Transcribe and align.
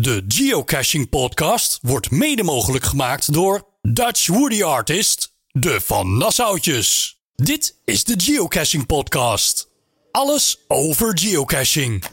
De 0.00 0.24
Geocaching 0.28 1.08
Podcast 1.08 1.78
wordt 1.82 2.10
mede 2.10 2.42
mogelijk 2.42 2.84
gemaakt 2.84 3.32
door 3.32 3.66
Dutch 3.82 4.26
Woody 4.26 4.62
Artist, 4.62 5.34
de 5.46 5.80
Van 5.80 6.16
Nassautjes. 6.16 7.18
Dit 7.34 7.80
is 7.84 8.04
de 8.04 8.14
Geocaching 8.16 8.86
Podcast. 8.86 9.68
Alles 10.10 10.64
over 10.68 11.18
geocaching. 11.18 12.04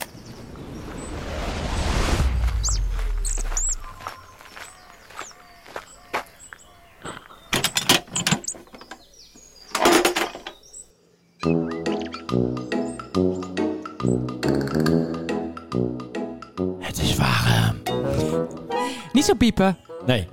Piepen. 19.38 19.77
Nee. 20.05 20.27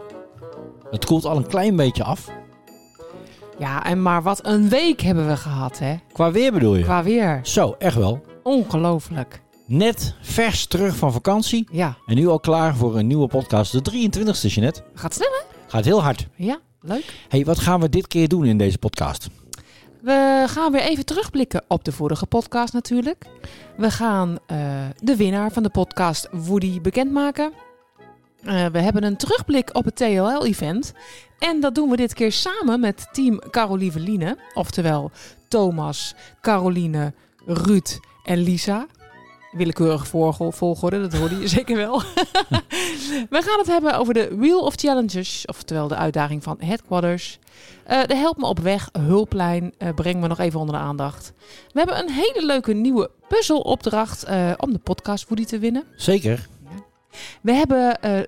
Het 0.90 1.04
koelt 1.04 1.24
al 1.24 1.36
een 1.36 1.46
klein 1.46 1.76
beetje 1.76 2.04
af. 2.04 2.30
Ja, 3.58 3.84
en 3.84 4.02
maar 4.02 4.22
wat 4.22 4.46
een 4.46 4.68
week 4.68 5.00
hebben 5.00 5.26
we 5.28 5.36
gehad, 5.36 5.78
hè? 5.78 5.94
Qua 6.12 6.30
weer 6.30 6.52
bedoel 6.52 6.74
je? 6.76 6.82
Qua 6.82 7.02
weer. 7.02 7.40
Zo, 7.42 7.74
echt 7.78 7.96
wel. 7.96 8.24
Ongelooflijk. 8.42 9.42
Net 9.66 10.14
vers 10.20 10.66
terug 10.66 10.96
van 10.96 11.12
vakantie. 11.12 11.68
Ja, 11.72 11.96
En 12.06 12.14
nu 12.14 12.28
al 12.28 12.40
klaar 12.40 12.76
voor 12.76 12.96
een 12.98 13.06
nieuwe 13.06 13.26
podcast. 13.26 13.72
De 13.84 13.92
23ste, 14.10 14.46
Jeanette. 14.52 14.82
gaat 14.94 15.14
snel, 15.14 15.28
hè? 15.30 15.54
Gaat 15.66 15.84
heel 15.84 16.02
hard. 16.02 16.28
Ja, 16.34 16.58
leuk. 16.80 17.14
hey, 17.28 17.44
wat 17.44 17.58
gaan 17.58 17.80
we 17.80 17.88
dit 17.88 18.06
keer 18.06 18.28
doen 18.28 18.44
in 18.44 18.58
deze 18.58 18.78
podcast? 18.78 19.28
We 20.02 20.44
gaan 20.48 20.72
weer 20.72 20.80
even 20.80 21.04
terugblikken 21.04 21.64
op 21.68 21.84
de 21.84 21.92
vorige 21.92 22.26
podcast 22.26 22.72
natuurlijk. 22.72 23.24
We 23.76 23.90
gaan 23.90 24.38
eh, 24.46 24.58
de 24.96 25.16
winnaar 25.16 25.52
van 25.52 25.62
de 25.62 25.70
podcast 25.70 26.28
Woody 26.32 26.80
bekendmaken. 26.80 27.52
Eh, 28.44 28.66
we 28.66 28.78
hebben 28.78 29.04
een 29.04 29.16
terugblik 29.16 29.70
op 29.72 29.84
het 29.84 29.96
TLL-event. 29.96 30.92
En 31.38 31.60
dat 31.60 31.74
doen 31.74 31.90
we 31.90 31.96
dit 31.96 32.14
keer 32.14 32.32
samen 32.32 32.80
met 32.80 33.06
team 33.12 33.38
Carolieveline. 33.50 34.36
Oftewel 34.54 35.10
Thomas, 35.48 36.14
Caroline, 36.40 37.12
Ruud 37.46 37.98
en 38.24 38.38
Lisa. 38.38 38.86
Willekeurige 39.52 40.06
volgo- 40.06 40.50
volgorde, 40.50 41.00
dat 41.00 41.12
hoorde 41.18 41.38
je 41.38 41.48
zeker 41.58 41.76
wel. 41.76 41.98
we 43.34 43.42
gaan 43.42 43.58
het 43.58 43.66
hebben 43.66 43.98
over 43.98 44.14
de 44.14 44.36
Wheel 44.36 44.60
of 44.60 44.74
Challenges. 44.74 45.44
Oftewel 45.46 45.88
de 45.88 45.96
uitdaging 45.96 46.42
van 46.42 46.56
Headquarters. 46.60 47.38
Eh, 47.84 48.04
de 48.06 48.16
Help 48.16 48.36
Me 48.36 48.46
Op 48.46 48.58
Weg 48.58 48.88
hulplijn 48.98 49.72
eh 49.78 49.88
brengen 49.94 50.22
we 50.22 50.28
nog 50.28 50.38
even 50.38 50.60
onder 50.60 50.74
de 50.74 50.80
aandacht. 50.80 51.32
We 51.72 51.78
hebben 51.78 51.98
een 51.98 52.10
hele 52.10 52.46
leuke 52.46 52.72
nieuwe 52.72 53.10
puzzelopdracht 53.28 54.24
eh 54.24 54.52
om 54.56 54.72
de 54.72 54.78
podcast 54.78 55.28
Woody 55.28 55.44
te 55.44 55.58
winnen. 55.58 55.84
Zeker. 55.96 56.46
We 57.42 57.52
hebben, 57.52 58.00
eh, 58.00 58.22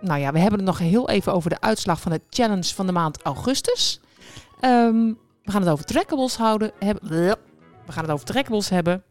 nou 0.00 0.20
ja, 0.20 0.32
we 0.32 0.38
hebben 0.38 0.58
het 0.58 0.68
nog 0.68 0.78
heel 0.78 1.08
even 1.08 1.32
over 1.32 1.50
de 1.50 1.60
uitslag 1.60 2.00
van 2.00 2.12
de 2.12 2.20
challenge 2.30 2.74
van 2.74 2.86
de 2.86 2.92
maand 2.92 3.22
augustus. 3.22 4.00
Ehm, 4.60 5.06
we 5.42 5.50
gaan 5.50 5.62
het 5.62 5.70
over 5.70 5.84
trackables 5.84 6.36
houden. 6.36 6.72
Hebben, 6.78 7.08
we 7.86 7.92
gaan 7.92 8.02
het 8.02 8.12
over 8.12 8.26
trackables 8.26 8.68
hebben. 8.68 9.02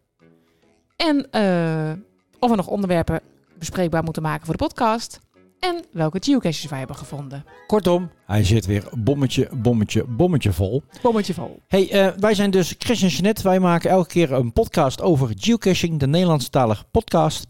En 0.96 1.32
eh, 1.32 1.92
of 2.40 2.50
we 2.50 2.56
nog 2.56 2.68
onderwerpen 2.68 3.22
bespreekbaar 3.58 4.04
moeten 4.04 4.22
maken 4.22 4.46
voor 4.46 4.58
de 4.58 4.66
podcast. 4.66 5.20
En 5.60 5.84
welke 5.92 6.18
geocaches 6.22 6.70
wij 6.70 6.78
hebben 6.80 6.96
gevonden. 6.96 7.46
Kortom, 7.68 8.12
hij 8.26 8.44
zit 8.44 8.66
weer 8.66 8.90
bommetje, 8.98 9.50
bommetje, 9.54 10.04
bommetje 10.04 10.54
vol. 10.54 10.84
Bommetje 11.02 11.34
vol. 11.34 11.60
Hey, 11.68 11.92
eh, 11.92 12.08
wij 12.18 12.34
zijn 12.34 12.52
dus 12.52 12.76
Chris 12.78 13.02
en 13.02 13.08
Jeanette. 13.08 13.44
Wij 13.44 13.60
maken 13.60 13.90
elke 13.90 14.08
keer 14.08 14.32
een 14.32 14.54
podcast 14.54 15.02
over 15.02 15.32
geocaching, 15.36 16.00
de 16.00 16.08
Nederlandstalige 16.08 16.84
podcast. 16.92 17.48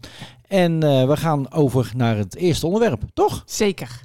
En 0.50 0.82
eh, 0.82 1.06
we 1.08 1.16
gaan 1.16 1.52
over 1.52 1.92
naar 1.96 2.16
het 2.16 2.36
eerste 2.36 2.66
onderwerp, 2.66 3.02
toch? 3.14 3.42
Zeker. 3.46 4.00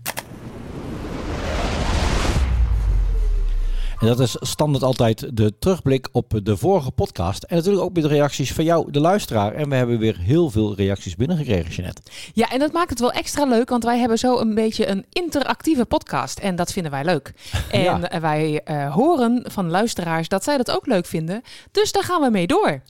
En 3.99 4.07
dat 4.07 4.19
is 4.19 4.35
standaard 4.39 4.83
altijd 4.83 5.38
de 5.38 5.53
terugblik 5.59 6.07
op 6.11 6.39
de 6.44 6.57
vorige 6.57 6.91
podcast. 6.91 7.44
En 7.44 7.56
natuurlijk 7.56 7.83
ook 7.83 7.94
met 7.94 8.03
de 8.03 8.09
reacties 8.09 8.53
van 8.53 8.63
jou, 8.63 8.91
de 8.91 9.00
luisteraar. 9.00 9.53
En 9.53 9.69
we 9.69 9.75
hebben 9.75 10.00
weer 10.00 10.17
heel 10.19 10.50
veel 10.50 10.75
reacties 10.75 11.16
binnengekregen, 11.16 11.72
Jeanette. 11.72 12.01
Ja, 12.34 12.50
en 12.50 12.59
dat 12.59 12.72
maakt 12.72 12.89
het 12.89 13.00
wel 13.00 13.11
extra 13.11 13.45
leuk, 13.45 13.69
want 13.69 13.84
wij 13.84 14.00
hebben 14.00 14.17
zo 14.17 14.38
een 14.39 14.55
beetje 14.55 14.88
een 14.88 15.05
interactieve 15.11 15.85
podcast. 15.85 16.39
En 16.39 16.55
dat 16.55 16.72
vinden 16.72 16.91
wij 16.91 17.03
leuk. 17.05 17.34
En 17.72 17.81
Ja. 17.81 18.01
eh, 18.09 18.19
wij 18.22 18.61
eh, 18.63 18.94
horen 18.94 19.44
van 19.51 19.69
luisteraars 19.69 20.28
dat 20.28 20.44
zij 20.44 20.57
dat 20.57 20.72
ook 20.72 20.85
leuk 20.85 21.05
vinden. 21.05 21.41
Dus 21.72 21.91
daar 21.91 22.03
gaan 22.03 22.22
we 22.22 22.29
mee 22.29 22.47
door. 22.47 22.81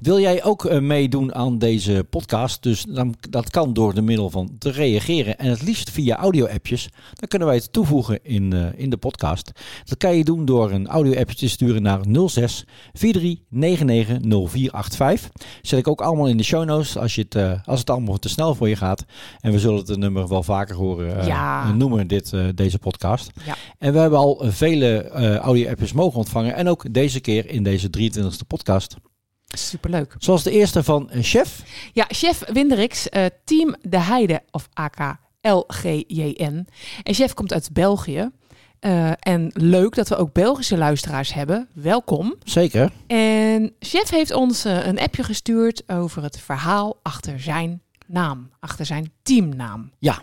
Wil 0.00 0.18
jij 0.20 0.44
ook 0.44 0.64
eh, 0.64 0.78
meedoen 0.80 1.34
aan 1.34 1.58
deze 1.58 2.06
podcast? 2.10 2.62
Dus 2.62 2.84
dan, 2.88 3.14
dat 3.30 3.50
kan 3.50 3.72
door 3.72 3.94
de 3.94 4.02
middel 4.02 4.30
van 4.30 4.50
te 4.58 4.70
reageren. 4.70 5.38
En 5.38 5.50
het 5.50 5.62
liefst 5.62 5.90
via 5.90 6.16
audio-appjes. 6.16 6.88
Dan 7.14 7.28
kunnen 7.28 7.48
wij 7.48 7.56
het 7.56 7.72
toevoegen 7.72 8.18
in, 8.22 8.72
in 8.76 8.90
de 8.90 8.96
podcast. 8.96 9.50
Dat 9.84 9.98
kan 9.98 10.16
je 10.16 10.24
doen 10.24 10.44
door 10.50 10.70
een 10.70 10.86
audio-appje 10.88 11.36
te 11.36 11.48
sturen 11.48 11.82
naar 11.82 12.00
06 12.26 12.64
43 12.92 13.44
99 13.48 14.18
0485. 14.20 15.30
Zet 15.62 15.78
ik 15.78 15.88
ook 15.88 16.00
allemaal 16.00 16.28
in 16.28 16.36
de 16.36 16.42
show 16.42 16.64
notes 16.64 16.96
als, 16.96 17.14
je 17.14 17.22
het, 17.22 17.34
eh, 17.34 17.52
als 17.64 17.80
het 17.80 17.90
allemaal 17.90 18.16
te 18.18 18.28
snel 18.28 18.54
voor 18.54 18.68
je 18.68 18.76
gaat. 18.76 19.04
En 19.40 19.52
we 19.52 19.58
zullen 19.58 19.78
het 19.78 19.96
nummer 19.96 20.28
wel 20.28 20.42
vaker 20.42 20.76
horen 20.76 21.20
eh, 21.20 21.26
Ja. 21.26 21.72
noemen, 21.72 22.06
dit, 22.06 22.32
eh, 22.32 22.44
deze 22.54 22.78
podcast. 22.78 23.30
Ja. 23.44 23.54
En 23.78 23.92
we 23.92 23.98
hebben 23.98 24.18
al 24.18 24.44
eh, 24.44 24.50
vele 24.50 25.02
eh, 25.02 25.36
audio-appjes 25.36 25.92
mogen 25.92 26.18
ontvangen. 26.18 26.54
En 26.54 26.68
ook 26.68 26.94
deze 26.94 27.20
keer 27.20 27.50
in 27.50 27.62
deze 27.62 27.90
23e 27.90 28.46
podcast. 28.46 28.96
Superleuk. 29.56 30.14
Zoals 30.18 30.42
de 30.42 30.50
eerste 30.50 30.82
van 30.82 31.10
eh, 31.10 31.22
Chef. 31.22 31.62
Ja, 31.92 32.04
chef 32.08 32.42
Winderix, 32.52 33.08
eh, 33.08 33.24
team 33.44 33.74
De 33.82 34.00
Heide 34.00 34.42
of 34.50 34.68
AK 34.72 35.16
LGJN. 35.40 36.66
En 37.02 37.14
chef 37.14 37.34
komt 37.34 37.52
uit 37.52 37.70
België. 37.72 38.30
Eh, 38.80 39.10
en 39.20 39.50
leuk 39.54 39.94
dat 39.94 40.08
we 40.08 40.16
ook 40.16 40.32
Belgische 40.32 40.76
luisteraars 40.78 41.34
hebben. 41.34 41.68
Welkom. 41.74 42.34
Zeker. 42.44 42.92
En 43.06 43.72
chef 43.80 44.08
heeft 44.10 44.32
ons 44.32 44.64
eh, 44.64 44.86
een 44.86 44.98
appje 45.00 45.22
gestuurd 45.22 45.82
over 45.88 46.22
het 46.22 46.38
verhaal 46.40 46.96
achter 47.02 47.40
zijn 47.40 47.82
naam. 48.06 48.50
Achter 48.60 48.86
zijn 48.86 49.12
teamnaam. 49.22 49.90
Ja. 49.98 50.18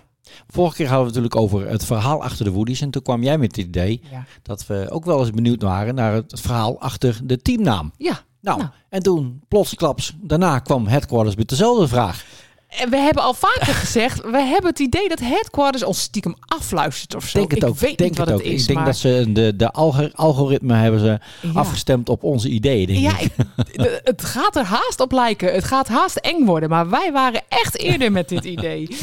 Vorige 0.47 0.75
keer 0.75 0.87
hadden 0.87 1.07
we 1.13 1.19
het 1.19 1.23
natuurlijk 1.23 1.53
over 1.53 1.71
het 1.71 1.85
verhaal 1.85 2.23
achter 2.23 2.45
de 2.45 2.51
Woodies. 2.51 2.81
En 2.81 2.89
toen 2.89 3.01
kwam 3.01 3.23
jij 3.23 3.37
met 3.37 3.55
het 3.55 3.65
idee 3.65 4.01
Ja. 4.11 4.25
dat 4.41 4.67
we 4.67 4.85
ook 4.89 5.05
wel 5.05 5.19
eens 5.19 5.31
benieuwd 5.31 5.61
waren 5.61 5.95
naar 5.95 6.13
het 6.13 6.41
verhaal 6.41 6.79
achter 6.81 7.19
de 7.23 7.41
teamnaam. 7.41 7.91
Ja. 7.97 8.19
Nou, 8.41 8.57
Nou. 8.57 8.69
en 8.89 9.03
toen 9.03 9.41
plotsklaps, 9.47 10.13
daarna 10.21 10.59
kwam 10.59 10.87
Headquarters 10.87 11.35
met 11.35 11.49
dezelfde 11.49 11.87
vraag. 11.87 12.25
En 12.67 12.89
we 12.89 12.97
hebben 12.97 13.23
al 13.23 13.33
vaker 13.33 13.73
gezegd, 13.83 14.21
we 14.21 14.41
hebben 14.41 14.69
het 14.69 14.79
idee 14.79 15.09
dat 15.09 15.19
Headquarters 15.19 15.83
ons 15.83 16.01
stiekem 16.01 16.35
afluistert 16.45 17.15
of 17.15 17.27
zo. 17.27 17.37
Denk 17.39 17.51
het 17.51 17.63
ik 17.63 17.69
ook. 17.69 17.79
weet 17.79 17.97
denk 17.97 18.09
niet 18.09 18.17
wat 18.19 18.27
het 18.27 18.37
het 18.37 18.47
ook. 18.47 18.53
is, 18.53 18.61
ik 18.61 18.67
denk 18.67 18.77
maar... 18.79 18.87
dat 18.87 18.97
ze 18.97 19.25
de, 19.29 19.55
de 19.55 19.71
algoritme 20.15 20.73
hebben 20.75 20.99
ze 20.99 21.19
Ja. 21.41 21.51
afgestemd 21.53 22.09
op 22.09 22.23
onze 22.23 22.49
ideeën. 22.49 22.87
Denk 22.87 22.99
Ja, 22.99 23.17
ik. 23.19 23.31
ik- 23.71 24.01
het 24.03 24.23
gaat 24.25 24.55
er 24.55 24.63
haast 24.63 24.99
op 24.99 25.11
lijken. 25.11 25.53
Het 25.53 25.63
gaat 25.63 25.87
haast 25.87 26.15
eng 26.15 26.45
worden. 26.45 26.69
Maar 26.69 26.89
wij 26.89 27.11
waren 27.11 27.41
echt 27.49 27.77
eerder 27.77 28.11
met 28.11 28.29
dit 28.29 28.43
idee. 28.45 28.87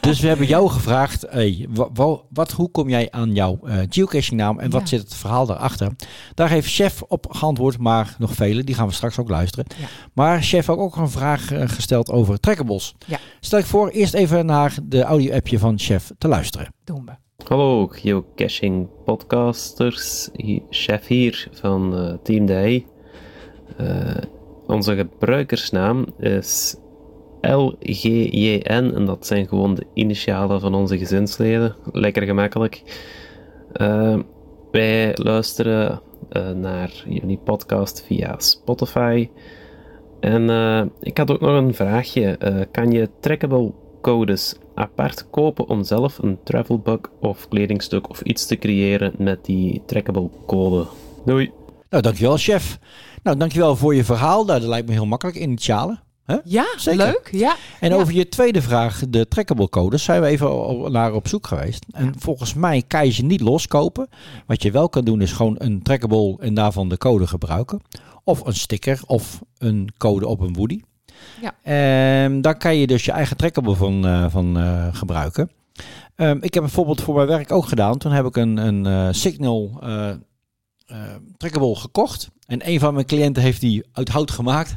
Dus 0.00 0.20
we 0.20 0.28
hebben 0.28 0.46
jou 0.46 0.70
gevraagd, 0.70 1.24
hey, 1.30 1.66
wa- 1.68 1.88
wa- 1.94 2.18
wat, 2.30 2.52
hoe 2.52 2.70
kom 2.70 2.88
jij 2.88 3.08
aan 3.10 3.34
jouw 3.34 3.58
eh, 3.64 3.76
geocaching 3.88 4.40
naam 4.40 4.58
en 4.58 4.70
wat 4.70 4.88
zit 4.88 5.00
het 5.00 5.14
verhaal 5.14 5.46
daarachter? 5.46 5.90
Daar 6.34 6.48
heeft 6.48 6.74
Chef 6.74 7.02
op 7.02 7.26
geantwoord, 7.30 7.78
maar 7.78 8.14
nog 8.18 8.34
vele, 8.34 8.64
die 8.64 8.74
gaan 8.74 8.86
we 8.86 8.92
straks 8.94 9.18
ook 9.18 9.28
luisteren. 9.28 9.64
Ja. 9.80 9.86
Maar 10.12 10.42
Chef 10.42 10.66
heeft 10.66 10.68
ook 10.78 10.96
een 10.96 11.10
vraag 11.10 11.52
eh, 11.52 11.68
gesteld 11.68 12.10
over 12.10 12.40
trackables. 12.40 12.94
Ja. 13.06 13.18
Stel 13.40 13.58
ik 13.58 13.64
voor 13.64 13.88
eerst 13.88 14.14
even 14.14 14.46
naar 14.46 14.76
de 14.82 15.02
audio-appje 15.02 15.58
van 15.58 15.78
Chef 15.78 16.10
te 16.18 16.28
luisteren. 16.28 16.74
Doen 16.84 17.04
we. 17.04 17.44
Hallo 17.44 17.86
geocaching 17.86 18.88
podcasters, 19.04 20.28
chef 20.70 21.06
hier 21.06 21.48
van 21.52 21.96
eh, 21.96 22.14
Team 22.22 22.46
Day. 22.46 22.86
Eh, 23.76 24.16
onze 24.66 24.96
gebruikersnaam 24.96 26.06
is 26.18 26.76
LGJN 27.40 28.92
en 28.94 29.04
dat 29.06 29.26
zijn 29.26 29.48
gewoon 29.48 29.74
de 29.74 29.86
initialen 29.94 30.60
van 30.60 30.74
onze 30.74 30.98
gezinsleden. 30.98 31.76
Lekker 31.92 32.22
gemakkelijk. 32.22 32.82
Eh, 33.72 34.18
wij 34.70 35.12
luisteren 35.14 36.00
eh, 36.28 36.50
naar 36.50 37.04
jullie 37.08 37.38
podcast 37.38 38.04
via 38.06 38.34
Spotify. 38.38 39.28
En 40.22 40.50
eh, 40.50 40.82
ik 41.00 41.18
had 41.18 41.30
ook 41.30 41.40
nog 41.40 41.50
een 41.56 41.74
vraagje. 41.74 42.36
Eh, 42.38 42.54
kan 42.72 42.90
je 42.90 43.08
trackable 43.20 43.72
codes 44.02 44.54
apart 44.74 45.30
kopen 45.30 45.68
om 45.68 45.84
zelf 45.84 46.18
een 46.18 46.38
travelbug 46.44 46.98
of 47.20 47.48
kledingstuk 47.48 48.08
of 48.10 48.20
iets 48.20 48.46
te 48.46 48.56
creëren 48.58 49.12
met 49.18 49.44
die 49.44 49.82
trackable 49.86 50.28
code? 50.46 50.86
Doei! 51.24 51.50
Nou, 51.90 52.02
dankjewel 52.02 52.36
Chef. 52.36 52.78
Nou, 53.22 53.36
dankjewel 53.36 53.76
voor 53.76 53.94
je 53.94 54.04
verhaal. 54.04 54.44
Nou, 54.44 54.60
dat 54.60 54.68
lijkt 54.68 54.86
me 54.86 54.92
heel 54.92 55.06
makkelijk, 55.06 55.36
initialen. 55.38 56.00
Hè? 56.24 56.36
Ja, 56.44 56.64
Zeker. 56.76 57.04
leuk. 57.06 57.28
Ja. 57.32 57.56
En 57.80 57.90
Ja. 57.90 57.96
over 57.96 58.14
je 58.14 58.28
tweede 58.28 58.62
vraag, 58.62 59.02
de 59.08 59.28
trackable 59.28 59.68
codes, 59.68 60.04
zijn 60.04 60.20
we 60.20 60.26
even 60.26 60.92
naar 60.92 61.12
op 61.14 61.28
zoek 61.28 61.46
geweest. 61.46 61.86
En 61.92 62.14
volgens 62.18 62.54
mij 62.54 62.82
kan 62.86 63.06
je 63.06 63.12
ze 63.12 63.24
niet 63.24 63.40
loskopen. 63.40 64.08
Wat 64.46 64.62
je 64.62 64.70
wel 64.70 64.88
kan 64.88 65.04
doen 65.04 65.20
is 65.20 65.32
gewoon 65.32 65.54
een 65.58 65.82
trackable 65.82 66.36
en 66.40 66.54
daarvan 66.54 66.88
de 66.88 66.98
code 66.98 67.26
gebruiken. 67.26 67.80
Of 68.24 68.46
een 68.46 68.54
sticker 68.54 69.00
of 69.06 69.40
een 69.58 69.92
code 69.98 70.26
op 70.26 70.40
een 70.40 70.54
Woody. 70.54 70.80
Ja. 71.40 71.54
Ehm, 71.62 72.40
daar 72.40 72.56
kan 72.56 72.76
je 72.76 72.86
dus 72.86 73.04
je 73.04 73.12
eigen 73.12 73.36
trackable 73.36 73.74
van, 73.74 74.06
eh, 74.06 74.26
van 74.28 74.58
eh, 74.58 74.88
gebruiken. 74.92 75.50
Ehm, 76.14 76.36
ik 76.40 76.54
heb 76.54 76.62
bijvoorbeeld 76.62 77.00
voor 77.00 77.14
mijn 77.14 77.26
werk 77.26 77.52
ook 77.52 77.66
gedaan. 77.66 77.98
Toen 77.98 78.12
heb 78.12 78.24
ik 78.24 78.36
een, 78.36 78.56
een 78.56 78.86
eh, 78.86 79.08
Signal 79.10 79.80
trackable 81.36 81.76
gekocht. 81.76 82.30
En 82.46 82.68
een 82.68 82.80
van 82.80 82.94
mijn 82.94 83.06
cliënten 83.06 83.42
heeft 83.42 83.60
die 83.60 83.84
uit 83.92 84.08
hout 84.08 84.30
gemaakt. 84.30 84.76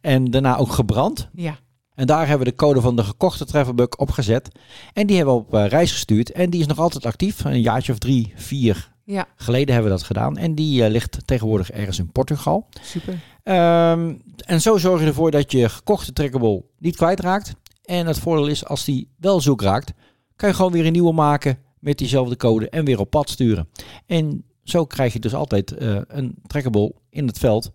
En 0.00 0.24
daarna 0.24 0.56
ook 0.56 0.72
gebrand. 0.72 1.28
Ja. 1.32 1.58
En 1.94 2.06
daar 2.06 2.26
hebben 2.26 2.46
we 2.46 2.52
de 2.52 2.56
code 2.56 2.80
van 2.80 2.96
de 2.96 3.04
gekochte 3.04 3.44
Travelbug 3.44 3.88
opgezet. 3.88 4.48
En 4.92 5.06
die 5.06 5.16
hebben 5.16 5.34
we 5.34 5.40
op 5.40 5.52
reis 5.52 5.92
gestuurd. 5.92 6.32
En 6.32 6.50
die 6.50 6.60
is 6.60 6.66
nog 6.66 6.78
altijd 6.78 7.06
actief. 7.06 7.44
Een 7.44 7.60
jaartje 7.60 7.92
of 7.92 7.98
drie, 7.98 8.32
vier 8.36 8.95
Ja, 9.06 9.26
geleden 9.36 9.74
hebben 9.74 9.92
we 9.92 9.98
dat 9.98 10.06
gedaan. 10.06 10.36
En 10.36 10.54
die 10.54 10.84
eh, 10.84 10.90
ligt 10.90 11.18
tegenwoordig 11.24 11.70
ergens 11.70 11.98
in 11.98 12.12
Portugal. 12.12 12.68
super. 12.82 13.20
Ehm, 13.42 14.14
en 14.46 14.60
zo 14.60 14.76
zorg 14.76 15.00
je 15.00 15.06
ervoor 15.06 15.30
dat 15.30 15.52
je 15.52 15.68
gekochte 15.68 16.12
trackable 16.12 16.64
niet 16.78 16.96
kwijtraakt. 16.96 17.54
En 17.84 18.06
het 18.06 18.18
voordeel 18.18 18.46
is, 18.46 18.64
als 18.64 18.84
die 18.84 19.08
wel 19.18 19.40
zoek 19.40 19.62
raakt, 19.62 19.92
kan 20.36 20.48
je 20.48 20.54
gewoon 20.54 20.72
weer 20.72 20.86
een 20.86 20.92
nieuwe 20.92 21.12
maken 21.12 21.58
met 21.78 21.98
diezelfde 21.98 22.36
code 22.36 22.68
en 22.68 22.84
weer 22.84 22.98
op 22.98 23.10
pad 23.10 23.30
sturen. 23.30 23.68
En 24.06 24.44
zo 24.62 24.84
krijg 24.84 25.12
je 25.12 25.18
dus 25.18 25.34
altijd 25.34 25.72
eh, 25.72 26.00
een 26.06 26.34
trackable 26.46 26.94
in 27.10 27.26
het 27.26 27.38
veld. 27.38 27.70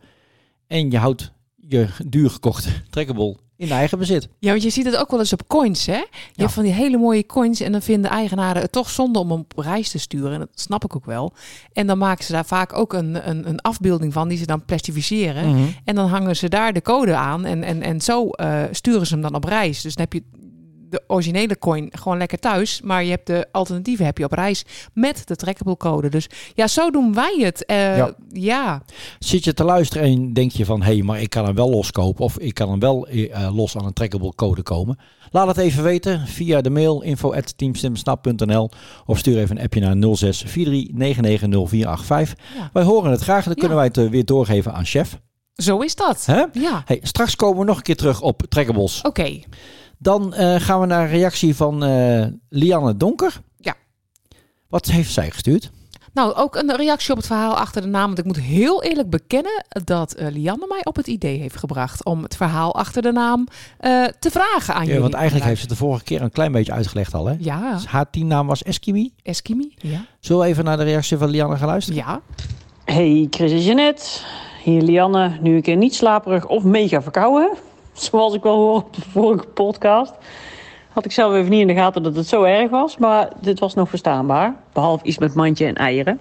En 0.68 0.92
je 0.92 0.98
houdt 0.98 1.31
je 1.56 1.88
duur 2.07 2.30
gekochte 2.30 2.69
trackable 2.89 3.38
in 3.62 3.72
eigen 3.72 3.98
bezit. 3.98 4.30
Ja, 4.40 4.50
want 4.50 4.63
je 4.63 4.69
ziet 4.69 4.86
het 4.86 4.96
ook 4.96 5.10
wel 5.12 5.19
eens 5.19 5.34
op 5.34 5.48
coins, 5.48 5.86
hè? 5.86 5.98
Je 6.31 6.42
hebt 6.42 6.54
van 6.54 6.63
die 6.63 6.74
hele 6.74 6.98
mooie 6.98 7.25
coins 7.25 7.60
en 7.60 7.72
dan 7.72 7.81
vinden 7.81 8.12
eigenaren 8.12 8.62
het 8.62 8.72
toch 8.72 8.90
zonde 8.90 9.19
om 9.19 9.31
hem 9.31 9.40
op 9.40 9.58
reis 9.58 9.90
te 9.90 9.98
sturen. 9.98 10.34
En 10.34 10.40
dat 10.40 10.50
snap 10.54 10.84
ik 10.84 10.96
ook 10.96 11.06
wel. 11.06 11.34
En 11.74 11.88
dan 11.88 11.98
maken 11.98 12.24
ze 12.24 12.31
daar 12.31 12.46
vaak 12.46 12.74
ook 12.74 12.94
een, 12.94 13.30
een, 13.30 13.50
een 13.50 13.62
afbeelding 13.62 14.13
van 14.13 14.28
die 14.28 14.38
ze 14.38 14.46
dan 14.46 14.66
plastificeren. 14.66 15.50
Mhm. 15.50 15.63
En 15.84 15.96
dan 15.96 16.08
hangen 16.08 16.36
ze 16.36 16.50
daar 16.50 16.74
de 16.74 16.81
code 16.81 17.16
aan 17.16 17.46
en, 17.46 17.63
en, 17.63 17.81
en 17.81 18.02
zo 18.02 18.30
eh, 18.30 18.63
sturen 18.72 19.08
ze 19.08 19.13
hem 19.13 19.22
dan 19.22 19.36
op 19.36 19.44
reis. 19.44 19.81
Dus 19.81 19.96
dan 19.96 20.08
heb 20.10 20.13
je 20.13 20.24
de 20.92 21.04
originele 21.08 21.58
coin 21.60 21.90
gewoon 21.92 22.18
lekker 22.18 22.40
thuis, 22.40 22.82
maar 22.82 23.04
je 23.04 23.10
hebt 23.10 23.28
de 23.28 23.48
alternatieven 23.52 24.06
heb 24.06 24.18
je 24.18 24.24
op 24.24 24.32
reis 24.32 24.64
met 24.94 25.28
de 25.28 25.36
trackable 25.36 25.78
code. 25.78 26.10
Dus 26.10 26.28
ja, 26.56 26.68
zo 26.68 26.90
doen 26.92 27.14
wij 27.14 27.36
het. 27.40 27.66
Eh, 27.66 27.98
Ja. 27.98 28.14
ja. 28.30 28.84
Zit 29.20 29.44
je 29.44 29.54
te 29.54 29.64
luisteren 29.64 30.04
en 30.08 30.34
denk 30.34 30.52
je 30.52 30.66
van... 30.66 30.82
hé, 30.82 30.94
hey, 30.94 31.02
maar 31.02 31.22
ik 31.22 31.30
kan 31.30 31.46
hem 31.46 31.56
wel 31.56 31.70
loskopen... 31.70 32.24
of 32.26 32.38
ik 32.40 32.54
kan 32.54 32.70
hem 32.70 32.80
wel 32.80 33.08
eh, 33.08 33.56
los 33.56 33.78
aan 33.78 33.86
een 33.86 33.94
trackable 33.94 34.36
code 34.36 34.64
komen... 34.64 34.98
Laat 35.34 35.48
het 35.48 35.58
even 35.58 35.84
weten 35.84 36.28
via 36.28 36.62
de 36.62 36.70
mail 36.70 37.02
info@teamstemsnap.nl 37.02 38.70
of 39.06 39.18
stuur 39.18 39.38
even 39.38 39.58
een 39.58 39.64
appje 39.64 39.80
naar 39.80 40.16
06 40.16 40.38
43 40.38 40.92
990485. 40.94 42.36
Ja. 42.58 42.70
Wij 42.74 42.84
horen 42.84 43.12
het 43.12 43.22
graag, 43.22 43.44
dan 43.46 43.54
kunnen 43.54 43.70
Ja. 43.72 43.76
wij 43.78 43.86
het 43.86 43.98
eh, 43.98 44.10
weer 44.10 44.26
doorgeven 44.26 44.74
aan 44.74 44.86
chef. 44.86 45.20
Zo 45.54 45.80
is 45.80 45.96
dat. 45.96 46.26
Hè? 46.26 46.44
Ja. 46.54 46.82
Hey, 46.86 47.00
straks 47.02 47.36
komen 47.36 47.60
we 47.60 47.66
nog 47.66 47.78
een 47.78 47.84
keer 47.84 47.96
terug 47.96 48.22
op 48.22 48.42
trackables. 48.50 49.02
Oké. 49.02 49.40
Dan 50.01 50.33
eh, 50.33 50.56
gaan 50.59 50.80
we 50.80 50.86
naar 50.86 51.01
een 51.03 51.09
reactie 51.09 51.56
van 51.56 51.83
eh, 51.83 52.25
Lianne 52.50 52.98
Donker. 52.98 53.42
Ja. 53.57 53.74
Wat 54.69 54.86
heeft 54.86 55.12
zij 55.12 55.31
gestuurd? 55.31 55.71
Nou, 56.13 56.33
ook 56.36 56.56
een 56.56 56.75
reactie 56.75 57.12
op 57.12 57.18
het 57.18 57.25
verhaal 57.27 57.57
achter 57.57 57.81
de 57.81 57.88
naam. 57.88 58.06
Want 58.06 58.19
ik 58.19 58.25
moet 58.25 58.39
heel 58.39 58.83
eerlijk 58.83 59.09
bekennen 59.09 59.65
dat 59.83 60.13
eh, 60.13 60.27
Lianne 60.31 60.65
mij 60.69 60.86
op 60.86 60.95
het 60.95 61.07
idee 61.07 61.38
heeft 61.39 61.57
gebracht 61.57 62.06
om 62.06 62.24
het 62.24 62.36
verhaal 62.36 62.75
achter 62.75 63.01
de 63.01 63.12
naam 63.12 63.48
eh, 63.77 64.03
te 64.19 64.31
vragen 64.31 64.74
aan 64.74 64.81
Ja, 64.81 64.86
jullie. 64.88 65.01
want 65.01 65.13
eigenlijk 65.13 65.45
heeft 65.45 65.62
ze 65.62 65.68
het 65.68 65.77
de 65.77 65.83
vorige 65.86 66.03
keer 66.03 66.21
een 66.21 66.31
klein 66.31 66.51
beetje 66.51 66.71
uitgelegd 66.71 67.13
al. 67.13 67.25
Hè? 67.25 67.36
Ja, 67.39 67.80
Haar 67.86 68.09
teamnaam 68.09 68.48
was 68.48 68.63
Eskimi. 68.63 69.13
Eskimi. 69.24 69.74
Ja. 69.77 70.06
Zullen 70.19 70.42
we 70.42 70.48
even 70.48 70.63
naar 70.63 70.77
de 70.77 70.83
reactie 70.83 71.18
van 71.18 71.30
Lianne 71.30 71.57
gaan 71.57 71.68
luisteren? 71.68 72.00
Ja. 72.06 72.21
Hey 72.86 73.27
Chris 73.30 73.51
en 73.51 73.62
Jeannette, 73.63 74.06
hier 74.63 74.81
Lianne. 74.81 75.38
Nu 75.42 75.56
een 75.56 75.62
keer 75.62 75.75
niet 75.77 75.95
slaperig 75.95 76.45
of 76.48 76.63
mega 76.63 77.01
verkouden, 77.01 77.51
zoals 78.09 78.33
ik 78.33 78.44
wel 78.44 78.56
hoor 78.56 78.75
op 78.75 78.94
de 78.94 79.01
vorige 79.01 79.48
podcast. 79.48 80.13
Had 80.89 81.06
ik 81.06 81.12
zelf 81.12 81.33
even 81.33 81.50
niet 81.50 81.62
in 81.62 81.68
de 81.68 81.74
gaten 81.74 82.03
dat 82.03 82.15
het 82.15 82.27
zo 82.27 82.44
erg 82.44 82.69
was, 82.69 82.98
maar 82.98 83.30
dit 83.42 83.59
was 83.59 83.74
nog 83.74 83.89
verstaanbaar. 83.89 84.56
Behalve 84.74 85.06
iets 85.06 85.18
met 85.18 85.33
mandje 85.36 85.65
en 85.65 85.75
eieren. 85.75 86.19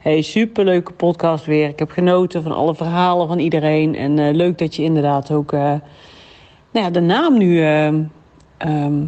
Hey, 0.00 0.22
superleuke 0.22 0.92
podcast 0.92 1.44
weer. 1.44 1.68
Ik 1.68 1.78
heb 1.78 1.90
genoten 1.90 2.42
van 2.42 2.52
alle 2.52 2.74
verhalen 2.74 3.28
van 3.28 3.38
iedereen. 3.38 3.94
En 3.94 4.18
eh, 4.18 4.34
leuk 4.34 4.58
dat 4.58 4.74
je 4.74 4.82
inderdaad 4.82 5.30
ook 5.30 5.52
eh, 5.52 5.60
nou 6.70 6.86
ja, 6.86 6.90
de 6.90 7.00
naam 7.00 7.38
nu... 7.38 7.62
ehm, 7.64 8.02
ehm, 8.56 9.02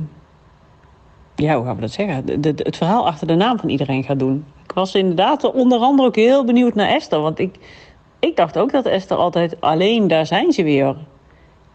ja, 1.35 1.57
hoe 1.57 1.65
gaan 1.65 1.75
we 1.75 1.81
dat 1.81 1.91
zeggen? 1.91 2.41
De- 2.41 2.55
het 2.57 2.77
verhaal 2.77 3.07
achter 3.07 3.27
de 3.27 3.35
naam 3.35 3.59
van 3.59 3.69
iedereen 3.69 4.05
gaat 4.05 4.19
doen. 4.19 4.45
Ik 4.65 4.73
was 4.73 4.95
inderdaad 4.95 5.53
onder 5.53 5.79
andere 5.79 6.09
ook 6.09 6.17
heel 6.17 6.45
benieuwd 6.45 6.75
naar 6.75 6.89
Esther. 6.89 7.21
Want 7.21 7.39
ik, 7.39 7.59
ik 8.19 8.37
dacht 8.37 8.59
ook 8.59 8.73
dat 8.73 8.87
Esther 8.87 9.17
altijd 9.17 9.61
alleen 9.61 10.09
daar 10.09 10.27
zijn 10.27 10.53
ze 10.53 10.63
weer 10.63 10.97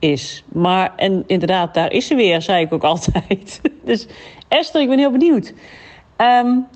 is. 0.02 0.44
Maar, 0.48 0.94
en 0.96 1.24
inderdaad, 1.28 1.74
daar 1.74 1.92
is 1.92 2.08
ze 2.08 2.16
weer, 2.16 2.42
zei 2.42 2.66
ik 2.66 2.74
ook 2.74 2.84
altijd. 2.94 3.62
Dus 3.84 4.08
Esther, 4.48 4.82
ik 4.82 4.88
ben 4.88 4.98
heel 4.98 5.12
benieuwd. 5.12 5.54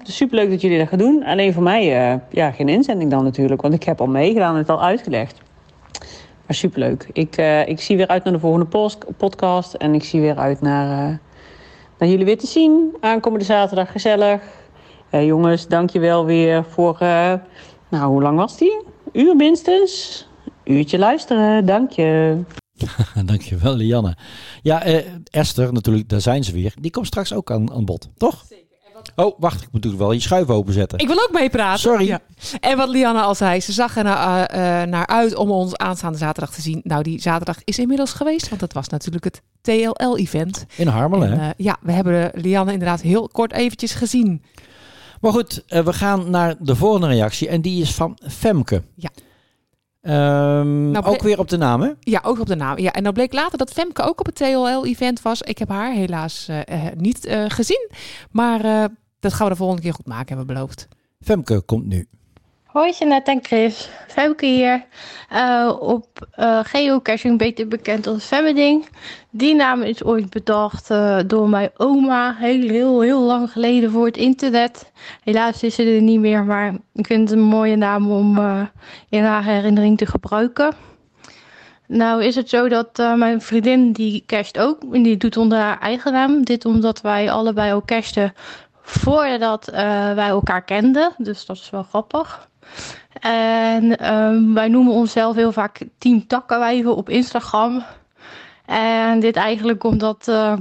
Is 0.05 0.15
superleuk 0.15 0.49
dat 0.49 0.61
jullie 0.61 0.77
dat 0.77 0.87
gaan 0.87 0.97
doen. 0.97 1.23
Alleen 1.23 1.53
voor 1.53 1.63
mij, 1.63 2.11
eh, 2.11 2.19
ja, 2.29 2.51
geen 2.51 2.69
inzending 2.69 3.11
dan 3.11 3.23
natuurlijk. 3.23 3.61
Want 3.61 3.73
ik 3.73 3.83
heb 3.83 4.01
al 4.01 4.07
meegedaan 4.07 4.53
en 4.53 4.59
het 4.59 4.69
al 4.69 4.81
uitgelegd. 4.81 5.41
Maar 6.45 6.55
superleuk. 6.55 7.07
Ik, 7.13 7.37
eh, 7.37 7.67
ik 7.67 7.81
zie 7.81 7.97
weer 7.97 8.07
uit 8.07 8.23
naar 8.23 8.33
de 8.33 8.39
volgende 8.39 8.89
podcast. 9.17 9.73
En 9.73 9.93
ik 9.93 10.03
zie 10.03 10.21
weer 10.21 10.37
uit 10.37 10.61
naar, 10.61 11.09
eh, 11.09 11.17
naar 11.97 12.09
jullie 12.09 12.25
weer 12.25 12.37
te 12.37 12.47
zien. 12.47 12.95
Aankomende 12.99 13.45
zaterdag, 13.45 13.91
gezellig. 13.91 14.41
Jongens, 15.09 15.67
dankjewel 15.67 16.25
weer 16.25 16.63
voor... 16.63 16.97
nou, 17.89 18.05
hoe 18.05 18.21
lang 18.21 18.37
was 18.37 18.57
die? 18.57 18.77
Uur 19.11 19.35
minstens. 19.35 20.27
Uurtje 20.63 20.97
luisteren, 20.97 21.65
dank 21.65 21.91
je. 21.91 22.43
Dankjewel, 23.25 23.75
Lianne. 23.75 24.17
Ja, 24.61 24.83
eh, 24.83 25.05
Esther, 25.31 25.73
natuurlijk, 25.73 26.09
daar 26.09 26.21
zijn 26.21 26.43
ze 26.43 26.51
weer. 26.51 26.73
Die 26.79 26.91
komt 26.91 27.07
straks 27.07 27.33
ook 27.33 27.51
aan, 27.51 27.71
aan 27.71 27.85
bod, 27.85 28.09
toch? 28.17 28.45
Oh, 29.15 29.39
wacht, 29.39 29.55
ik 29.55 29.63
moet 29.63 29.73
natuurlijk 29.73 30.01
wel 30.01 30.11
je 30.11 30.19
schuif 30.19 30.49
openzetten. 30.49 30.99
Ik 30.99 31.07
wil 31.07 31.17
ook 31.17 31.31
meepraten. 31.31 31.79
Sorry. 31.79 32.07
Ja. 32.07 32.19
En 32.59 32.77
wat 32.77 32.89
Lianne 32.89 33.21
al 33.21 33.35
zei, 33.35 33.59
ze 33.59 33.71
zag 33.71 33.97
er 33.97 34.03
naar, 34.03 34.45
eh, 34.45 34.81
eh, 34.81 34.89
naar 34.89 35.07
uit 35.07 35.35
om 35.35 35.51
ons 35.51 35.75
aanstaande 35.75 36.17
zaterdag 36.17 36.53
te 36.53 36.61
zien. 36.61 36.79
Nou, 36.83 37.03
die 37.03 37.21
zaterdag 37.21 37.57
is 37.63 37.79
inmiddels 37.79 38.13
geweest, 38.13 38.49
want 38.49 38.61
dat 38.61 38.73
was 38.73 38.87
natuurlijk 38.87 39.23
het 39.23 39.41
TLL-event. 39.61 40.65
In 40.75 40.87
Harmelen, 40.87 41.53
ja, 41.57 41.77
we 41.81 41.91
hebben 41.91 42.31
Lianne 42.33 42.71
inderdaad 42.71 43.01
heel 43.01 43.27
kort 43.27 43.53
eventjes 43.53 43.93
gezien. 43.93 44.43
Maar 45.21 45.31
goed, 45.31 45.63
we 45.67 45.93
gaan 45.93 46.29
naar 46.29 46.55
de 46.59 46.75
volgende 46.75 47.07
reactie. 47.07 47.47
En 47.47 47.61
die 47.61 47.81
is 47.81 47.93
van 47.93 48.17
Femke. 48.27 48.83
Ja. 48.95 49.09
Ehm, 50.05 50.91
Nou, 50.91 51.05
ook 51.05 51.21
weer 51.21 51.39
op 51.39 51.49
de 51.49 51.57
naam, 51.57 51.81
hè? 51.81 51.91
Ja, 51.99 52.21
ook 52.23 52.39
op 52.39 52.47
de 52.47 52.55
naam. 52.55 52.79
Ja, 52.79 52.91
en 52.91 53.03
dan 53.03 53.13
bleek 53.13 53.33
later 53.33 53.57
dat 53.57 53.71
Femke 53.71 54.01
ook 54.01 54.19
op 54.19 54.25
het 54.25 54.35
TLL-event 54.35 55.21
was. 55.21 55.41
Ik 55.41 55.57
heb 55.57 55.69
haar 55.69 55.93
helaas 55.93 56.47
eh, 56.47 56.87
eh, 56.87 56.93
niet 56.97 57.25
eh, 57.25 57.45
gezien. 57.47 57.89
Maar 58.31 58.89
dat 59.19 59.33
gaan 59.33 59.45
we 59.45 59.51
de 59.51 59.57
volgende 59.59 59.81
keer 59.81 59.93
goed 59.93 60.05
maken, 60.07 60.27
hebben 60.27 60.47
we 60.47 60.53
beloofd. 60.53 60.87
Femke 61.21 61.61
komt 61.61 61.85
nu. 61.85 62.07
Hoi 62.75 62.91
Jeanette 62.91 63.31
en 63.31 63.39
Chris, 63.43 63.89
Femke 64.07 64.45
hier. 64.45 64.85
Eh, 65.29 65.75
op 65.79 66.27
eh, 66.31 66.59
geocaching 66.63 67.37
beter 67.37 67.67
bekend 67.67 68.07
als 68.07 68.25
Femmeding. 68.25 68.87
Die 69.29 69.55
naam 69.55 69.81
is 69.81 70.03
ooit 70.03 70.29
bedacht 70.29 70.89
eh, 70.89 71.19
door 71.27 71.49
mijn 71.49 71.69
oma, 71.77 72.35
heel, 72.37 72.69
heel, 72.69 73.01
heel 73.01 73.21
lang 73.21 73.51
geleden 73.51 73.91
voor 73.91 74.05
het 74.05 74.17
internet. 74.17 74.91
Helaas 75.23 75.63
is 75.63 75.75
ze 75.75 75.83
er 75.83 76.01
niet 76.01 76.19
meer, 76.19 76.43
maar 76.43 76.73
ik 76.93 77.05
vind 77.05 77.29
het 77.29 77.37
een 77.37 77.45
mooie 77.45 77.75
naam 77.75 78.11
om 78.11 78.37
in 79.09 79.23
haar 79.23 79.43
herinnering 79.43 79.97
te 79.97 80.05
gebruiken. 80.05 80.73
Nou 81.87 82.23
is 82.23 82.35
het 82.35 82.49
zo 82.49 82.69
dat 82.69 82.97
mijn 82.97 83.41
vriendin 83.41 83.91
die 83.91 84.23
casht 84.25 84.59
ook 84.59 84.83
en 84.91 85.03
die 85.03 85.17
doet 85.17 85.37
onder 85.37 85.57
haar 85.57 85.79
eigen 85.79 86.11
naam. 86.11 86.43
Dit 86.43 86.65
omdat 86.65 87.01
wij 87.01 87.31
allebei 87.31 87.73
ook 87.73 87.85
cashten 87.85 88.33
voordat 88.81 89.65
wij 90.15 90.27
elkaar 90.27 90.63
kenden, 90.63 91.13
dus 91.17 91.45
dat 91.45 91.55
is 91.55 91.69
wel 91.69 91.83
grappig. 91.83 92.47
En 93.19 93.97
ehm, 93.97 94.53
wij 94.53 94.67
noemen 94.67 94.93
onszelf 94.93 95.35
heel 95.35 95.51
vaak 95.51 95.81
Team 95.97 96.27
Takkenwijven 96.27 96.95
op 96.95 97.09
Instagram. 97.09 97.83
En 98.65 99.19
dit 99.19 99.35
eigenlijk 99.35 99.83
omdat 99.83 100.27
eh, 100.27 100.53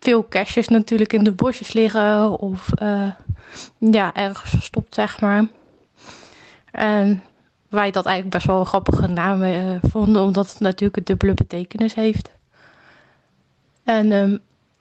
veel 0.00 0.28
caches 0.28 0.68
natuurlijk 0.68 1.12
in 1.12 1.24
de 1.24 1.32
bosjes 1.32 1.72
liggen 1.72 2.38
of 2.38 2.72
eh, 2.74 3.10
ja, 3.78 4.14
ergens 4.14 4.50
verstopt, 4.50 4.94
zeg 4.94 5.20
maar. 5.20 5.46
En 6.70 7.22
wij 7.68 7.90
dat 7.90 8.06
eigenlijk 8.06 8.34
best 8.36 8.46
wel 8.46 8.60
een 8.60 8.66
grappige 8.66 9.06
naam 9.06 9.42
eh, 9.42 9.76
vonden, 9.82 10.22
omdat 10.22 10.50
het 10.50 10.60
natuurlijk 10.60 10.96
een 10.96 11.04
dubbele 11.04 11.34
betekenis 11.34 11.94
heeft. 11.94 12.30
En 13.84 14.12
ehm, 14.12 14.36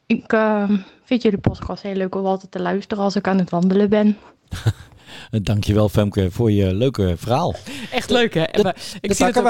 ik 0.05 0.33
ehm, 0.33 0.77
vind 1.03 1.21
jullie 1.21 1.39
podcast 1.39 1.83
heel 1.83 1.95
leuk 1.95 2.15
om 2.15 2.25
altijd 2.25 2.51
te 2.51 2.61
luisteren 2.61 3.03
als 3.03 3.15
ik 3.15 3.27
aan 3.27 3.37
het 3.37 3.49
wandelen 3.49 3.89
ben. 3.89 4.17
Eh, 5.31 5.39
Dankjewel 5.43 5.89
Femke 5.89 6.31
voor 6.31 6.51
je 6.51 6.73
leuke 6.75 7.13
verhaal. 7.17 7.55
Echt 7.91 8.09
leuk, 8.09 8.33
hè? 8.33 8.41
En 8.41 8.63
we- 8.63 8.69
ik, 9.01 9.09
De 9.09 9.13
zie 9.15 9.25
dat 9.25 9.37
ook- 9.37 9.43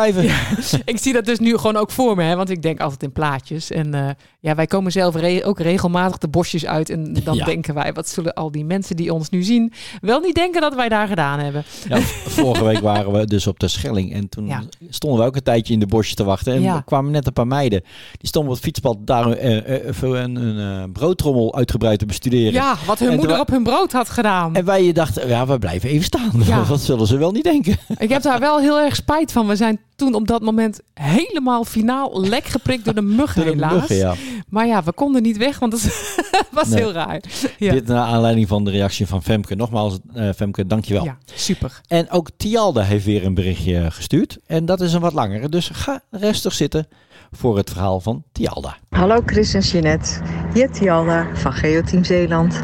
ik 0.86 0.98
zie 0.98 1.14
dat 1.14 1.26
dus 1.26 1.40
nu 1.40 1.58
gewoon 1.58 1.78
ook 1.78 1.92
voor 1.92 2.16
me, 2.16 2.24
hè? 2.24 2.36
want 2.36 2.50
ik 2.50 2.62
denk 2.62 2.80
altijd 2.80 3.04
in 3.04 3.12
plaatjes. 3.12 3.72
En 3.72 3.94
eh, 3.94 4.10
ja, 4.44 4.56
wij 4.56 4.68
komen 4.68 4.92
zelf 4.92 5.16
re- 5.16 5.42
ook 5.44 5.60
regelmatig 5.60 6.18
de 6.18 6.28
bosjes 6.28 6.66
uit. 6.66 6.90
En 6.90 7.14
dan 7.24 7.36
Ja. 7.36 7.46
denken 7.46 7.74
wij, 7.74 7.94
wat 7.94 8.10
zullen 8.10 8.34
al 8.34 8.52
die 8.52 8.66
mensen 8.66 8.96
die 8.96 9.14
ons 9.14 9.30
nu 9.30 9.44
zien 9.44 9.74
wel 10.02 10.20
niet 10.20 10.36
denken 10.36 10.62
dat 10.62 10.76
wij 10.76 10.90
daar 10.90 11.08
gedaan 11.08 11.40
hebben. 11.40 11.64
Ja, 11.90 12.00
vorige 12.26 12.64
week 12.64 12.80
waren 12.80 13.12
we 13.12 13.26
dus 13.26 13.48
op 13.48 13.60
de 13.60 13.68
Schelling 13.68 14.14
en 14.14 14.30
toen 14.30 14.48
Ja. 14.48 14.64
stonden 14.90 15.20
we 15.20 15.26
ook 15.26 15.36
een 15.36 15.44
tijdje 15.44 15.74
in 15.74 15.80
de 15.80 15.86
bosjes 15.86 16.16
te 16.16 16.24
wachten. 16.24 16.54
En 16.54 16.64
er 16.64 16.84
kwamen 16.84 17.12
net 17.12 17.28
een 17.28 17.34
paar 17.34 17.48
meiden. 17.48 17.82
Die 18.18 18.28
stonden 18.28 18.50
op 18.52 18.56
het 18.58 18.66
fietspad 18.66 18.98
daar 19.00 19.32
eh, 19.32 19.58
eh, 19.58 19.88
even 19.88 20.24
een, 20.24 20.36
een 20.36 20.84
eh, 20.84 20.92
broodtrommel 20.94 21.56
uitgebreid 21.56 22.00
te 22.00 22.06
bestuderen. 22.06 22.54
Ja, 22.54 22.76
wat 22.86 23.00
hun 23.00 23.10
En 23.10 23.16
moeder 23.18 23.40
op 23.40 23.50
hun 23.50 23.64
brood 23.64 23.92
had 23.92 24.10
gedaan. 24.10 24.56
En 24.56 24.66
wij 24.66 24.92
dachten, 24.92 25.28
ja, 25.28 25.48
we 25.48 25.60
blijven 25.60 25.90
even 25.90 26.04
staan. 26.06 26.32
Wat 26.68 26.82
zullen 26.82 27.08
ze 27.08 27.18
wel 27.18 27.32
niet 27.32 27.44
denken? 27.44 27.78
Ik 27.98 28.10
heb 28.10 28.22
daar 28.22 28.40
wel 28.40 28.60
heel 28.60 28.80
erg 28.80 28.96
spijt 28.96 29.32
van. 29.32 29.48
We 29.48 29.56
zijn 29.56 29.80
toen 30.02 30.14
op 30.14 30.28
dat 30.28 30.42
moment 30.42 30.80
helemaal 30.94 31.64
finaal 31.64 32.22
lek 32.22 32.46
geprikt 32.46 32.86
door 32.86 32.94
de 32.94 33.02
muggen 33.22 33.46
Door 33.46 33.56
de 33.56 33.66
helaas. 33.66 33.74
muggen, 33.74 33.96
ja. 33.96 34.14
Maar 34.50 34.68
ja, 34.68 34.84
we 34.84 34.92
konden 34.94 35.22
niet 35.22 35.38
weg, 35.38 35.60
want 35.60 35.74
het 35.74 36.16
was 36.52 36.68
Nee. 36.68 36.80
heel 36.80 36.92
raar. 36.92 37.22
Ja. 37.58 37.72
Dit 37.72 37.88
naar 37.88 38.06
aanleiding 38.06 38.48
van 38.48 38.64
de 38.64 38.72
reactie 38.72 39.08
van 39.08 39.24
Femke. 39.24 39.56
Nogmaals, 39.56 39.98
eh, 40.14 40.30
Femke, 40.36 40.68
dankjewel. 40.68 41.04
ja, 41.04 41.18
super. 41.34 41.82
En 41.88 42.10
ook 42.10 42.30
Tialde 42.38 42.84
heeft 42.84 43.06
weer 43.06 43.26
een 43.26 43.34
berichtje 43.34 43.92
gestuurd. 43.92 44.38
En 44.46 44.66
dat 44.66 44.82
is 44.82 44.94
een 44.94 45.02
wat 45.02 45.14
langere. 45.14 45.50
Dus 45.50 45.70
ga 45.74 46.02
rustig 46.12 46.54
zitten 46.54 46.88
voor 47.32 47.58
het 47.58 47.70
verhaal 47.70 48.00
van 48.00 48.24
Tialda. 48.32 48.78
Hallo 48.90 49.22
Chris 49.26 49.54
en 49.54 49.62
Jeanette, 49.62 50.22
hier 50.54 50.72
Tialda 50.72 51.28
van 51.34 51.54
Geoteam 51.54 52.04
Zeeland. 52.04 52.62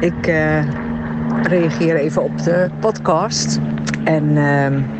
Ik 0.00 0.26
eh, 0.26 0.68
reageer 1.42 1.96
even 1.96 2.22
op 2.22 2.38
de 2.42 2.70
podcast. 2.80 3.58
En 4.04 4.32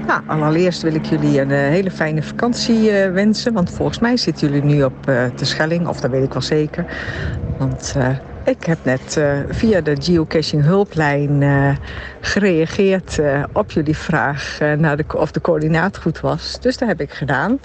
nou, 0.07 0.21
allereerst 0.27 0.83
wil 0.83 0.95
ik 0.95 1.05
jullie 1.05 1.41
een 1.41 1.51
eh, 1.51 1.59
hele 1.59 1.91
fijne 1.91 2.23
vakantie 2.23 2.91
eh, 2.91 3.13
wensen. 3.13 3.53
Want 3.53 3.71
volgens 3.71 3.99
mij 3.99 4.17
zitten 4.17 4.49
jullie 4.49 4.65
nu 4.65 4.83
op 4.83 5.09
eh 5.09 5.25
de 5.37 5.45
Schelling, 5.45 5.87
of 5.87 6.01
dat 6.01 6.11
weet 6.11 6.25
ik 6.25 6.33
wel 6.33 6.43
zeker. 6.43 6.85
Want 7.59 7.95
ik 8.45 8.65
heb 8.65 8.79
net 8.83 9.21
via 9.49 9.81
de 9.81 9.97
geocaching 9.99 10.63
hulplijn 10.65 11.45
gereageerd 12.21 13.21
op 13.53 13.71
jullie 13.71 13.97
vraag 13.97 14.59
naar 14.79 14.97
de, 14.97 15.05
of 15.17 15.31
de 15.31 15.41
coördinaat 15.41 15.99
goed 15.99 16.21
was. 16.21 16.61
Dus 16.61 16.79
dat 16.79 16.89
heb 16.89 17.01
ik 17.01 17.13
gedaan. 17.13 17.59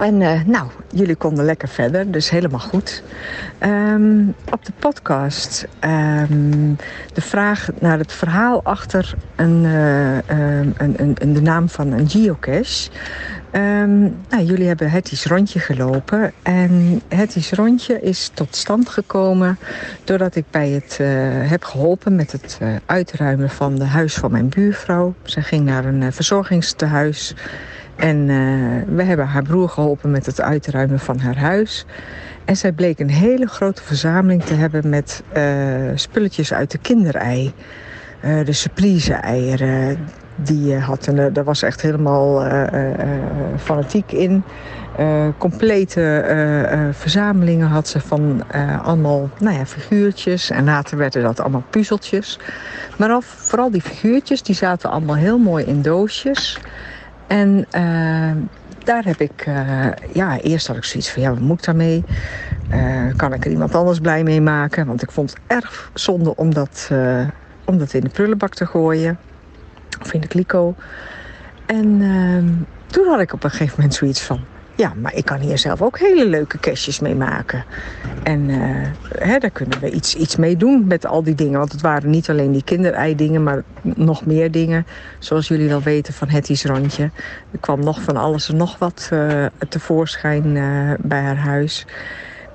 En 0.00 0.22
eh, 0.22 0.40
nou, 0.46 0.66
jullie 0.90 1.16
konden 1.16 1.44
lekker 1.44 1.68
verder, 1.68 2.10
dus 2.10 2.30
helemaal 2.30 2.60
goed. 2.60 3.02
Ehm, 3.58 4.26
op 4.52 4.64
de 4.64 4.72
podcast 4.78 5.66
ehm, 5.80 6.74
de 7.12 7.20
vraag 7.20 7.68
naar 7.80 7.98
het 7.98 8.12
verhaal 8.12 8.62
achter 8.64 9.14
een, 9.36 9.64
eh, 9.64 10.16
ehm, 10.28 10.70
een, 10.76 10.94
een, 10.96 11.16
een- 11.18 11.32
de 11.32 11.42
naam 11.42 11.68
van 11.68 11.92
een 11.92 12.08
geocache. 12.08 12.90
Nou, 14.28 14.44
jullie 14.44 14.66
hebben 14.66 14.90
Hetty's 14.90 15.24
Rondje 15.26 15.58
gelopen. 15.58 16.32
En 16.42 17.02
Hetty's 17.08 17.52
Rondje 17.52 18.00
is 18.00 18.30
tot 18.34 18.56
stand 18.56 18.88
gekomen 18.88 19.58
doordat 20.04 20.34
ik 20.36 20.44
bij 20.50 20.68
het 20.68 20.96
eh, 21.00 21.06
heb 21.50 21.64
geholpen 21.64 22.14
met 22.16 22.32
het 22.32 22.58
uitruimen 22.86 23.50
van 23.50 23.74
de 23.76 23.84
huis 23.84 24.14
van 24.14 24.30
mijn 24.30 24.48
buurvrouw. 24.48 25.14
Ze 25.22 25.42
ging 25.42 25.64
naar 25.64 25.84
een 25.84 26.02
eh, 26.02 26.08
verzorgingstehuis. 26.12 27.34
En 27.96 28.28
eh, 28.30 28.94
we 28.94 29.02
hebben 29.02 29.26
haar 29.26 29.42
broer 29.42 29.68
geholpen 29.68 30.10
met 30.10 30.26
het 30.26 30.40
uitruimen 30.40 30.98
van 30.98 31.18
haar 31.18 31.36
huis. 31.36 31.86
En 32.44 32.56
zij 32.56 32.72
bleek 32.72 32.98
een 32.98 33.10
hele 33.10 33.46
grote 33.46 33.82
verzameling 33.82 34.42
te 34.42 34.54
hebben 34.54 34.88
met 34.88 35.22
eh, 35.32 35.44
spulletjes 35.94 36.52
uit 36.52 36.70
de 36.70 36.78
kinderei. 36.78 37.52
Eh, 38.20 38.44
de 38.44 38.52
surprise-eieren. 38.52 39.98
Die 40.36 40.76
had 40.76 41.06
eh, 41.06 41.24
daar 41.32 41.44
was 41.44 41.62
echt 41.62 41.80
helemaal 41.80 42.44
eh, 42.44 42.88
fanatiek 43.58 44.12
in. 44.12 44.42
Eh, 44.96 45.28
complete 45.38 46.22
verzamelingen 46.92 47.68
had 47.68 47.88
ze 47.88 48.00
van 48.00 48.42
allemaal 48.82 49.30
nou 49.38 49.56
ja, 49.56 49.66
figuurtjes. 49.66 50.50
En 50.50 50.64
later 50.64 50.98
werden 50.98 51.22
dat 51.22 51.40
allemaal 51.40 51.64
puzzeltjes. 51.70 52.38
Maar 52.96 53.10
al, 53.10 53.20
vooral 53.20 53.70
die 53.70 53.82
figuurtjes, 53.82 54.42
die 54.42 54.54
zaten 54.54 54.90
allemaal 54.90 55.16
heel 55.16 55.38
mooi 55.38 55.64
in 55.64 55.82
doosjes. 55.82 56.58
En 57.26 57.66
eh, 57.70 58.32
daar 58.84 59.04
heb 59.04 59.20
ik, 59.20 59.42
eh, 59.46 59.86
ja, 60.12 60.40
eerst 60.40 60.66
had 60.66 60.76
ik 60.76 60.84
zoiets 60.84 61.10
van, 61.10 61.22
ja, 61.22 61.30
wat 61.30 61.40
moet 61.40 61.58
ik 61.58 61.64
daarmee? 61.64 62.04
Eh, 62.68 63.06
kan 63.16 63.32
ik 63.32 63.44
er 63.44 63.50
iemand 63.50 63.74
anders 63.74 63.98
blij 63.98 64.22
mee 64.22 64.40
maken? 64.40 64.86
Want 64.86 65.02
ik 65.02 65.10
vond 65.10 65.30
het 65.30 65.40
erg 65.46 65.90
zonde 65.94 66.36
om 66.36 66.54
dat, 66.54 66.88
eh, 66.90 67.28
om 67.64 67.78
dat 67.78 67.94
in 67.94 68.00
de 68.00 68.08
prullenbak 68.08 68.54
te 68.54 68.66
gooien. 68.66 69.18
Of 70.00 70.12
in 70.12 70.20
de 70.20 70.26
kliko. 70.26 70.74
En 71.66 72.00
ehm, 72.00 72.48
toen 72.86 73.06
had 73.06 73.20
ik 73.20 73.32
op 73.32 73.44
een 73.44 73.50
gegeven 73.50 73.74
moment 73.76 73.94
zoiets 73.94 74.22
van, 74.22 74.40
ja, 74.76 74.94
maar 74.94 75.14
ik 75.14 75.24
kan 75.24 75.40
hier 75.40 75.58
zelf 75.58 75.82
ook 75.82 75.98
hele 75.98 76.26
leuke 76.26 76.58
kastjes 76.58 77.00
mee 77.00 77.14
maken. 77.14 77.66
En 78.22 78.50
eh, 78.50 78.90
hè, 79.28 79.38
daar 79.38 79.50
kunnen 79.50 79.78
we 79.78 79.90
iets, 79.90 80.14
iets 80.14 80.36
mee 80.36 80.56
doen 80.56 80.86
met 80.86 81.06
al 81.06 81.22
die 81.22 81.34
dingen. 81.34 81.58
Want 81.58 81.72
het 81.72 81.80
waren 81.80 82.10
niet 82.10 82.30
alleen 82.30 82.52
die 82.52 82.64
kinderei-dingen, 82.64 83.42
maar 83.42 83.62
nog 83.80 84.26
meer 84.26 84.50
dingen. 84.50 84.84
Zoals 85.18 85.48
jullie 85.48 85.68
wel 85.68 85.82
weten 85.82 86.14
van 86.14 86.28
Hetty's 86.28 86.64
Rondje. 86.64 87.12
Er 87.50 87.58
kwam 87.60 87.80
nog 87.80 88.02
van 88.02 88.16
alles 88.16 88.48
en 88.48 88.56
nog 88.56 88.78
wat 88.78 89.08
eh, 89.12 89.46
tevoorschijn 89.68 90.56
eh, 90.56 90.92
bij 90.98 91.20
haar 91.20 91.36
huis. 91.36 91.86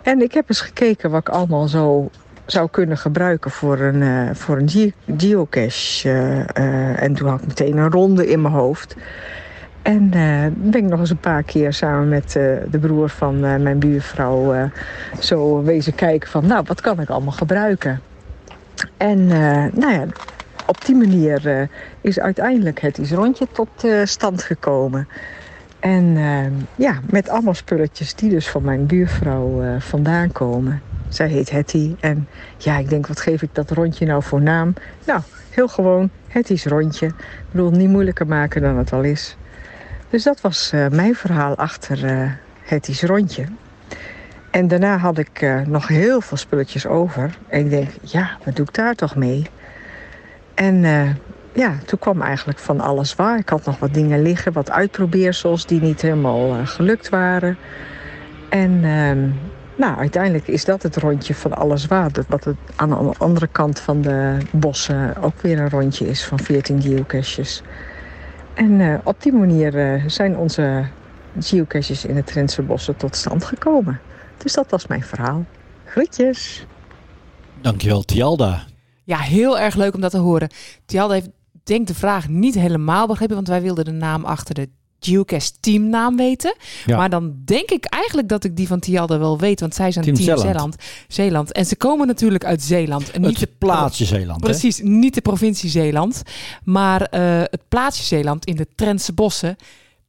En 0.02 0.22
ik 0.22 0.34
heb 0.34 0.50
eens 0.50 0.62
gekeken 0.62 1.10
wat 1.12 1.20
ik 1.20 1.30
allemaal 1.30 1.68
zo 1.68 2.10
zou 2.46 2.70
kunnen 2.70 2.98
gebruiken 2.98 3.52
voor 3.52 3.80
een, 3.80 4.36
voor 4.36 4.58
een 4.58 4.70
ge- 4.70 4.94
geocache. 5.18 6.10
en 6.96 7.14
toen 7.14 7.28
had 7.28 7.42
ik 7.42 7.48
meteen 7.48 7.78
een 7.78 7.92
ronde 7.92 8.28
in 8.28 8.42
mijn 8.42 8.54
hoofd. 8.54 8.96
En 9.90 10.14
eh, 10.14 10.46
ben 10.56 10.84
ik 10.84 10.90
nog 10.90 11.00
eens 11.00 11.10
een 11.10 11.18
paar 11.18 11.44
keer 11.44 11.74
samen 11.74 12.10
met 12.10 12.36
eh, 12.36 12.44
de 12.72 12.80
broer 12.80 13.10
van 13.10 13.46
eh, 13.46 13.56
mijn 13.56 13.80
buurvrouw 13.80 14.70
zo 15.20 15.64
wezen 15.64 15.96
kijken 15.96 16.30
van, 16.30 16.48
nou, 16.48 16.64
wat 16.68 16.82
kan 16.82 17.00
ik 17.00 17.10
allemaal 17.10 17.32
gebruiken? 17.32 18.02
En 18.98 19.28
nou 19.74 19.92
ja, 19.92 20.06
op 20.66 20.86
die 20.86 20.96
manier 20.96 21.70
is 22.02 22.20
uiteindelijk 22.20 22.82
het 22.82 22.98
is 22.98 23.12
rondje 23.12 23.48
tot 23.52 23.88
stand 24.04 24.44
gekomen. 24.44 25.08
En 25.80 26.18
ja, 26.76 27.00
met 27.10 27.30
allemaal 27.30 27.54
spulletjes 27.54 28.16
die 28.16 28.30
dus 28.30 28.50
van 28.50 28.64
mijn 28.64 28.86
buurvrouw 28.86 29.80
vandaan 29.80 30.32
komen. 30.32 30.82
Zij 31.08 31.28
heet 31.28 31.50
Hetty. 31.50 31.96
En 32.00 32.28
ja, 32.58 32.78
ik 32.78 32.90
denk, 32.90 33.08
wat 33.08 33.20
geef 33.20 33.42
ik 33.42 33.50
dat 33.56 33.72
rondje 33.72 34.06
nou 34.06 34.24
voor 34.24 34.42
naam? 34.42 34.74
Nou, 35.06 35.22
heel 35.50 35.68
gewoon, 35.68 36.10
Hetty's 36.28 36.66
rondje. 36.66 37.06
Ik 37.06 37.52
bedoel, 37.52 37.72
niet 37.72 37.90
moeilijker 37.90 38.28
maken 38.28 38.62
dan 38.62 38.78
het 38.78 38.94
al 38.94 39.04
is. 39.04 39.38
Dus 40.10 40.24
dat 40.24 40.42
was 40.42 40.72
eh, 40.72 40.88
mijn 40.88 41.16
verhaal 41.16 41.56
achter 41.56 42.06
eh 42.06 42.32
Hetty's 42.62 43.04
rondje. 43.04 43.46
En 44.52 44.68
daarna 44.68 44.98
had 44.98 45.18
ik 45.18 45.42
eh, 45.42 45.62
nog 45.62 45.88
heel 45.88 46.22
veel 46.22 46.38
spulletjes 46.38 46.86
over. 46.86 47.38
En 47.48 47.60
ik 47.60 47.70
denk, 47.70 47.90
ja, 48.02 48.38
wat 48.46 48.56
doe 48.56 48.66
ik 48.66 48.74
daar 48.74 48.96
toch 48.96 49.16
mee? 49.16 49.46
En 50.54 50.82
ja, 51.54 51.78
toen 51.86 52.00
kwam 52.00 52.22
eigenlijk 52.22 52.60
van 52.60 52.80
alles 52.80 53.16
waar. 53.16 53.38
Ik 53.38 53.50
had 53.50 53.66
nog 53.66 53.80
wat 53.80 53.94
dingen 53.94 54.22
liggen, 54.22 54.54
wat 54.54 54.72
uitprobeersels 54.72 55.66
die 55.66 55.82
niet 55.82 56.02
helemaal 56.02 56.66
gelukt 56.66 57.10
waren. 57.10 57.58
En 58.50 58.84
ehm, 58.84 59.30
nou, 59.76 59.98
uiteindelijk 59.98 60.48
is 60.48 60.66
dat 60.66 60.84
het 60.84 60.98
rondje 60.98 61.36
van 61.36 61.54
alles 61.54 61.86
waar. 61.86 62.12
Dat 62.12 62.26
Wat 62.28 62.44
het 62.44 62.56
aan 62.76 62.90
de 62.90 63.14
andere 63.18 63.48
kant 63.48 63.80
van 63.80 64.02
de 64.02 64.38
bossen 64.52 65.16
ook 65.22 65.42
weer 65.42 65.60
een 65.60 65.70
rondje 65.70 66.08
is 66.08 66.26
van 66.26 66.40
14 66.40 66.82
geocaches. 66.82 67.64
En 68.60 68.82
eh, 68.82 69.00
op 69.04 69.22
die 69.22 69.34
manier 69.34 69.78
eh, 69.78 70.04
zijn 70.08 70.38
onze 70.38 70.88
geocaches 71.40 72.06
in 72.06 72.16
de 72.16 72.24
Trentse 72.24 72.62
bossen 72.62 72.96
tot 72.96 73.16
stand 73.16 73.44
gekomen. 73.44 74.00
Dus 74.38 74.54
dat 74.54 74.70
was 74.70 74.88
mijn 74.88 75.04
verhaal. 75.04 75.46
Groetjes! 75.86 76.66
Dankjewel 77.62 78.02
Tialda. 78.02 78.64
Ja, 79.04 79.18
heel 79.18 79.60
erg 79.60 79.76
leuk 79.76 79.94
om 79.94 80.02
dat 80.02 80.12
te 80.12 80.18
horen. 80.18 80.50
Tialde 80.86 81.14
heeft, 81.14 81.30
denk 81.64 81.88
de 81.88 81.96
vraag 81.96 82.28
niet 82.28 82.56
helemaal 82.56 83.08
begrepen, 83.08 83.36
want 83.36 83.48
wij 83.48 83.62
wilden 83.62 83.86
de 83.86 83.92
naam 83.92 84.26
achter 84.26 84.56
de 84.56 84.70
Geocache 85.00 85.52
teamnaam 85.60 86.16
weten. 86.18 86.56
Ja. 86.86 86.98
Maar 86.98 87.10
dan 87.10 87.36
denk 87.46 87.70
ik 87.70 87.86
eigenlijk 87.86 88.30
dat 88.30 88.44
ik 88.44 88.56
die 88.56 88.68
van 88.68 88.80
Tialde 88.80 89.18
wel 89.18 89.38
weet, 89.40 89.60
want 89.60 89.76
zij 89.76 89.92
zijn 89.92 90.06
Team 90.06 90.18
Team, 90.18 90.28
Zeeland. 90.28 90.52
Zeeland. 90.56 90.76
Zeeland. 91.08 91.52
En 91.52 91.66
ze 91.66 91.76
komen 91.76 92.08
natuurlijk 92.08 92.46
uit 92.46 92.62
Zeeland. 92.62 93.12
En 93.12 93.22
niet 93.22 93.40
Het 93.40 93.58
plaatsje 93.58 94.06
Zeeland. 94.06 94.42
hè? 94.42 94.50
Precies, 94.50 94.80
niet 94.84 95.14
de 95.14 95.22
provincie 95.22 95.70
Zeeland, 95.70 96.22
maar 96.64 97.02
eh, 97.02 97.40
het 97.40 97.62
plaatsje 97.70 98.04
Zeeland 98.04 98.46
in 98.46 98.56
de 98.56 98.68
Trentse 98.76 99.14
bossen. 99.14 99.56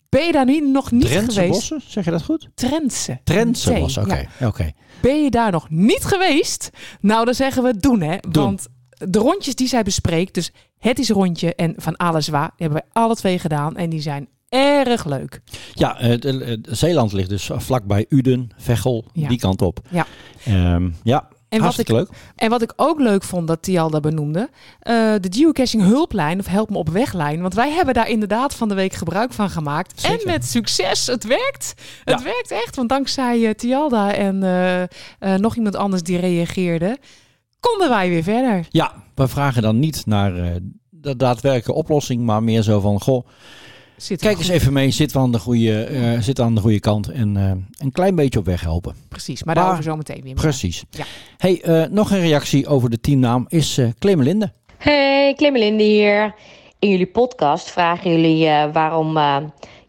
Ben 0.08 0.26
je 0.26 0.32
daar 0.32 0.44
niet, 0.44 0.64
nog 0.64 0.90
niet 0.90 1.04
Drentse 1.04 1.40
geweest? 1.40 1.52
bossen, 1.52 1.82
zeg 1.90 2.04
je 2.04 2.10
dat 2.10 2.22
goed? 2.22 2.48
Trentse. 2.54 3.20
Drentse 3.24 3.72
T, 3.72 3.78
bossen, 3.78 4.02
oké. 4.02 4.26
ja. 4.38 4.46
oké. 4.46 4.70
Ben 5.02 5.22
je 5.22 5.30
daar 5.30 5.50
nog 5.52 5.70
niet 5.70 6.04
geweest? 6.04 6.70
Nou, 7.00 7.24
dan 7.24 7.34
zeggen 7.34 7.62
we 7.62 7.76
doen, 7.76 8.00
hè. 8.00 8.16
Doen. 8.30 8.42
Want 8.44 8.66
de 8.90 9.18
rondjes 9.18 9.54
die 9.54 9.68
zij 9.68 9.82
bespreekt, 9.82 10.34
dus 10.34 10.52
het 10.78 10.98
is 10.98 11.10
rondje 11.10 11.54
en 11.54 11.74
van 11.76 11.96
alles 11.96 12.28
waar, 12.28 12.50
die 12.56 12.66
hebben 12.66 12.82
wij 12.92 13.02
alle 13.02 13.14
twee 13.14 13.38
gedaan 13.38 13.76
en 13.76 13.90
die 13.90 14.00
zijn 14.00 14.28
erg 14.50 15.04
leuk. 15.04 15.40
Ja, 15.72 15.98
eh, 15.98 16.50
eh, 16.52 16.58
Zeeland 16.62 17.12
ligt 17.12 17.28
dus 17.28 17.50
vlakbij 17.52 18.06
Uden, 18.08 18.50
Veghel, 18.56 19.04
Ja. 19.12 19.28
die 19.28 19.38
kant 19.38 19.62
op. 19.62 19.80
Ja. 19.90 20.06
Ehm, 20.44 20.90
ja, 21.02 21.28
En 21.48 21.62
wat, 21.62 21.78
ik, 21.78 21.88
leuk. 21.88 22.08
en 22.36 22.50
wat 22.50 22.62
ik 22.62 22.72
ook 22.76 23.00
leuk 23.00 23.22
vond 23.22 23.48
dat 23.48 23.62
Tialda 23.62 24.00
benoemde, 24.00 24.48
eh, 24.80 24.94
de 25.20 25.28
geocaching 25.30 25.82
hulplijn 25.82 26.38
of 26.38 26.46
help 26.46 26.70
me 26.70 26.76
op 26.76 26.88
weglijn. 26.88 27.40
Want 27.40 27.54
wij 27.54 27.70
hebben 27.70 27.94
daar 27.94 28.08
inderdaad 28.08 28.54
van 28.54 28.68
de 28.68 28.74
week 28.74 28.92
gebruik 28.92 29.32
van 29.32 29.50
gemaakt. 29.50 30.00
Zeker. 30.00 30.18
En 30.26 30.32
met 30.32 30.44
succes. 30.44 31.06
Het 31.06 31.24
werkt. 31.24 31.74
Het 32.04 32.18
Ja. 32.18 32.24
werkt 32.24 32.50
echt. 32.50 32.76
Want 32.76 32.88
dankzij 32.88 33.54
Tialda 33.54 34.14
en 34.14 34.38
nog 35.40 35.56
iemand 35.56 35.76
anders 35.76 36.02
die 36.02 36.18
reageerde, 36.18 36.98
konden 37.60 37.88
wij 37.88 38.08
weer 38.08 38.22
verder. 38.22 38.66
Ja, 38.70 38.92
we 39.14 39.28
vragen 39.28 39.62
dan 39.62 39.78
niet 39.78 40.06
naar 40.06 40.32
de 40.90 41.16
daadwerkelijke 41.16 41.72
oplossing, 41.72 42.22
maar 42.22 42.42
meer 42.42 42.62
zo 42.62 42.80
van, 42.80 43.00
goh, 43.00 43.26
Zit 44.00 44.20
kijk 44.20 44.38
eens 44.38 44.48
even 44.48 44.72
mee, 44.72 44.90
zit 44.90 45.12
we 45.12 45.18
aan 45.18 45.32
de 45.32 45.38
goede, 45.38 45.84
eh, 45.84 46.20
zit 46.20 46.40
aan 46.40 46.54
de 46.54 46.60
goede 46.60 46.80
kant 46.80 47.08
en 47.10 47.36
eh, 47.36 47.50
een 47.84 47.92
klein 47.92 48.14
beetje 48.14 48.38
op 48.38 48.44
weg 48.44 48.60
helpen. 48.60 48.94
Precies, 49.08 49.42
maar 49.44 49.54
Maar- 49.54 49.64
daarover 49.64 49.90
zo 49.90 49.96
meteen 49.96 50.20
weer. 50.22 50.34
Precies. 50.34 50.84
Ja. 50.90 51.04
Hey, 51.36 51.62
eh, 51.62 51.88
nog 51.90 52.10
een 52.10 52.20
reactie 52.20 52.66
over 52.66 52.90
de 52.90 53.00
teamnaam 53.00 53.44
is 53.48 53.78
eh 53.78 53.88
Clemelinde. 53.98 54.52
Hey, 54.76 55.34
Clemelinde 55.36 55.82
hier. 55.82 56.34
In 56.78 56.88
jullie 56.88 57.06
podcast 57.06 57.70
vragen 57.70 58.10
jullie 58.10 58.46
eh, 58.46 58.72
waarom, 58.72 59.16
eh, 59.16 59.36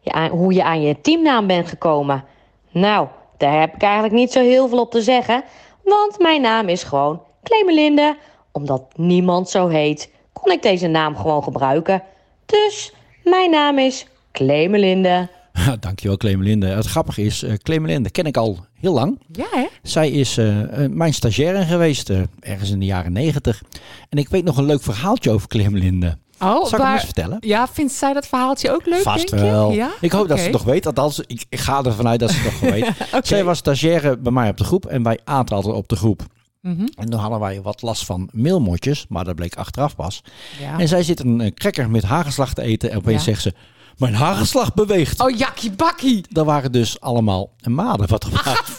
je 0.01 0.11
aan, 0.11 0.29
hoe 0.29 0.53
je 0.53 0.63
aan 0.63 0.81
je 0.81 1.01
teamnaam 1.01 1.47
bent 1.47 1.67
gekomen. 1.67 2.23
Nou, 2.71 3.07
daar 3.37 3.59
heb 3.59 3.75
ik 3.75 3.81
eigenlijk 3.81 4.13
niet 4.13 4.31
zo 4.31 4.39
heel 4.41 4.67
veel 4.67 4.79
op 4.79 4.91
te 4.91 5.01
zeggen. 5.01 5.43
Want 5.83 6.19
mijn 6.19 6.41
naam 6.41 6.67
is 6.67 6.83
gewoon 6.83 7.21
Clemelinde. 7.43 8.17
Omdat 8.51 8.83
niemand 8.95 9.49
zo 9.49 9.67
heet, 9.67 10.11
kon 10.33 10.51
ik 10.51 10.61
deze 10.61 10.87
naam 10.87 11.15
gewoon 11.15 11.43
gebruiken. 11.43 12.03
Dus 12.45 12.93
mijn 13.23 13.49
naam 13.51 13.79
is 13.79 14.05
Clemelinde. 14.31 15.29
Dankjewel 15.79 16.17
Clemelinde. 16.17 16.67
Het 16.67 16.85
grappige 16.85 17.21
is, 17.21 17.43
eh 17.43 17.53
Clemelinde 17.53 18.09
ken 18.09 18.25
ik 18.25 18.37
al 18.37 18.65
heel 18.79 18.93
lang. 18.93 19.19
Ja, 19.31 19.45
hè? 19.51 19.65
Zij 19.83 20.09
is 20.11 20.37
eh, 20.37 20.83
eh, 20.83 20.91
mijn 20.91 21.13
stagiaire 21.13 21.65
geweest, 21.65 22.09
eh, 22.09 22.19
ergens 22.39 22.69
in 22.71 22.79
de 22.79 22.85
jaren 22.85 23.11
negentig. 23.13 23.61
En 24.09 24.17
ik 24.17 24.29
weet 24.29 24.43
nog 24.43 24.57
een 24.57 24.65
leuk 24.65 24.81
verhaaltje 24.81 25.31
over 25.31 25.47
Clemelinde. 25.47 26.17
Oh, 26.39 26.47
Zal 26.55 26.63
ik 26.65 26.69
hem 26.71 26.79
waar- 26.79 26.93
eens 26.93 27.03
vertellen? 27.03 27.37
Ja, 27.39 27.67
vindt 27.67 27.93
zij 27.93 28.13
dat 28.13 28.27
verhaaltje 28.27 28.71
ook 28.71 28.85
leuk, 28.85 29.01
Vast 29.01 29.29
denk 29.29 29.43
je? 29.43 29.49
wel. 29.49 29.71
Ja? 29.71 29.89
Ik 30.01 30.11
hoop 30.11 30.27
dat 30.27 30.37
ze 30.37 30.43
het 30.43 30.53
nog 30.53 30.63
weet. 30.63 30.85
Althans, 30.85 31.19
ik, 31.19 31.45
ik 31.49 31.59
ga 31.59 31.83
ervan 31.83 32.07
uit 32.07 32.19
dat 32.19 32.31
ze 32.31 32.37
het 32.39 32.51
nog 32.51 32.59
weet. 32.71 33.25
Zij 33.27 33.43
was 33.43 33.57
stagiaire 33.57 34.17
bij 34.17 34.31
mij 34.31 34.49
op 34.49 34.57
de 34.57 34.63
groep 34.63 34.85
en 34.85 35.03
wij 35.03 35.19
aten 35.23 35.55
altijd 35.55 35.75
op 35.75 35.87
de 35.87 35.95
groep. 35.95 36.21
Mhm. 36.61 36.87
En 36.95 37.09
toen 37.09 37.19
hadden 37.19 37.39
wij 37.39 37.61
wat 37.61 37.81
last 37.81 38.05
van 38.05 38.29
meelmotjes, 38.31 39.05
maar 39.09 39.23
dat 39.23 39.35
bleek 39.35 39.55
achteraf 39.55 39.95
pas. 39.95 40.23
Ja. 40.59 40.79
En 40.79 40.87
zij 40.87 41.03
zit 41.03 41.19
een 41.19 41.41
eh, 41.41 41.51
cracker 41.53 41.89
met 41.89 42.03
hagelslag 42.03 42.53
te 42.53 42.61
eten 42.61 42.91
en 42.91 42.97
opeens 42.97 43.25
Ja. 43.25 43.31
zegt 43.31 43.41
ze, 43.41 43.53
mijn 43.97 44.13
hagelslag 44.13 44.73
beweegt. 44.73 45.19
Oh, 45.21 45.37
jakkie 45.37 45.71
bakkie. 45.71 46.25
Dat 46.29 46.45
waren 46.45 46.71
dus 46.71 46.99
allemaal 46.99 47.49
maden. 47.69 48.07
Wat 48.07 48.25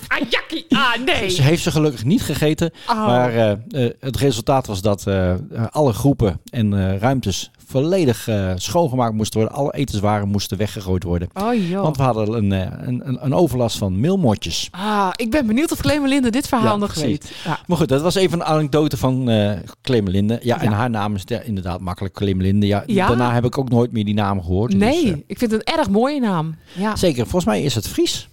Ah, 0.09 0.31
jakkie. 0.31 0.67
Ah, 0.69 1.05
nee. 1.05 1.29
Ze 1.29 1.43
heeft 1.43 1.63
ze 1.63 1.71
gelukkig 1.71 2.05
niet 2.05 2.23
gegeten. 2.23 2.71
Oh. 2.89 3.07
Maar 3.07 3.35
eh, 3.35 3.51
eh, 3.51 3.93
het 4.01 4.17
resultaat 4.17 4.67
was 4.67 4.81
dat 4.81 5.07
eh, 5.07 5.31
eh, 5.33 5.39
alle 5.71 5.93
groepen 5.93 6.41
en 6.51 6.73
eh, 6.93 6.99
ruimtes 6.99 7.51
volledig 7.73 8.29
eh, 8.29 8.53
schoongemaakt 8.57 9.15
moesten 9.15 9.41
worden. 9.41 9.59
Alle 9.59 9.73
etenswaren 9.75 10.29
moesten 10.29 10.59
weggegooid 10.59 11.03
worden. 11.03 11.29
Oh, 11.35 11.69
joh. 11.69 11.83
Want 11.83 11.97
we 11.97 12.03
hadden 12.03 12.33
een, 12.33 12.53
eh, 12.53 12.87
een, 12.87 13.09
een, 13.09 13.25
een 13.25 13.35
overlast 13.35 13.79
van 13.79 14.01
meelmotjes. 14.01 14.69
Ah, 14.71 15.09
ik 15.17 15.31
ben 15.31 15.47
benieuwd 15.47 15.73
of 15.73 15.81
Clemelinde 15.81 16.31
dit 16.31 16.49
verhaal 16.49 16.67
Ja, 16.73 16.77
nog 16.77 16.93
precies. 16.93 17.09
weet. 17.09 17.33
Ja. 17.45 17.59
Maar 17.67 17.77
goed, 17.77 17.89
dat 17.89 18.03
was 18.03 18.15
even 18.15 18.41
een 18.41 18.45
anekdote 18.47 18.97
van 18.97 19.31
eh 19.31 19.53
Clemelinde. 19.83 20.39
Ja, 20.43 20.61
en 20.61 20.73
haar 20.73 20.91
naam 20.91 21.15
is 21.15 21.25
de- 21.25 21.45
inderdaad 21.45 21.81
makkelijk 21.81 22.15
Clemelinde. 22.15 22.67
Ja. 22.67 23.07
Daarna 23.07 23.33
heb 23.33 23.45
ik 23.45 23.59
ook 23.59 23.69
nooit 23.69 23.93
meer 23.93 24.05
die 24.05 24.15
naam 24.15 24.41
gehoord. 24.43 24.71
Dus, 24.71 24.81
Nee, 24.81 25.25
ik 25.27 25.39
vind 25.39 25.51
het 25.51 25.69
een 25.69 25.75
erg 25.79 25.91
mooie 25.91 26.21
naam. 26.21 26.55
Ja, 26.73 26.97
zeker, 26.97 27.23
volgens 27.23 27.45
mij 27.45 27.63
is 27.63 27.75
het 27.75 27.89
Fries. 27.89 28.29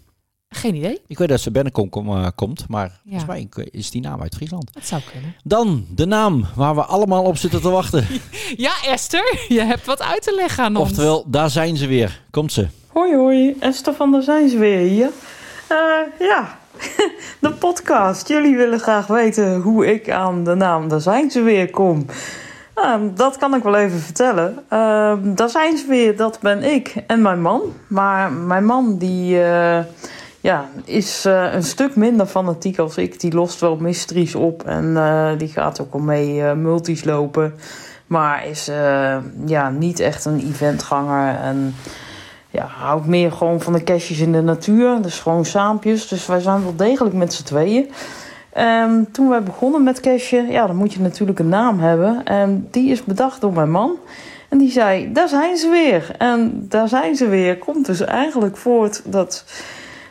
Geen 0.50 0.75
idee. 0.75 1.01
Ik 1.08 1.18
weet 1.18 1.27
dat 1.27 1.39
ze 1.39 1.51
Bennekom 1.51 1.89
kom, 1.89 2.08
eh, 2.08 2.27
komt, 2.36 2.65
maar 2.68 3.00
volgens 3.06 3.25
mij 3.25 3.48
is 3.72 3.91
die 3.91 4.01
naam 4.01 4.22
uit 4.22 4.36
Friesland. 4.36 4.74
Dat 4.74 4.86
zou 4.86 5.01
kunnen. 5.12 5.36
Dan 5.44 5.86
de 5.96 6.06
naam 6.06 6.46
waar 6.56 6.75
we 6.75 6.82
allemaal 6.82 7.24
op 7.24 7.38
zitten 7.38 7.62
te 7.62 7.70
wachten. 7.70 8.06
Ja, 8.56 8.72
Esther, 8.86 9.46
je 9.48 9.62
hebt 9.62 9.86
wat 9.86 10.01
uit 10.01 10.22
te 10.22 10.36
leggen 10.36 10.63
aan 10.63 10.75
ons. 10.75 10.89
Oftewel, 10.89 11.25
daar 11.27 11.50
zijn 11.50 11.77
ze 11.77 11.88
weer. 11.88 12.22
Komt 12.32 12.53
ze. 12.53 12.68
Hoi 12.88 13.15
hoi, 13.15 13.56
Esther 13.60 13.94
van 13.94 14.12
der 14.12 14.24
Zijns 14.24 14.53
weer 14.53 14.79
hier. 14.79 15.10
Eh, 15.68 16.27
ja, 16.27 16.58
de 17.41 17.51
podcast. 17.51 18.27
Jullie 18.27 18.56
willen 18.56 18.79
graag 18.79 19.08
weten 19.08 19.62
hoe 19.62 19.94
ik 19.94 20.10
aan 20.10 20.44
de 20.44 20.56
naam 20.56 20.88
Daar 20.88 21.01
zijn 21.01 21.32
ze 21.32 21.41
weer 21.41 21.70
kom. 21.70 22.06
Nou, 22.75 23.13
dat 23.13 23.38
kan 23.38 23.56
ik 23.56 23.63
wel 23.63 23.75
even 23.75 24.00
vertellen. 24.00 24.63
Eh, 24.70 25.13
daar 25.22 25.50
zijn 25.50 25.77
ze 25.77 25.88
weer, 25.88 26.18
dat 26.18 26.39
ben 26.41 26.63
ik 26.63 26.96
en 27.08 27.22
mijn 27.22 27.41
man. 27.41 27.62
Maar 27.88 28.32
mijn 28.32 28.65
man 28.65 28.98
die 28.98 29.44
eh, 29.44 29.79
ja, 30.41 30.69
is 30.86 31.25
eh, 31.25 31.53
een 31.53 31.63
stuk 31.63 31.96
minder 31.96 32.25
fanatiek 32.25 32.77
als 32.77 32.98
ik. 32.98 33.19
Die 33.19 33.34
lost 33.34 33.60
wel 33.60 33.75
mysteries 33.75 34.36
op 34.36 34.63
en 34.63 34.98
eh, 34.98 35.31
die 35.38 35.48
gaat 35.48 35.81
ook 35.81 35.93
al 35.93 36.00
mee 36.00 36.43
eh, 36.43 36.53
multis 36.53 37.03
lopen. 37.03 37.53
Maar 38.08 38.48
is 38.48 38.72
ja, 39.46 39.70
niet 39.70 40.00
echt 40.00 40.25
een 40.25 40.40
eventganger 40.40 41.35
en 41.35 41.75
ja, 42.50 42.66
houdt 42.66 43.05
meer 43.05 43.31
gewoon 43.31 43.61
van 43.61 43.74
de 43.74 43.83
caches 43.83 44.20
in 44.20 44.31
de 44.31 44.42
natuur. 44.42 45.01
Dus 45.01 45.20
gewoon 45.20 45.46
saampjes. 45.46 46.07
Dus 46.07 46.25
wij 46.25 46.40
zijn 46.40 46.63
wel 46.63 46.75
degelijk 46.75 47.16
met 47.16 47.33
z'n 47.33 47.44
tweeën. 47.44 47.92
En 48.53 49.07
toen 49.11 49.29
wij 49.29 49.44
begonnen 49.44 49.83
met 49.83 50.00
cachen, 50.00 50.51
ja, 50.51 50.68
dan 50.68 50.75
moet 50.75 50.94
je 50.94 51.01
natuurlijk 51.01 51.40
een 51.40 51.50
naam 51.50 51.79
hebben. 51.79 52.24
En 52.24 52.68
die 52.72 52.92
is 52.92 53.03
bedacht 53.03 53.42
door 53.42 53.53
mijn 53.53 53.72
man. 53.72 53.98
En 54.50 54.57
die 54.57 54.72
zei, 54.72 55.11
daar 55.11 55.27
zijn 55.27 55.57
ze 55.57 55.70
weer. 55.70 56.16
En 56.18 56.66
daar 56.70 56.87
zijn 56.87 57.16
ze 57.16 57.27
weer. 57.27 57.57
Komt 57.57 57.85
dus 57.85 58.01
eigenlijk 58.01 58.57
voort 58.57 59.01
dat... 59.05 59.46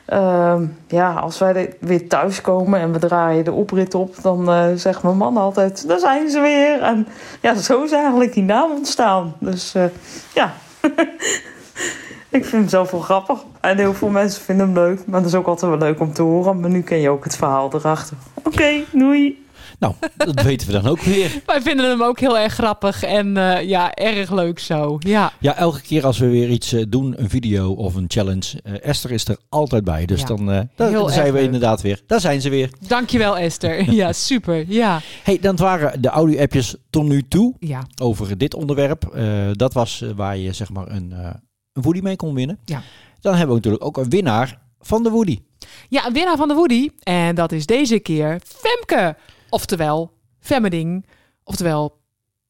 ehm, 0.09 0.66
ja, 0.87 1.12
als 1.12 1.38
wij 1.38 1.55
er 1.55 1.77
weer 1.81 2.09
thuiskomen 2.09 2.81
en 2.81 2.92
we 2.92 2.99
draaien 2.99 3.44
de 3.44 3.53
oprit 3.53 3.94
op... 3.94 4.14
dan 4.23 4.51
eh, 4.51 4.66
zegt 4.75 5.03
mijn 5.03 5.16
man 5.16 5.37
altijd, 5.37 5.88
daar 5.88 5.99
zijn 5.99 6.31
ze 6.31 6.40
weer. 6.40 6.83
En 6.83 7.07
ja, 7.40 7.55
zo 7.55 7.83
is 7.83 7.92
eigenlijk 7.92 8.33
die 8.33 8.42
naam 8.42 8.71
ontstaan. 8.71 9.35
Dus 9.38 9.75
eh, 9.75 9.85
ja... 10.35 10.53
Ik 12.31 12.44
vind 12.44 12.53
hem 12.53 12.68
zelf 12.68 12.90
wel 12.90 13.01
grappig. 13.01 13.44
En 13.61 13.77
heel 13.77 13.94
veel 13.94 14.09
mensen 14.09 14.42
vinden 14.42 14.66
hem 14.66 14.75
leuk. 14.75 15.07
Maar 15.07 15.21
dat 15.21 15.29
is 15.29 15.37
ook 15.37 15.47
altijd 15.47 15.71
wel 15.71 15.81
leuk 15.81 16.01
om 16.01 16.12
te 16.12 16.23
horen. 16.23 16.61
Maar 16.61 16.71
nu 16.71 16.83
ken 16.83 16.99
je 16.99 17.11
ook 17.11 17.25
het 17.25 17.37
verhaal 17.37 17.71
erachter. 17.75 18.16
Oké, 18.42 18.85
doei. 18.92 19.47
Nou, 19.78 19.94
dat 20.16 20.42
weten 20.42 20.66
we 20.66 20.72
dan 20.72 20.86
ook 20.86 21.00
weer. 21.00 21.40
Wij 21.46 21.62
vinden 21.62 21.88
hem 21.88 22.02
ook 22.02 22.20
heel 22.20 22.38
erg 22.38 22.52
grappig 22.52 23.02
en 23.02 23.36
eh, 23.36 23.68
ja, 23.68 23.94
erg 23.94 24.30
leuk 24.30 24.58
zo. 24.58 24.96
Ja, 24.98 25.32
Ja, 25.40 25.56
elke 25.56 25.80
keer 25.80 26.06
als 26.06 26.18
we 26.18 26.28
weer 26.28 26.48
iets 26.50 26.72
eh, 26.72 26.84
doen, 26.88 27.14
een 27.22 27.30
video 27.30 27.72
of 27.72 27.94
een 27.94 28.04
challenge, 28.08 28.60
eh, 28.62 28.72
Esther 28.88 29.10
is 29.10 29.28
er 29.28 29.36
altijd 29.48 29.84
bij. 29.84 30.06
Dus 30.06 30.20
Ja. 30.20 30.26
dan, 30.26 30.68
dan 30.76 31.10
zijn 31.10 31.32
we 31.32 31.40
inderdaad 31.40 31.82
weer. 31.82 32.02
Daar 32.06 32.20
zijn 32.20 32.40
ze 32.40 32.48
weer. 32.48 32.70
dankjewel 32.88 33.38
Esther. 33.38 33.76
Ja, 33.98 34.12
super. 34.12 34.64
Ja, 34.68 35.00
Hey, 35.22 35.38
dan 35.40 35.56
waren 35.56 36.02
de 36.02 36.08
audio-appjes 36.08 36.76
tot 36.90 37.04
nu 37.04 37.22
toe 37.28 37.54
ja. 37.58 37.86
over 38.02 38.38
dit 38.38 38.54
onderwerp. 38.54 39.16
Dat 39.52 39.72
was 39.72 40.04
waar 40.16 40.36
je 40.36 40.52
zeg 40.52 40.70
maar 40.70 40.88
een, 40.90 41.12
een 41.72 41.82
Woody 41.82 42.00
mee 42.00 42.16
kon 42.16 42.34
winnen. 42.34 42.58
Ja. 42.64 42.82
Dan 43.20 43.32
hebben 43.32 43.48
we 43.48 43.54
natuurlijk 43.54 43.84
ook 43.84 43.96
een 43.96 44.10
winnaar 44.10 44.58
van 44.80 45.02
de 45.02 45.10
Woody. 45.10 45.38
Ja, 45.88 46.06
een 46.06 46.12
winnaar 46.12 46.36
van 46.36 46.48
de 46.48 46.54
Woody. 46.54 46.88
En 47.02 47.34
dat 47.34 47.52
is 47.52 47.66
deze 47.66 47.98
keer 47.98 48.40
Femke. 48.44 49.16
Oftewel 49.48 50.12
Femmeding. 50.40 51.06
Oftewel 51.44 51.96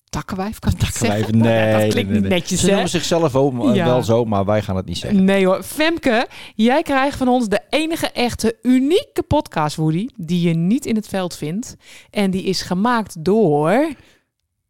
Takkenwijf. 0.08 0.58
Kan 0.58 0.72
ik 0.72 0.80
dat 0.80 0.88
Takkenwijf, 0.88 1.20
zeggen? 1.24 1.38
nee, 1.38 1.72
dat 1.82 1.90
klinkt 1.92 2.10
nee, 2.10 2.20
niet 2.20 2.28
nee. 2.28 2.38
netjes, 2.38 2.60
Ze 2.60 2.66
hè? 2.66 2.72
noemen 2.72 2.90
zichzelf 2.90 3.34
ook 3.34 3.68
eh, 3.68 3.74
Ja. 3.74 3.84
wel 3.84 4.02
zo, 4.02 4.24
maar 4.24 4.44
wij 4.44 4.62
gaan 4.62 4.76
het 4.76 4.86
niet 4.86 4.98
zeggen. 4.98 5.24
Nee 5.24 5.46
hoor. 5.46 5.62
Femke, 5.62 6.26
jij 6.54 6.82
krijgt 6.82 7.16
van 7.18 7.28
ons 7.28 7.48
de 7.48 7.60
enige 7.70 8.06
echte 8.10 8.58
unieke 8.62 9.22
podcast, 9.22 9.76
Woody. 9.76 10.08
Die 10.16 10.48
je 10.48 10.54
niet 10.54 10.86
in 10.86 10.94
het 10.96 11.08
veld 11.08 11.36
vindt. 11.36 11.76
En 12.10 12.30
die 12.30 12.42
is 12.42 12.62
gemaakt 12.62 13.24
door 13.24 13.88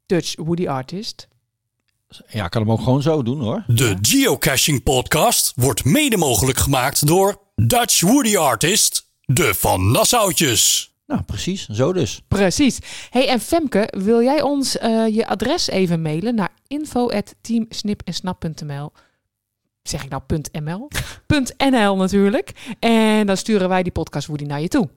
Dutch 0.07 0.35
Woody 0.37 0.69
Artist. 0.69 1.29
Ja, 2.29 2.45
ik 2.45 2.51
kan 2.51 2.63
hem 2.63 2.71
ook 2.71 2.81
gewoon 2.83 3.03
zo 3.03 3.23
doen 3.23 3.41
hoor. 3.41 3.65
De 3.67 3.97
Geocaching 4.03 4.83
Podcast 4.83 5.53
wordt 5.57 5.85
mede 5.85 6.17
mogelijk 6.17 6.59
gemaakt 6.59 7.07
door 7.07 7.41
Dutch 7.55 8.01
Woody 8.01 8.37
Artist, 8.37 9.11
de 9.25 9.55
Van 9.55 9.91
Nassautjes. 9.91 10.93
Nou, 11.09 11.23
precies. 11.23 11.67
Zo 11.67 11.93
dus. 11.93 12.23
Precies. 12.29 12.79
Hey, 13.11 13.29
en 13.29 13.41
Femke, 13.41 13.93
wil 13.97 14.23
jij 14.23 14.43
ons 14.43 14.79
eh, 14.79 15.07
je 15.07 15.27
adres 15.27 15.69
even 15.69 16.03
mailen 16.03 16.35
naar 16.35 16.51
info@teamsnipensnap.nl? 16.67 18.93
Zeg 19.83 20.05
ik 20.05 20.11
nou 20.11 20.23
.ml? 20.63 20.89
.nl 21.71 21.97
natuurlijk. 21.97 22.53
En 22.79 23.27
dan 23.27 23.37
sturen 23.37 23.69
wij 23.69 23.83
die 23.83 23.93
podcast 23.93 24.27
Woody 24.27 24.45
naar 24.45 24.61
je 24.61 24.69
toe. 24.69 24.89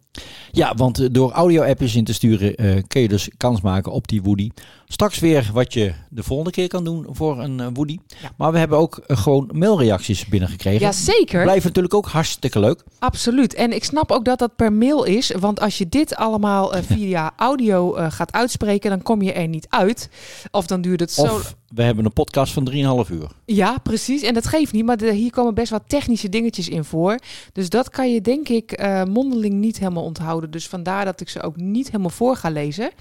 Ja, 0.52 0.74
want 0.76 1.00
eh, 1.00 1.08
door 1.12 1.32
audio-appjes 1.32 1.96
in 1.96 2.04
te 2.04 2.14
sturen 2.14 2.56
eh, 2.56 2.82
kun 2.88 3.02
je 3.02 3.08
dus 3.08 3.30
kans 3.38 3.62
maken 3.62 3.92
op 3.92 4.08
die 4.08 4.22
Woody. 4.22 4.50
Straks 4.86 5.20
weer 5.20 5.50
wat 5.54 5.74
je 5.74 5.94
de 6.10 6.24
volgende 6.24 6.52
keer 6.52 6.68
kan 6.68 6.84
doen 6.84 7.06
voor 7.10 7.40
een 7.40 7.60
eh, 7.60 7.68
Woody. 7.74 7.98
Ja. 8.22 8.32
Maar 8.38 8.52
we 8.52 8.58
hebben 8.58 8.78
ook 8.78 9.00
gewoon 9.08 9.50
mailreacties 9.54 10.26
binnengekregen. 10.26 10.82
Ja, 10.82 10.92
zeker. 10.92 11.42
Blijft 11.44 11.66
natuurlijk 11.66 11.94
ook 11.94 12.08
hartstikke 12.08 12.60
leuk. 12.60 12.84
Absoluut. 13.00 13.54
En 13.54 13.72
ik 13.76 13.84
snap 13.84 14.12
ook 14.12 14.26
dat 14.26 14.40
dat 14.40 14.56
per 14.56 14.74
mail 14.74 15.04
is. 15.04 15.32
Want 15.40 15.60
als 15.60 15.78
je 15.78 15.90
dit 15.90 16.16
allemaal 16.16 16.74
via 16.94 17.34
audio 17.36 17.92
gaat 18.10 18.32
uitspreken, 18.32 18.90
dan 18.90 19.02
kom 19.02 19.22
je 19.22 19.34
er 19.34 19.48
niet 19.48 19.66
uit. 19.70 20.10
Of 20.52 20.66
dan 20.68 20.82
duurt 20.82 21.00
het 21.00 21.12
zo. 21.12 21.22
Of 21.22 21.56
we 21.74 21.84
hebben 21.84 22.06
een 22.06 22.14
podcast 22.14 22.54
van 22.54 22.72
3,5 23.06 23.12
uur. 23.12 23.32
Ja, 23.46 23.78
precies. 23.84 24.22
En 24.22 24.34
dat 24.34 24.48
geeft 24.48 24.72
niet. 24.74 24.86
Maar 24.86 24.98
de- 24.98 25.14
hier 25.14 25.32
komen 25.32 25.54
best 25.54 25.72
wat 25.72 25.84
technische 25.88 26.30
dingetjes 26.30 26.70
in 26.70 26.84
voor. 26.84 27.20
Dus 27.54 27.70
dat 27.70 27.90
kan 27.90 28.14
je 28.14 28.22
denk 28.22 28.50
ik 28.50 28.84
mondeling 29.10 29.54
niet 29.54 29.80
helemaal 29.80 30.01
allemaal 30.02 30.22
onthouden. 30.22 30.52
Dus 30.52 30.68
vandaar 30.68 31.06
dat 31.06 31.22
ik 31.22 31.30
ze 31.30 31.42
ook 31.42 31.56
niet 31.56 31.86
helemaal 31.86 32.10
voor 32.10 32.36
ga 32.36 32.50
lezen. 32.50 32.92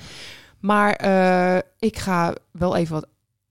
Maar 0.60 0.92
eh, 0.92 1.58
ik 1.78 1.98
ga 1.98 2.34
wel 2.52 2.76
even 2.76 2.94
wat 2.94 3.06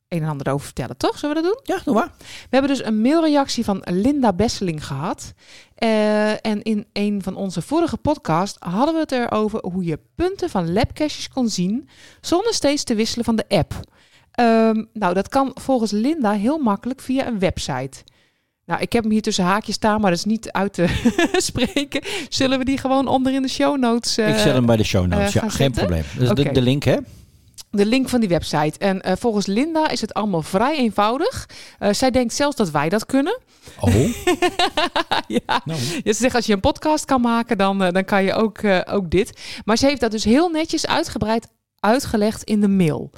een 0.08 0.22
en 0.22 0.30
ander 0.30 0.52
over 0.52 0.66
vertellen, 0.66 0.98
toch? 0.98 1.18
Zullen 1.18 1.36
we 1.36 1.42
dat 1.42 1.52
doen? 1.52 1.76
Ja, 1.76 1.82
doe 1.84 1.94
maar. 1.94 2.12
We 2.18 2.48
hebben 2.50 2.70
dus 2.70 2.84
een 2.84 3.02
mailreactie 3.02 3.64
van 3.64 3.82
Linda 3.86 4.34
Besseling 4.34 4.86
gehad. 4.86 5.34
Eh, 5.76 6.46
en 6.46 6.62
in 6.62 6.86
een 6.94 7.24
van 7.24 7.36
onze 7.36 7.62
vorige 7.62 7.98
podcasts 7.98 8.58
hadden 8.60 8.94
we 8.94 9.00
het 9.00 9.12
erover 9.12 9.66
hoe 9.72 9.84
je 9.84 10.00
punten 10.16 10.50
van 10.50 10.74
labcaches 10.74 11.30
kon 11.30 11.50
zien 11.50 11.90
zonder 12.22 12.54
steeds 12.54 12.84
te 12.84 12.96
wisselen 12.96 13.26
van 13.26 13.36
de 13.36 13.46
app. 13.48 13.74
Ehm, 14.32 14.84
nou, 14.94 15.14
dat 15.14 15.28
kan 15.28 15.52
volgens 15.54 15.92
Linda 15.92 16.32
heel 16.32 16.58
makkelijk 16.58 17.02
via 17.02 17.28
een 17.28 17.40
website. 17.40 18.04
Nou, 18.70 18.82
ik 18.82 18.94
heb 18.94 19.04
hem 19.04 19.12
hier 19.12 19.22
tussen 19.22 19.44
haakjes 19.44 19.76
staan, 19.76 20.02
maar 20.02 20.10
dat 20.10 20.20
is 20.20 20.26
niet 20.26 20.52
uit 20.52 20.74
te 20.74 20.86
spreken. 21.50 22.02
Zullen 22.30 22.60
we 22.60 22.66
die 22.66 22.78
gewoon 22.78 23.08
onder 23.08 23.34
in 23.34 23.42
de 23.42 23.48
show 23.48 23.78
notes 23.78 24.18
ik 24.18 24.38
zet 24.38 24.54
hem 24.54 24.66
bij 24.66 24.78
de 24.78 24.84
show 24.84 25.06
notes. 25.08 25.36
eh, 25.36 25.42
ja, 25.42 25.42
geen 25.42 25.52
zetten? 25.52 25.72
probleem. 25.72 26.04
Dus 26.18 26.30
de, 26.30 26.52
de 26.52 26.62
link, 26.62 26.84
hè? 26.84 26.96
de 27.72 27.86
link 27.86 28.10
van 28.10 28.20
die 28.20 28.30
website. 28.30 28.80
En 28.80 29.02
eh, 29.02 29.14
volgens 29.20 29.46
Linda 29.46 29.90
is 29.90 30.02
het 30.02 30.14
allemaal 30.14 30.42
vrij 30.42 30.78
eenvoudig. 30.78 31.50
Eh, 31.80 31.94
zij 31.94 32.12
denkt 32.12 32.34
zelfs 32.34 32.56
dat 32.56 32.70
wij 32.72 32.90
dat 32.90 33.06
kunnen. 33.06 33.40
Oh, 33.80 33.94
ja. 35.28 35.62
nou. 35.66 35.80
Ja, 36.04 36.14
ze 36.14 36.20
zegt 36.20 36.36
als 36.36 36.46
je 36.46 36.54
een 36.54 36.60
podcast 36.60 37.06
kan 37.06 37.22
maken, 37.22 37.58
dan, 37.58 37.84
eh, 37.84 37.92
dan 37.92 38.06
kan 38.06 38.24
je 38.24 38.34
ook, 38.34 38.58
eh, 38.58 38.80
ook 38.92 39.10
dit. 39.10 39.40
Maar 39.66 39.78
ze 39.78 39.86
heeft 39.86 40.02
dat 40.02 40.12
dus 40.12 40.24
heel 40.24 40.50
netjes 40.50 40.88
uitgebreid 40.88 41.48
uitgelegd 41.80 42.44
in 42.44 42.62
de 42.62 42.68
mail. 42.68 43.10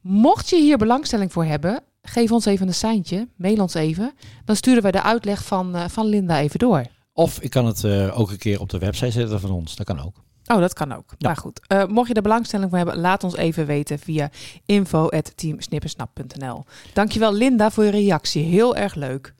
Mocht 0.00 0.50
je 0.50 0.56
hier 0.56 0.76
belangstelling 0.78 1.32
voor 1.32 1.44
hebben, 1.44 1.82
geef 2.02 2.32
ons 2.32 2.44
even 2.44 2.66
een 2.66 2.74
seintje. 2.74 3.28
Mail 3.36 3.60
ons 3.60 3.74
even. 3.74 4.12
Dan 4.44 4.56
sturen 4.56 4.82
wij 4.82 4.90
de 4.90 5.02
uitleg 5.02 5.44
van, 5.44 5.74
eh, 5.74 5.88
van 5.88 6.06
Linda 6.06 6.38
even 6.38 6.58
door. 6.58 6.84
Of 7.12 7.40
ik 7.40 7.50
kan 7.50 7.66
het 7.66 7.84
eh, 7.84 8.18
ook 8.18 8.30
een 8.30 8.38
keer 8.38 8.60
op 8.60 8.68
de 8.68 8.78
website 8.78 9.10
zetten 9.10 9.40
van 9.40 9.50
ons. 9.50 9.76
Dat 9.76 9.86
kan 9.86 10.00
ook. 10.00 10.16
Oh, 10.46 10.58
dat 10.58 10.72
kan 10.72 10.92
ook. 10.92 11.14
Ja. 11.18 11.28
Maar 11.28 11.36
goed, 11.36 11.60
eh, 11.66 11.86
mocht 11.86 12.08
je 12.08 12.14
er 12.14 12.22
belangstelling 12.22 12.68
voor 12.68 12.78
hebben, 12.78 12.98
laat 12.98 13.24
ons 13.24 13.36
even 13.36 13.66
weten 13.66 13.98
via 13.98 14.30
info.teamsnippersnap.nl. 14.66 16.64
Dankjewel 16.92 17.32
Linda 17.32 17.70
voor 17.70 17.84
je 17.84 17.90
reactie. 17.90 18.44
Heel 18.44 18.76
erg 18.76 18.94
leuk. 18.94 19.34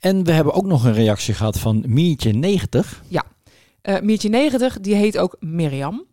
En 0.00 0.24
we 0.24 0.32
hebben 0.32 0.52
ook 0.54 0.66
nog 0.66 0.84
een 0.84 0.92
reactie 0.92 1.34
gehad 1.34 1.58
van 1.58 1.84
Mietje90. 1.86 3.02
Eh 3.82 4.00
Miertje 4.00 4.28
90, 4.28 4.80
die 4.80 4.94
heet 4.94 5.18
ook 5.18 5.36
Mirjam. 5.40 6.04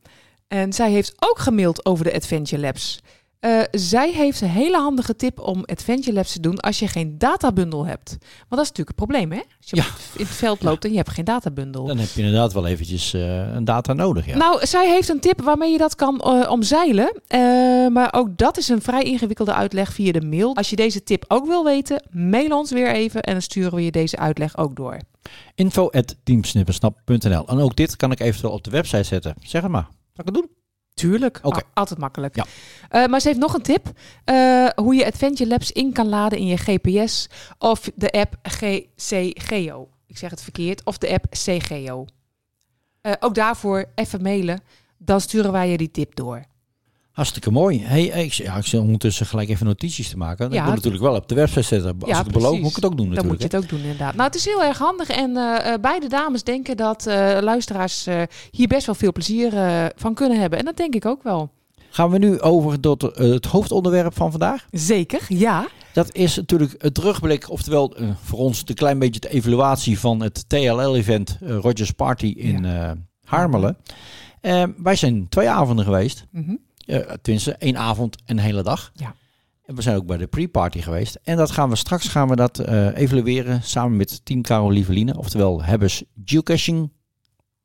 En 0.48 0.74
zij 0.74 0.92
heeft 0.92 1.14
ook 1.20 1.40
gemaild 1.40 1.86
over 1.86 2.06
de 2.06 2.14
Adventure 2.14 2.62
Labs. 2.62 3.00
Eh, 3.40 3.60
zij 3.72 4.12
heeft 4.12 4.42
een 4.42 4.50
hele 4.50 4.78
handige 4.78 5.16
tip 5.16 5.40
om 5.40 5.64
Adventure 5.66 6.14
Labs 6.14 6.34
te 6.34 6.40
doen 6.40 6.60
als 6.60 6.80
je 6.80 6.88
geen 6.88 7.18
databundel 7.18 7.86
hebt. 7.86 8.10
Want 8.20 8.50
dat 8.50 8.60
is 8.60 8.68
natuurlijk 8.68 8.90
een 8.90 9.06
probleem, 9.06 9.32
hè? 9.32 9.38
Als 9.38 9.70
je 9.70 9.76
Ja. 9.76 9.84
in 10.16 10.26
het 10.26 10.36
veld 10.36 10.64
loopt 10.64 10.86
en 10.86 10.92
je 10.92 10.98
hebt 10.98 11.10
geen 11.10 11.26
databundel. 11.26 11.86
Dan 11.86 11.98
heb 11.98 12.10
je 12.10 12.22
inderdaad 12.22 12.54
wel 12.54 12.66
eventjes 12.68 13.14
eh, 13.14 13.54
een 13.54 13.64
data 13.66 13.94
nodig. 13.94 14.26
Ja. 14.26 14.38
Nou, 14.38 14.66
zij 14.68 14.90
heeft 14.90 15.10
een 15.10 15.20
tip 15.20 15.42
waarmee 15.42 15.72
je 15.72 15.78
dat 15.78 15.96
kan 15.96 16.20
eh, 16.20 16.50
omzeilen. 16.52 17.22
Eh, 17.28 17.40
maar 17.88 18.14
ook 18.14 18.38
dat 18.38 18.58
is 18.58 18.68
een 18.68 18.82
vrij 18.82 19.04
ingewikkelde 19.04 19.54
uitleg 19.54 19.94
via 19.94 20.12
de 20.12 20.22
mail. 20.22 20.56
Als 20.56 20.70
je 20.70 20.76
deze 20.76 21.04
tip 21.04 21.26
ook 21.28 21.46
wil 21.46 21.64
weten, 21.64 22.04
mail 22.12 22.58
ons 22.58 22.72
weer 22.72 22.92
even 22.94 23.22
en 23.22 23.32
dan 23.34 23.42
sturen 23.42 23.74
we 23.76 23.84
je 23.84 23.92
deze 23.92 24.18
uitleg 24.18 24.58
ook 24.58 24.76
door. 24.76 25.00
Info.teamsnippersnap.nl 25.56 27.48
En 27.48 27.60
ook 27.60 27.76
dit 27.76 27.96
kan 27.96 28.12
ik 28.12 28.20
eventueel 28.20 28.54
op 28.54 28.64
de 28.64 28.70
website 28.70 29.04
zetten. 29.04 29.36
Zeg 29.42 29.62
het 29.62 29.72
maar. 29.72 29.88
Zal 30.14 30.26
ik 30.26 30.26
het 30.26 30.34
doen? 30.34 30.50
Tuurlijk, 31.00 31.40
altijd 31.74 32.00
makkelijk. 32.00 32.36
Ja. 32.36 32.46
Eh, 32.90 33.06
maar 33.06 33.20
ze 33.20 33.28
heeft 33.28 33.40
nog 33.40 33.54
een 33.54 33.62
tip. 33.62 33.92
eh, 34.26 34.68
hoe 34.76 34.96
je 34.96 35.06
Adventure 35.06 35.50
Labs 35.50 35.72
in 35.72 35.94
kan 35.94 36.10
laden 36.10 36.40
in 36.40 36.46
je 36.46 36.58
GPS 36.58 37.30
of 37.58 37.90
de 37.96 38.12
app 38.12 38.36
GCGeo. 38.42 39.90
Ik 40.08 40.18
zeg 40.18 40.30
het 40.30 40.42
verkeerd. 40.42 40.84
Of 40.86 40.98
de 40.98 41.10
app 41.10 41.26
CGO. 41.30 42.06
Eh, 43.02 43.12
ook 43.20 43.36
daarvoor 43.36 43.86
even 43.96 44.22
mailen. 44.22 44.62
Dan 44.98 45.22
sturen 45.22 45.52
wij 45.52 45.70
je 45.70 45.78
die 45.78 45.92
tip 45.92 46.16
door. 46.16 46.44
Hartstikke 47.20 47.52
mooi. 47.52 47.82
Hey, 47.84 48.04
ik, 48.06 48.32
ja, 48.32 48.56
ik 48.56 48.66
zit 48.66 48.80
ondertussen 48.80 49.26
gelijk 49.26 49.50
even 49.50 49.66
notities 49.66 50.10
te 50.10 50.18
maken. 50.18 50.48
Ik 50.48 50.54
Ja. 50.54 50.70
natuurlijk 50.70 51.04
wel 51.04 51.16
op 51.16 51.28
de 51.28 51.36
website 51.36 51.64
zetten. 51.64 51.96
Als 52.00 52.10
Ja, 52.10 52.18
ik 52.20 52.24
het 52.24 52.34
beloof, 52.34 52.60
moet 52.60 52.70
ik 52.70 52.76
het 52.76 52.86
ook 52.86 52.98
doen 52.98 53.06
Dan 53.06 53.16
natuurlijk. 53.16 53.42
moet 53.42 53.52
je 53.52 53.58
het 53.58 53.66
ook 53.66 53.70
doen 53.70 53.82
inderdaad. 53.82 54.14
Nou, 54.14 54.26
het 54.28 54.36
is 54.36 54.46
heel 54.46 54.64
erg 54.64 54.78
handig. 54.78 55.10
En 55.10 55.38
eh, 55.38 55.74
eh, 55.74 55.82
beide 55.82 56.08
dames 56.08 56.44
denken 56.44 56.78
dat 56.78 57.06
eh, 57.06 57.38
luisteraars 57.42 58.08
hier 58.52 58.68
best 58.68 58.86
wel 58.86 58.96
veel 58.96 59.12
plezier 59.12 59.52
van 59.96 60.14
kunnen 60.14 60.40
hebben. 60.40 60.60
En 60.60 60.66
dat 60.66 60.78
denk 60.78 60.96
ik 60.96 61.06
ook 61.06 61.24
wel. 61.24 61.52
Gaan 61.90 62.10
we 62.10 62.18
nu 62.18 62.42
over 62.42 62.80
tot 62.80 63.02
het 63.02 63.46
hoofdonderwerp 63.46 64.16
van 64.16 64.32
vandaag. 64.32 64.66
Zeker, 64.72 65.22
ja. 65.28 65.68
Dat 65.94 66.16
is 66.16 66.36
natuurlijk 66.36 66.76
het 66.78 66.94
terugblik, 66.94 67.50
oftewel 67.50 67.96
voor 68.24 68.40
ons 68.40 68.62
een 68.66 68.76
klein 68.76 69.00
beetje 69.00 69.20
de 69.20 69.30
evaluatie 69.30 70.00
van 70.00 70.22
het 70.22 70.50
TLL-event 70.50 71.38
Rogers 71.42 71.92
Party 71.92 72.34
in 72.38 72.66
Harmelen. 73.24 73.78
Wij 74.78 74.96
zijn 74.96 75.30
twee 75.30 75.50
avonden 75.50 75.86
geweest. 75.86 76.26
Mhm. 76.32 76.56
Eh, 76.90 77.00
tenminste, 77.22 77.54
één 77.54 77.78
avond 77.78 78.16
en 78.26 78.38
een 78.38 78.44
hele 78.44 78.64
dag. 78.64 78.92
Ja. 78.94 79.16
En 79.66 79.76
we 79.76 79.82
zijn 79.82 79.96
ook 79.96 80.06
bij 80.06 80.18
de 80.18 80.28
pre-party 80.28 80.82
geweest. 80.82 81.20
En 81.24 81.38
dat 81.38 81.52
gaan 81.52 81.70
we 81.70 81.76
straks 81.76 82.08
gaan 82.08 82.28
we 82.30 82.36
dat 82.36 82.60
eh, 82.60 82.98
evalueren 82.98 83.64
samen 83.64 83.98
met 83.98 84.26
Team 84.26 84.42
Karel 84.42 84.72
Lieveline. 84.72 85.18
Oftewel 85.18 85.64
Hebbers 85.64 86.04
Geocaching 86.26 86.92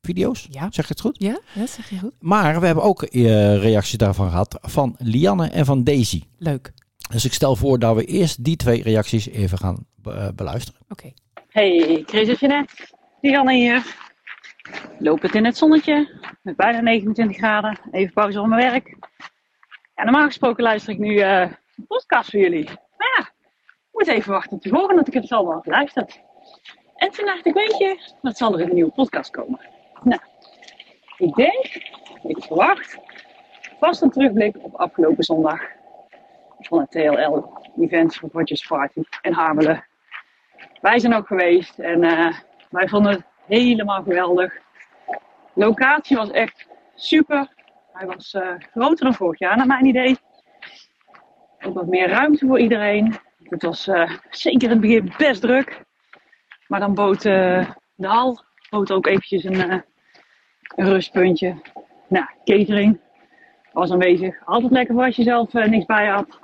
video's. 0.03 0.47
Ja. 0.51 0.67
Zeg 0.71 0.85
ik 0.85 0.89
het 0.89 1.01
goed? 1.01 1.17
Ja, 1.19 1.41
dat 1.55 1.71
zeg 1.71 1.91
je 1.91 1.99
goed. 1.99 2.15
Maar 2.21 2.61
we 2.61 2.67
hebben 2.67 2.85
ook 2.85 3.03
eh 3.03 3.23
reacties 3.59 3.99
daarvan 3.99 4.31
gehad 4.31 4.59
van 4.61 4.95
Lianne 4.99 5.49
en 5.49 5.65
van 5.65 5.85
Daisy. 5.85 6.23
Leuk. 6.39 6.73
Dus 7.11 7.25
ik 7.25 7.33
stel 7.33 7.57
voor 7.57 7.79
dat 7.79 7.97
we 7.97 8.05
eerst 8.05 8.45
die 8.45 8.57
twee 8.57 8.83
reacties 8.83 9.29
even 9.29 9.59
gaan 9.59 9.87
be- 9.95 10.33
beluisteren. 10.35 10.81
Oké. 10.89 11.13
Hey, 11.49 12.03
Chris 12.07 12.29
en 12.29 12.35
Jeanette. 12.41 12.75
Dianne 13.21 13.55
hier. 13.55 13.97
Loop 14.99 15.23
het 15.23 15.35
in 15.35 15.45
het 15.45 15.57
zonnetje. 15.57 16.09
Met 16.43 16.57
bijna 16.57 16.81
29 16.81 17.37
graden. 17.37 17.79
Even 17.91 18.13
pauze 18.13 18.41
op 18.41 18.47
mijn 18.47 18.71
werk. 18.71 18.97
Ja, 19.95 20.05
normaal 20.05 20.27
gesproken 20.27 20.63
luister 20.63 20.93
ik 20.93 20.99
nu 20.99 21.19
eh 21.19 21.51
een 21.77 21.87
podcast 21.87 22.31
voor 22.31 22.41
jullie. 22.41 22.65
Maar 22.65 23.15
ja, 23.19 23.29
ik 23.65 23.89
moet 23.93 24.09
even 24.09 24.33
wachten 24.33 24.59
te 24.59 24.69
horen 24.69 24.97
dat 24.97 25.07
ik 25.07 25.15
het 25.15 25.33
al 25.33 25.49
wel 25.49 25.61
geluisterd. 25.61 26.21
En 26.97 27.11
dacht 27.25 27.47
ik, 27.47 27.55
weet 27.55 27.79
je, 27.79 28.15
wat 28.23 28.37
zal 28.37 28.59
er 28.59 28.61
een 28.61 28.75
nieuwe 28.75 28.93
podcast 28.93 29.31
komen? 29.31 29.61
Nou, 30.03 30.21
ik 31.17 31.35
denk, 31.35 31.65
ik 32.23 32.45
verwacht, 32.45 32.99
vast 33.81 34.03
een 34.03 34.11
terugblik 34.11 34.57
op 34.61 34.75
afgelopen 34.75 35.25
zondag. 35.25 35.61
Van 36.59 36.81
het 36.81 36.91
TLL-event 36.91 38.17
voor 38.17 38.29
Rogers 38.33 38.67
Party 38.67 39.03
in 39.23 39.33
Harmelen. 39.33 39.85
Wij 40.81 40.99
zijn 40.99 41.15
ook 41.15 41.27
geweest 41.27 41.79
en 41.79 42.05
eh, 42.05 42.35
wij 42.71 42.89
vonden 42.89 43.27
helemaal 43.47 44.03
geweldig. 44.03 44.59
Locatie 45.55 46.17
was 46.17 46.31
echt 46.31 46.67
super. 46.95 47.49
Hij 47.93 48.07
was 48.07 48.35
eh, 48.35 48.55
groter 48.73 49.05
dan 49.05 49.15
vorig 49.15 49.39
jaar, 49.39 49.57
naar 49.57 49.67
mijn 49.67 49.85
idee. 49.85 50.17
Ook 51.67 51.75
wat 51.75 51.87
meer 51.87 52.09
ruimte 52.09 52.47
voor 52.47 52.59
iedereen. 52.59 53.15
Het 53.43 53.63
was 53.63 53.87
eh, 53.87 54.11
zeker 54.31 54.63
in 54.63 54.71
het 54.71 54.81
begin 54.81 55.13
best 55.19 55.41
druk. 55.41 55.83
Maar 56.67 56.81
dan 56.81 56.95
bood 56.95 57.25
eh, 57.25 57.71
de 57.95 58.07
hal 58.07 58.43
bood 58.71 58.93
ook 58.93 59.07
eventjes 59.07 59.45
een, 59.45 59.83
een 60.77 60.89
rustpuntje. 60.89 61.55
Nou, 62.09 62.27
catering 62.45 63.01
was 63.73 63.91
aanwezig. 63.91 64.45
Altijd 64.45 64.73
lekker 64.73 64.95
voor 64.95 65.05
als 65.05 65.17
je 65.17 65.23
zelf 65.23 65.53
niks 65.53 65.85
bij 65.85 66.07
had. 66.07 66.39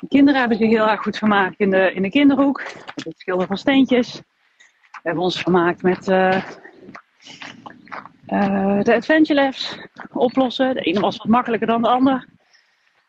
De 0.00 0.08
kinderen 0.08 0.40
hebben 0.40 0.58
zich 0.58 0.68
heel 0.68 0.88
erg 0.88 1.02
goed 1.02 1.18
vermaakt 1.18 1.60
in 1.60 1.70
de, 1.70 1.92
in 1.92 2.02
de 2.02 2.10
kinderhoek. 2.10 2.62
Het 2.94 3.18
schilderen 3.18 3.48
van 3.48 3.56
steentjes. 3.56 4.22
Hebben 5.02 5.22
ons 5.22 5.40
vermaakt 5.40 5.82
met 5.82 6.08
eh, 6.08 6.36
eh, 8.26 8.82
de 8.82 8.94
Adventure 8.94 9.42
Labs 9.42 9.78
oplossen. 10.12 10.74
De 10.74 10.80
ene 10.80 11.00
was 11.00 11.16
wat 11.16 11.26
makkelijker 11.26 11.66
dan 11.66 11.82
de 11.82 11.88
ander. 11.88 12.28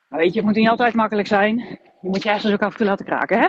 Maar 0.07 0.19
weet 0.19 0.33
je, 0.33 0.37
het 0.37 0.45
moet 0.45 0.55
niet 0.55 0.69
altijd 0.69 0.93
makkelijk 0.93 1.27
zijn. 1.27 1.57
Je 2.01 2.09
moet 2.09 2.23
je 2.23 2.29
hersens 2.29 2.53
ook 2.53 2.61
af 2.61 2.71
en 2.71 2.77
toe 2.77 2.85
laten 2.85 3.05
kraken, 3.05 3.39
hè? 3.39 3.47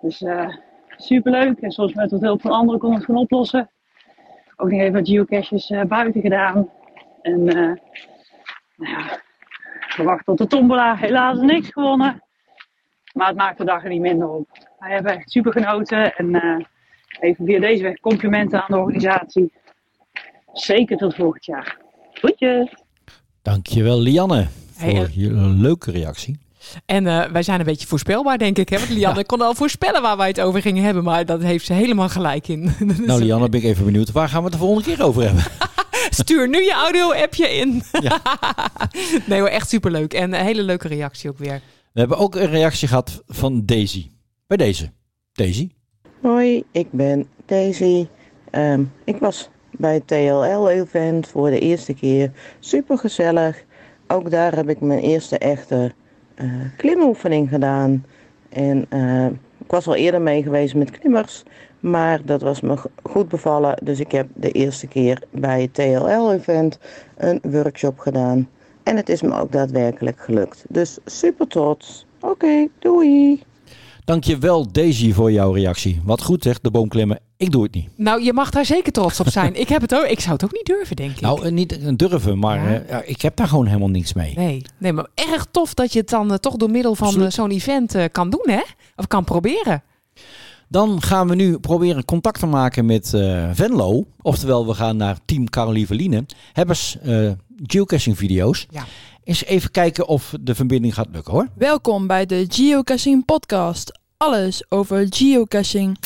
Dus 0.00 0.22
eh 0.22 0.48
superleuk. 0.96 1.58
En 1.58 1.70
soms 1.70 1.94
met 1.94 2.10
wat 2.10 2.20
hulp 2.20 2.40
van 2.40 2.50
anderen 2.50 2.80
kon 2.80 2.94
het 2.94 3.04
gewoon 3.04 3.20
oplossen. 3.20 3.70
Ook 4.56 4.70
nog 4.70 4.80
even 4.80 4.92
wat 4.92 5.08
geocaches 5.08 5.72
buiten 5.88 6.20
gedaan. 6.20 6.70
En 7.22 7.44
nou 7.44 7.78
ja, 8.76 9.20
gewacht 9.78 10.24
tot 10.24 10.38
de 10.38 10.46
tombola. 10.46 10.96
Helaas 10.96 11.38
niks 11.38 11.68
gewonnen. 11.68 12.22
Maar 13.12 13.26
het 13.26 13.36
maakt 13.36 13.58
de 13.58 13.64
dag 13.64 13.82
er 13.82 13.88
niet 13.88 14.00
minder 14.00 14.28
op. 14.28 14.48
Wij 14.78 14.90
hebben 14.90 15.12
echt 15.12 15.30
super 15.30 15.52
genoten. 15.52 16.16
En 16.16 16.30
even 17.20 17.44
via 17.44 17.60
deze 17.60 17.82
weg 17.82 18.00
complimenten 18.00 18.60
aan 18.60 18.66
de 18.68 18.76
organisatie. 18.76 19.52
Zeker 20.52 20.96
tot 20.96 21.14
volgend 21.14 21.44
jaar. 21.44 21.78
Groetjes! 22.12 22.74
Dankjewel 23.42 24.00
Lianne 24.00 24.46
voor 24.72 24.90
Hey, 24.90 25.02
eh, 25.02 25.16
je 25.16 25.30
leuke 25.32 25.90
reactie. 25.90 26.38
En 26.86 27.06
eh, 27.06 27.24
wij 27.24 27.42
zijn 27.42 27.58
een 27.58 27.66
beetje 27.66 27.86
voorspelbaar, 27.86 28.38
denk 28.38 28.58
ik. 28.58 28.68
Hè? 28.68 28.78
Want 28.78 28.90
Lianne 28.90 29.24
kon 29.24 29.40
al 29.40 29.54
voorspellen 29.54 30.02
waar 30.02 30.16
wij 30.16 30.28
het 30.28 30.40
over 30.40 30.62
gingen 30.62 30.84
hebben. 30.84 31.04
Maar 31.04 31.26
dat 31.26 31.42
heeft 31.42 31.66
ze 31.66 31.72
helemaal 31.72 32.08
gelijk 32.08 32.48
in. 32.48 32.70
Nou 33.06 33.22
Lianne, 33.22 33.48
ben 33.48 33.60
ik 33.60 33.66
even 33.66 33.84
benieuwd. 33.84 34.12
Waar 34.12 34.28
gaan 34.28 34.38
we 34.38 34.44
het 34.44 34.52
de 34.52 34.58
volgende 34.58 34.94
keer 34.94 35.04
over 35.04 35.22
hebben? 35.22 35.44
Stuur 36.10 36.48
nu 36.48 36.62
je 36.62 36.72
audio-appje 36.72 37.48
in. 37.48 37.82
Ja. 38.00 38.20
nee 39.26 39.40
hoor, 39.40 39.48
echt 39.48 39.68
superleuk. 39.68 40.14
En 40.14 40.32
een 40.32 40.44
hele 40.44 40.62
leuke 40.62 40.88
reactie 40.88 41.30
ook 41.30 41.38
weer. 41.38 41.60
We 41.92 42.00
hebben 42.00 42.18
ook 42.18 42.34
een 42.34 42.50
reactie 42.50 42.88
gehad 42.88 43.22
van 43.26 43.66
Daisy. 43.66 44.10
Bij 44.46 44.56
deze. 44.56 44.92
Daisy. 45.32 45.70
Hoi, 46.20 46.64
ik 46.70 46.86
ben 46.90 47.28
Daisy. 47.46 48.06
Ehm, 48.50 48.82
ik 49.04 49.16
was 49.16 49.50
bij 49.70 49.94
het 49.94 50.06
TLL-event 50.06 51.28
voor 51.28 51.50
de 51.50 51.58
eerste 51.58 51.94
keer. 51.94 52.30
Super 52.58 52.98
gezellig. 52.98 53.64
Ook 54.06 54.30
daar 54.30 54.54
heb 54.56 54.68
ik 54.68 54.80
mijn 54.80 55.00
eerste 55.00 55.38
echte 55.38 55.92
eh, 56.34 56.46
klimoefening 56.76 57.48
gedaan. 57.48 58.04
En 58.48 58.86
eh, 58.88 59.26
ik 59.58 59.70
was 59.70 59.86
al 59.86 59.94
eerder 59.94 60.22
mee 60.22 60.42
geweest 60.42 60.74
met 60.74 60.90
klimmers, 60.90 61.42
maar 61.80 62.20
dat 62.24 62.42
was 62.42 62.60
me 62.60 62.76
go- 62.76 62.90
goed 63.02 63.28
bevallen. 63.28 63.78
Dus 63.82 64.00
ik 64.00 64.12
heb 64.12 64.28
de 64.34 64.50
eerste 64.50 64.86
keer 64.86 65.22
bij 65.30 65.62
het 65.62 65.74
TLL-event 65.74 66.78
een 67.16 67.40
workshop 67.42 67.98
gedaan. 67.98 68.48
En 68.82 68.96
het 68.96 69.08
is 69.08 69.22
me 69.22 69.40
ook 69.40 69.52
daadwerkelijk 69.52 70.20
gelukt. 70.20 70.64
Dus 70.68 70.98
super 71.04 71.46
trots. 71.46 72.06
Oké, 72.20 72.68
doei. 72.78 73.42
Dankjewel 74.08 74.72
Daisy 74.72 75.12
voor 75.12 75.32
jouw 75.32 75.52
reactie. 75.52 76.00
Wat 76.04 76.22
goed 76.22 76.42
zegt, 76.42 76.62
de 76.62 76.70
boomklimmen. 76.70 77.20
Ik 77.36 77.50
doe 77.50 77.62
het 77.62 77.74
niet. 77.74 77.88
Nou, 77.96 78.22
je 78.22 78.32
mag 78.32 78.50
daar 78.50 78.64
zeker 78.64 78.92
trots 78.92 79.20
op 79.20 79.28
zijn. 79.28 79.54
ik, 79.60 79.68
heb 79.68 79.80
het 79.80 79.94
ook, 79.94 80.04
ik 80.04 80.20
zou 80.20 80.32
het 80.32 80.44
ook 80.44 80.52
niet 80.52 80.66
durven, 80.66 80.96
denk 80.96 81.10
ik. 81.10 81.20
Nou, 81.20 81.44
eh, 81.44 81.52
niet 81.52 81.78
eh, 81.78 81.92
durven, 81.96 82.38
maar 82.38 82.70
Ja. 82.70 82.78
eh, 82.78 82.88
ja, 82.88 83.02
ik 83.02 83.22
heb 83.22 83.36
daar 83.36 83.48
gewoon 83.48 83.66
helemaal 83.66 83.88
niks 83.88 84.12
mee. 84.12 84.34
Nee, 84.36 84.62
nee, 84.78 84.92
maar 84.92 85.06
erg 85.14 85.46
tof 85.50 85.74
dat 85.74 85.92
je 85.92 85.98
het 85.98 86.08
dan 86.08 86.38
toch 86.40 86.56
door 86.56 86.70
middel 86.70 86.94
van 86.94 87.32
zo'n 87.32 87.50
event 87.50 87.96
kan 88.12 88.30
doen, 88.30 88.44
hè? 88.44 88.62
Of 88.96 89.06
kan 89.06 89.24
proberen. 89.24 89.82
Dan 90.68 91.02
gaan 91.02 91.28
we 91.28 91.34
nu 91.34 91.58
proberen 91.58 92.04
contact 92.04 92.40
te 92.40 92.46
maken 92.46 92.86
met 92.86 93.14
eh, 93.14 93.48
Venlo. 93.52 94.06
Oftewel, 94.22 94.66
we 94.66 94.74
gaan 94.74 94.96
naar 94.96 95.18
Team 95.24 95.50
Carolieveline. 95.50 96.26
Hebbers 96.52 96.96
eh 97.02 97.30
geocaching 97.66 98.16
video's. 98.16 98.66
Ja. 98.70 98.84
Eens 99.24 99.44
even 99.44 99.70
kijken 99.70 100.06
of 100.06 100.34
de 100.40 100.54
verbinding 100.54 100.94
gaat 100.94 101.08
lukken 101.12 101.32
hoor. 101.32 101.48
Welkom 101.54 102.06
bij 102.06 102.26
de 102.26 102.46
Geocaching 102.48 103.24
Podcast. 103.24 103.97
Alles 104.28 104.62
over 104.70 105.06
geocaching. 105.10 105.98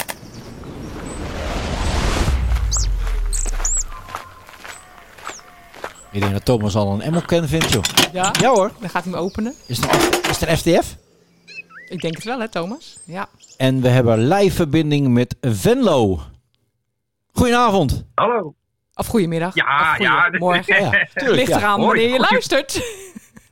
Ik 6.11 6.21
denk 6.21 6.33
dat 6.33 6.45
Thomas 6.45 6.75
al 6.75 6.93
een 6.95 7.01
Emmelken 7.01 7.49
vindt 7.49 7.73
joh. 7.73 7.83
Ja? 8.13 8.31
Ja 8.41 8.49
hoor. 8.49 8.71
Dan 8.81 8.89
gaat 8.91 9.05
hij 9.05 9.13
hem 9.13 9.21
openen. 9.21 9.55
Is 9.67 9.77
het, 9.81 9.93
een- 9.95 10.31
is 10.31 10.41
het 10.41 10.49
een 10.49 10.57
FTF? 10.57 10.97
Ik 11.89 12.01
denk 12.01 12.15
het 12.15 12.25
wel, 12.25 12.41
hè, 12.41 12.49
Thomas? 12.49 12.99
Ja. 13.07 13.29
En 13.57 13.81
we 13.81 13.89
hebben 13.89 14.29
live 14.29 14.55
verbinding 14.57 15.09
met 15.09 15.37
Venlo. 15.41 16.21
Goedenavond. 17.33 18.05
Hallo. 18.15 18.55
Of 18.95 19.07
goedemiddag. 19.07 19.55
Ja, 19.55 19.93
of 19.93 19.99
ja. 19.99 20.29
Morgen. 20.39 20.83
Ja, 20.83 20.91
tuurlijk, 21.15 21.37
Ligt 21.39 21.49
ja. 21.49 21.57
eraan 21.59 21.81
wanneer 21.81 22.09
je 22.09 22.19
luistert. 22.31 22.73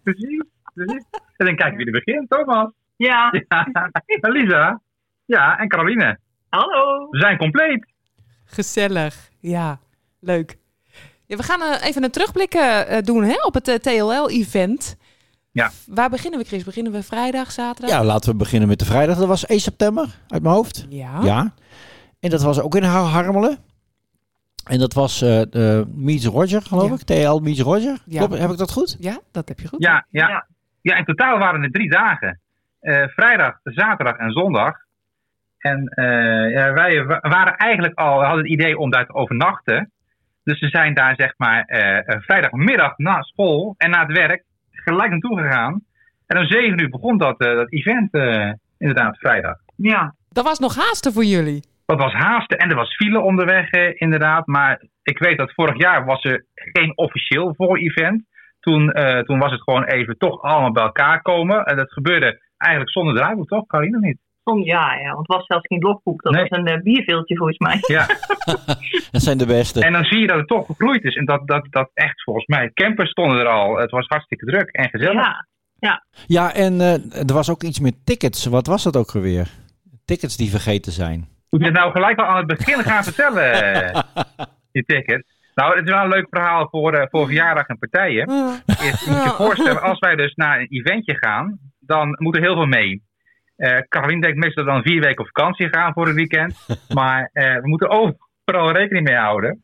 Precies, 0.02 0.42
precies. 0.74 1.04
En 1.36 1.46
dan 1.46 1.56
kijken 1.56 1.76
wie 1.76 1.86
er 1.86 1.92
begint. 2.04 2.30
Thomas. 2.30 2.70
Ja, 3.08 3.30
Ja. 3.48 3.90
En 4.20 4.30
Lisa. 4.30 4.80
Ja, 5.24 5.58
en 5.58 5.68
Caroline. 5.68 6.18
hallo. 6.48 7.06
We 7.10 7.18
zijn 7.18 7.36
compleet. 7.38 7.86
Gezellig. 8.44 9.30
Ja, 9.38 9.78
leuk. 10.20 10.58
Ja, 11.26 11.36
we 11.36 11.42
gaan 11.42 11.62
eh, 11.62 11.86
even 11.88 12.02
een 12.04 12.10
terugblik 12.10 12.54
eh, 12.54 12.96
eh, 12.96 13.04
doen 13.04 13.22
hè, 13.24 13.34
op 13.42 13.54
het 13.54 13.82
TLL-event. 13.82 14.96
Ja. 15.52 15.70
Waar 15.86 16.10
beginnen 16.10 16.40
we, 16.40 16.46
Chris? 16.46 16.64
Beginnen 16.64 16.92
we 16.92 17.02
vrijdag, 17.02 17.50
zaterdag? 17.52 17.90
Ja, 17.96 18.04
laten 18.04 18.30
we 18.30 18.36
beginnen 18.36 18.68
met 18.68 18.78
de 18.78 18.84
vrijdag. 18.84 19.16
Dat 19.18 19.26
was 19.28 19.46
1 19.46 19.60
september 19.60 20.18
uit 20.28 20.42
mijn 20.42 20.54
hoofd. 20.54 20.86
Ja. 20.88 21.20
Ja. 21.22 21.54
En 22.20 22.30
dat 22.30 22.42
was 22.42 22.60
ook 22.60 22.74
in 22.74 22.82
Har- 22.82 23.08
Harmelen. 23.08 23.58
En 24.64 24.78
dat 24.78 24.92
was 24.92 25.22
eh 25.22 25.40
de 25.50 25.86
Meets 25.94 26.24
Roger, 26.26 26.62
geloof 26.62 26.88
Ja. 26.88 26.94
ik. 26.94 27.02
TL 27.02 27.38
Meets 27.42 27.60
Roger. 27.60 27.98
Ja. 28.06 28.18
Klopt, 28.18 28.38
heb 28.40 28.50
ik 28.50 28.56
dat 28.58 28.72
goed? 28.72 28.96
Ja, 28.98 29.18
dat 29.30 29.48
heb 29.48 29.60
je 29.60 29.68
goed. 29.68 29.82
Ja, 29.82 30.06
ja. 30.10 30.46
ja, 30.80 30.96
in 30.96 31.04
totaal 31.04 31.38
waren 31.38 31.62
het 31.62 31.72
drie 31.72 31.90
dagen. 31.90 32.40
Eh, 32.80 33.02
vrijdag, 33.08 33.58
zaterdag 33.62 34.16
en 34.16 34.30
zondag. 34.32 34.76
En 35.58 35.86
eh, 35.88 36.50
ja, 36.52 36.72
wij 36.72 37.04
wa- 37.04 37.20
waren 37.20 37.56
eigenlijk 37.56 37.98
al, 37.98 38.18
we 38.18 38.24
hadden 38.24 38.42
het 38.44 38.52
idee 38.52 38.78
om 38.78 38.90
daar 38.90 39.06
te 39.06 39.14
overnachten. 39.14 39.90
Dus 40.44 40.60
we 40.60 40.68
zijn 40.68 40.94
daar 40.94 41.14
zeg 41.16 41.34
maar 41.36 41.64
eh, 41.64 42.16
vrijdagmiddag 42.20 42.96
na 42.98 43.22
school 43.22 43.74
en 43.78 43.90
na 43.90 44.06
het 44.06 44.16
werk 44.16 44.42
gelijk 44.70 45.10
naartoe 45.10 45.40
gegaan. 45.40 45.82
En 46.26 46.38
om 46.38 46.44
zeven 46.46 46.80
uur 46.80 46.88
begon 46.88 47.18
dat, 47.18 47.40
eh, 47.40 47.54
dat 47.54 47.72
event 47.72 48.12
eh, 48.12 48.52
inderdaad 48.78 49.18
vrijdag. 49.18 49.56
Ja, 49.76 50.14
Dat 50.28 50.44
was 50.44 50.58
nog 50.58 50.74
haasten 50.76 51.12
voor 51.12 51.24
jullie. 51.24 51.64
Dat 51.86 51.98
was 51.98 52.12
haasten 52.12 52.58
en 52.58 52.70
er 52.70 52.76
was 52.76 52.94
file 52.96 53.20
onderweg 53.20 53.70
inderdaad. 53.94 54.46
Maar 54.46 54.82
ik 55.02 55.18
weet 55.18 55.38
dat 55.38 55.52
vorig 55.54 55.78
jaar 55.78 56.04
was 56.04 56.24
er 56.24 56.44
geen 56.54 56.92
officieel 56.96 57.54
voor-event. 57.56 58.24
Toen, 58.60 58.92
eh, 58.92 59.18
toen 59.20 59.38
was 59.38 59.50
het 59.52 59.62
gewoon 59.62 59.84
even 59.84 60.18
toch 60.18 60.42
allemaal 60.42 60.72
bij 60.72 60.82
elkaar 60.82 61.22
komen. 61.22 61.64
En 61.64 61.76
dat 61.76 61.92
gebeurde 61.92 62.40
eigenlijk 62.60 62.90
zonder 62.92 63.14
draaiboek, 63.14 63.48
toch? 63.48 63.66
Carine 63.66 63.96
of 63.96 64.02
niet? 64.02 64.18
Soms 64.44 64.66
ja, 64.66 64.94
ja, 64.94 65.06
want 65.14 65.18
het 65.26 65.36
was 65.36 65.46
zelfs 65.46 65.66
geen 65.66 65.80
logboek. 65.80 66.22
Dat 66.22 66.32
Nee. 66.32 66.46
was 66.48 66.58
een 66.58 66.66
eh, 66.66 66.82
bierveeltje 66.82 67.36
volgens 67.36 67.58
mij. 67.58 67.78
Ja. 67.86 68.06
Dat 69.12 69.22
zijn 69.22 69.38
de 69.38 69.46
beste. 69.46 69.84
en 69.84 69.92
dan 69.92 70.04
zie 70.04 70.18
je 70.18 70.26
dat 70.26 70.36
het 70.38 70.48
toch 70.48 70.66
gegroeid 70.66 71.04
is. 71.04 71.14
En 71.16 71.24
dat, 71.24 71.46
dat, 71.48 71.66
dat 71.70 71.90
echt 71.94 72.22
volgens 72.22 72.46
mij, 72.46 72.70
campers 72.74 73.10
stonden 73.10 73.38
er 73.38 73.46
al. 73.46 73.76
Het 73.76 73.90
was 73.90 74.06
hartstikke 74.06 74.44
druk 74.46 74.68
en 74.70 74.88
gezellig. 74.88 75.26
Ja, 75.78 76.04
Ja, 76.26 76.54
en 76.54 76.80
eh, 76.80 77.28
er 77.28 77.34
was 77.34 77.50
ook 77.50 77.62
iets 77.62 77.80
met 77.80 78.06
tickets. 78.06 78.46
Wat 78.46 78.66
was 78.66 78.82
dat 78.82 78.96
ook 78.96 79.14
alweer? 79.14 79.48
Tickets 80.04 80.36
die 80.36 80.50
vergeten 80.50 80.92
zijn. 80.92 81.28
Moet 81.50 81.60
je 81.60 81.66
het 81.66 81.76
nou 81.76 81.90
gelijk 81.92 82.18
al 82.18 82.24
aan 82.24 82.36
het 82.36 82.46
begin 82.46 82.82
gaan 82.82 83.04
vertellen, 83.04 84.04
die 84.72 84.84
ticket? 84.84 85.24
Nou, 85.54 85.76
het 85.76 85.84
is 85.86 85.92
wel 85.92 86.02
een 86.02 86.08
leuk 86.08 86.26
verhaal 86.30 86.68
voor, 86.70 86.92
eh, 86.94 87.06
voor 87.10 87.26
verjaardag 87.26 87.66
en 87.66 87.78
partijen. 87.78 88.26
Is, 88.66 89.04
je 89.04 89.10
moet 89.10 89.22
je 89.22 89.34
voorstellen, 89.36 89.82
als 89.82 89.98
wij 89.98 90.16
dus 90.16 90.34
naar 90.34 90.60
een 90.60 90.66
eventje 90.70 91.16
gaan, 91.16 91.58
dan 91.90 92.16
moet 92.18 92.36
er 92.36 92.42
heel 92.42 92.54
veel 92.54 92.66
mee. 92.66 93.02
Eh 93.56 93.78
Caroline 93.88 94.20
denkt 94.20 94.38
meestal 94.38 94.64
dan 94.64 94.82
vier 94.82 95.00
weken 95.00 95.18
op 95.20 95.26
vakantie 95.34 95.68
gaan 95.68 95.92
voor 95.92 96.06
het 96.06 96.14
weekend. 96.16 96.66
Maar 96.98 97.30
eh, 97.32 97.54
we 97.54 97.68
moeten 97.68 97.88
overal 97.88 98.72
rekening 98.72 99.06
mee 99.08 99.16
houden. 99.16 99.62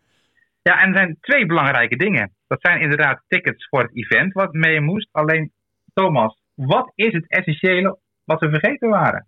Ja, 0.63 0.81
en 0.83 0.89
er 0.89 0.97
zijn 0.97 1.17
twee 1.21 1.47
belangrijke 1.47 1.97
dingen. 1.97 2.33
Dat 2.47 2.61
zijn 2.61 2.81
inderdaad 2.81 3.23
tickets 3.29 3.69
voor 3.69 3.83
het 3.83 3.97
event 3.97 4.33
wat 4.33 4.53
mee 4.53 4.81
moest. 4.81 5.09
Alleen, 5.13 5.53
Thomas, 5.95 6.41
wat 6.55 6.93
is 6.95 7.13
het 7.13 7.29
essentiële 7.29 7.99
wat 8.25 8.41
we 8.41 8.49
vergeten 8.51 8.89
waren? 8.89 9.27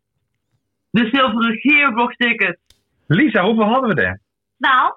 de 0.91 1.09
zilveren 1.13 1.57
gearbox 1.59 2.17
ticket. 2.17 2.59
Lisa, 3.07 3.43
hoeveel 3.45 3.65
hadden 3.65 3.95
we 3.95 4.03
er? 4.03 4.21
Nou, 4.57 4.93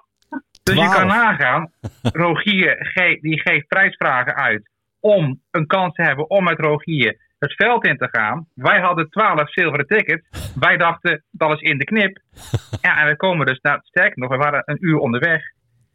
Dus 0.62 0.74
je 0.74 0.88
kan 0.88 1.06
nagaan, 1.06 1.70
Rogier 2.22 2.76
ge- 2.78 3.18
die 3.20 3.40
geeft 3.40 3.66
prijsvragen 3.66 4.34
uit 4.34 4.70
om 5.00 5.40
een 5.50 5.66
kans 5.66 5.94
te 5.94 6.02
hebben 6.02 6.30
om 6.30 6.44
met 6.44 6.58
Rogier 6.58 7.20
het 7.42 7.54
veld 7.54 7.86
in 7.86 7.96
te 7.96 8.08
gaan. 8.10 8.46
Wij 8.54 8.80
hadden 8.80 9.08
12 9.10 9.50
zilveren 9.52 9.86
tickets. 9.86 10.52
Wij 10.60 10.76
dachten, 10.76 11.24
dat 11.30 11.50
is 11.50 11.60
in 11.60 11.78
de 11.78 11.84
knip. 11.84 12.18
Ja, 12.80 13.00
en 13.00 13.06
we 13.08 13.16
komen 13.16 13.46
dus, 13.46 13.58
nou, 13.60 13.78
sterker 13.82 14.18
nog, 14.18 14.30
we 14.30 14.36
waren 14.36 14.62
een 14.64 14.76
uur 14.80 14.98
onderweg. 14.98 15.42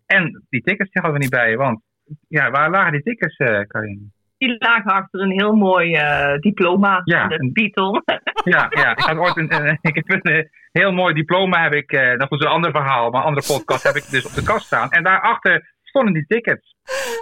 En 0.05 0.45
die 0.49 0.61
tickets 0.61 0.91
die 0.91 1.01
hadden 1.01 1.19
we 1.19 1.25
niet 1.25 1.35
bij, 1.35 1.57
want 1.57 1.81
ja, 2.27 2.51
waar 2.51 2.69
lagen 2.69 2.91
die 2.91 3.03
tickets, 3.03 3.37
eh 3.37 3.61
Karin? 3.67 4.11
die 4.37 4.55
lagen 4.59 4.91
achter 4.91 5.21
een 5.21 5.31
heel 5.31 5.55
mooi 5.55 5.93
eh, 5.93 6.37
diploma. 6.39 7.01
Ja, 7.03 7.27
De 7.27 7.39
een- 7.39 7.53
Beatle. 7.53 8.03
Ja, 8.43 8.67
ja. 8.69 8.91
Ik, 8.91 8.99
had 8.99 9.17
ooit 9.17 9.37
een, 9.37 9.53
een- 9.53 9.77
ik 9.91 9.95
heb 9.95 10.09
een 10.09 10.21
eh, 10.33 10.43
heel 10.71 10.91
mooi 10.91 11.13
diploma, 11.13 11.63
heb 11.63 11.73
ik, 11.73 11.91
eh, 11.91 12.13
nog 12.13 12.27
goed, 12.27 12.41
een 12.41 12.47
ander 12.47 12.71
verhaal, 12.71 13.09
maar 13.09 13.21
een 13.21 13.27
andere 13.27 13.47
podcast 13.53 13.83
heb 13.83 13.95
ik 13.95 14.09
dus 14.09 14.25
op 14.25 14.31
de 14.33 14.43
kast 14.43 14.65
staan. 14.65 14.89
En 14.91 15.03
daarachter 15.03 15.75
stonden 15.83 16.13
die 16.13 16.25
tickets. 16.27 16.75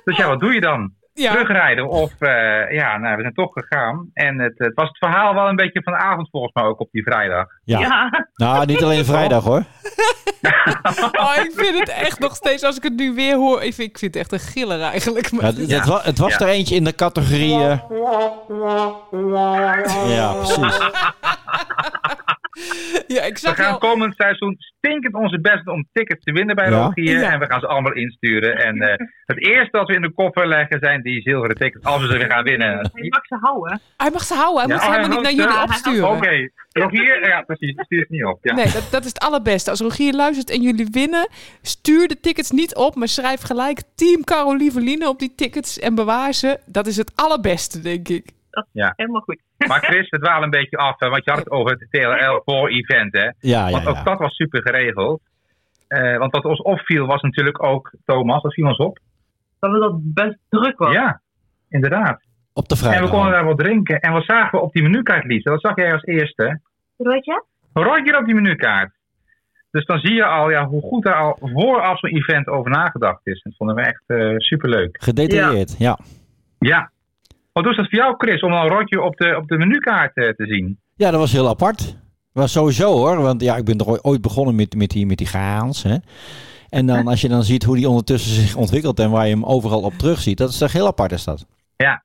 Dus 0.04 0.18
ja, 0.18 0.28
wat 0.28 0.40
doe 0.40 0.54
je 0.54 0.62
dan? 0.62 0.94
Ja. 1.17 1.32
Terugrijden 1.32 1.89
of, 1.89 2.12
eh, 2.19 2.71
ja, 2.71 2.97
nou, 2.97 3.15
we 3.15 3.21
zijn 3.21 3.34
toch 3.34 3.51
gegaan. 3.54 4.10
En 4.13 4.39
het, 4.39 4.54
het 4.58 4.71
was 4.73 4.88
het 4.88 4.97
verhaal 4.97 5.34
wel 5.34 5.47
een 5.47 5.56
beetje 5.56 5.84
van 5.84 5.93
de 5.93 5.99
avond 5.99 6.30
volgens 6.32 6.54
mij 6.54 6.63
ook 6.63 6.80
op 6.80 6.89
die 6.91 7.04
vrijdag. 7.04 7.45
Ja. 7.63 7.80
Ja. 7.80 8.28
Nou, 8.36 8.65
niet 8.65 8.84
alleen 8.84 9.06
vrijdag 9.15 9.43
hoor. 9.43 9.63
Oh, 11.12 11.32
ik 11.43 11.51
vind 11.56 11.80
het 11.80 11.89
echt 11.89 12.19
nog 12.19 12.36
steeds, 12.36 12.63
als 12.63 12.78
ik 12.78 12.84
het 12.84 12.95
nu 12.95 13.13
weer 13.13 13.36
hoor, 13.36 13.63
ik 13.63 13.73
vind, 13.73 13.89
ik 13.89 13.97
vind 13.97 14.13
het 14.13 14.23
echt 14.23 14.32
een 14.32 14.39
giller 14.51 14.82
eigenlijk. 14.82 15.32
Maar 15.32 15.41
Ja, 15.41 15.47
het, 15.47 15.71
het 15.71 15.86
wa- 15.86 16.01
het 16.04 16.17
was 16.17 16.32
Ja. 16.38 16.39
er 16.39 16.47
eentje 16.47 16.75
in 16.75 16.84
de 16.84 16.95
categorie. 16.95 17.54
eh, 17.54 17.80
ja, 20.15 20.34
precies. 20.34 20.78
ja, 23.15 23.22
ik 23.22 23.38
We 23.38 23.54
gaan 23.54 23.65
jou... 23.65 23.80
komend 23.80 24.15
seizoen 24.15 24.56
stinkend 24.60 25.13
onze 25.13 25.39
best 25.41 25.65
doen 25.65 25.74
om 25.74 25.88
tickets 25.91 26.24
te 26.24 26.32
winnen 26.32 26.56
bij 26.56 26.70
Ja. 26.70 26.84
Rogier. 26.84 27.20
Ja. 27.20 27.32
En 27.32 27.39
we 27.39 27.46
gaan 27.46 27.60
ze 27.60 27.68
allemaal 27.68 27.94
insturen. 27.94 28.58
En 28.58 28.82
eh, 28.82 29.08
het 29.32 29.48
eerste 29.48 29.78
dat 29.78 29.88
we 29.88 29.94
in 29.94 30.02
de 30.02 30.13
koffer 30.13 30.48
leggen 30.48 30.80
zijn 30.80 31.02
die 31.02 31.22
zilveren 31.22 31.56
tickets. 31.56 31.86
Als 31.86 32.02
we 32.02 32.08
ze 32.08 32.18
weer 32.18 32.32
gaan 32.32 32.44
winnen. 32.44 32.91
Je 32.94 33.10
mag 33.10 33.26
ze 33.26 33.38
houden. 33.41 33.82
Hij 33.98 34.12
mag 34.12 34.24
ze 34.24 34.34
houden, 34.34 34.60
hij 34.60 34.68
Ja, 34.68 34.74
moet 34.74 34.84
ze 34.84 34.89
oh, 34.89 34.96
helemaal 34.96 35.24
hij 35.24 35.34
niet 35.34 35.38
naar 35.38 35.48
jullie 35.48 35.63
opsturen. 35.63 36.10
Oké, 36.10 36.50
Rogier, 36.72 37.28
ja 37.28 37.41
precies, 37.41 37.74
stuur 37.78 38.00
het 38.00 38.10
niet 38.10 38.26
op. 38.26 38.39
Ja. 38.41 38.54
Nee, 38.54 38.72
dat, 38.72 38.88
dat 38.91 39.02
is 39.02 39.10
het 39.10 39.20
allerbeste. 39.20 39.70
Als 39.70 39.80
Rogier 39.80 40.13
luistert 40.13 40.50
en 40.50 40.62
jullie 40.62 40.88
winnen, 40.91 41.30
stuur 41.62 42.08
de 42.08 42.20
tickets 42.20 42.52
niet 42.52 42.76
op, 42.76 42.96
maar 42.96 43.08
schrijf 43.08 43.41
gelijk 43.41 43.80
Team 43.96 44.24
Carolieveline 44.24 45.10
op 45.10 45.20
die 45.20 45.34
tickets 45.36 45.80
en 45.80 45.96
bewaar 45.96 46.34
ze. 46.34 46.60
Dat 46.65 46.88
is 46.88 46.98
het 46.98 47.12
allerbeste, 47.15 47.82
denk 47.82 48.10
ik. 48.10 48.26
Ja. 48.72 48.94
Helemaal 48.96 49.22
goed. 49.22 49.41
Maar 49.68 49.80
Chris, 49.84 50.10
het 50.10 50.22
dwalen 50.22 50.44
een 50.44 50.50
beetje 50.50 50.78
af, 50.78 51.00
hè, 51.00 51.10
want 51.10 51.24
je 51.26 51.32
had 51.32 51.39
het 51.39 51.52
over 51.52 51.72
het 51.72 51.88
TLL 51.91 52.41
voor 52.46 52.70
event, 52.70 53.13
hè? 53.13 53.24
Ja, 53.24 53.34
ja, 53.39 53.70
Want 53.70 53.88
ook 53.88 53.96
ja. 53.96 54.04
dat 54.04 54.20
was 54.20 54.36
super 54.36 54.62
geregeld. 54.62 55.22
Eh, 55.88 56.18
want 56.18 56.32
wat 56.32 56.46
ons 56.46 56.62
opviel 56.62 57.06
was 57.06 57.22
natuurlijk 57.22 57.63
ook, 57.63 57.91
Thomas, 58.06 58.41
dat 58.41 58.54
viel 58.54 58.68
ons 58.68 58.78
op. 58.78 59.00
Dat 59.60 59.72
we 59.72 59.80
dat 59.80 59.94
best 60.02 60.38
druk 60.50 60.78
was. 60.78 60.94
Ja, 60.94 61.22
inderdaad. 61.70 62.22
Op 62.54 62.68
de 62.70 62.76
En 62.76 62.82
we 62.82 62.88
vrijdag. 62.88 63.10
konden 63.10 63.32
daar 63.32 63.46
wat 63.46 63.58
drinken. 63.58 64.00
En 64.00 64.12
wat 64.12 64.26
zagen 64.26 64.60
we 64.60 64.65
op 64.65 64.74
die 64.74 64.84
menukaart, 64.84 65.26
Lisa? 65.26 65.52
Dat 65.52 65.62
zag 65.62 65.76
jij 65.76 65.94
als 65.94 66.04
eerste. 66.04 66.60
Weet 66.98 67.26
je? 67.26 67.44
Roger 67.74 68.18
op 68.18 68.26
die 68.26 68.36
menukaart. 68.36 68.94
Dus 69.72 69.86
dan 69.86 70.00
zie 70.00 70.13
je 70.13 70.26
al 70.26 70.50
ja, 70.50 70.65
hoe 70.65 70.82
goed 70.82 71.06
er 71.06 71.15
al 71.15 71.38
vooraf 71.41 72.00
zo'n 72.00 72.10
event 72.10 72.48
over 72.48 72.72
nagedacht 72.72 73.28
is. 73.28 73.41
Dat 73.44 73.56
vonden 73.56 73.76
we 73.76 73.82
echt 73.82 74.04
eh, 74.08 74.34
superleuk. 74.38 74.98
Gedetailleerd, 75.04 75.76
ja. 75.78 75.98
Ja. 76.60 76.91
Wat 77.56 77.65
is 77.65 77.76
dat 77.76 77.89
voor 77.89 78.00
jou, 78.00 78.15
Chris, 78.18 78.41
om 78.41 78.52
een 78.52 78.68
rotje 78.68 79.02
op 79.02 79.18
de, 79.18 79.36
op 79.38 79.48
de 79.48 79.58
menukaart 79.58 80.15
eh, 80.15 80.30
te 80.30 80.46
zien? 80.46 80.80
Ja, 80.96 81.12
dat 81.12 81.20
was 81.20 81.32
heel 81.32 81.48
apart. 81.48 81.98
Was 82.32 82.52
sowieso 82.52 82.91
hoor, 82.91 83.22
want 83.22 83.41
ja, 83.41 83.56
ik 83.56 83.65
ben 83.65 83.78
er 83.78 84.02
ooit 84.02 84.22
begonnen 84.22 84.56
met, 84.56 84.76
met 84.76 84.89
die, 84.89 85.06
met 85.06 85.18
die 85.18 85.28
gaans. 85.28 85.84
Hè. 85.84 85.96
En 86.70 86.86
dan 86.86 87.08
als 87.08 87.22
je 87.22 87.28
dan 87.28 87.44
ziet 87.44 87.63
hoe 87.63 87.76
die 87.76 87.89
ondertussen 87.89 88.32
zich 88.41 88.56
ontwikkelt 88.56 89.00
en 89.00 89.12
waar 89.12 89.28
je 89.28 89.34
hem 89.34 89.46
overal 89.46 89.82
op 89.82 89.94
terug 89.94 90.20
ziet, 90.20 90.38
dat 90.38 90.50
is 90.50 90.58
toch 90.58 90.72
heel 90.72 90.88
apart 90.88 91.12
is 91.12 91.24
dat. 91.24 91.46
Ja. 91.76 92.04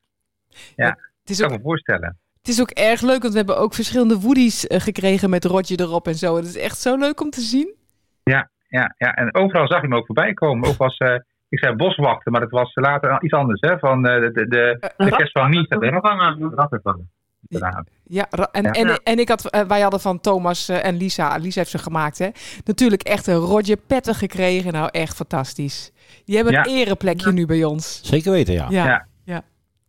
Ja, 0.76 0.86
Het 1.20 1.30
is 1.30 1.38
kan 1.40 1.50
ook, 1.50 1.56
me 1.56 1.62
voorstellen. 1.62 2.18
het 2.38 2.48
is 2.48 2.60
ook 2.60 2.70
erg 2.70 3.00
leuk, 3.00 3.20
want 3.20 3.32
we 3.32 3.38
hebben 3.38 3.58
ook 3.58 3.74
verschillende 3.74 4.20
woodies 4.20 4.66
eh, 4.66 4.80
gekregen 4.80 5.30
met 5.30 5.44
rotje 5.44 5.80
erop 5.80 6.06
en 6.06 6.14
zo. 6.14 6.36
Het 6.36 6.46
is 6.46 6.56
echt 6.56 6.78
zo 6.78 6.96
leuk 6.96 7.20
om 7.20 7.30
te 7.30 7.40
zien. 7.40 7.74
Ja, 8.22 8.50
ja, 8.68 8.94
ja. 8.98 9.14
En 9.14 9.34
overal 9.34 9.66
zag 9.66 9.80
je 9.80 9.86
hem 9.88 9.96
ook 9.96 10.06
voorbij 10.06 10.32
komen. 10.32 10.68
Ook 10.68 10.76
was, 10.76 10.96
eh, 10.96 11.14
ik 11.50 11.58
zei 11.58 11.74
boswachten, 11.76 12.32
maar 12.32 12.40
dat 12.40 12.50
was 12.50 12.74
later 12.74 13.22
iets 13.22 13.32
anders, 13.32 13.60
hè? 13.60 13.78
Van 13.78 14.06
eh, 14.06 14.20
de, 14.20 14.30
de, 14.32 14.46
de, 14.48 14.92
de 14.96 15.10
kerst 15.10 15.32
van 15.32 15.50
niet. 15.50 15.68
De 15.70 16.50
rattenvanger. 16.54 17.04
Inderdaad. 17.48 17.88
Ja, 18.04 18.26
ra- 18.30 18.48
en, 18.52 18.62
Ja. 18.62 18.70
En, 18.70 19.00
en 19.04 19.18
ik 19.18 19.28
had, 19.28 19.50
eh, 19.50 19.60
wij 19.60 19.80
hadden 19.80 20.00
van 20.00 20.20
Thomas 20.20 20.68
eh, 20.68 20.84
en 20.86 20.96
Lisa, 20.96 21.36
Lisa 21.36 21.58
heeft 21.58 21.70
ze 21.70 21.78
gemaakt, 21.78 22.18
hè? 22.18 22.28
Natuurlijk 22.64 23.02
echt 23.02 23.26
een 23.26 23.34
Roger 23.34 23.76
Petten 23.76 24.14
gekregen. 24.14 24.72
Nou, 24.72 24.88
echt 24.92 25.16
fantastisch. 25.16 25.92
Die 26.24 26.36
hebben 26.36 26.54
een 26.56 26.70
Ja. 26.70 26.84
ereplekje 26.84 27.32
nu 27.32 27.46
bij 27.46 27.64
ons. 27.64 28.00
Zeker 28.04 28.32
weten, 28.32 28.54
ja. 28.54 28.66
Ja. 28.68 28.84
Ja. 28.84 29.06
ja. 29.24 29.42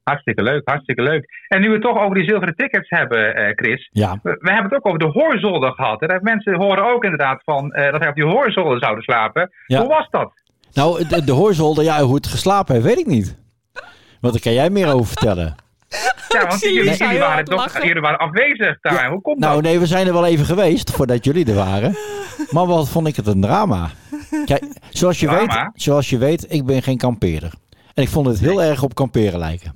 Hartstikke 0.04 0.44
leuk, 0.44 0.62
hartstikke 0.70 1.02
leuk. 1.02 1.26
En 1.48 1.62
nu 1.62 1.68
we 1.68 1.74
het 1.74 1.82
toch 1.84 1.98
over 2.04 2.16
die 2.16 2.28
zilveren 2.30 2.56
tickets 2.56 2.90
hebben, 2.90 3.36
eh, 3.36 3.52
Chris. 3.56 3.90
Ja. 3.92 4.20
We, 4.24 4.38
we 4.40 4.52
hebben 4.52 4.64
het 4.72 4.74
ook 4.74 4.86
over 4.88 5.00
de 5.00 5.20
hoorzolder 5.20 5.72
gehad. 5.72 6.00
Hè? 6.00 6.08
Dat 6.08 6.22
mensen 6.22 6.56
horen 6.56 6.86
ook 6.94 7.04
inderdaad 7.04 7.42
van 7.44 7.72
eh, 7.74 7.92
dat 7.92 8.00
wij 8.00 8.10
op 8.10 8.16
die 8.16 8.26
hoorzolder 8.26 8.80
zouden 8.80 9.04
slapen. 9.04 9.50
Ja. 9.68 9.80
Hoe 9.80 9.88
was 9.90 10.08
dat? 10.10 10.32
Nou, 10.74 11.08
de, 11.08 11.24
de 11.24 11.32
hoorzolder, 11.32 11.84
ja, 11.84 12.04
hoe 12.04 12.16
het 12.16 12.28
geslapen 12.28 12.74
heeft, 12.74 12.86
weet 12.88 12.98
ik 13.00 13.06
niet. 13.06 13.36
Want 14.22 14.34
daar 14.34 14.42
kan 14.44 14.54
jij 14.54 14.70
meer 14.70 14.94
over 14.94 15.06
vertellen. 15.06 15.56
Ja, 16.30 16.48
want 16.48 16.62
jullie, 16.62 16.76
jullie 16.76 16.92
jullie, 16.98 17.08
heel 17.08 17.20
waren 17.20 17.46
toch, 17.46 17.84
jullie 17.84 18.02
waren 18.02 18.18
afwezig 18.20 18.78
daar. 18.82 19.10
Hoe 19.10 19.22
komt 19.22 19.40
Nou, 19.40 19.54
dat? 19.54 19.64
nee, 19.64 19.80
we 19.80 19.86
zijn 19.88 20.08
er 20.08 20.14
wel 20.14 20.26
even 20.26 20.46
geweest 20.46 20.92
voordat 20.92 21.26
jullie 21.26 21.46
er 21.46 21.54
waren. 21.56 21.96
Maar 22.50 22.66
wat 22.66 22.90
vond 22.90 23.08
ik 23.08 23.16
het 23.16 23.28
een 23.28 23.42
drama. 23.42 23.90
Kijk, 24.46 24.64
zoals 24.90 25.20
je, 25.20 25.26
Drama? 25.26 25.62
weet, 25.64 25.82
zoals 25.82 26.10
je 26.10 26.18
weet, 26.18 26.46
ik 26.50 26.66
ben 26.66 26.84
geen 26.84 26.98
kampeerder. 26.98 27.52
En 27.94 28.04
ik 28.04 28.10
vond 28.10 28.28
het 28.28 28.40
heel 28.40 28.64
erg 28.64 28.84
op 28.84 28.96
kamperen 28.96 29.40
lijken. 29.40 29.72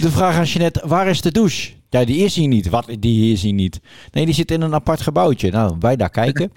de 0.00 0.10
vraag 0.10 0.36
aan 0.36 0.44
Jeanette, 0.44 0.82
waar 0.84 1.06
is 1.06 1.20
de 1.20 1.32
douche? 1.32 1.72
Ja, 1.88 2.04
die 2.04 2.24
is 2.24 2.34
hier 2.36 2.48
niet. 2.48 2.68
Wat, 2.68 2.86
die 2.98 3.32
is 3.32 3.42
hier 3.42 3.52
niet. 3.52 3.80
Nee, 4.10 4.24
die 4.24 4.34
zit 4.34 4.50
in 4.50 4.60
een 4.60 4.74
apart 4.74 5.00
gebouwtje. 5.00 5.50
Nou, 5.50 5.76
wij 5.80 5.96
daar 5.96 6.10
kijken. 6.10 6.52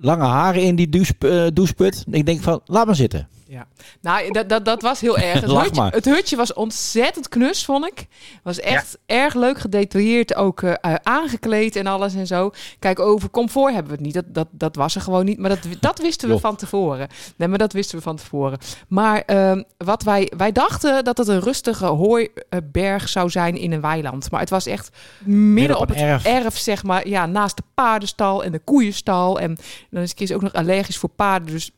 Lange 0.00 0.24
haren 0.24 0.62
in 0.62 0.76
die 0.76 0.88
douche, 0.88 1.14
eh, 1.18 1.46
doucheput. 1.52 2.04
Ik 2.10 2.26
denk 2.26 2.40
van, 2.40 2.60
laat 2.64 2.86
maar 2.86 2.96
zitten. 2.96 3.28
Ja. 3.50 3.66
Nou, 4.00 4.30
dat, 4.30 4.48
dat, 4.48 4.64
dat 4.64 4.82
was 4.82 5.00
heel 5.00 5.18
erg. 5.18 5.40
Het 5.40 5.50
hutje, 5.50 5.80
maar. 5.80 5.92
het 5.92 6.04
hutje 6.04 6.36
was 6.36 6.52
ontzettend 6.52 7.28
knus, 7.28 7.64
vond 7.64 7.86
ik. 7.86 8.06
Was 8.42 8.60
echt 8.60 8.98
erg 9.06 9.34
leuk 9.34 9.58
gedetailleerd, 9.58 10.34
ook 10.34 10.62
eh, 10.62 10.72
eh, 10.80 10.94
aangekleed 11.02 11.76
en 11.76 11.86
alles 11.86 12.14
en 12.14 12.26
zo. 12.26 12.50
Kijk, 12.78 12.98
over 12.98 13.30
comfort 13.30 13.72
hebben 13.74 13.90
we 13.90 13.96
het 13.96 14.06
niet. 14.06 14.14
Dat, 14.14 14.24
dat, 14.28 14.46
dat 14.50 14.76
was 14.76 14.94
er 14.94 15.00
gewoon 15.00 15.24
niet. 15.24 15.38
Maar 15.38 15.48
dat, 15.50 15.58
dat 15.80 15.98
wisten 15.98 16.28
we 16.28 16.38
van 16.38 16.56
tevoren. 16.56 17.08
Nee, 17.36 17.48
maar 17.48 17.58
dat 17.58 17.72
wisten 17.72 17.96
we 17.96 18.02
van 18.02 18.16
tevoren. 18.16 18.58
Maar 18.88 19.22
ehm, 19.26 19.62
wat 19.76 20.02
wij, 20.02 20.32
wij 20.36 20.52
dachten 20.52 21.04
dat 21.04 21.18
het 21.18 21.28
een 21.28 21.40
rustige 21.40 21.86
hooiberg 21.86 23.08
zou 23.08 23.30
zijn 23.30 23.56
in 23.56 23.72
een 23.72 23.80
weiland. 23.80 24.30
Maar 24.30 24.40
het 24.40 24.50
was 24.50 24.66
echt 24.66 24.96
midden 25.24 25.78
op 25.78 25.88
het 25.88 25.98
erf. 25.98 26.24
erf. 26.24 26.58
zeg 26.58 26.82
maar. 26.82 27.08
Ja, 27.08 27.26
naast 27.26 27.56
de 27.56 27.62
paardenstal 27.74 28.44
en 28.44 28.52
de 28.52 28.58
koeienstal. 28.58 29.40
En 29.40 29.56
dan 29.90 30.02
is 30.02 30.14
Kees 30.14 30.32
ook 30.32 30.42
nog 30.42 30.52
allergisch 30.52 30.98
voor 30.98 31.08
paarden. 31.08 31.52
Dus 31.52 31.70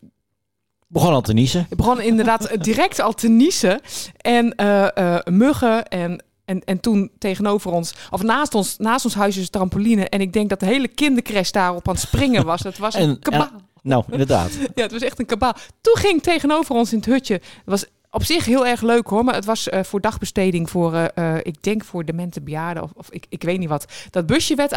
Begon 0.92 1.12
al 1.12 1.20
te 1.20 1.32
niezen. 1.32 1.66
ik 1.70 1.76
begon 1.76 2.00
inderdaad 2.00 2.48
direct 2.64 3.00
al 3.00 3.12
te 3.12 3.28
niezen. 3.28 3.80
En 4.16 4.54
eh, 4.54 4.96
eh, 4.96 5.20
muggen 5.24 5.88
en... 5.88 6.24
En, 6.44 6.60
en 6.64 6.80
toen 6.80 7.10
tegenover 7.18 7.70
ons, 7.70 7.94
of 8.10 8.22
naast 8.22 8.54
ons, 8.54 8.76
naast 8.78 9.04
ons 9.04 9.14
huis 9.14 9.36
is 9.36 9.42
een 9.42 9.50
trampoline. 9.50 10.08
En 10.08 10.20
ik 10.20 10.32
denk 10.32 10.48
dat 10.48 10.60
de 10.60 10.66
hele 10.66 10.88
kindercrash 10.88 11.50
daarop 11.50 11.88
aan 11.88 11.94
het 11.94 12.02
springen 12.02 12.44
was. 12.44 12.62
Het 12.62 12.78
was 12.78 12.94
een 12.98 13.00
En, 13.00 13.18
kabaal. 13.18 13.40
en- 13.40 13.60
nou, 13.82 14.04
inderdaad. 14.10 14.50
Ja, 14.74 14.82
het 14.82 14.92
was 14.92 15.00
echt 15.02 15.18
een 15.18 15.26
kabaal. 15.26 15.52
Toen 15.80 15.96
ging 15.96 16.22
tegenover 16.22 16.74
ons 16.74 16.92
in 16.92 16.98
het 16.98 17.06
hutje. 17.06 17.34
Het 17.34 17.42
was 17.64 17.84
op 18.10 18.24
zich 18.24 18.44
heel 18.44 18.66
erg 18.66 18.80
leuk 18.80 19.06
hoor. 19.06 19.24
Maar 19.24 19.34
het 19.34 19.44
was 19.44 19.68
eh, 19.68 19.82
voor 19.82 20.00
dagbesteding 20.00 20.70
voor, 20.70 20.94
eh, 20.94 21.34
eh, 21.36 21.40
ik 21.42 21.62
denk 21.62 21.84
voor 21.84 22.04
demente 22.04 22.40
bejaarden. 22.40 22.82
Of, 22.82 22.90
of 22.94 23.10
ik, 23.10 23.26
ik 23.28 23.42
weet 23.42 23.58
niet 23.58 23.68
wat. 23.68 23.86
Dat 24.10 24.26
busje 24.26 24.54
werd... 24.54 24.72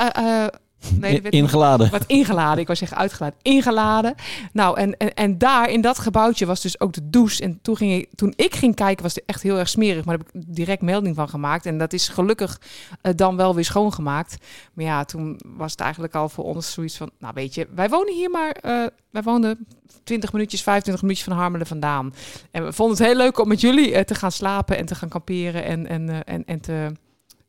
nee, 0.99 1.21
werd 1.21 1.33
Ingeladen. 1.33 1.91
wat 1.91 2.05
ingeladen. 2.05 2.59
Ik 2.59 2.65
wou 2.65 2.77
zeggen 2.77 2.97
uitgeladen. 2.97 3.39
Ingeladen. 3.41 4.15
Nou, 4.53 4.77
en, 4.77 4.97
en, 4.97 5.13
en 5.13 5.37
daar 5.37 5.69
in 5.69 5.81
dat 5.81 5.99
gebouwtje 5.99 6.45
was 6.45 6.61
dus 6.61 6.79
ook 6.79 6.93
de 6.93 7.09
douche. 7.09 7.43
En 7.43 7.59
toen, 7.61 7.77
ging 7.77 7.93
ik, 7.93 8.09
toen 8.15 8.33
ik 8.35 8.55
ging 8.55 8.75
kijken 8.75 9.03
was 9.03 9.15
het 9.15 9.23
echt 9.25 9.41
heel 9.41 9.57
erg 9.57 9.69
smerig. 9.69 10.05
Maar 10.05 10.17
daar 10.17 10.25
heb 10.33 10.43
ik 10.43 10.55
direct 10.55 10.81
melding 10.81 11.15
van 11.15 11.29
gemaakt. 11.29 11.65
En 11.65 11.77
dat 11.77 11.93
is 11.93 12.07
gelukkig 12.07 12.61
eh, 13.01 13.11
dan 13.15 13.35
wel 13.35 13.55
weer 13.55 13.65
schoongemaakt. 13.65 14.37
Maar 14.73 14.85
ja, 14.85 15.03
toen 15.05 15.39
was 15.45 15.71
het 15.71 15.79
eigenlijk 15.79 16.15
al 16.15 16.29
voor 16.29 16.43
ons 16.43 16.71
zoiets 16.71 16.97
van... 16.97 17.11
Nou 17.19 17.33
weet 17.35 17.53
je, 17.55 17.67
wij 17.75 17.89
wonen 17.89 18.13
hier 18.13 18.29
maar... 18.29 18.51
eh, 18.51 18.85
wij 19.11 19.23
woonden 19.23 19.67
20 20.03 20.33
minuutjes, 20.33 20.63
25 20.63 21.03
minuutjes 21.03 21.27
van 21.27 21.37
Harmelen 21.37 21.67
vandaan. 21.67 22.13
En 22.51 22.65
we 22.65 22.73
vonden 22.73 22.97
het 22.97 23.05
heel 23.05 23.15
leuk 23.15 23.39
om 23.39 23.47
met 23.47 23.61
jullie 23.61 23.93
eh, 23.93 24.03
te 24.03 24.15
gaan 24.15 24.31
slapen 24.31 24.77
en 24.77 24.85
te 24.85 24.95
gaan 24.95 25.09
kamperen 25.09 25.63
en, 25.63 25.87
en, 25.87 26.23
en, 26.25 26.45
en 26.45 26.59
te 26.59 26.91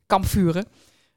kampvuren. 0.06 0.64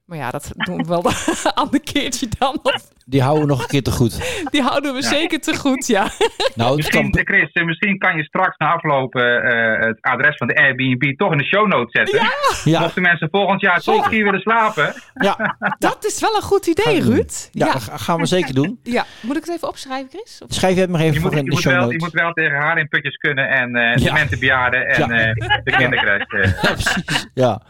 Maar 0.09 0.17
ja, 0.17 0.29
dat 0.29 0.51
doen 0.57 0.77
we 0.77 0.83
wel 0.87 1.05
een 1.05 1.51
ander 1.63 1.79
keertje 1.81 2.27
dan. 2.39 2.59
Of 2.63 2.87
Die 3.05 3.21
houden 3.21 3.43
we 3.43 3.49
nog 3.49 3.61
een 3.61 3.67
keer 3.67 3.83
te 3.83 3.91
goed. 3.91 4.43
die 4.51 4.61
houden 4.61 4.93
we 4.93 5.01
Ja. 5.01 5.07
zeker 5.07 5.39
te 5.39 5.55
goed, 5.57 5.87
ja. 5.87 6.07
Nou, 6.55 6.67
het 6.69 6.75
Misschien, 6.77 7.11
kan, 7.11 7.25
Chris, 7.25 7.51
eh, 7.51 7.65
misschien 7.65 7.97
kan 7.97 8.17
je 8.17 8.23
straks 8.23 8.57
na 8.57 8.73
aflopen 8.73 9.43
eh, 9.43 9.87
het 9.87 9.97
adres 10.01 10.35
van 10.37 10.47
de 10.47 10.55
Airbnb 10.55 11.17
toch 11.17 11.31
in 11.31 11.37
de 11.37 11.43
show 11.43 11.67
notes 11.67 11.91
zetten. 11.91 12.29
ja, 12.71 12.79
Mochten 12.79 13.01
mensen 13.01 13.27
volgend 13.31 13.61
jaar 13.61 13.79
toch 13.81 14.09
hier 14.09 14.23
willen 14.23 14.39
slapen. 14.39 14.93
ja, 15.13 15.55
Dat 15.79 16.05
is 16.05 16.19
wel 16.19 16.35
een 16.35 16.41
goed 16.41 16.67
idee. 16.67 17.01
Ruud. 17.01 17.49
ja, 17.51 17.65
Ja. 17.65 17.73
dat 17.73 17.89
gaan 18.01 18.19
we 18.19 18.25
zeker 18.25 18.53
doen. 18.53 18.79
ja. 18.83 19.05
Moet 19.21 19.35
ik 19.37 19.43
het 19.45 19.55
even 19.55 19.67
opschrijven, 19.67 20.09
Chris? 20.09 20.41
Of- 20.43 20.53
Schrijf 20.53 20.75
je 20.75 20.81
het 20.81 20.89
maar 20.89 21.01
even 21.01 21.13
Je 21.13 21.19
voor 21.19 21.29
moet, 21.29 21.39
in 21.39 21.43
je, 21.45 21.49
de 21.49 21.55
moet 21.55 21.63
show 21.63 21.73
wel, 21.73 21.81
je 21.81 21.87
notes. 21.91 22.01
moet 22.03 22.21
wel 22.21 22.31
tegen 22.33 22.57
haar 22.57 22.77
in 22.77 22.87
putjes 22.87 23.15
kunnen 23.15 23.49
en 23.49 23.75
eh 23.75 23.95
Ja. 24.03 24.05
dementenbejaarden 24.05 24.87
en 24.87 25.09
Ja. 25.09 25.17
eh, 25.17 25.33
de 25.63 25.71
kindercrash. 25.71 26.21
eh. 26.27 26.51
Ja, 26.61 26.71
precies. 26.73 27.27
Ja. 27.33 27.61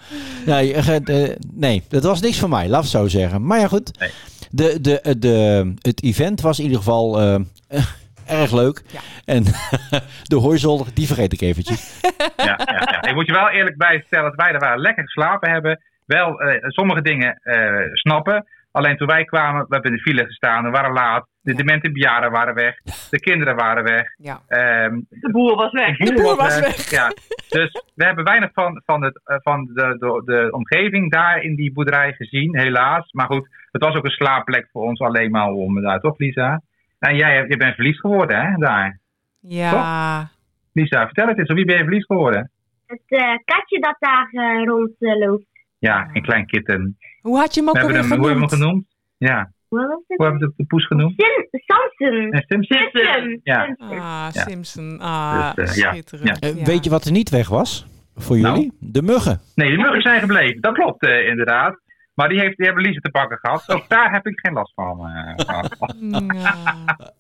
Nee, 0.46 0.74
eh, 0.74 0.96
eh, 0.96 1.36
nee, 1.54 1.84
dat 1.90 2.04
was 2.04 2.22
niks 2.22 2.29
voor 2.38 2.50
mij, 2.50 2.68
laat 2.68 2.82
het 2.82 2.92
zo 2.92 3.08
zeggen. 3.08 3.46
Maar 3.46 3.60
ja, 3.60 3.68
goed. 3.68 4.00
Nee. 4.00 4.10
De, 4.52 4.82
de, 4.82 5.02
eh, 5.02 5.14
de, 5.18 5.74
het 5.82 6.04
event 6.04 6.42
was 6.42 6.58
in 6.58 6.64
ieder 6.64 6.78
geval 6.78 7.20
eh, 7.20 7.40
erg 8.42 8.52
leuk. 8.52 8.84
Ja. 8.88 9.00
En 9.26 9.44
de 10.34 10.36
hoorzolder, 10.36 10.88
die 10.94 11.08
vergeet 11.08 11.34
ik 11.34 11.42
eventjes. 11.42 12.00
ja, 12.38 12.60
ja, 12.66 12.88
ja. 12.92 13.04
Ik 13.10 13.16
moet 13.16 13.26
je 13.26 13.34
wel 13.34 13.50
eerlijk 13.50 13.78
bijstellen 13.78 14.30
dat 14.30 14.46
wij 14.46 14.52
er 14.52 14.60
waren 14.60 14.82
lekker 14.82 15.04
geslapen 15.04 15.52
hebben. 15.52 15.82
Wel 16.06 16.42
eh, 16.42 16.64
sommige 16.68 17.02
dingen 17.02 17.40
eh, 17.44 17.94
snappen. 17.94 18.46
Alleen 18.72 18.98
toen 18.98 19.08
wij 19.08 19.24
kwamen, 19.24 19.62
we 19.62 19.74
hebben 19.74 19.92
in 19.92 19.98
de 19.98 20.04
file 20.04 20.26
gestaan, 20.26 20.64
we 20.64 20.70
waren 20.70 20.94
laat. 20.94 21.28
De 21.42 21.54
demente 21.54 21.92
bejaarden 21.92 22.32
waren 22.32 22.54
weg. 22.54 22.78
De 23.10 23.20
kinderen 23.20 23.56
waren 23.56 23.84
weg. 23.84 24.14
Ja. 24.18 24.42
Ehm, 24.48 25.00
De 25.10 25.32
boer 25.32 25.56
was 25.56 25.72
weg. 25.72 25.98
de 25.98 26.14
boer 26.14 26.36
was 26.36 26.60
weg. 26.60 26.90
Ja. 26.90 27.08
Dus 27.50 27.84
we 27.96 28.06
hebben 28.06 28.24
weinig 28.24 28.50
van, 28.54 28.82
van, 28.86 29.04
het, 29.04 29.22
eh, 29.24 29.36
van 29.42 29.66
de, 29.66 29.96
de, 30.00 30.22
de 30.26 30.52
omgeving 30.52 31.12
daar 31.12 31.42
in 31.42 31.56
die 31.56 31.74
boerderij 31.74 32.14
gezien, 32.14 32.58
helaas. 32.58 33.12
Maar 33.12 33.26
goed, 33.28 33.48
het 33.72 33.84
was 33.84 33.96
ook 33.96 34.06
een 34.06 34.12
slaapplek 34.12 34.70
voor 34.72 34.84
ons 34.84 35.00
alleen 35.00 35.32
maar 35.32 35.52
om 35.52 35.82
daar, 35.82 36.00
toch 36.00 36.18
Lisa? 36.18 36.62
En 37.00 37.16
jij 37.16 37.46
je 37.48 37.58
bent 37.58 37.76
verliefd 37.76 38.00
geworden, 38.00 38.42
hè, 38.42 38.56
daar. 38.58 39.00
Ja. 39.40 40.30
Lisa, 40.74 41.06
vertel 41.06 41.28
het 41.28 41.38
eens, 41.38 41.50
op 41.50 41.56
wie 41.56 41.66
ben 41.66 41.78
je 41.78 41.84
verliefd 41.84 42.06
geworden? 42.06 42.52
Het 42.88 43.02
eh, 43.08 43.36
katje 43.46 43.80
dat 43.80 43.96
daar 44.00 44.30
eh, 44.32 44.64
rondloopt. 44.66 45.46
Ja, 45.80 46.10
een 46.14 46.22
klein 46.22 46.46
kitten. 46.46 46.98
Hoe 47.22 47.38
had 47.38 47.54
je 47.54 47.60
hem 47.60 47.70
ook 47.70 47.76
We 47.76 47.82
hebben 47.82 48.02
alweer 48.02 48.12
hem, 48.12 48.20
hoe 48.20 48.30
hebben 48.30 48.50
we 48.50 48.56
hem 48.56 48.64
genoemd? 48.64 48.86
genoemd? 49.18 49.32
Ja, 49.32 49.52
Hoe 49.70 50.06
hebben 50.08 50.40
we 50.40 50.46
de, 50.46 50.54
de 50.58 50.66
poes 50.66 50.86
genoemd? 50.88 51.14
Sim 51.18 51.62
Samson. 51.66 52.32
En 52.32 52.44
Simpson? 52.48 52.90
Simpson. 52.92 53.40
Ja. 53.44 53.76
Ah. 53.78 54.32
Simpson. 54.32 55.00
Ah, 55.00 55.54
Dus, 55.56 55.70
eh, 55.72 55.76
ja. 55.78 55.92
schitterend. 55.92 56.40
Eh, 56.40 56.58
Ja. 56.58 56.64
Weet 56.66 56.84
je 56.84 56.90
wat 56.90 57.06
er 57.06 57.12
niet 57.12 57.30
weg 57.30 57.50
was? 57.50 57.88
Voor 58.16 58.38
Nou? 58.38 58.56
jullie? 58.56 58.72
De 58.80 59.02
muggen. 59.02 59.40
Nee, 59.56 59.72
de 59.72 59.78
muggen 59.78 60.02
zijn 60.02 60.20
gebleven. 60.20 60.62
Dat 60.62 60.74
klopt 60.74 61.04
eh, 61.04 61.28
inderdaad. 61.28 61.80
Maar 62.14 62.30
die, 62.30 62.40
heeft, 62.40 62.58
die 62.58 62.66
hebben 62.66 62.84
Lisa 62.84 63.00
te 63.00 63.10
pakken 63.10 63.38
gehad. 63.38 63.70
Ook 63.70 63.90
daar 63.90 64.12
heb 64.12 64.28
ik 64.28 64.40
geen 64.40 64.54
last 64.54 64.74
van. 64.74 65.00
eh, 65.06 65.34
gehad. 65.36 65.96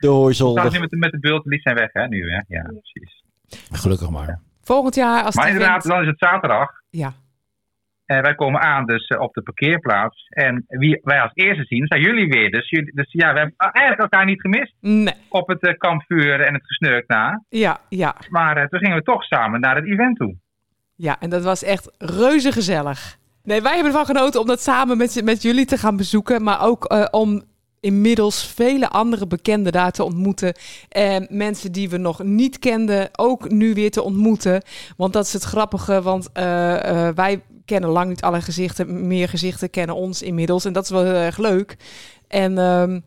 De 0.00 0.08
hoorzolder. 0.08 0.72
nu 0.72 0.78
met, 0.80 0.90
de- 0.90 0.96
met 0.96 1.10
de 1.12 1.18
beeld. 1.18 1.44
Die 1.44 1.60
zijn 1.60 1.74
weg, 1.74 1.92
hè, 1.92 2.08
nu, 2.08 2.30
hè? 2.30 2.40
Ja, 2.48 2.62
precies. 2.62 3.22
Gelukkig 3.72 4.10
maar. 4.10 4.40
Volgend 4.62 4.94
jaar 4.94 5.22
als 5.24 5.34
Maar 5.34 5.48
inderdaad, 5.48 5.82
dan 5.82 6.00
is 6.00 6.06
het 6.06 6.18
zaterdag. 6.18 6.70
Ja. 6.90 7.12
En 8.06 8.22
wij 8.22 8.34
komen 8.34 8.60
aan 8.60 8.86
dus 8.86 9.06
eh, 9.06 9.20
op 9.20 9.34
de 9.34 9.42
parkeerplaats. 9.42 10.26
En 10.28 10.64
wie 10.68 11.00
wij 11.02 11.20
als 11.20 11.30
eerste 11.34 11.64
zien, 11.64 11.86
zijn 11.86 12.00
jullie 12.00 12.28
weer. 12.28 12.50
Dus, 12.50 12.70
jullie, 12.70 12.94
dus 12.94 13.12
ja, 13.12 13.32
we 13.32 13.38
hebben 13.38 13.54
eigenlijk 13.56 14.02
elkaar 14.02 14.24
niet 14.24 14.40
gemist 14.40 14.74
Nee. 14.80 15.14
op 15.28 15.48
het 15.48 15.62
eh, 15.62 15.78
kampvuur 15.78 16.40
en 16.40 16.54
het 16.54 16.66
gesnurkt 16.66 17.08
na. 17.08 17.42
Ja, 17.48 17.78
ja. 17.88 18.14
Maar 18.28 18.56
eh, 18.56 18.66
toen 18.66 18.78
gingen 18.78 18.96
we 18.96 19.02
toch 19.02 19.24
samen 19.24 19.60
naar 19.60 19.76
het 19.76 19.86
event 19.86 20.16
toe. 20.16 20.34
Ja, 20.96 21.16
en 21.20 21.30
dat 21.30 21.42
was 21.44 21.64
echt 21.64 21.94
reuze 21.98 22.52
gezellig. 22.52 23.16
Nee, 23.44 23.62
wij 23.62 23.74
hebben 23.74 23.92
ervan 23.92 24.16
genoten 24.16 24.40
om 24.40 24.46
dat 24.46 24.60
samen 24.60 24.96
met, 24.96 25.20
met 25.24 25.42
jullie 25.42 25.64
te 25.64 25.76
gaan 25.76 25.96
bezoeken. 25.96 26.42
Maar 26.42 26.62
ook 26.62 26.84
eh, 26.84 27.04
om 27.10 27.42
inmiddels 27.80 28.52
vele 28.54 28.88
andere 28.88 29.26
bekenden 29.26 29.72
daar 29.72 29.90
te 29.90 30.04
ontmoeten. 30.04 30.54
En 30.88 31.26
mensen 31.30 31.72
die 31.72 31.88
we 31.90 31.96
nog 31.96 32.22
niet 32.22 32.58
kenden 32.58 33.08
ook 33.12 33.50
nu 33.50 33.74
weer 33.74 33.90
te 33.90 34.02
ontmoeten. 34.02 34.62
Want 34.96 35.12
dat 35.12 35.24
is 35.24 35.32
het 35.32 35.42
grappige, 35.42 36.02
want 36.02 36.32
eh, 36.32 37.06
eh, 37.08 37.14
wij 37.14 37.42
kennen 37.64 37.90
lang 37.90 38.08
niet 38.08 38.22
alle 38.22 38.40
gezichten. 38.40 39.06
Meer 39.06 39.28
gezichten 39.28 39.70
kennen 39.70 39.96
ons 39.96 40.22
inmiddels. 40.22 40.64
En 40.64 40.72
dat 40.72 40.84
is 40.84 40.90
wel 40.90 41.04
heel 41.04 41.12
erg 41.12 41.38
leuk. 41.38 41.76
En 42.28 42.58
ehm, 42.58 43.00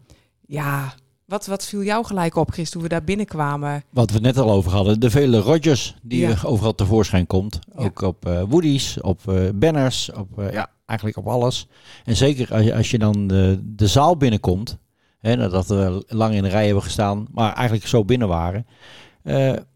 ja, 0.47 0.93
wat, 1.25 1.45
wat 1.45 1.65
viel 1.65 1.83
jou 1.83 2.05
gelijk 2.05 2.35
op, 2.35 2.51
Chris, 2.51 2.69
toen 2.69 2.81
we 2.81 2.87
daar 2.87 3.03
binnenkwamen? 3.03 3.83
Wat 3.89 4.11
we 4.11 4.19
net 4.19 4.37
al 4.37 4.51
over 4.51 4.71
hadden, 4.71 4.99
de 4.99 5.09
vele 5.09 5.39
Rogers 5.39 5.95
die 6.01 6.19
Ja. 6.19 6.29
er 6.29 6.47
overal 6.47 6.75
tevoorschijn 6.75 7.27
komt. 7.27 7.59
Ook 7.75 8.01
op 8.01 8.25
eh 8.25 8.41
Woody's, 8.49 8.97
op 9.01 9.21
eh, 9.27 9.49
banners, 9.55 10.11
op, 10.11 10.39
eh, 10.39 10.51
ja, 10.51 10.69
eigenlijk 10.85 11.17
op 11.19 11.27
alles. 11.27 11.67
En 12.05 12.15
zeker 12.15 12.53
als 12.53 12.63
je, 12.63 12.75
als 12.75 12.91
je 12.91 12.97
dan 12.99 13.27
de, 13.27 13.59
de 13.63 13.87
zaal 13.87 14.17
binnenkomt, 14.17 14.77
hè, 15.19 15.35
nadat 15.35 15.67
we 15.67 16.03
lang 16.07 16.33
in 16.35 16.43
de 16.43 16.49
rij 16.49 16.65
hebben 16.65 16.83
gestaan, 16.83 17.27
maar 17.31 17.53
eigenlijk 17.53 17.87
zo 17.87 18.05
binnen 18.05 18.27
waren, 18.27 18.65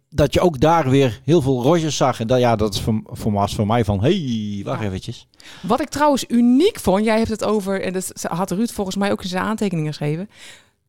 dat 0.09 0.33
je 0.33 0.39
ook 0.39 0.59
daar 0.59 0.89
weer 0.89 1.21
heel 1.23 1.41
veel 1.41 1.61
Rogers 1.61 1.97
zag. 1.97 2.19
En 2.19 2.27
dat, 2.27 2.39
ja, 2.39 2.55
dat 2.55 2.73
is 2.73 2.81
voor, 2.81 3.01
voor, 3.03 3.31
was 3.31 3.55
voor 3.55 3.67
mij 3.67 3.85
van, 3.85 4.01
hey, 4.01 4.61
wacht 4.63 4.81
eventjes. 4.81 5.27
Wat 5.61 5.81
ik 5.81 5.89
trouwens 5.89 6.25
uniek 6.27 6.79
vond, 6.79 7.05
jij 7.05 7.17
hebt 7.17 7.29
het 7.29 7.43
over, 7.43 7.81
en 7.81 7.93
dat 7.93 8.25
had 8.27 8.51
Ruud 8.51 8.69
volgens 8.69 8.95
mij 8.95 9.11
ook 9.11 9.23
in 9.23 9.29
zijn 9.29 9.43
aantekeningen 9.43 9.89
geschreven. 9.93 10.29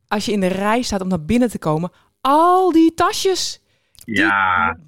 Als 0.09 0.25
je 0.25 0.33
in 0.33 0.41
de 0.41 0.47
rij 0.47 0.83
staat 0.83 1.01
om 1.01 1.09
naar 1.09 1.25
binnen 1.25 1.51
te 1.51 1.59
komen, 1.59 1.91
al 2.21 2.73
die 2.73 2.95
tasjes. 2.95 3.61
Ja. 4.05 4.79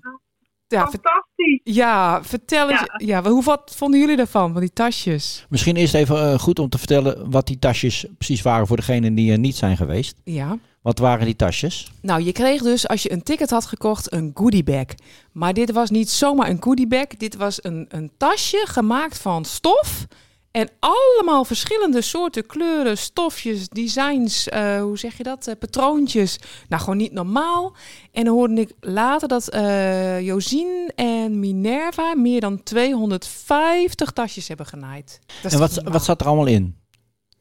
Ja, 0.66 0.80
Fantastisch. 0.80 1.60
Ja, 1.64 2.24
vertel 2.24 2.70
eens. 2.70 2.84
Ja. 2.96 3.22
hoe 3.22 3.42
wat 3.42 3.74
vonden 3.76 4.00
jullie 4.00 4.16
daarvan, 4.16 4.52
van 4.52 4.60
die 4.60 4.72
tasjes? 4.72 5.46
Misschien 5.48 5.76
eerst 5.76 5.94
even 5.94 6.32
eh, 6.32 6.38
goed 6.38 6.58
om 6.58 6.68
te 6.68 6.78
vertellen 6.78 7.30
wat 7.30 7.46
die 7.46 7.58
tasjes 7.58 8.06
precies 8.18 8.42
waren 8.42 8.66
voor 8.66 8.76
degenen 8.76 9.14
die 9.14 9.32
er 9.32 9.38
niet 9.38 9.56
zijn 9.56 9.76
geweest. 9.76 10.20
Ja. 10.24 10.58
Wat 10.82 10.98
waren 10.98 11.24
die 11.24 11.36
tasjes? 11.36 11.92
Nou, 12.00 12.22
je 12.22 12.32
kreeg 12.32 12.62
dus 12.62 12.88
als 12.88 13.02
je 13.02 13.12
een 13.12 13.22
ticket 13.22 13.50
had 13.50 13.66
gekocht 13.66 14.12
een 14.12 14.30
goodiebag. 14.34 14.86
Maar 15.32 15.54
dit 15.54 15.72
was 15.72 15.90
niet 15.90 16.10
zomaar 16.10 16.48
een 16.48 16.62
goodiebag. 16.62 17.06
Dit 17.06 17.36
was 17.36 17.64
een, 17.64 17.86
een 17.88 18.10
tasje 18.16 18.64
gemaakt 18.66 19.18
van 19.18 19.44
stof. 19.44 20.06
En 20.50 20.68
allemaal 20.78 21.44
verschillende 21.44 22.00
soorten 22.00 22.46
kleuren, 22.46 22.98
stofjes, 22.98 23.68
designs, 23.68 24.48
eh, 24.48 24.80
hoe 24.80 24.98
zeg 24.98 25.16
je 25.16 25.22
dat? 25.22 25.46
Eh, 25.46 25.54
patroontjes. 25.58 26.38
Nou, 26.68 26.82
gewoon 26.82 26.96
niet 26.96 27.12
normaal. 27.12 27.74
En 28.12 28.24
dan 28.24 28.34
hoorde 28.34 28.60
ik 28.60 28.72
later 28.80 29.28
dat 29.28 29.48
eh 29.48 30.20
Josien 30.20 30.92
en 30.94 31.40
Minerva 31.40 32.14
meer 32.14 32.40
dan 32.40 32.62
250 32.62 34.10
tasjes 34.10 34.48
hebben 34.48 34.66
genaaid. 34.66 35.20
En 35.42 35.58
wat, 35.58 35.82
wat 35.84 36.04
zat 36.04 36.20
er 36.20 36.26
allemaal 36.26 36.46
in? 36.46 36.81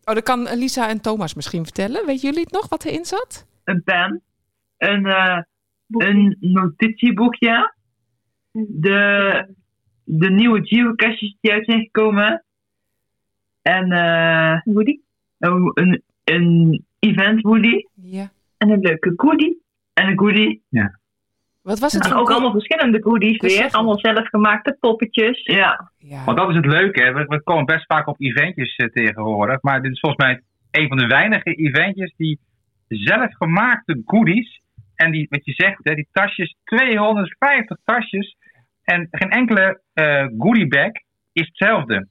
Oh, 0.06 0.14
dat 0.14 0.24
kan 0.24 0.48
Lisa 0.56 0.90
en 0.90 1.02
Thomas 1.02 1.34
misschien 1.34 1.64
vertellen. 1.64 2.06
Weet 2.06 2.22
jullie 2.22 2.42
het 2.42 2.52
nog 2.52 2.70
wat 2.70 2.86
erin 2.86 3.06
zat? 3.06 3.48
een 3.64 3.84
pen, 3.84 4.22
een, 4.78 5.06
eh, 5.06 5.40
een 5.88 6.38
notitieboekje, 6.40 7.74
de, 8.52 9.46
de 10.04 10.30
nieuwe 10.30 10.60
geocaches 10.68 11.38
die 11.42 11.52
uit 11.52 11.66
zijn 11.66 11.80
gekomen 11.82 12.44
en 13.62 13.92
eh 13.92 14.62
Woody? 14.64 15.00
Een, 15.38 15.72
een, 15.74 16.04
een 16.24 16.86
event 17.00 17.42
Woody 17.42 17.86
Ja. 17.94 18.32
en 18.58 18.70
een 18.70 18.80
leuke 18.80 19.14
goodie 19.16 19.62
en 19.94 20.08
een 20.08 20.20
goodie. 20.20 20.64
Ja. 20.70 21.00
Wat 21.62 21.80
was 21.80 21.94
het 21.94 22.06
En 22.06 22.14
ook 22.14 22.32
allemaal 22.32 22.52
verschillende 22.52 23.02
goodies 23.02 23.38
is 23.38 23.58
weer, 23.58 23.72
allemaal 23.72 24.00
zelfgemaakte 24.00 24.78
poppetjes. 24.80 25.42
Ja. 25.44 25.92
Want 26.26 26.38
dat 26.38 26.50
is 26.50 26.56
het 26.56 26.66
leuke. 26.66 27.04
Hè? 27.04 27.14
We, 27.14 27.26
we 27.28 27.44
komen 27.44 27.66
best 27.66 27.86
vaak 27.86 28.08
op 28.08 28.22
eventjes 28.22 28.76
eh, 28.76 28.88
tegenwoordig. 28.88 29.62
Maar 29.62 29.82
dit 29.82 29.92
is 29.92 30.00
volgens 30.00 30.26
mij 30.26 30.42
een 30.72 30.88
van 30.88 30.98
de 30.98 31.08
weinige 31.08 31.54
eventjes 31.54 32.14
die 32.18 32.40
zelfgemaakte 32.88 34.02
goodies. 34.06 34.62
En 34.96 35.12
die, 35.12 35.28
wat 35.30 35.46
je 35.46 35.54
zegt, 35.54 35.80
hè, 35.84 35.96
die 35.96 36.08
tasjes, 36.12 36.56
250 36.64 37.78
tasjes. 37.84 38.36
En 38.84 39.08
geen 39.12 39.30
enkele 39.30 39.82
eh 39.94 40.26
goodiebag 40.38 40.92
is 41.34 41.46
hetzelfde. 41.48 42.08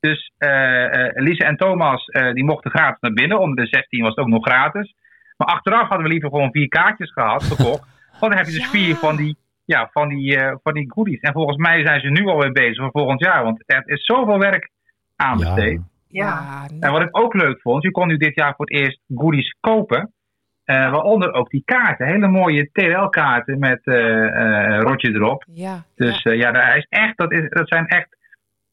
Dus 0.00 0.32
eh 0.38 1.06
eh, 1.06 1.22
Lisa 1.22 1.46
en 1.46 1.56
Thomas 1.56 2.06
eh, 2.06 2.32
die 2.32 2.44
mochten 2.44 2.70
gratis 2.70 3.00
naar 3.00 3.12
binnen. 3.12 3.40
Onder 3.40 3.64
de 3.64 3.70
16 3.70 4.00
was 4.00 4.14
het 4.14 4.24
ook 4.24 4.30
nog 4.30 4.44
gratis. 4.46 4.94
Maar 5.36 5.48
achteraf 5.48 5.88
hadden 5.88 6.06
we 6.06 6.12
liever 6.12 6.30
gewoon 6.30 6.50
vier 6.50 6.68
kaartjes 6.68 7.12
gehad, 7.12 7.42
gekocht. 7.42 7.90
Want 8.22 8.34
dan 8.34 8.42
heb 8.42 8.52
je 8.52 8.58
dus 8.58 8.68
vier 8.70 8.96
van 8.96 9.16
die, 9.16 9.36
ja, 9.64 9.88
van, 9.92 10.08
die, 10.08 10.36
eh, 10.36 10.56
van 10.62 10.74
die 10.74 10.92
goodies. 10.92 11.20
En 11.20 11.32
volgens 11.32 11.56
mij 11.56 11.84
zijn 11.86 12.00
ze 12.00 12.08
nu 12.08 12.26
alweer 12.26 12.52
bezig 12.52 12.76
voor 12.76 12.90
volgend 12.90 13.20
jaar. 13.20 13.42
Want 13.42 13.62
er 13.66 13.82
is 13.86 14.04
zoveel 14.04 14.38
werk 14.38 14.70
aan 15.16 15.38
besteed. 15.38 15.80
Ja. 16.08 16.66
En 16.80 16.92
wat 16.92 17.02
ik 17.02 17.18
ook 17.18 17.34
leuk 17.34 17.60
vond, 17.60 17.82
je 17.82 17.90
kon 17.90 18.06
nu 18.08 18.16
dit 18.16 18.34
jaar 18.34 18.54
voor 18.56 18.66
het 18.66 18.74
eerst 18.74 19.00
goodies 19.14 19.56
kopen. 19.60 20.12
Eh, 20.64 20.90
waaronder 20.90 21.32
ook 21.32 21.50
die 21.50 21.62
kaarten. 21.64 22.06
Hele 22.06 22.28
mooie 22.28 22.68
TL-kaarten 22.72 23.58
met 23.58 23.80
eh 23.84 24.76
eh, 24.76 24.80
rotje 24.80 25.12
erop. 25.12 25.44
Ja. 25.52 25.84
Dus 25.96 26.22
eh, 26.22 26.36
ja, 26.36 26.50
dat, 26.50 26.76
is 26.76 26.86
echt, 26.88 27.16
dat, 27.16 27.32
is, 27.32 27.48
dat 27.48 27.68
zijn 27.68 27.86
echt. 27.86 28.16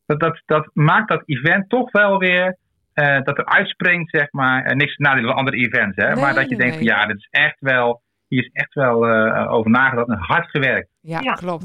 Dat, 0.05 0.19
dat, 0.19 0.41
dat 0.45 0.69
maakt 0.73 1.09
dat 1.09 1.23
event 1.25 1.69
toch 1.69 1.91
wel 1.91 2.17
weer. 2.17 2.57
eh, 2.93 3.21
dat 3.21 3.37
er 3.37 3.45
uitspringt, 3.45 4.09
zeg 4.09 4.31
maar. 4.31 4.63
en 4.63 4.77
niks 4.77 4.97
nadeel 4.97 5.23
van 5.27 5.35
andere 5.35 5.57
events, 5.57 5.95
hè. 5.95 6.13
Nee, 6.13 6.23
maar 6.23 6.33
dat 6.33 6.49
je 6.49 6.55
nee, 6.55 6.57
denkt: 6.57 6.75
van 6.75 6.85
ja, 6.85 7.05
dit 7.05 7.17
is 7.17 7.27
echt 7.31 7.59
wel. 7.59 8.01
Hier 8.29 8.43
is 8.43 8.49
echt 8.53 8.73
wel 8.73 9.07
eh, 9.07 9.51
over 9.51 9.71
nagedacht 9.71 10.07
en 10.07 10.17
hard 10.17 10.49
gewerkt. 10.49 10.89
Ja, 11.01 11.19
klopt. 11.19 11.63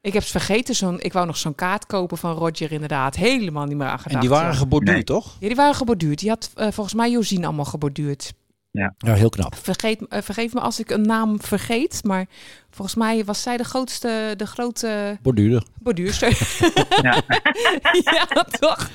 Ik 0.00 0.12
heb 0.12 0.22
het 0.22 0.30
vergeten, 0.30 0.74
zo'n, 0.74 1.00
ik 1.00 1.12
wou 1.12 1.26
nog 1.26 1.36
zo'n 1.36 1.54
kaart 1.54 1.86
kopen 1.86 2.18
van 2.18 2.34
Roger 2.34 2.72
inderdaad. 2.72 3.16
Helemaal 3.16 3.66
niet 3.66 3.76
meer 3.76 3.86
aan 3.86 3.98
gedacht. 3.98 4.14
En 4.14 4.20
die 4.20 4.30
waren 4.30 4.52
ja. 4.52 4.58
geborduurd, 4.58 5.06
toch? 5.06 5.36
Ja, 5.40 5.46
die 5.46 5.56
waren 5.56 5.74
geborduurd. 5.74 6.18
Die 6.18 6.28
had 6.28 6.50
eh, 6.54 6.70
volgens 6.70 6.94
mij 6.94 7.10
Josien 7.10 7.44
allemaal 7.44 7.64
geborduurd. 7.64 8.32
Ja. 8.70 8.94
Ja, 8.98 9.14
heel 9.14 9.28
knap. 9.28 9.54
Vergeet, 9.54 10.08
eh, 10.08 10.22
vergeef 10.22 10.54
me 10.54 10.60
als 10.60 10.80
ik 10.80 10.90
een 10.90 11.02
naam 11.02 11.40
vergeet, 11.40 12.04
maar 12.04 12.26
volgens 12.70 12.96
mij 12.96 13.24
was 13.24 13.42
zij 13.42 13.56
de 13.56 13.64
grootste, 13.64 14.34
de 14.36 14.46
grote 14.46 15.18
Borduurder. 15.22 15.62
borduurster. 15.78 16.28
ja. 17.02 17.22
toch? 18.60 18.90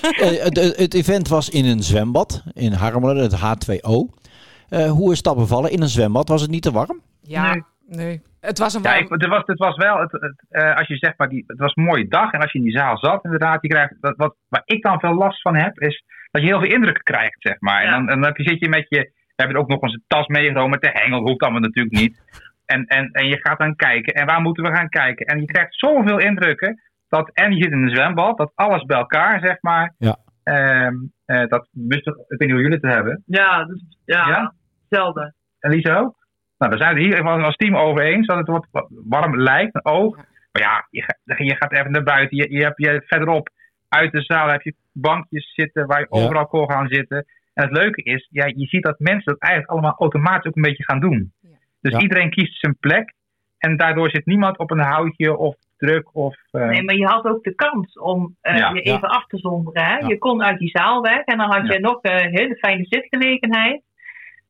Eh, 0.00 0.42
het, 0.42 0.76
het 0.76 0.94
event 0.94 1.28
was 1.28 1.48
in 1.48 1.64
een 1.64 1.82
zwembad 1.82 2.42
in 2.52 2.72
Harmelen, 2.72 3.22
het 3.22 3.34
H2O. 3.34 4.19
Eh, 4.70 4.90
hoe 4.90 5.12
is 5.12 5.22
dat 5.22 5.36
bevallen? 5.36 5.70
In 5.70 5.82
een 5.82 5.88
zwembad 5.88 6.28
was 6.28 6.42
het 6.42 6.50
niet 6.50 6.62
te 6.62 6.72
warm? 6.72 7.00
Ja, 7.22 7.64
nee. 7.86 8.22
Het 8.40 8.58
was 8.58 8.74
een 8.74 8.82
Ja, 8.82 8.90
warm... 8.90 9.02
ik, 9.04 9.08
het, 9.10 9.26
was, 9.26 9.42
het 9.46 9.58
was 9.58 9.76
wel, 9.76 9.98
het, 9.98 10.12
het, 10.12 10.44
eh, 10.48 10.76
als 10.76 10.86
je 10.88 10.96
zegt, 10.96 11.18
maar 11.18 11.28
die, 11.28 11.44
het 11.46 11.58
was 11.58 11.72
een 11.76 11.84
mooie 11.84 12.08
dag. 12.08 12.32
En 12.32 12.40
als 12.40 12.52
je 12.52 12.58
in 12.58 12.64
die 12.64 12.76
zaal 12.78 12.98
zat, 12.98 13.24
inderdaad, 13.24 13.62
je 13.62 13.68
krijgt, 13.68 13.94
dat, 14.00 14.14
wat, 14.16 14.34
waar 14.48 14.62
ik 14.64 14.82
dan 14.82 15.00
veel 15.00 15.14
last 15.14 15.40
van 15.40 15.56
heb, 15.56 15.78
is 15.80 16.04
dat 16.30 16.42
je 16.42 16.48
heel 16.48 16.60
veel 16.60 16.70
indrukken 16.72 17.02
krijgt, 17.04 17.36
zeg 17.38 17.60
maar. 17.60 17.82
En 17.82 17.90
dan, 17.90 18.00
en 18.00 18.14
dan 18.14 18.24
heb 18.24 18.36
je- 18.36 18.48
zit 18.48 18.60
je 18.60 18.68
met 18.68 18.86
je, 18.88 18.98
we 19.26 19.46
hebben 19.46 19.56
ook 19.56 19.68
nog 19.68 19.82
eens 19.82 19.92
een 19.94 20.04
tas 20.06 20.26
meegenomen 20.26 20.70
met 20.70 20.80
de 20.82 20.90
hengel, 20.92 21.20
hoeft 21.20 21.40
allemaal 21.42 21.60
natuurlijk 21.60 21.96
niet. 21.96 22.22
En, 22.66 22.84
en, 22.86 23.10
en 23.12 23.26
je 23.26 23.38
gaat 23.40 23.58
dan 23.58 23.76
kijken, 23.76 24.14
en 24.14 24.26
waar 24.26 24.40
moeten 24.40 24.64
we 24.64 24.74
gaan 24.76 24.88
kijken? 24.88 25.26
En 25.26 25.40
je 25.40 25.46
krijgt 25.46 25.78
zoveel 25.78 26.18
indrukken, 26.18 26.80
dat, 27.08 27.30
en 27.32 27.52
je 27.56 27.62
zit 27.62 27.72
in 27.72 27.82
een 27.82 27.94
zwembad, 27.94 28.36
dat 28.38 28.52
alles 28.54 28.84
bij 28.84 28.98
elkaar, 28.98 29.40
zeg 29.40 29.56
maar. 29.60 29.94
Ja. 29.98 30.16
Ehm, 30.42 30.94
eh, 31.24 31.38
dat, 31.48 31.68
dat, 31.72 32.06
ik 32.06 32.24
weet 32.28 32.38
niet 32.38 32.50
hoe 32.50 32.60
jullie 32.60 32.78
het 32.80 32.92
hebben. 32.92 33.22
Ja, 33.26 33.64
dus, 33.64 33.82
ja, 34.04 34.28
Ja? 34.28 34.52
Hetzelfde. 34.90 35.32
En 35.60 35.70
Lisa 35.70 35.96
ook? 35.98 36.14
Nou, 36.58 36.72
we 36.72 36.78
zijn 36.78 36.96
het 36.96 37.04
hier 37.04 37.22
als 37.22 37.56
team 37.56 37.76
over 37.76 38.02
eens 38.04 38.26
dat 38.26 38.36
het 38.36 38.46
wat 38.70 38.86
warm 38.90 39.40
lijkt, 39.40 39.74
een 39.74 39.84
oog. 39.92 40.16
Maar 40.52 40.62
ja, 40.62 40.86
je, 40.90 41.02
gaat- 41.02 41.38
je 41.38 41.56
gaat 41.56 41.72
even 41.72 41.90
naar 41.90 42.02
buiten. 42.02 42.36
Je, 42.36 42.50
je 42.52 42.62
hebt 42.62 42.78
je 42.84 43.02
verderop 43.06 43.48
uit 43.88 44.12
de 44.12 44.20
zaal 44.22 44.48
heb 44.48 44.62
je 44.62 44.74
bankjes 44.92 45.54
zitten 45.54 45.86
waar 45.86 46.00
je 46.00 46.06
Ja. 46.10 46.22
overal 46.22 46.46
kon 46.46 46.70
gaan 46.70 46.88
zitten. 46.88 47.24
En 47.54 47.64
het 47.68 47.76
leuke 47.76 48.02
is, 48.02 48.28
ja, 48.30 48.46
je 48.46 48.66
ziet 48.66 48.82
dat 48.82 48.98
mensen 48.98 49.32
dat 49.32 49.40
eigenlijk 49.42 49.72
allemaal 49.72 49.94
automatisch 49.98 50.46
ook 50.46 50.56
een 50.56 50.62
beetje 50.62 50.84
gaan 50.84 51.00
doen. 51.00 51.32
Dus 51.80 51.92
Ja. 51.92 51.98
iedereen 52.00 52.30
kiest 52.30 52.60
zijn 52.60 52.76
plek. 52.80 53.12
En 53.58 53.76
daardoor 53.76 54.10
zit 54.10 54.26
niemand 54.26 54.58
op 54.58 54.70
een 54.70 54.80
houtje 54.80 55.36
of 55.36 55.56
druk 55.76 56.14
of... 56.14 56.36
eh, 56.50 56.68
Nee, 56.68 56.82
maar 56.82 56.94
je 56.94 57.06
had 57.06 57.24
ook 57.24 57.44
de 57.44 57.54
kans 57.54 57.98
om 57.98 58.36
eh, 58.40 58.56
Ja. 58.56 58.70
je 58.72 58.80
even 58.80 59.00
Ja. 59.00 59.06
af 59.14 59.26
te 59.26 59.36
zonderen. 59.38 59.84
Hè? 59.84 59.96
Ja. 59.96 60.08
Je 60.08 60.18
kon 60.18 60.42
uit 60.42 60.58
die 60.58 60.68
zaal 60.68 61.00
weg 61.02 61.24
en 61.24 61.38
dan 61.38 61.50
had 61.52 61.66
Ja. 61.66 61.72
je 61.72 61.80
nog 61.80 61.98
een 62.02 62.28
hele 62.36 62.56
fijne 62.56 62.84
zitgelegenheid. 62.88 63.82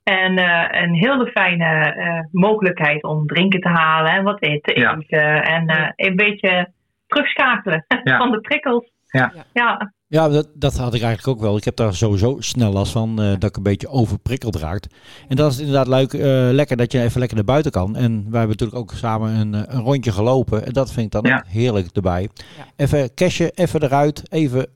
En 0.03 0.39
eh, 0.39 0.83
een 0.83 0.95
hele 0.95 1.27
fijne 1.27 1.65
eh, 1.93 2.21
mogelijkheid 2.31 3.03
om 3.03 3.27
drinken 3.27 3.61
te 3.61 3.69
halen 3.69 4.13
en 4.13 4.23
wat 4.25 4.43
eten 4.43 4.75
te 4.75 4.81
Ja. 4.81 4.97
eten. 4.99 5.43
En 5.43 5.67
eh, 5.69 5.91
een 5.97 6.17
beetje 6.17 6.73
terugschakelen 7.07 7.85
Ja. 8.05 8.19
van 8.19 8.31
de 8.31 8.41
prikkels. 8.41 8.91
Ja. 9.07 9.33
Ja. 9.53 9.93
Ja, 10.07 10.29
dat, 10.29 10.49
dat 10.55 10.77
had 10.77 10.95
ik 10.95 11.03
eigenlijk 11.03 11.39
ook 11.39 11.45
wel. 11.45 11.57
Ik 11.57 11.65
heb 11.65 11.77
daar 11.77 11.95
sowieso 11.95 12.37
snel 12.41 12.73
last 12.73 12.93
van, 12.93 13.21
eh, 13.21 13.31
dat 13.39 13.45
ik 13.45 13.57
een 13.57 13.63
beetje 13.63 13.89
overprikkeld 13.89 14.57
raakt. 14.57 14.95
En 15.29 15.37
dat 15.37 15.53
is 15.53 15.59
inderdaad 15.59 15.87
leuk, 15.89 16.13
eh, 16.13 16.21
lekker 16.53 16.77
dat 16.77 16.93
je 16.93 17.03
even 17.03 17.19
lekker 17.19 17.37
naar 17.37 17.47
buiten 17.47 17.73
kan. 17.73 17.97
En 17.97 18.13
wij 18.13 18.39
hebben 18.39 18.49
natuurlijk 18.49 18.79
ook 18.79 18.93
samen 18.93 19.31
een, 19.35 19.53
een 19.53 19.81
rondje 19.81 20.13
gelopen. 20.13 20.67
En 20.67 20.73
dat 20.73 20.93
vind 20.93 21.15
ik 21.15 21.23
dan 21.23 21.33
ook 21.35 21.43
heerlijk 21.47 21.89
erbij. 21.93 22.29
Even 22.77 23.15
cashen, 23.15 23.51
even 23.55 23.83
eruit, 23.83 24.23
even... 24.33 24.67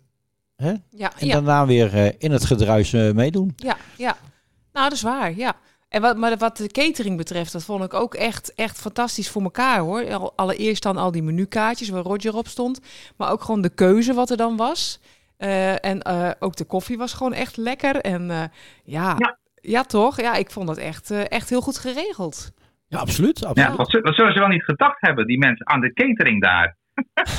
Hè? 0.56 0.72
Ja, 0.90 1.12
en 1.18 1.26
ja. 1.26 1.32
daarna 1.32 1.66
weer 1.66 1.94
eh, 1.94 2.06
in 2.18 2.30
het 2.30 2.44
gedruis 2.44 2.92
eh, 2.92 3.12
meedoen. 3.12 3.52
Ja, 3.56 3.76
ja. 3.96 4.16
Nou, 4.74 4.88
dat 4.88 4.92
is 4.92 5.02
waar, 5.02 5.34
ja. 5.36 5.54
En 5.88 6.00
wat, 6.00 6.16
maar 6.16 6.36
wat 6.36 6.56
de 6.56 6.66
catering 6.68 7.16
betreft, 7.16 7.52
dat 7.52 7.64
vond 7.64 7.84
ik 7.84 7.94
ook 7.94 8.14
echt, 8.14 8.54
echt 8.54 8.80
fantastisch 8.80 9.30
voor 9.30 9.42
elkaar 9.42 9.78
hoor. 9.78 10.14
Al- 10.14 10.32
Allereerst 10.36 10.82
dan 10.82 10.96
al 10.96 11.10
die 11.12 11.22
menukaartjes 11.22 11.88
waar 11.88 12.02
Roger 12.02 12.36
op 12.36 12.46
stond. 12.46 12.80
Maar 13.16 13.30
ook 13.30 13.42
gewoon 13.42 13.60
de 13.60 13.74
keuze 13.74 14.14
wat 14.14 14.30
er 14.30 14.36
dan 14.36 14.56
was. 14.56 15.00
Eh, 15.36 15.84
en 15.84 16.02
eh, 16.02 16.30
ook 16.38 16.56
de 16.56 16.64
koffie 16.64 16.98
was 16.98 17.12
gewoon 17.12 17.32
echt 17.32 17.56
lekker. 17.56 17.96
En 17.96 18.30
eh, 18.30 18.42
ja, 18.84 19.16
ja. 19.60 19.82
toch? 19.82 20.20
Ja, 20.20 20.34
ik 20.34 20.50
vond 20.50 20.66
dat 20.66 20.76
echt, 20.78 21.10
eh, 21.10 21.30
echt 21.30 21.48
heel 21.50 21.60
goed 21.60 21.78
geregeld. 21.78 22.52
Ja, 22.88 22.98
absoluut. 22.98 23.38
Ja, 23.38 23.76
wat, 23.76 23.90
zullen- 23.90 24.04
wat 24.06 24.14
zullen 24.14 24.32
ze 24.32 24.38
wel 24.38 24.48
niet 24.48 24.64
gedacht 24.64 25.00
hebben, 25.00 25.26
die 25.26 25.38
mensen, 25.38 25.66
aan 25.68 25.80
de 25.80 25.92
catering 25.92 26.40
daar? 26.42 26.76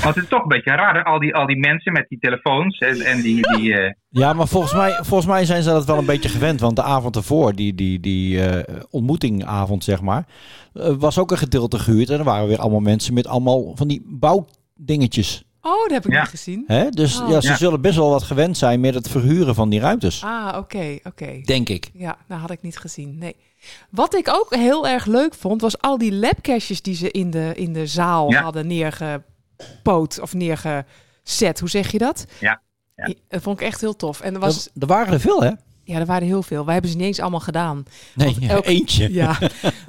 Want 0.02 0.14
het 0.14 0.24
is 0.24 0.28
toch 0.28 0.42
een 0.42 0.48
beetje 0.48 0.70
raar, 0.70 0.94
hè? 0.94 1.04
al 1.04 1.18
die, 1.18 1.34
al 1.34 1.46
die 1.46 1.56
mensen 1.58 1.92
met 1.92 2.06
die 2.08 2.18
telefoons 2.18 2.78
en, 2.78 3.00
en 3.00 3.20
die... 3.20 3.56
die 3.56 3.74
eh, 3.74 3.92
Ja, 4.08 4.32
maar 4.32 4.48
volgens 4.48 4.72
mij, 4.74 4.92
volgens 5.02 5.26
mij 5.26 5.44
zijn 5.44 5.62
ze 5.62 5.70
dat 5.70 5.84
wel 5.84 5.98
een 5.98 6.04
beetje 6.06 6.28
gewend. 6.28 6.60
Want 6.60 6.76
de 6.76 6.82
avond 6.82 7.16
ervoor, 7.16 7.54
die, 7.54 7.74
die, 7.74 8.00
die 8.00 8.46
eh, 8.48 8.74
ontmoetingavond, 8.90 9.84
zeg 9.84 10.00
maar, 10.00 10.26
eh, 10.74 10.94
was 10.98 11.18
ook 11.18 11.30
een 11.30 11.38
gedeelte 11.38 11.78
gehuurd. 11.78 12.10
En 12.10 12.18
er 12.18 12.24
waren 12.24 12.48
weer 12.48 12.58
allemaal 12.60 12.80
mensen 12.80 13.14
met 13.14 13.26
allemaal 13.26 13.72
van 13.76 13.88
die 13.88 14.02
bouwdingetjes. 14.06 15.44
Oh, 15.60 15.82
dat 15.82 15.90
heb 15.90 16.06
ik 16.06 16.12
Ja. 16.12 16.20
niet 16.20 16.28
gezien. 16.30 16.64
Hè? 16.66 16.88
Dus 16.90 17.20
Oh. 17.20 17.28
ja, 17.28 17.40
ze 17.40 17.56
zullen 17.56 17.80
best 17.80 17.96
wel 17.96 18.10
wat 18.10 18.22
gewend 18.22 18.56
zijn 18.56 18.80
met 18.80 18.94
het 18.94 19.08
verhuren 19.08 19.54
van 19.54 19.68
die 19.68 19.80
ruimtes. 19.80 20.22
Ah, 20.24 20.54
oké, 20.58 20.98
oké. 21.04 21.40
Denk 21.44 21.68
ik. 21.68 21.90
Ja, 21.94 22.16
dat 22.28 22.38
had 22.38 22.50
ik 22.50 22.62
niet 22.62 22.78
gezien. 22.78 23.18
Nee. 23.18 23.36
Wat 23.90 24.14
ik 24.16 24.28
ook 24.28 24.54
heel 24.54 24.88
erg 24.88 25.06
leuk 25.06 25.34
vond, 25.34 25.60
was 25.60 25.80
al 25.80 25.98
die 25.98 26.12
labcaches 26.14 26.82
die 26.82 26.94
ze 26.94 27.10
in 27.10 27.30
de, 27.30 27.52
in 27.54 27.72
de 27.72 27.86
zaal 27.86 28.30
Ja. 28.30 28.42
hadden 28.42 28.66
neergepoot 29.58 30.20
of 30.20 30.34
neergezet. 30.34 31.60
Hoe 31.60 31.68
zeg 31.68 31.92
je 31.92 31.98
dat? 31.98 32.24
ja, 32.38 32.60
ja. 32.96 33.14
Dat 33.28 33.42
vond 33.42 33.60
ik 33.60 33.66
echt 33.66 33.80
heel 33.80 33.96
tof. 33.96 34.20
En 34.20 34.34
er, 34.34 34.40
was, 34.40 34.66
Er, 34.66 34.72
er 34.80 34.86
waren 34.86 35.12
er 35.12 35.20
veel, 35.20 35.42
hè? 35.42 35.50
ja, 35.84 35.98
er 35.98 36.06
waren 36.06 36.26
heel 36.26 36.42
veel. 36.42 36.64
Wij 36.64 36.72
hebben 36.72 36.90
ze 36.90 36.96
niet 36.96 37.06
eens 37.06 37.20
allemaal 37.20 37.40
gedaan. 37.40 37.84
Nee, 38.14 38.36
elke- 38.48 38.68
eentje. 38.68 39.12
Ja, 39.12 39.38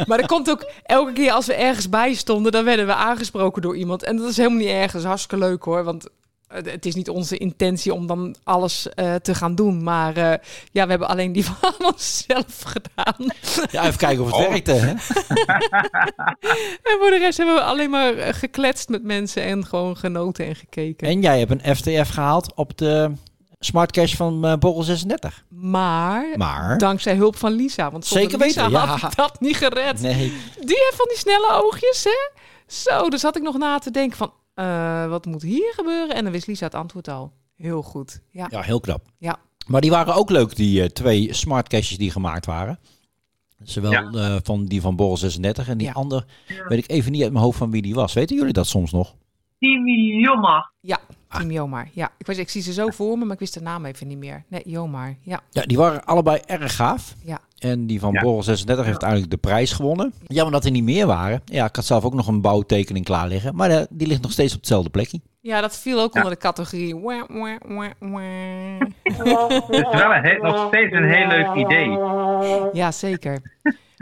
maar 0.07 0.19
er 0.19 0.25
komt 0.27 0.49
ook 0.49 0.71
elke 0.83 1.13
keer 1.13 1.31
als 1.31 1.45
we 1.45 1.53
ergens 1.53 1.89
bij 1.89 2.13
stonden, 2.13 2.51
dan 2.51 2.63
werden 2.65 2.85
we 2.85 2.93
aangesproken 2.93 3.61
door 3.61 3.77
iemand. 3.77 4.03
En 4.03 4.17
dat 4.17 4.29
is 4.29 4.37
helemaal 4.37 4.57
niet 4.57 4.67
erg. 4.67 4.91
Dat 4.91 5.01
is 5.01 5.07
hartstikke 5.07 5.45
leuk 5.45 5.63
hoor. 5.63 5.83
Want 5.83 6.07
het 6.47 6.71
het 6.71 6.85
is 6.85 6.95
niet 6.95 7.09
onze 7.09 7.37
intentie 7.37 7.93
om 7.93 8.07
dan 8.07 8.35
alles 8.43 8.89
eh, 8.89 9.15
te 9.15 9.35
gaan 9.35 9.55
doen. 9.55 9.83
Maar 9.83 10.17
eh, 10.17 10.23
ja, 10.71 10.83
we 10.83 10.89
hebben 10.89 11.07
alleen 11.07 11.31
die 11.31 11.45
van 11.59 11.73
onszelf 11.85 12.61
gedaan. 12.65 13.31
Ja, 13.71 13.85
even 13.85 13.97
kijken 13.97 14.23
of 14.23 14.31
het 14.31 14.45
Oh. 14.45 14.49
werkte, 14.49 14.71
hè? 14.71 14.87
En 16.83 16.97
voor 16.99 17.09
de 17.09 17.17
rest 17.19 17.37
hebben 17.37 17.55
we 17.55 17.61
alleen 17.61 17.89
maar 17.89 18.13
eh, 18.13 18.33
gekletst 18.33 18.89
met 18.89 19.03
mensen 19.03 19.43
en 19.43 19.65
gewoon 19.65 19.97
genoten 19.97 20.45
en 20.45 20.55
gekeken. 20.55 21.07
En 21.07 21.21
jij 21.21 21.39
hebt 21.39 21.51
een 21.51 21.75
FTF 21.75 22.09
gehaald 22.09 22.53
op 22.55 22.77
de 22.77 23.11
Smart 23.59 23.91
Cash 23.91 24.15
van 24.15 24.45
eh 24.45 24.53
Borrel 24.55 24.83
36. 24.83 25.43
Maar, 25.49 26.25
Maar? 26.37 26.77
dankzij 26.77 27.15
hulp 27.15 27.35
van 27.37 27.51
Lisa. 27.51 27.91
Want 27.91 28.05
zonder 28.05 28.29
Zeker 28.29 28.45
Lisa 28.45 28.63
weten, 28.63 28.79
had 28.87 28.99
ja. 29.01 29.07
ik 29.07 29.15
dat 29.15 29.39
niet 29.39 29.55
gered. 29.57 30.01
Nee. 30.01 30.15
Die 30.59 30.77
heeft 30.77 30.95
van 30.95 31.07
die 31.09 31.17
snelle 31.17 31.49
oogjes, 31.63 32.03
hè? 32.03 32.29
Zo, 32.67 33.09
dus 33.09 33.21
had 33.21 33.35
ik 33.35 33.41
nog 33.41 33.57
na 33.57 33.79
te 33.79 33.91
denken 33.91 34.17
van... 34.17 34.33
eh, 34.57 35.07
wat 35.09 35.25
moet 35.25 35.41
hier 35.41 35.73
gebeuren? 35.75 36.15
En 36.15 36.23
dan 36.23 36.31
wist 36.31 36.47
Lisa 36.47 36.65
het 36.65 36.75
antwoord 36.75 37.07
al. 37.07 37.31
Heel 37.55 37.81
goed. 37.81 38.21
Ja, 38.31 38.47
Ja, 38.49 38.61
heel 38.61 38.79
knap. 38.79 39.01
ja. 39.17 39.37
Maar 39.67 39.81
die 39.81 39.89
waren 39.89 40.15
ook 40.15 40.29
leuk, 40.29 40.55
die 40.55 40.81
eh, 40.81 40.89
twee 40.89 41.33
smart 41.33 41.67
caches 41.69 41.97
die 41.97 42.11
gemaakt 42.11 42.45
waren. 42.45 42.79
Zowel 43.63 43.91
Ja. 43.91 44.09
eh, 44.11 44.35
van 44.43 44.65
die 44.65 44.81
van 44.81 44.95
Borrel 44.95 45.17
36 45.17 45.67
en 45.67 45.77
die 45.77 45.87
Ja. 45.87 45.93
ander 45.93 46.25
weet 46.67 46.77
ik 46.83 46.89
even 46.89 47.11
niet 47.11 47.23
uit 47.23 47.31
mijn 47.31 47.43
hoofd 47.43 47.57
van 47.57 47.71
wie 47.71 47.81
die 47.81 47.93
was. 47.95 48.13
Weten 48.13 48.35
jullie 48.35 48.53
dat 48.53 48.67
soms 48.67 48.91
nog? 48.91 49.15
Team 49.59 49.87
Jomar. 50.21 50.71
Ja, 50.81 50.99
Team 51.29 51.51
Jomar. 51.51 51.89
Ja, 51.93 52.11
ik, 52.17 52.25
weet, 52.27 52.37
ik 52.37 52.49
zie 52.49 52.61
ze 52.61 52.73
zo 52.73 52.89
voor 52.89 53.17
me, 53.17 53.23
maar 53.25 53.33
ik 53.33 53.39
wist 53.39 53.53
de 53.53 53.61
naam 53.61 53.85
even 53.85 54.07
niet 54.07 54.17
meer. 54.17 54.43
Nee, 54.47 54.61
Jomar. 54.65 55.17
Ja, 55.21 55.41
Ja, 55.51 55.61
die 55.61 55.77
waren 55.77 56.05
allebei 56.05 56.39
erg 56.45 56.75
gaaf. 56.75 57.15
ja. 57.23 57.39
En 57.57 57.87
die 57.87 57.99
van 57.99 58.13
Ja. 58.13 58.21
Borrel 58.21 58.43
36 58.43 58.85
heeft 58.85 59.01
eigenlijk 59.01 59.31
de 59.31 59.37
prijs 59.37 59.71
gewonnen. 59.71 60.13
Jammer 60.27 60.53
dat 60.53 60.65
er 60.65 60.71
niet 60.71 60.83
meer 60.83 61.05
waren. 61.07 61.41
Ja, 61.45 61.65
ik 61.65 61.75
had 61.75 61.85
zelf 61.85 62.03
ook 62.05 62.13
nog 62.13 62.27
een 62.27 62.41
bouwtekening 62.41 63.05
klaar 63.05 63.27
liggen. 63.27 63.55
Maar 63.55 63.69
eh, 63.69 63.81
die 63.89 64.07
ligt 64.07 64.21
nog 64.21 64.31
steeds 64.31 64.53
op 64.53 64.59
hetzelfde 64.59 64.89
plekje. 64.89 65.19
Ja, 65.41 65.61
dat 65.61 65.77
viel 65.77 66.01
ook 66.01 66.15
onder 66.15 66.29
de 66.31 66.37
categorie. 66.37 66.95
Wah, 66.95 67.23
wah, 67.27 67.57
wah, 67.67 67.89
wah. 67.99 68.79
het 68.79 69.85
is 69.85 69.99
wel 69.99 70.11
een 70.13 70.23
he- 70.23 70.37
nog 70.41 70.67
steeds 70.67 70.93
een 70.93 71.09
heel 71.11 71.27
leuk 71.27 71.53
idee. 71.55 71.89
Ja, 72.73 72.91
zeker. 72.91 73.39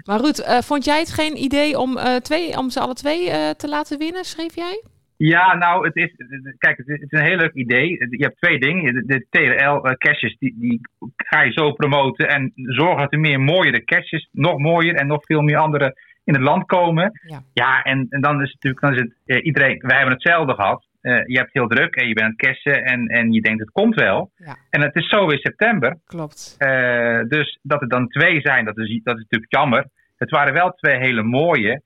Maar 0.05 0.19
Ruud, 0.21 0.37
eh, 0.39 0.57
vond 0.61 0.85
jij 0.85 0.99
het 0.99 1.11
geen 1.11 1.43
idee 1.43 1.79
om, 1.79 1.97
eh, 1.97 2.15
twee, 2.15 2.57
om 2.57 2.69
ze 2.69 2.79
alle 2.79 2.93
twee 2.93 3.29
eh, 3.29 3.49
te 3.49 3.67
laten 3.69 3.97
winnen, 3.97 4.25
schreef 4.25 4.55
jij? 4.55 4.83
Ja, 5.17 5.55
nou, 5.55 5.85
het 5.85 5.95
is, 5.95 6.15
kijk, 6.57 6.77
het 6.77 6.87
is 6.87 7.05
een 7.09 7.25
heel 7.25 7.37
leuk 7.37 7.53
idee. 7.53 7.89
Je 7.89 8.23
hebt 8.23 8.41
twee 8.41 8.59
dingen. 8.59 9.07
De, 9.07 9.25
TRL-caches, 9.29 10.37
die, 10.39 10.55
die 10.59 10.81
ga 11.15 11.41
je 11.41 11.51
zo 11.51 11.71
promoten 11.71 12.29
en 12.29 12.51
zorgen 12.55 12.97
dat 12.97 13.13
er 13.13 13.19
meer 13.19 13.39
mooiere 13.39 13.83
caches, 13.83 14.29
nog 14.31 14.57
mooier 14.57 14.95
en 14.95 15.07
nog 15.07 15.25
veel 15.25 15.41
meer 15.41 15.57
andere 15.57 15.95
in 16.23 16.33
het 16.33 16.43
land 16.43 16.65
komen. 16.65 17.19
Ja. 17.27 17.41
Ja, 17.53 17.83
en, 17.83 18.07
en 18.09 18.21
dan 18.21 18.41
is 18.41 18.51
het 18.51 18.63
natuurlijk, 18.63 18.81
dan 18.81 18.93
is 18.93 18.99
het 18.99 19.37
eh, 19.37 19.45
iedereen, 19.45 19.79
wij 19.79 19.97
hebben 19.97 20.13
hetzelfde 20.13 20.53
gehad. 20.53 20.85
Eh, 21.01 21.25
je 21.25 21.37
hebt 21.37 21.53
heel 21.53 21.67
druk 21.67 21.95
en 21.95 22.07
je 22.07 22.13
bent 22.13 22.25
aan 22.25 22.33
het 22.37 22.47
cashen 22.47 22.83
en, 22.83 23.07
en 23.07 23.31
je 23.31 23.41
denkt 23.41 23.59
het 23.59 23.71
komt 23.71 23.95
wel. 23.95 24.31
Ja. 24.35 24.55
En 24.69 24.81
het 24.81 24.95
is 24.95 25.09
zo 25.09 25.27
in 25.27 25.37
september. 25.37 25.97
Klopt. 26.05 26.55
Eh, 26.57 27.19
dus 27.27 27.59
dat 27.61 27.81
er 27.81 27.87
dan 27.87 28.07
twee 28.07 28.41
zijn, 28.41 28.65
dat 28.65 28.77
is, 28.77 28.99
dat 29.03 29.15
is 29.15 29.21
natuurlijk 29.21 29.51
jammer. 29.53 29.87
Het 30.17 30.29
waren 30.29 30.53
wel 30.53 30.71
twee 30.71 30.97
hele 30.97 31.23
mooie. 31.23 31.81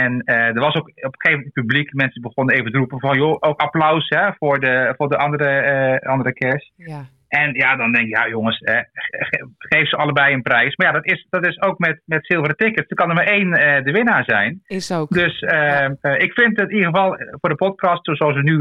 En 0.00 0.20
eh, 0.24 0.36
er 0.56 0.60
was 0.60 0.74
ook 0.74 0.88
op 0.88 0.94
een 0.94 1.10
gegeven 1.18 1.30
moment 1.30 1.44
het 1.54 1.66
publiek, 1.66 1.92
mensen 1.92 2.22
begonnen 2.22 2.54
even 2.54 2.72
te 2.72 2.78
roepen 2.78 3.00
van, 3.00 3.16
joh, 3.16 3.36
ook 3.40 3.60
applaus 3.60 4.08
hè, 4.08 4.32
voor, 4.38 4.60
de, 4.60 4.94
voor 4.96 5.08
de 5.08 5.16
andere, 5.16 5.48
eh 5.48 6.10
andere 6.10 6.32
kerst. 6.32 6.72
Ja. 6.76 7.04
En 7.28 7.54
ja, 7.54 7.76
dan 7.76 7.92
denk 7.92 8.04
je, 8.04 8.16
ja 8.16 8.28
jongens, 8.28 8.58
eh, 8.60 8.78
ge- 8.92 9.48
geef 9.58 9.88
ze 9.88 9.96
allebei 9.96 10.34
een 10.34 10.42
prijs. 10.42 10.76
Maar 10.76 10.86
ja, 10.86 10.92
dat 10.92 11.06
is, 11.06 11.26
dat 11.30 11.46
is 11.46 11.60
ook 11.62 11.78
met, 11.78 12.02
met 12.04 12.26
zilveren 12.26 12.56
tickets. 12.56 12.90
Er 12.90 12.96
kan 12.96 13.08
er 13.08 13.14
maar 13.14 13.26
één 13.26 13.52
eh, 13.52 13.84
de 13.84 13.92
winnaar 13.92 14.24
zijn. 14.24 14.60
Is 14.66 14.92
ook. 14.92 15.10
Dus 15.10 15.40
eh, 15.40 15.84
eh, 15.84 15.94
ik 16.18 16.32
vind 16.32 16.60
het 16.60 16.70
in 16.70 16.76
ieder 16.76 16.90
geval 16.90 17.16
voor 17.40 17.50
de 17.50 17.54
podcast, 17.66 18.00
zoals 18.16 18.34
we 18.34 18.42
nu 18.42 18.58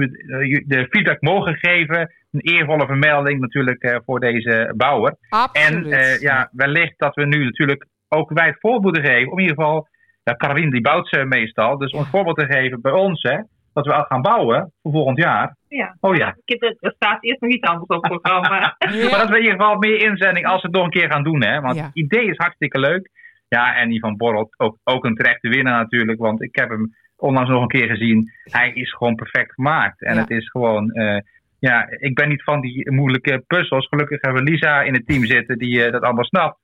de 0.66 0.88
feedback 0.90 1.22
mogen 1.22 1.56
geven, 1.56 2.00
een 2.32 2.42
eervolle 2.42 2.86
vermelding 2.86 3.40
natuurlijk 3.40 3.82
eh, 3.84 3.96
voor 4.06 4.20
deze 4.20 4.74
bouwer. 4.76 5.16
Absoluut. 5.30 5.92
En 5.92 6.00
eh, 6.00 6.20
ja, 6.22 6.50
wellicht 6.52 6.94
dat 6.98 7.16
we 7.16 7.26
nu 7.26 7.44
natuurlijk 7.44 7.86
ook 8.10 8.30
wij 8.34 8.48
het 8.48 8.60
voorbeeld 8.60 8.84
moeten 8.84 9.12
geven. 9.12 9.32
Om 9.32 9.38
in 9.40 9.44
ieder 9.48 9.64
geval, 9.64 9.88
ja, 10.24 10.36
Caroline 10.36 10.72
die 10.72 10.82
bouwt 10.82 11.08
ze 11.08 11.26
meestal. 11.26 11.78
Dus 11.78 11.92
om 11.92 12.00
het 12.00 12.10
voorbeeld 12.10 12.38
te 12.38 12.46
geven 12.46 12.82
bij 12.82 12.92
ons, 12.92 13.22
hè, 13.22 13.38
dat 13.74 13.86
we 13.86 13.94
al 13.94 14.04
gaan 14.04 14.22
bouwen 14.22 14.72
voor 14.82 14.92
volgend 14.92 15.18
jaar. 15.18 15.56
Ja. 15.68 15.96
Oh 16.00 16.16
ja. 16.16 16.36
Ik 16.46 16.60
heb, 16.60 16.76
er 16.80 16.94
staat 16.96 17.24
eerst 17.24 17.42
nog 17.42 17.52
iets 17.52 17.68
anders 17.68 17.88
op 17.90 18.04
het 18.04 18.22
programma. 18.22 18.60
Maar 19.12 19.20
dat 19.20 19.30
we 19.30 19.36
in 19.38 19.44
ieder 19.44 19.60
geval 19.60 19.78
meer 19.78 20.02
inzending 20.02 20.46
als 20.46 20.62
we 20.62 20.68
het 20.68 20.76
nog 20.76 20.84
een 20.86 20.92
keer 21.00 21.12
gaan 21.12 21.24
doen. 21.24 21.44
Hè? 21.44 21.62
Want 21.62 21.76
Ja. 21.76 21.84
het 21.84 21.96
idee 21.96 22.26
is 22.30 22.38
hartstikke 22.38 22.80
leuk. 22.80 23.10
Ja, 23.48 23.76
en 23.76 23.90
die 23.90 24.00
van 24.00 24.18
Borrel 24.18 24.52
ook, 24.58 24.78
ook 24.84 25.06
een 25.06 25.16
terechte 25.16 25.50
winnaar 25.50 25.78
natuurlijk. 25.82 26.20
Want 26.20 26.42
ik 26.44 26.56
heb 26.56 26.70
hem 26.70 26.96
onlangs 27.18 27.50
nog 27.50 27.62
een 27.62 27.68
keer 27.68 27.88
gezien. 27.88 28.32
Hij 28.44 28.72
is 28.74 28.94
gewoon 28.94 29.16
perfect 29.16 29.54
gemaakt. 29.54 30.02
En 30.02 30.14
Ja. 30.16 30.20
het 30.22 30.30
is 30.30 30.50
gewoon... 30.50 30.90
eh, 30.92 31.18
ja, 31.60 31.88
ik 31.90 32.16
ben 32.16 32.30
niet 32.30 32.44
van 32.44 32.62
die 32.62 32.92
moeilijke 32.92 33.44
puzzels. 33.48 33.88
Gelukkig 33.88 34.22
hebben 34.22 34.44
we 34.44 34.50
Lisa 34.52 34.82
in 34.82 34.94
het 34.94 35.08
team 35.08 35.26
zitten 35.26 35.58
die 35.58 35.84
eh, 35.86 35.92
dat 35.92 36.02
allemaal 36.02 36.24
snapt. 36.24 36.60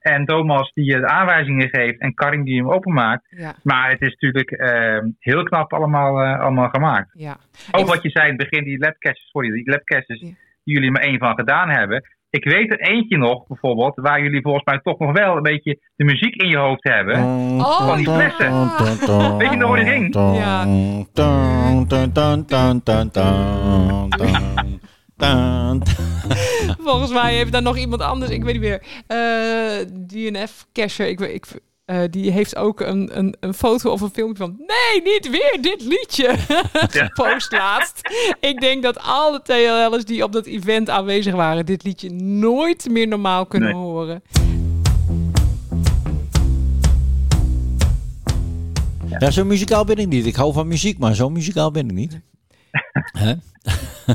En 0.00 0.24
Thomas 0.24 0.72
die 0.72 0.96
de 0.96 1.06
aanwijzingen 1.06 1.68
geeft. 1.68 2.00
En 2.00 2.14
Karin 2.14 2.44
die 2.44 2.56
hem 2.56 2.70
openmaakt. 2.70 3.26
Ja. 3.28 3.54
Maar 3.62 3.90
het 3.90 4.00
is 4.00 4.10
natuurlijk 4.10 4.50
eh, 4.50 4.98
heel 5.18 5.42
knap 5.42 5.72
allemaal, 5.72 6.20
eh, 6.20 6.40
allemaal 6.40 6.68
gemaakt. 6.68 7.10
Ja. 7.12 7.36
Ook 7.70 7.86
wat 7.86 8.02
je 8.02 8.10
zei 8.10 8.28
in 8.30 8.38
het 8.38 8.48
begin, 8.48 8.64
die 8.64 8.78
labcaches, 8.78 9.28
sorry, 9.30 9.50
die 9.50 9.70
labcaches 9.70 10.20
die 10.20 10.36
jullie 10.64 10.90
maar 10.90 11.02
één 11.02 11.18
van 11.18 11.34
gedaan 11.34 11.70
hebben. 11.70 12.02
Ik 12.30 12.44
weet 12.44 12.70
er 12.70 12.80
eentje 12.80 13.16
nog, 13.16 13.46
bijvoorbeeld, 13.46 13.94
waar 13.94 14.22
jullie 14.22 14.42
volgens 14.42 14.64
mij 14.64 14.80
toch 14.82 14.98
nog 14.98 15.12
wel 15.12 15.36
een 15.36 15.42
beetje 15.42 15.78
de 15.96 16.04
muziek 16.04 16.34
in 16.34 16.48
je 16.48 16.56
hoofd 16.56 16.84
hebben. 16.84 17.14
Oh, 17.14 17.86
van 17.86 17.96
die 17.96 18.10
flessen. 18.10 18.52
Weet 19.38 19.50
je 19.50 19.56
nog 19.56 19.68
hoe 19.68 19.76
die 19.76 19.86
ging? 19.86 20.14
Ja. 20.14 20.64
Volgens 26.86 27.10
mij 27.12 27.34
heeft 27.34 27.52
daar 27.52 27.62
nog 27.62 27.76
iemand 27.78 28.02
anders, 28.02 28.30
ik 28.30 28.42
weet 28.44 28.52
niet 28.52 28.62
meer, 28.62 28.82
eh 29.06 29.86
DNF-casher, 30.06 31.08
ik, 31.08 31.18
weet- 31.18 31.34
ik, 31.34 31.46
eh, 31.84 31.98
die 32.10 32.30
heeft 32.30 32.56
ook 32.56 32.80
een, 32.80 33.18
een, 33.18 33.36
een 33.40 33.54
foto 33.54 33.90
of 33.90 34.00
een 34.00 34.10
filmpje 34.12 34.42
van, 34.44 34.56
nee, 34.58 35.02
niet 35.14 35.30
weer 35.30 35.58
dit 35.60 35.82
liedje, 35.82 36.34
post 37.22 37.52
laatst. 37.52 38.00
Ik 38.40 38.60
denk 38.60 38.82
dat 38.82 38.98
alle 38.98 39.42
TLL'ers 39.42 40.04
die 40.04 40.24
op 40.24 40.32
dat 40.32 40.46
event 40.46 40.90
aanwezig 40.90 41.34
waren, 41.34 41.66
dit 41.66 41.84
liedje 41.84 42.10
nooit 42.22 42.88
meer 42.90 43.08
normaal 43.08 43.46
kunnen 43.46 43.68
Nee. 43.72 43.78
horen. 43.82 44.22
Ja, 49.18 49.30
zo 49.30 49.44
muzikaal 49.44 49.84
ben 49.84 49.96
ik 49.96 50.06
niet. 50.08 50.26
Ik 50.26 50.34
hou 50.36 50.52
van 50.52 50.68
muziek, 50.68 50.98
maar 50.98 51.14
zo 51.14 51.30
muzikaal 51.30 51.70
ben 51.70 51.84
ik 51.88 51.92
niet. 51.94 52.20
Hè? 53.24 53.32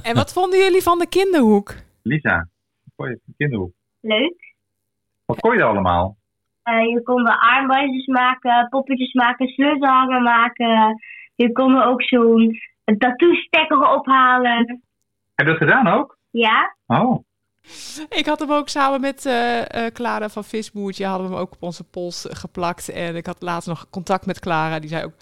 En 0.03 0.15
wat 0.15 0.33
vonden 0.33 0.59
jullie 0.59 0.81
van 0.81 0.99
de 0.99 1.07
kinderhoek? 1.07 1.75
Lisa, 2.01 2.47
wat 2.83 2.93
kon 2.95 3.09
je 3.09 3.19
van 3.23 3.23
de 3.25 3.33
kinderhoek? 3.37 3.73
Leuk. 4.01 4.53
Wat 5.25 5.39
kon 5.39 5.53
je 5.53 5.59
er 5.59 5.65
allemaal? 5.65 6.17
Eh, 6.63 6.89
je 6.89 7.01
kon 7.03 7.27
er 7.27 7.39
armbandjes 7.39 8.05
maken, 8.05 8.67
poppetjes 8.69 9.13
maken, 9.13 9.47
sleutelhanger 9.47 10.21
maken. 10.21 11.01
Je 11.35 11.51
kon 11.51 11.75
er 11.75 11.85
ook 11.85 12.03
zo'n 12.03 12.59
tattoo-stekker 12.97 13.89
ophalen. 13.89 14.83
Heb 15.35 15.45
je 15.45 15.51
dat 15.51 15.57
gedaan 15.57 15.87
ook? 15.87 16.17
Ja? 16.29 16.75
Oh. 16.85 17.23
Ik 18.09 18.25
had 18.25 18.39
hem 18.39 18.51
ook 18.51 18.69
samen 18.69 19.01
met 19.01 19.25
eh, 19.25 19.85
eh, 19.85 19.93
Clara 19.93 20.29
van 20.29 20.43
Visboertje, 20.43 21.05
hadden 21.05 21.27
we 21.27 21.33
hem 21.33 21.41
ook 21.41 21.51
op 21.51 21.63
onze 21.63 21.83
pols 21.83 22.27
geplakt. 22.29 22.89
En 22.89 23.15
ik 23.15 23.25
had 23.25 23.41
laatst 23.41 23.67
nog 23.67 23.89
contact 23.89 24.25
met 24.25 24.39
Clara. 24.39 24.79
Die 24.79 24.89
zei 24.89 25.03
ook, 25.03 25.13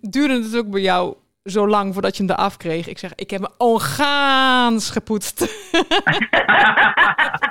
duurde 0.00 0.34
het 0.34 0.56
ook 0.56 0.70
bij 0.70 0.80
jou 0.80 1.16
zo 1.50 1.68
lang 1.68 1.92
voordat 1.92 2.16
je 2.16 2.22
hem 2.22 2.32
eraf 2.32 2.56
kreeg. 2.56 2.88
Ik 2.88 2.98
zeg, 2.98 3.14
ik 3.14 3.30
heb 3.30 3.40
me 3.40 3.50
ongaans 3.58 4.90
gepoetst. 4.90 5.38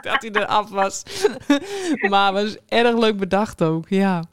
dat 0.08 0.22
hij 0.22 0.30
eraf 0.32 0.70
was. 0.70 1.04
maar 2.10 2.34
het 2.34 2.44
was 2.44 2.58
erg 2.68 3.00
leuk 3.00 3.18
bedacht 3.18 3.64
ook, 3.64 3.90
ja. 3.90 4.24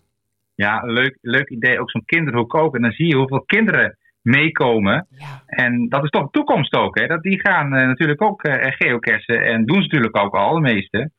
Ja, 0.55 0.83
leuk, 0.85 1.19
leuk 1.21 1.49
idee. 1.49 1.81
Ook 1.81 1.91
zo'n 1.91 2.05
kinderhoek 2.05 2.55
ook. 2.55 2.75
En 2.75 2.83
dan 2.83 2.93
zie 2.93 3.07
je 3.07 3.17
hoeveel 3.17 3.43
kinderen 3.47 3.97
meekomen. 4.23 5.07
En 5.47 5.89
dat 5.89 6.05
is 6.05 6.11
toch 6.11 6.23
de 6.23 6.31
toekomst 6.31 6.75
ook. 6.75 6.99
Hè? 6.99 7.07
Dat 7.07 7.23
die 7.23 7.41
gaan 7.41 7.75
eh, 7.75 7.87
natuurlijk 7.87 8.23
ook 8.23 8.43
eh 8.43 8.73
geocachen. 8.73 9.45
En 9.45 9.65
doen 9.65 9.77
ze 9.77 9.83
natuurlijk 9.83 10.17
ook 10.17 10.35
al, 10.35 10.55
de 10.55 10.61
meeste. 10.61 11.11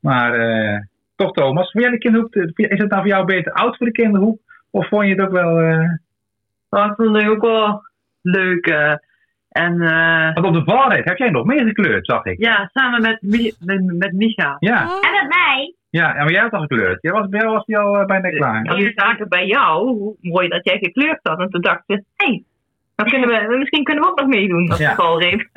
Maar 0.00 0.34
eh, 0.34 0.80
toch 1.16 1.32
Thomas, 1.32 1.70
vond 1.70 1.84
jij 1.84 1.92
de 1.92 1.98
kinderhoek, 1.98 2.34
is 2.34 2.78
het 2.78 2.90
nou 2.90 3.00
voor 3.00 3.06
jou 3.06 3.24
beter 3.24 3.52
oud 3.52 3.76
voor 3.76 3.86
de 3.86 3.92
kinderhoek? 3.92 4.40
Of 4.70 4.88
vond 4.88 5.04
je 5.06 5.10
het 5.10 5.20
ook 5.20 5.32
wel... 5.32 5.58
eh, 5.58 5.90
ik 6.70 6.94
vond 6.96 7.16
het 7.16 7.28
ook 7.28 7.42
wel 7.42 7.82
leuk. 8.22 8.66
eh, 8.66 8.94
en 9.48 9.80
eh, 9.80 10.34
Want 10.34 10.46
op 10.46 10.54
de 10.54 10.64
valreep 10.64 11.04
heb 11.04 11.16
jij 11.16 11.30
nog 11.30 11.44
meer 11.46 11.64
gekleurd, 11.66 12.06
zag 12.06 12.24
ik. 12.24 12.38
ja, 12.38 12.70
samen 12.72 13.00
met, 13.02 13.18
met, 13.60 13.82
met 13.98 14.12
Micha. 14.12 14.56
Ja, 14.58 14.82
En 14.82 15.12
met 15.12 15.28
mij. 15.28 15.74
ja 15.90 16.14
en 16.14 16.24
maar 16.24 16.32
jij 16.32 16.42
had 16.42 16.52
al 16.52 16.60
gekleurd. 16.60 16.98
Jij 17.02 17.12
was, 17.12 17.28
bij 17.28 17.40
jou 17.40 17.52
was 17.52 17.64
die 17.64 17.78
al 17.78 17.96
eh, 17.98 18.04
bijna 18.06 18.28
klaar. 18.30 18.62
We 18.62 18.92
zagen 18.94 19.28
bij 19.28 19.46
jou 19.46 19.86
hoe 19.86 20.16
mooi 20.20 20.48
dat 20.48 20.64
jij 20.64 20.78
gekleurd 20.78 21.18
had. 21.22 21.40
En 21.40 21.50
toen 21.50 21.60
dachten 21.60 21.96
we, 21.96 22.04
hé, 22.16 22.26
hey, 22.26 22.44
dan 22.94 23.06
kunnen 23.08 23.28
we, 23.28 23.56
misschien 23.58 23.84
kunnen 23.84 24.04
we 24.04 24.10
ook 24.10 24.18
nog 24.20 24.28
meedoen 24.28 24.70
als 24.70 24.78
Ja. 24.78 24.88
de 24.88 24.94
valreep. 25.02 25.48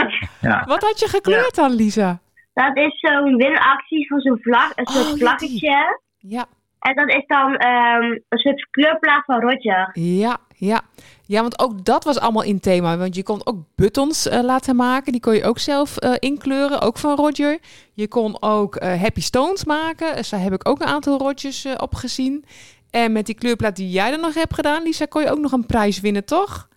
Ja. 0.41 0.63
Wat 0.67 0.81
had 0.83 0.99
je 0.99 1.07
gekleurd 1.07 1.55
dan, 1.55 1.75
Lisa? 1.75 2.19
Dat 2.53 2.77
is 2.77 2.99
zo'n 2.99 3.35
winactie 3.35 4.07
voor 4.07 4.21
zo'n 4.21 4.39
vlag, 4.41 4.71
een 4.75 4.85
soort 4.85 5.05
Oh, 5.13 5.17
ja, 5.17 5.25
vlaggetje. 5.25 5.99
Ja. 6.17 6.45
En 6.79 6.95
dat 6.95 7.09
is 7.09 7.23
dan 7.27 7.55
ehm, 7.57 8.03
een 8.29 8.37
soort 8.37 8.67
kleurplaat 8.71 9.25
van 9.25 9.41
Roger. 9.41 9.89
Ja, 9.93 10.37
ja. 10.55 10.81
Ja, 11.27 11.41
want 11.41 11.59
ook 11.59 11.85
dat 11.85 12.03
was 12.03 12.19
allemaal 12.19 12.43
in 12.43 12.59
thema. 12.59 12.97
Want 12.97 13.15
je 13.15 13.23
kon 13.23 13.41
ook 13.43 13.57
buttons 13.75 14.27
eh, 14.27 14.41
laten 14.43 14.75
maken. 14.75 15.11
Die 15.11 15.21
kon 15.21 15.33
je 15.35 15.43
ook 15.43 15.59
zelf 15.59 15.97
eh, 15.97 16.13
inkleuren, 16.19 16.81
ook 16.81 16.97
van 16.97 17.15
Roger. 17.15 17.59
Je 17.93 18.07
kon 18.07 18.37
ook 18.41 18.75
eh, 18.75 19.01
Happy 19.01 19.21
Stones 19.21 19.65
maken. 19.65 20.15
Dus 20.15 20.29
daar 20.29 20.39
heb 20.41 20.53
ik 20.53 20.69
ook 20.69 20.81
een 20.81 20.87
aantal 20.87 21.17
Rogers 21.17 21.65
eh, 21.65 21.73
op 21.77 21.93
gezien. 21.95 22.45
En 22.89 23.11
met 23.11 23.25
die 23.25 23.35
kleurplaat 23.35 23.75
die 23.75 23.89
jij 23.89 24.11
dan 24.11 24.19
nog 24.19 24.33
hebt 24.33 24.53
gedaan, 24.53 24.83
Lisa, 24.83 25.05
kon 25.05 25.21
je 25.21 25.29
ook 25.31 25.39
nog 25.39 25.51
een 25.51 25.65
prijs 25.65 25.99
winnen, 25.99 26.25
toch? 26.25 26.67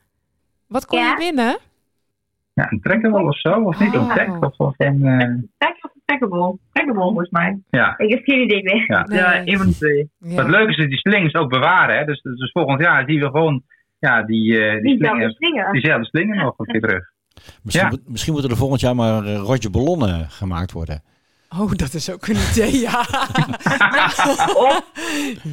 Wat 0.67 0.87
kon 0.87 0.99
je 0.99 1.15
winnen? 1.19 1.59
Ja, 2.53 2.71
een 2.73 2.81
trekker 2.81 3.13
of 3.15 3.39
zo, 3.41 3.51
of 3.63 3.79
niet? 3.81 3.95
Een 3.95 4.01
Oh. 4.01 4.13
trek 4.15 4.29
of, 4.45 4.55
of 4.57 4.75
een... 4.79 5.05
eh, 5.07 5.29
Track 5.59 5.77
of 5.85 5.91
trackable? 6.09 6.59
Trackable 6.73 7.03
volgens 7.03 7.31
mij. 7.31 7.59
ja. 7.71 7.99
Ik 7.99 8.11
heb 8.11 8.23
geen 8.25 8.43
idee 8.43 8.63
meer. 8.63 8.85
Ja. 8.87 9.07
Ja, 9.11 9.47
een 9.47 9.57
van 9.57 9.67
de 9.67 9.75
twee. 9.75 10.11
Wat 10.37 10.49
leuk 10.49 10.69
is, 10.69 10.77
dat 10.77 10.89
die 10.89 10.99
slings 10.99 11.35
ook 11.35 11.49
bewaren. 11.51 11.99
Hè? 11.99 12.05
Dus, 12.05 12.23
dus 12.23 12.51
volgend 12.53 12.81
jaar 12.81 13.05
zien 13.07 13.21
we 13.21 13.27
gewoon 13.27 13.63
ja, 13.99 14.23
die, 14.23 14.59
eh, 14.67 14.73
die 14.73 14.83
Diezelfde 14.83 15.17
slingen, 15.19 15.33
slingen. 15.35 15.73
diezelfde 15.73 16.05
slingen 16.07 16.37
nog 16.37 16.55
een 16.59 16.67
keer 16.67 16.81
terug. 16.81 17.11
Ja. 17.63 17.93
misschien 18.07 18.33
moeten 18.33 18.51
er 18.51 18.57
volgend 18.57 18.81
jaar 18.81 18.95
maar 18.95 19.25
eh, 19.25 19.37
Roger 19.37 19.71
ballonnen 19.71 20.31
gemaakt 20.31 20.73
worden. 20.73 21.03
Oh, 21.59 21.71
dat 21.73 21.95
is 21.95 22.13
ook 22.13 22.27
een 22.27 22.37
idee, 22.51 22.81
ja. 22.81 23.01
Of, 24.67 24.91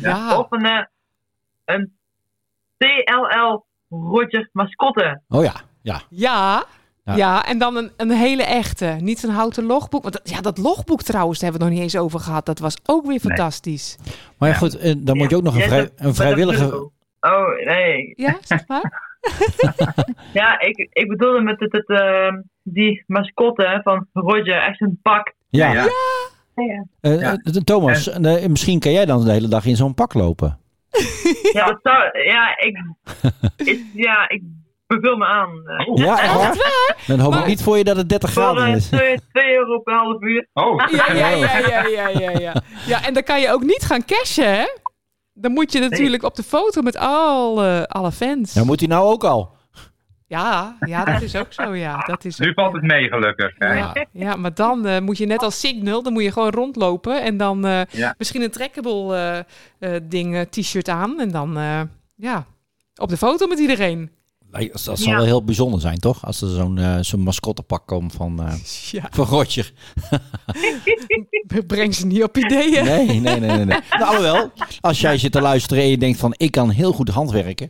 ja. 0.01 0.37
of 0.39 0.51
een, 0.51 0.65
eh, 0.65 0.83
een 1.65 1.93
TLL 2.77 3.65
Roger 3.89 4.49
mascotte. 4.51 5.21
Oh 5.27 5.43
ja, 5.43 5.53
ja. 5.81 6.01
Ja. 6.09 6.63
Ja. 7.05 7.15
Ja. 7.15 7.45
en 7.45 7.57
dan 7.57 7.75
een, 7.75 7.91
een 7.97 8.11
hele 8.11 8.43
echte. 8.43 8.85
Niet 8.99 9.23
een 9.23 9.29
houten 9.29 9.63
logboek. 9.63 10.01
Want 10.01 10.13
dat, 10.13 10.29
ja, 10.29 10.41
dat 10.41 10.57
logboek 10.57 11.01
trouwens, 11.01 11.39
daar 11.39 11.49
hebben 11.49 11.67
we 11.67 11.73
het 11.73 11.75
nog 11.75 11.85
niet 11.85 11.93
eens 11.93 12.03
over 12.03 12.19
gehad. 12.19 12.45
Dat 12.45 12.59
was 12.59 12.77
ook 12.85 13.05
weer 13.05 13.19
fantastisch. 13.19 13.97
Maar 14.37 14.49
ja, 14.49 14.55
goed, 14.55 14.77
eh, 14.77 14.93
dan 14.97 15.17
moet 15.17 15.29
je 15.29 15.35
ook 15.35 15.43
nog 15.43 15.55
een, 15.55 15.61
vrij, 15.61 15.89
een 15.95 16.15
vrijwillige... 16.15 16.91
Oh, 17.19 17.65
nee. 17.65 18.13
Ja, 18.15 18.37
zeg 18.41 18.67
maar. 18.67 19.03
Ja, 20.33 20.59
ik, 20.59 20.87
ik 20.91 21.07
bedoelde 21.07 21.41
met 21.41 21.59
het, 21.59 21.71
het, 21.71 21.89
ehm, 21.89 22.41
die 22.63 23.03
mascotte 23.07 23.79
van 23.83 24.07
Roger, 24.13 24.61
echt 24.61 24.81
een 24.81 24.99
pak. 25.01 25.33
Ja, 25.49 25.73
Ja. 25.73 26.85
Ja, 27.01 27.37
Thomas, 27.63 28.17
misschien 28.47 28.79
kan 28.79 28.91
jij 28.91 29.05
dan 29.05 29.25
de 29.25 29.31
hele 29.31 29.47
dag 29.47 29.65
in 29.65 29.75
zo'n 29.75 29.93
pak 29.93 30.13
lopen. 30.13 30.59
ja, 31.51 31.65
dat 31.65 31.79
zou, 31.83 32.19
ja, 32.23 32.57
ik, 32.57 32.77
ik, 33.71 33.81
ja, 33.93 34.29
ik 34.29 34.41
beveel 34.87 35.17
me 35.17 35.25
aan. 35.25 35.49
eh. 35.67 35.95
Ja, 36.05 36.21
echt 36.21 36.33
waar? 36.35 36.95
Dan 37.07 37.19
hoop 37.19 37.33
ik 37.35 37.45
niet 37.45 37.63
voor 37.63 37.77
je 37.77 37.83
dat 37.83 37.97
het 37.97 38.09
30 38.09 38.31
Voor 38.31 38.43
graden 38.43 38.65
eh, 38.67 38.75
is. 38.75 38.87
2 38.89 39.19
euro 39.55 39.79
per 39.79 39.93
half 39.95 40.21
uur. 40.21 40.47
Oh, 40.53 40.83
Ja, 40.91 41.13
ja, 41.13 41.27
ja, 41.29 41.57
ja, 41.57 41.85
ja, 41.87 42.07
ja, 42.07 42.29
ja. 42.39 42.53
Ja, 42.87 43.05
en 43.05 43.13
dan 43.13 43.23
kan 43.23 43.41
je 43.41 43.51
ook 43.51 43.63
niet 43.63 43.83
gaan 43.83 44.05
cashen, 44.05 44.53
hè? 44.57 44.65
Dan 45.33 45.51
moet 45.51 45.71
je 45.71 45.79
natuurlijk 45.79 46.23
op 46.23 46.35
de 46.35 46.43
foto 46.43 46.81
met 46.81 46.95
alle, 46.97 47.87
alle 47.87 48.11
fans. 48.11 48.53
Ja, 48.53 48.63
moet 48.63 48.79
hij 48.79 48.89
nou 48.89 49.05
ook 49.11 49.23
al? 49.23 49.53
Ja, 50.27 50.77
ja, 50.85 51.03
dat 51.05 51.21
is 51.21 51.35
ook 51.35 51.53
zo, 51.53 51.75
ja. 51.75 51.97
Dat 51.99 52.25
is 52.25 52.37
nu 52.39 52.53
valt 52.53 52.73
het 52.73 52.81
mee 52.83 53.07
gelukkig. 53.07 53.53
hè? 53.57 53.73
Ja, 53.73 53.93
ja, 54.11 54.35
maar 54.35 54.53
dan 54.53 54.85
eh, 54.85 54.99
moet 55.01 55.17
je 55.17 55.25
net 55.25 55.43
als 55.43 55.59
Signal, 55.59 56.03
dan 56.03 56.13
moet 56.13 56.23
je 56.23 56.31
gewoon 56.31 56.49
rondlopen 56.51 57.21
en 57.23 57.37
dan 57.37 57.65
eh, 57.65 57.81
Ja. 57.89 58.15
misschien 58.17 58.41
een 58.41 58.51
trackable 58.51 59.15
eh, 59.79 59.95
eh, 59.95 60.01
ding, 60.03 60.47
t-shirt 60.49 60.89
aan 60.89 61.19
en 61.19 61.31
dan 61.31 61.57
eh, 61.57 61.81
ja, 62.15 62.45
op 62.95 63.09
de 63.09 63.17
foto 63.17 63.47
met 63.47 63.59
iedereen. 63.59 64.11
Dat 64.59 64.79
zal 64.81 64.95
Ja. 64.97 65.15
wel 65.15 65.25
heel 65.25 65.43
bijzonder 65.43 65.81
zijn, 65.81 65.99
toch? 65.99 66.25
Als 66.25 66.41
er 66.41 66.49
zo'n 66.49 66.77
eh, 66.77 66.97
zo'n 67.01 67.19
mascottepak 67.19 67.87
komt 67.87 68.13
van, 68.13 68.39
eh 68.47 68.53
Ja. 68.91 69.07
van 69.11 69.25
Roger. 69.25 69.71
Breng 71.67 71.95
ze 71.95 72.05
niet 72.05 72.23
op 72.23 72.37
ideeën. 72.37 72.83
Nee, 72.85 73.05
nee, 73.07 73.19
nee, 73.19 73.39
nee. 73.39 73.65
nee. 73.65 73.65
nou, 73.89 74.03
alhoewel, 74.03 74.51
als 74.81 75.01
jij 75.01 75.17
zit 75.17 75.31
te 75.31 75.41
luisteren 75.41 75.83
en 75.83 75.89
je 75.89 75.97
denkt 75.97 76.19
van 76.19 76.33
ik 76.37 76.51
kan 76.51 76.69
heel 76.69 76.91
goed 76.91 77.09
handwerken. 77.09 77.69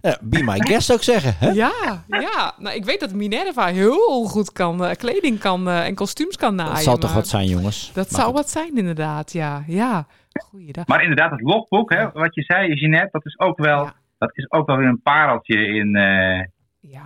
eh, 0.00 0.12
be 0.20 0.42
my 0.42 0.58
guest 0.58 0.86
zou 0.86 0.98
ik 0.98 1.04
zeggen. 1.04 1.34
Hè? 1.38 1.48
Ja, 1.50 1.72
ja. 2.08 2.54
Nou, 2.58 2.76
ik 2.76 2.84
weet 2.84 3.00
dat 3.00 3.12
Minerva 3.12 3.66
heel 3.66 4.24
goed 4.24 4.52
kan, 4.52 4.84
eh, 4.84 4.96
kleding 4.96 5.38
kan 5.38 5.68
eh, 5.68 5.86
en 5.86 5.94
kostuums 5.94 6.36
kan 6.36 6.54
naaien. 6.54 6.74
Dat 6.74 6.82
zal 6.82 6.96
toch 6.98 7.14
wat 7.14 7.28
zijn, 7.28 7.46
jongens. 7.48 7.90
Dat 7.94 8.10
Maar 8.10 8.20
zou 8.20 8.26
goed. 8.26 8.36
wat 8.36 8.50
zijn, 8.50 8.76
inderdaad. 8.76 9.32
Ja, 9.32 9.64
ja. 9.66 10.06
Goeiedag. 10.50 10.86
Maar 10.86 11.02
inderdaad, 11.02 11.30
het 11.30 11.40
logboek, 11.40 11.92
hè, 11.92 12.10
wat 12.12 12.34
je 12.34 12.42
zei, 12.42 12.74
Jeanette, 12.74 13.08
dat 13.12 13.26
is 13.26 13.38
ook 13.38 13.58
wel, 13.58 13.90
dat 14.18 14.30
is 14.36 14.50
ook 14.50 14.66
wel 14.66 14.76
weer 14.76 14.88
een 14.88 15.02
pareltje 15.02 15.66
in 15.66 15.96
eh, 15.96 16.46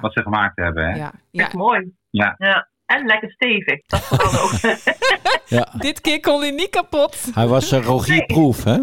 wat 0.00 0.12
ze 0.12 0.22
gemaakt 0.22 0.56
hebben. 0.56 0.90
Hè? 0.90 0.96
Ja. 0.96 1.12
Echt 1.32 1.52
mooi. 1.52 1.92
Ja. 2.10 2.34
Ja. 2.38 2.68
En 2.86 3.06
lekker 3.06 3.30
stevig. 3.30 3.86
Dat 3.86 4.00
vooral 4.00 4.42
ook. 4.42 4.52
Ja. 5.48 5.68
Dit 5.78 6.00
keer 6.00 6.20
kon 6.20 6.40
hij 6.40 6.50
niet 6.50 6.70
kapot. 6.70 7.30
Hij 7.34 7.46
was 7.46 7.72
uh, 7.72 7.84
Rogier 7.84 8.26
Proef, 8.26 8.64
hè? 8.64 8.78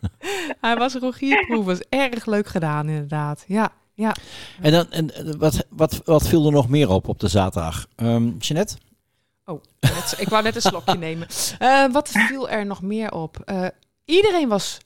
Hij 0.60 0.76
was 0.76 0.94
Rogierproef. 0.94 1.64
was 1.64 1.80
erg 1.88 2.26
leuk 2.26 2.46
gedaan, 2.46 2.88
inderdaad. 2.88 3.44
Ja, 3.48 3.68
ja. 3.94 4.14
En, 4.62 4.72
dan, 4.72 4.90
en 4.90 5.14
eh, 5.14 5.32
wat, 5.38 5.66
wat, 5.70 6.00
wat 6.04 6.28
viel 6.28 6.46
er 6.46 6.52
nog 6.52 6.68
meer 6.68 6.88
op 6.90 7.08
op 7.08 7.18
de 7.20 7.28
zaterdag? 7.28 7.86
Ehm 7.96 8.28
Jeanette? 8.38 8.76
Oh, 9.44 9.62
net- 9.80 10.14
ik 10.18 10.28
wou 10.28 10.42
net 10.42 10.54
een 10.54 10.60
slokje 10.60 10.96
nemen. 10.98 11.26
Eh, 11.58 11.84
wat 11.92 12.08
viel 12.10 12.48
er 12.48 12.66
nog 12.66 12.82
meer 12.82 13.12
op? 13.12 13.36
Eh, 13.44 13.66
iedereen 14.04 14.48
was 14.48 14.78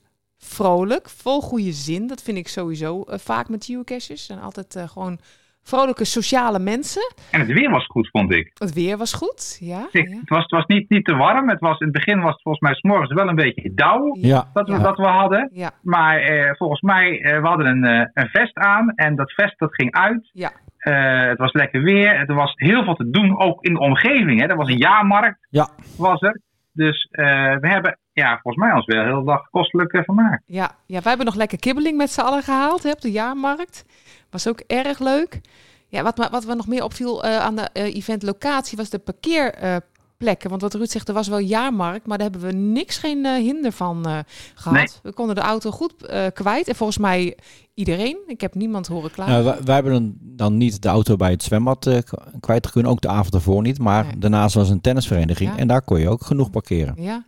vrolijk, 0.45 1.09
vol 1.09 1.41
goede 1.41 1.71
zin. 1.71 2.07
Dat 2.07 2.21
vind 2.21 2.37
ik 2.37 2.47
sowieso 2.47 3.01
eh, 3.03 3.17
vaak 3.17 3.49
met 3.49 3.65
geocaches. 3.65 4.25
zijn 4.25 4.39
altijd 4.39 4.75
eh, 4.75 4.87
gewoon 4.87 5.19
vrolijke 5.63 6.05
sociale 6.05 6.59
mensen. 6.59 7.13
En 7.31 7.39
het 7.39 7.51
weer 7.51 7.69
was 7.69 7.85
goed, 7.85 8.09
vond 8.11 8.33
ik. 8.33 8.51
Het 8.53 8.73
weer 8.73 8.97
was 8.97 9.13
goed, 9.13 9.57
ja. 9.59 9.87
Ik- 9.91 10.09
Het 10.09 10.29
was, 10.29 10.41
het 10.41 10.51
was 10.51 10.65
niet, 10.65 10.89
niet 10.89 11.05
te 11.05 11.15
warm. 11.15 11.49
Het 11.49 11.59
was, 11.59 11.79
in 11.79 11.87
het 11.87 11.95
begin 11.95 12.19
was 12.21 12.31
het 12.33 12.41
volgens 12.41 12.63
mij 12.63 12.73
's 12.73 12.81
morgens 12.81 13.13
wel 13.13 13.27
een 13.27 13.35
beetje 13.35 13.73
dauw 13.73 14.15
Ja. 14.19 14.49
dat, 14.53 14.67
we, 14.67 14.73
Ja. 14.73 14.79
dat 14.79 14.97
we 14.97 15.05
hadden. 15.07 15.49
Ja. 15.53 15.71
Maar 15.81 16.17
eh, 16.19 16.51
volgens 16.57 16.81
mij, 16.81 17.21
eh, 17.21 17.41
we 17.41 17.47
hadden 17.47 17.65
een, 17.65 17.83
eh, 17.83 18.07
een 18.23 18.29
vest 18.29 18.55
aan 18.57 18.89
en 18.95 19.15
dat 19.15 19.31
vest 19.31 19.59
dat 19.59 19.73
ging 19.75 19.91
uit. 19.95 20.29
Ja. 20.33 20.51
Eh, 20.77 21.27
het 21.29 21.37
was 21.37 21.53
lekker 21.53 21.81
weer. 21.81 22.07
Er 22.29 22.35
was 22.35 22.53
heel 22.55 22.83
veel 22.83 22.95
te 22.95 23.09
doen, 23.09 23.39
ook 23.39 23.63
in 23.63 23.73
de 23.73 23.79
omgeving. 23.79 24.39
Hè. 24.41 24.45
Er 24.47 24.55
was 24.55 24.69
een 24.69 24.77
jaarmarkt, 24.77 25.47
Ja. 25.49 25.69
was 25.97 26.21
er. 26.21 26.41
Dus 26.73 27.07
eh, 27.11 27.25
we 27.55 27.67
hebben 27.67 27.97
ja, 28.13 28.39
volgens 28.41 28.63
mij 28.65 28.73
ons 28.75 28.85
wel 28.85 29.03
heel 29.05 29.23
dag 29.23 29.49
kostelijk 29.49 29.93
eh, 29.93 30.03
vermaakt. 30.03 30.43
Ja, 30.45 30.71
ja, 30.85 30.93
wij 30.99 31.01
hebben 31.09 31.25
nog 31.25 31.35
lekker 31.35 31.59
kibbeling 31.59 31.97
met 31.97 32.11
z'n 32.11 32.21
allen 32.21 32.43
gehaald 32.43 32.83
hè, 32.83 32.91
op 32.91 33.01
de 33.01 33.11
jaarmarkt. 33.11 33.85
Was 34.29 34.47
ook 34.47 34.59
erg 34.59 34.99
leuk. 34.99 35.41
Ja, 35.87 36.03
wat, 36.03 36.17
me- 36.17 36.29
wat 36.31 36.45
we 36.45 36.53
nog 36.53 36.67
meer 36.67 36.83
opviel 36.83 37.23
eh, 37.23 37.37
aan 37.37 37.55
de 37.55 37.69
eh, 37.73 37.95
eventlocatie 37.95 38.77
was 38.77 38.89
de 38.89 38.99
parkeerplekken. 38.99 40.49
Want 40.49 40.61
wat 40.61 40.73
Ruud 40.73 40.89
zegt, 40.89 41.07
er 41.07 41.13
was 41.13 41.27
wel 41.27 41.39
jaarmarkt, 41.39 42.07
maar 42.07 42.17
daar 42.17 42.29
hebben 42.31 42.47
we 42.49 42.55
niks, 42.55 42.97
geen 42.97 43.25
eh, 43.25 43.33
hinder 43.33 43.71
van 43.71 44.05
eh, 44.05 44.17
gehad. 44.55 44.77
Nee. 44.77 44.87
We 45.03 45.13
konden 45.13 45.35
de 45.35 45.41
auto 45.41 45.71
goed 45.71 46.05
eh, 46.05 46.25
kwijt. 46.33 46.67
En 46.67 46.75
volgens 46.75 46.97
mij 46.97 47.37
iedereen. 47.73 48.17
Ik 48.27 48.41
heb 48.41 48.55
niemand 48.55 48.87
horen 48.87 49.11
klagen. 49.11 49.33
Nou, 49.33 49.45
wij, 49.45 49.57
wij 49.63 49.73
hebben 49.75 49.91
dan, 49.93 50.13
dan 50.19 50.57
niet 50.57 50.81
de 50.81 50.89
auto 50.89 51.15
bij 51.15 51.31
het 51.31 51.43
zwembad 51.43 51.85
eh, 51.87 51.97
kwijt 52.39 52.71
kunnen, 52.71 52.91
ook 52.91 53.01
de 53.01 53.07
avond 53.07 53.33
ervoor 53.33 53.61
niet. 53.61 53.79
Maar 53.79 54.05
daarnaast 54.19 54.55
was 54.55 54.69
een 54.69 54.81
tennisvereniging 54.81 55.49
Ja. 55.51 55.57
en 55.57 55.67
daar 55.67 55.81
kon 55.81 55.99
je 55.99 56.09
ook 56.09 56.23
genoeg 56.23 56.49
parkeren. 56.49 56.93
Ja, 56.97 57.23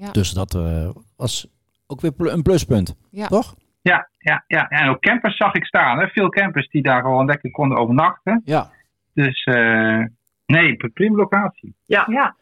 ja. 0.00 0.10
Dus 0.12 0.30
dat 0.30 0.54
eh, 0.54 0.88
was 1.16 1.46
ook 1.86 2.00
weer 2.00 2.12
pl- 2.12 2.26
een 2.28 2.42
pluspunt, 2.42 2.94
Ja. 3.10 3.26
toch? 3.26 3.54
Ja, 3.82 4.08
ja, 4.18 4.44
ja. 4.46 4.68
En 4.68 4.88
ook 4.88 5.00
campers 5.00 5.36
zag 5.36 5.54
ik 5.54 5.64
staan. 5.64 5.98
Hè. 5.98 6.06
Veel 6.06 6.28
campers 6.28 6.68
die 6.68 6.82
daar 6.82 7.02
gewoon 7.02 7.26
lekker 7.26 7.50
konden 7.50 7.78
overnachten. 7.78 8.42
Ja. 8.44 8.70
Dus 9.14 9.44
eh, 9.44 10.04
nee, 10.46 10.76
prima 10.94 11.16
locatie. 11.16 11.74
Ja. 11.86 12.06
ja. 12.10 12.36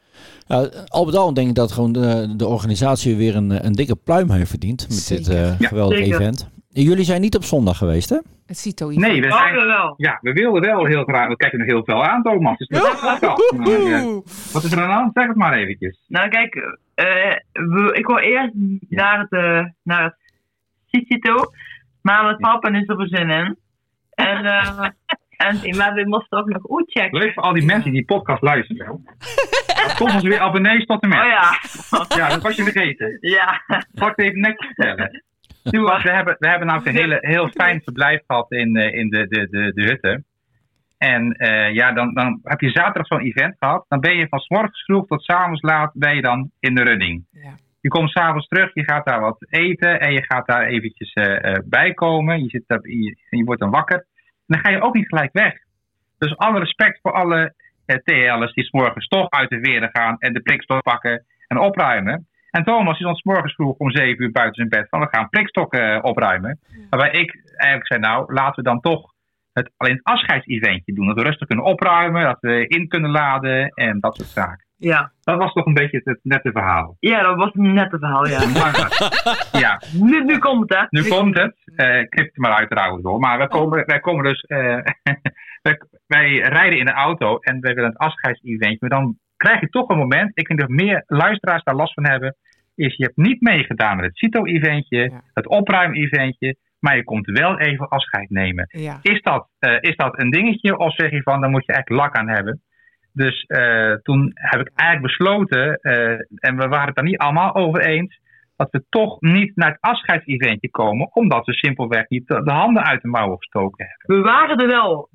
Ja, 0.46 0.68
al 0.86 1.04
met 1.04 1.16
al 1.16 1.34
denk 1.34 1.48
ik 1.48 1.54
dat 1.54 1.72
gewoon 1.72 1.92
de, 1.92 2.34
de 2.36 2.46
organisatie 2.46 3.16
weer 3.16 3.36
een, 3.36 3.66
een 3.66 3.72
dikke 3.72 3.96
pluim 3.96 4.30
heeft 4.30 4.50
verdiend 4.50 4.86
met 4.88 5.06
dit 5.08 5.28
eh, 5.28 5.58
Ja, 5.60 5.68
geweldige 5.68 6.02
zeker. 6.04 6.20
event. 6.20 6.48
Jullie 6.84 7.04
zijn 7.04 7.20
niet 7.20 7.36
op 7.36 7.44
zondag 7.44 7.78
geweest, 7.78 8.08
hè? 8.10 8.16
Het 8.46 8.58
CITO 8.58 8.88
Nee, 8.90 9.20
we 9.22 9.30
zijn, 9.30 9.54
jawel. 9.54 9.94
ja, 9.96 10.18
we 10.20 10.32
wilden 10.32 10.62
wel 10.62 10.84
heel 10.84 11.04
graag. 11.04 11.28
We 11.28 11.36
kijken 11.36 11.58
er 11.58 11.64
heel 11.66 11.84
veel 11.84 12.04
aan, 12.04 12.22
Thomas. 12.22 12.56
Dus 12.58 12.68
dat 12.68 12.92
is 12.94 13.00
wel 13.00 13.16
gaaf. 13.16 13.52
Maar, 13.56 13.66
eh, 13.68 14.04
wat 14.52 14.64
is 14.64 14.72
er 14.72 14.80
aan 14.80 14.88
de 14.88 14.94
hand? 14.94 15.10
Zeg 15.14 15.26
het 15.26 15.36
maar 15.36 15.52
eventjes. 15.52 15.98
Nou, 16.08 16.28
kijk, 16.28 16.54
eh, 16.94 17.04
we- 17.52 17.92
ik 17.94 18.06
wil 18.06 18.18
eerst 18.18 18.52
naar 18.88 19.18
het, 19.18 19.30
eh 19.32 19.64
naar 19.82 20.02
het 20.04 20.16
Cicito, 20.86 21.34
maar 22.02 22.24
mijn 22.24 22.36
papa 22.36 22.68
is 22.70 22.88
er 22.88 23.08
zin 23.08 23.30
in. 23.30 23.56
En, 24.14 24.44
eh 24.44 24.88
en 25.46 25.76
maar 25.76 25.94
we 25.94 26.08
moesten 26.08 26.38
ook 26.38 26.48
nog 26.48 26.62
goed 26.62 26.90
checken. 26.92 27.18
Leuk 27.18 27.32
voor 27.32 27.42
al 27.42 27.52
die 27.52 27.64
mensen 27.64 27.84
die 27.92 27.92
die 27.92 28.04
podcast 28.16 28.42
luisteren. 28.42 28.86
komt 29.96 30.12
ons 30.14 30.22
weer 30.22 30.40
abonnees 30.48 30.84
tot 30.86 31.02
en 31.02 31.08
met. 31.08 31.18
Oh 31.18 31.24
ja. 31.26 31.60
Ja, 32.16 32.28
dat 32.28 32.42
was 32.42 32.56
je 32.56 32.62
vergeten. 32.62 33.18
Ja. 33.20 33.62
Het 33.94 34.18
even 34.18 34.40
netjes 34.40 34.66
vertellen? 34.66 35.22
We 35.70 36.10
hebben, 36.10 36.36
we 36.38 36.48
hebben 36.48 36.66
namelijk 36.66 36.96
een 36.96 37.02
hele, 37.02 37.18
heel 37.20 37.48
fijn 37.62 37.80
verblijf 37.82 38.22
gehad 38.26 38.52
in, 38.52 38.76
eh, 38.76 38.98
in 38.98 39.08
de, 39.08 39.26
de, 39.28 39.48
de, 39.50 39.72
de 39.74 39.82
hutten. 39.82 40.24
En 40.98 41.32
eh, 41.32 41.74
ja, 41.74 41.92
dan, 41.92 42.14
dan 42.14 42.40
heb 42.42 42.60
je 42.60 42.70
zaterdag 42.70 43.06
zo'n 43.06 43.20
event 43.20 43.56
gehad. 43.58 43.84
Dan 43.88 44.00
ben 44.00 44.16
je 44.16 44.28
van 44.28 44.38
's 44.38 44.48
morgens 44.48 44.84
vroeg 44.84 45.06
tot 45.06 45.22
's 45.22 45.28
avonds 45.28 45.62
laat 45.62 45.90
ben 45.94 46.14
je 46.14 46.22
dan 46.22 46.50
in 46.60 46.74
de 46.74 46.82
running. 46.82 47.24
Je 47.80 47.92
komt 47.92 48.10
s'avonds 48.10 48.46
terug, 48.48 48.74
je 48.74 48.84
gaat 48.84 49.06
daar 49.06 49.20
wat 49.20 49.46
eten 49.50 50.00
en 50.00 50.12
je 50.12 50.24
gaat 50.24 50.46
daar 50.46 50.66
eventjes 50.66 51.12
eh 51.12 51.44
eh, 51.44 51.62
bij 51.64 51.94
komen. 51.94 52.42
Je, 52.42 52.48
zit 52.48 52.64
daar, 52.66 52.88
je, 52.88 53.16
je 53.30 53.44
wordt 53.44 53.60
dan 53.60 53.70
wakker. 53.70 53.96
En 53.96 54.06
dan 54.46 54.58
ga 54.58 54.70
je 54.70 54.82
ook 54.82 54.94
niet 54.94 55.08
gelijk 55.08 55.32
weg. 55.32 55.54
Dus 56.18 56.36
alle 56.36 56.58
respect 56.58 56.98
voor 57.02 57.12
alle 57.12 57.54
eh, 57.86 57.96
TL'ers 57.96 58.52
die 58.52 58.64
's 58.64 58.70
morgens 58.70 59.08
toch 59.08 59.30
uit 59.30 59.50
de 59.50 59.60
veren 59.60 59.90
gaan 59.92 60.16
en 60.18 60.32
de 60.32 60.40
prikstok 60.40 60.82
pakken 60.82 61.24
en 61.46 61.58
opruimen. 61.58 62.26
En 62.56 62.64
Thomas 62.64 62.98
is 62.98 63.06
ons 63.06 63.22
morgens 63.22 63.54
vroeg 63.54 63.76
om 63.76 63.90
7 63.90 64.22
uur 64.22 64.30
buiten 64.30 64.54
zijn 64.54 64.68
bed 64.68 64.86
van 64.88 65.00
we 65.00 65.08
gaan 65.10 65.28
prikstokken 65.28 65.94
eh, 65.94 65.98
opruimen. 66.02 66.58
Waarbij 66.90 67.10
ik 67.10 67.40
eigenlijk 67.56 67.86
zei 67.86 68.00
nou 68.00 68.32
laten 68.32 68.54
we 68.54 68.62
dan 68.62 68.80
toch 68.80 69.12
het, 69.52 69.70
alleen 69.76 69.92
het 69.92 70.04
afscheidseventje 70.04 70.94
doen. 70.94 71.06
Dat 71.06 71.16
we 71.16 71.22
rustig 71.22 71.46
kunnen 71.46 71.64
opruimen, 71.64 72.22
dat 72.22 72.38
we 72.40 72.66
in 72.66 72.88
kunnen 72.88 73.10
laden 73.10 73.68
en 73.68 74.00
dat 74.00 74.16
soort 74.16 74.28
zaken. 74.28 74.66
Ja. 74.76 75.12
Dat 75.20 75.38
was 75.38 75.52
toch 75.52 75.66
een 75.66 75.74
beetje 75.74 75.96
het, 75.96 76.04
het 76.04 76.18
nette 76.22 76.52
verhaal. 76.52 76.96
Ja, 77.00 77.22
dat 77.22 77.36
was 77.36 77.50
een 77.52 77.74
nette 77.74 77.98
verhaal, 77.98 78.26
ja. 78.26 78.40
ja. 79.64 79.82
Nu, 79.92 80.24
nu 80.24 80.38
komt 80.38 80.60
het, 80.60 80.78
hè? 80.78 80.86
Nu 80.88 81.08
komt 81.08 81.38
het. 81.38 81.56
Eh 81.76 82.08
knip 82.08 82.26
het 82.26 82.36
maar 82.36 82.52
uit 82.52 82.70
trouwens 82.70 83.04
hoor. 83.04 83.18
Maar 83.18 83.38
wij 83.38 83.46
komen, 83.46 83.86
wij 83.86 84.00
komen 84.00 84.24
dus. 84.24 84.42
eh, 84.42 84.78
wij, 85.66 85.80
wij 86.06 86.38
rijden 86.38 86.78
in 86.78 86.84
de 86.84 86.92
auto 86.92 87.38
en 87.38 87.60
wij 87.60 87.74
willen 87.74 87.90
het 87.90 87.98
afscheidseventje. 87.98 88.76
Maar 88.80 88.90
dan 88.90 89.18
krijg 89.36 89.60
je 89.60 89.68
toch 89.68 89.88
een 89.88 89.98
moment. 89.98 90.30
Ik 90.34 90.46
denk 90.46 90.60
dat 90.60 90.68
meer 90.68 91.02
luisteraars 91.06 91.62
daar 91.62 91.74
last 91.74 91.94
van 91.94 92.06
hebben. 92.06 92.36
Is 92.76 92.96
je 92.96 93.04
hebt 93.04 93.16
niet 93.16 93.40
meegedaan 93.40 93.96
met 93.96 94.04
het 94.04 94.16
CITO-eventje, 94.16 95.12
het 95.32 95.48
opruim-eventje. 95.48 96.56
Maar 96.78 96.96
je 96.96 97.04
komt 97.04 97.26
wel 97.26 97.58
even 97.58 97.88
afscheid 97.88 98.30
nemen. 98.30 98.66
Ja. 98.68 98.98
Is, 99.02 99.22
dat, 99.22 99.48
eh, 99.58 99.76
is 99.80 99.96
dat 99.96 100.20
een 100.20 100.30
dingetje 100.30 100.78
of 100.78 100.94
zeg 100.94 101.10
je 101.10 101.22
van 101.22 101.40
dan 101.40 101.50
moet 101.50 101.66
je 101.66 101.72
echt 101.72 101.88
lak 101.88 102.16
aan 102.16 102.28
hebben? 102.28 102.62
Dus 103.12 103.42
eh, 103.42 103.92
toen 103.92 104.30
heb 104.34 104.60
ik 104.60 104.70
eigenlijk 104.74 105.02
besloten, 105.02 105.76
eh, 105.80 106.10
en 106.48 106.56
we 106.56 106.68
waren 106.68 106.86
het 106.86 106.94
daar 106.94 107.04
niet 107.04 107.18
allemaal 107.18 107.54
over 107.54 107.86
eens, 107.86 108.20
dat 108.56 108.70
we 108.70 108.84
toch 108.88 109.20
niet 109.20 109.56
naar 109.56 109.70
het 109.70 109.80
afscheidseventje 109.80 110.70
komen, 110.70 111.14
omdat 111.14 111.46
we 111.46 111.52
simpelweg 111.52 112.08
niet 112.08 112.26
de 112.26 112.42
de 112.42 112.52
handen 112.52 112.84
uit 112.84 113.02
de 113.02 113.08
mouwen 113.08 113.36
gestoken 113.36 113.86
hebben. 113.86 114.16
We 114.16 114.22
waren 114.22 114.58
er 114.58 114.66
wel. 114.66 115.08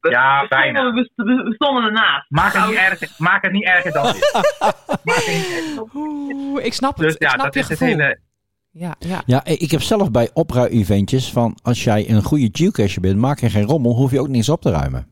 We, 0.00 0.10
Ja, 0.10 0.40
we 0.42 0.48
bijna. 0.48 0.78
stonden, 0.78 1.10
we, 1.14 1.24
we- 1.24 1.42
we 1.48 1.54
stonden 1.54 1.84
ernaast. 1.84 2.30
Maak 2.30 2.52
het 2.52 2.66
niet 2.66 2.76
erger, 2.78 3.10
maak 3.28 3.42
het 3.42 3.52
niet 3.52 3.64
erger 3.64 3.92
dan 3.92 4.12
dit. 4.12 4.32
Oeh, 5.94 6.64
ik 6.64 6.72
snap 6.72 6.96
het. 6.96 7.04
Dus 7.06 7.14
ik 7.14 7.22
ja, 7.22 7.28
snap 7.28 7.44
dat 7.44 7.54
je 7.54 7.60
is 7.60 7.68
het 7.68 7.78
gevoel. 7.78 7.94
hele. 7.96 8.18
Ja, 8.70 8.94
ja. 8.98 9.22
Ja, 9.26 9.44
ik 9.44 9.70
heb 9.70 9.80
zelf 9.82 10.10
bij 10.10 10.30
opruim-eventjes 10.32 11.32
van 11.32 11.58
als 11.62 11.84
jij 11.84 12.10
een 12.10 12.22
goede 12.22 12.48
geocacher 12.52 13.00
bent, 13.00 13.16
maak 13.18 13.40
je 13.40 13.50
geen 13.50 13.64
rommel, 13.64 13.94
hoef 13.94 14.10
je 14.10 14.20
ook 14.20 14.28
niks 14.28 14.48
op 14.48 14.60
te 14.62 14.70
ruimen. 14.70 15.06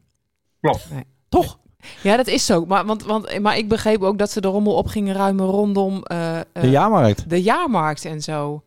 Klopt. 0.61 0.89
Toch? 1.29 1.59
Ja, 2.03 2.17
dat 2.17 2.27
is 2.27 2.47
zo. 2.47 2.65
Maar, 2.67 2.85
want, 2.85 3.05
want, 3.05 3.39
maar 3.41 3.57
ik 3.59 3.69
begreep 3.69 4.03
ook 4.03 4.19
dat 4.19 4.31
ze 4.31 4.41
de 4.41 4.49
rommel 4.49 4.75
op 4.75 4.87
gingen 4.87 5.15
ruimen 5.15 5.47
rondom 5.47 6.03
eh, 6.03 6.39
eh, 6.39 6.45
De 6.53 6.71
jaarmarkt. 6.71 7.31
de 7.31 7.43
jaarmarkt 7.43 8.05
en 8.05 8.21
zo. 8.21 8.63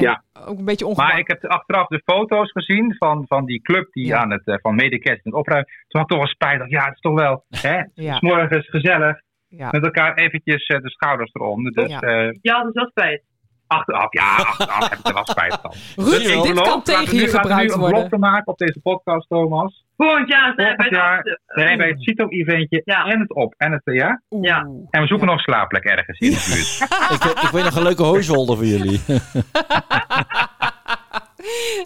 En 0.00 0.06
Ja. 0.10 0.22
Ook 0.46 0.58
een 0.58 0.64
beetje 0.64 0.84
Maar 0.84 0.94
ongemakkelijk. 0.94 1.28
ik 1.28 1.40
heb 1.40 1.50
achteraf 1.50 1.86
de 1.86 2.02
foto's 2.04 2.50
gezien 2.52 2.94
van, 2.98 3.24
van 3.26 3.44
die 3.44 3.60
club 3.60 3.92
die 3.92 4.14
aan 4.16 4.30
het, 4.30 4.46
eh, 4.46 4.54
van 4.60 4.74
Medicast 4.74 5.16
en 5.24 5.30
het 5.30 5.34
opruimen. 5.34 5.68
Toen 5.88 6.00
had 6.00 6.02
ik 6.02 6.08
toch 6.08 6.18
wel 6.18 6.26
spijt. 6.34 6.70
Ja, 6.70 6.84
het 6.84 6.94
is 6.94 7.00
toch 7.00 7.14
wel, 7.20 7.44
hè, 7.48 7.82
Ja. 8.06 8.14
s 8.14 8.20
morgens 8.20 8.68
gezellig. 8.68 9.20
Ja. 9.48 9.68
Met 9.70 9.84
elkaar 9.84 10.14
eventjes 10.14 10.66
eh, 10.66 10.80
de 10.82 10.90
schouders 10.90 11.30
eronder. 11.32 11.72
Dus, 11.72 11.90
Ja. 11.90 12.00
eh, 12.00 12.30
Ja, 12.40 12.58
dat 12.58 12.66
is 12.68 12.74
wel 12.74 12.88
spijt. 12.90 13.22
Achteraf, 13.70 14.12
ja, 14.12 14.36
achteraf 14.36 14.88
heb 14.88 14.98
ik 14.98 15.06
er 15.06 15.14
wel 15.14 15.26
spijt 15.26 15.58
van. 15.62 15.72
Ruud, 16.06 16.10
Dus 16.22 16.28
ik 16.28 16.42
dit 16.42 16.60
kan 16.60 16.82
tegen 16.82 17.16
je 17.16 17.28
gebruikt 17.28 17.66
nu 17.68 17.72
een 17.72 17.78
worden. 17.80 17.98
blok 17.98 18.10
te 18.10 18.18
maken 18.18 18.46
op 18.46 18.58
deze 18.58 18.80
podcast, 18.82 19.28
Thomas. 19.28 19.84
Volgend 19.96 20.28
jaar 20.28 20.52
zijn 20.56 20.68
Volgend 20.68 20.90
we 20.90 20.96
jaar 20.96 21.38
zijn 21.46 21.78
wij 21.78 21.88
het 21.88 22.02
CITO-eventje 22.02 22.82
en 22.84 23.20
het 23.20 23.34
op 23.34 23.54
en 23.56 23.72
het 23.72 23.80
eh, 23.84 23.94
ja. 23.94 24.22
Ja. 24.40 24.58
En 24.90 25.00
we 25.00 25.06
zoeken 25.06 25.26
nog 25.26 25.36
een 25.36 25.42
slaapplek 25.42 25.84
ergens 25.84 26.18
in 26.18 26.30
de 26.30 26.44
buurt. 26.48 26.90
ik, 27.34 27.42
ik 27.42 27.50
weet 27.50 27.64
nog 27.64 27.76
een 27.76 27.82
leuke 27.82 28.02
hooizolder 28.02 28.56
voor 28.56 28.66
jullie. 28.66 29.00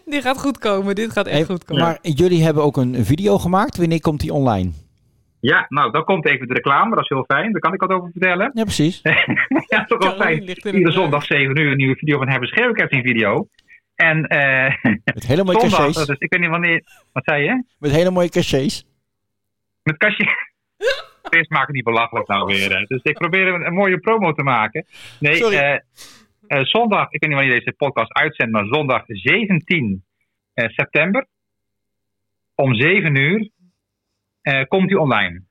Dit 0.04 0.22
gaat 0.22 0.40
goed 0.40 0.58
komen. 0.58 0.94
Dit 0.94 1.12
gaat 1.12 1.26
echt 1.26 1.36
Hey, 1.36 1.44
goed 1.44 1.64
komen. 1.64 1.82
maar 1.84 1.98
jullie 2.02 2.44
hebben 2.44 2.62
ook 2.62 2.76
een 2.76 3.04
video 3.04 3.38
gemaakt. 3.38 3.76
Wanneer 3.76 4.00
komt 4.00 4.20
die 4.20 4.32
online? 4.32 4.72
Ja, 5.46 5.66
nou, 5.68 5.90
dan 5.92 6.04
komt 6.04 6.26
even 6.26 6.48
de 6.48 6.54
reclame. 6.54 6.94
Dat 6.94 7.02
is 7.04 7.08
heel 7.08 7.24
fijn. 7.24 7.52
Daar 7.52 7.60
kan 7.60 7.72
ik 7.74 7.80
wat 7.80 7.90
over 7.90 8.10
vertellen. 8.10 8.50
Ja, 8.54 8.62
precies. 8.62 9.00
ja, 9.72 9.84
toch 9.84 9.98
wel 10.04 10.14
fijn. 10.16 10.32
in 10.42 10.48
Iedere 10.48 10.72
werk. 10.72 10.92
zondag 10.92 11.24
7 11.24 11.58
uur 11.60 11.70
een 11.70 11.76
nieuwe 11.76 11.96
video 11.96 12.18
van 12.18 12.28
Hebben 12.28 12.48
Schreeuwkets 12.48 12.96
video. 12.96 13.48
En 13.94 14.26
eh 14.26 14.74
Met 15.14 15.26
hele 15.26 15.44
mooie 15.44 15.60
zondag, 15.60 15.78
cachets. 15.92 16.08
ik 16.18 16.30
weet 16.32 16.40
niet 16.40 16.50
wanneer, 16.50 16.82
wat 17.12 17.24
zei 17.24 17.42
je? 17.44 17.64
Met 17.78 17.90
hele 17.90 18.10
mooie 18.10 18.28
cachets. 18.28 18.84
Met 19.82 19.96
kastje. 19.96 20.26
Eerst 21.30 21.50
maak 21.50 21.68
ik 21.68 21.74
niet 21.74 21.84
belachelijk 21.84 22.28
nou 22.28 22.46
weer. 22.46 22.78
hè. 22.78 22.84
Dus 22.84 23.02
ik 23.02 23.18
probeer 23.18 23.46
een, 23.54 23.66
een 23.66 23.74
mooie 23.74 23.98
promo 23.98 24.32
te 24.32 24.42
maken. 24.42 24.86
Nee, 25.20 25.34
Sorry. 25.34 25.56
eh, 25.56 25.74
eh, 26.46 26.64
zondag, 26.64 27.10
ik 27.10 27.20
weet 27.20 27.30
niet 27.30 27.38
wanneer 27.38 27.58
deze 27.58 27.72
podcast 27.76 28.12
uitzendt, 28.12 28.52
maar 28.52 28.66
zondag 28.66 29.02
17 29.06 30.04
eh, 30.54 30.68
september 30.68 31.26
om 32.54 32.74
7 32.74 33.14
uur 33.16 33.38
eh, 33.40 33.48
komt 34.68 34.90
hij 34.90 34.98
online. 34.98 35.42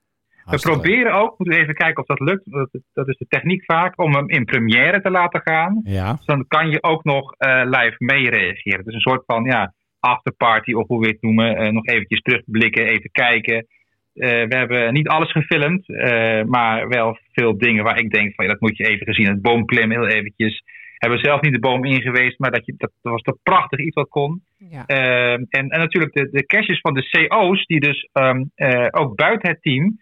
We 0.45 0.59
proberen 0.59 1.13
ook, 1.13 1.37
moeten 1.37 1.57
we 1.57 1.61
even 1.61 1.75
kijken 1.75 2.01
of 2.01 2.07
dat 2.07 2.19
lukt, 2.19 2.51
dat, 2.51 2.69
dat 2.93 3.07
is 3.07 3.17
de 3.17 3.25
techniek 3.27 3.63
vaak, 3.65 4.01
om 4.01 4.15
hem 4.15 4.29
in 4.29 4.45
première 4.45 5.01
te 5.01 5.09
laten 5.09 5.41
gaan. 5.41 5.81
Ja. 5.83 6.13
Dus 6.13 6.25
dan 6.25 6.47
kan 6.47 6.69
je 6.69 6.83
ook 6.83 7.03
nog 7.03 7.33
eh, 7.33 7.61
live 7.65 7.95
meereageren. 7.97 8.83
Dus 8.83 8.93
een 8.93 8.99
soort 8.99 9.23
van 9.25 9.43
ja, 9.43 9.73
afterparty 9.99 10.73
of 10.73 10.87
hoe 10.87 10.99
we 10.99 11.07
het 11.07 11.21
noemen. 11.21 11.55
Eh, 11.55 11.71
nog 11.71 11.85
eventjes 11.85 12.21
terugblikken, 12.21 12.85
even 12.85 13.11
kijken. 13.11 13.67
Eh, 14.13 14.29
we 14.29 14.55
hebben 14.55 14.93
niet 14.93 15.07
alles 15.07 15.31
gefilmd, 15.31 15.89
eh, 15.89 16.43
maar 16.43 16.87
wel 16.87 17.17
veel 17.31 17.57
dingen 17.57 17.83
waar 17.83 17.99
ik 17.99 18.11
denk 18.11 18.35
van 18.35 18.45
ja, 18.45 18.51
dat 18.51 18.61
moet 18.61 18.77
je 18.77 18.87
even 18.87 19.05
gezien. 19.05 19.27
Het 19.27 19.41
boomklimmen 19.41 19.99
heel 19.99 20.09
eventjes. 20.09 20.62
Hebben 21.03 21.21
we 21.21 21.27
zelf 21.27 21.41
niet 21.41 21.53
de 21.53 21.59
boom 21.59 21.85
in 21.85 22.01
geweest, 22.01 22.39
maar 22.39 22.51
dat, 22.51 22.65
je, 22.65 22.73
dat, 22.77 22.91
was 23.01 23.21
toch 23.21 23.37
prachtig 23.43 23.79
iets 23.79 23.95
wat 23.95 24.09
kon. 24.09 24.41
Ja. 24.57 24.85
Eh, 24.85 25.31
en, 25.31 25.47
en 25.49 25.79
natuurlijk 25.79 26.13
de, 26.13 26.29
de 26.31 26.45
caches 26.45 26.79
van 26.79 26.93
de 26.93 27.27
CO's, 27.27 27.65
die 27.65 27.79
dus 27.79 28.09
ehm, 28.11 28.43
eh, 28.55 28.87
ook 28.91 29.15
buiten 29.15 29.49
het 29.49 29.61
team 29.61 30.01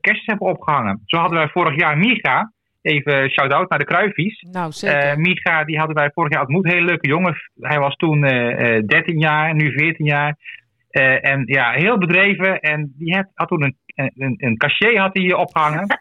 caches 0.00 0.26
hebben 0.26 0.46
opgehangen. 0.46 1.02
Zo 1.04 1.16
hadden 1.18 1.38
wij 1.38 1.48
vorig 1.48 1.76
jaar 1.76 1.98
Miga, 1.98 2.52
even 2.82 3.30
shout-out 3.30 3.70
naar 3.70 3.78
de 3.78 3.84
Kruivies. 3.84 4.46
Nou, 4.50 4.72
zeker. 4.72 4.98
Eh 4.98 5.16
Micha, 5.16 5.64
die 5.64 5.78
hadden 5.78 5.96
wij 5.96 6.10
vorig 6.14 6.32
jaar 6.32 6.42
ontmoet. 6.42 6.66
Hele 6.66 6.84
leuke 6.84 7.08
jongen. 7.08 7.34
Hij 7.60 7.78
was 7.78 7.94
toen 7.94 8.24
eh, 8.24 8.76
eh, 8.76 8.84
13 8.86 9.18
jaar, 9.18 9.54
nu 9.54 9.72
14 9.72 10.06
jaar. 10.06 10.36
En 11.20 11.42
ja, 11.46 11.72
heel 11.72 11.98
bedreven. 11.98 12.60
En 12.60 12.94
die 12.96 13.14
had, 13.14 13.30
had 13.34 13.48
toen 13.48 13.62
een, 13.62 13.76
een, 14.16 14.34
een 14.38 14.56
cachet 14.56 14.96
had 14.96 15.10
hij 15.14 15.22
hier 15.22 15.36
opgehangen. 15.36 15.86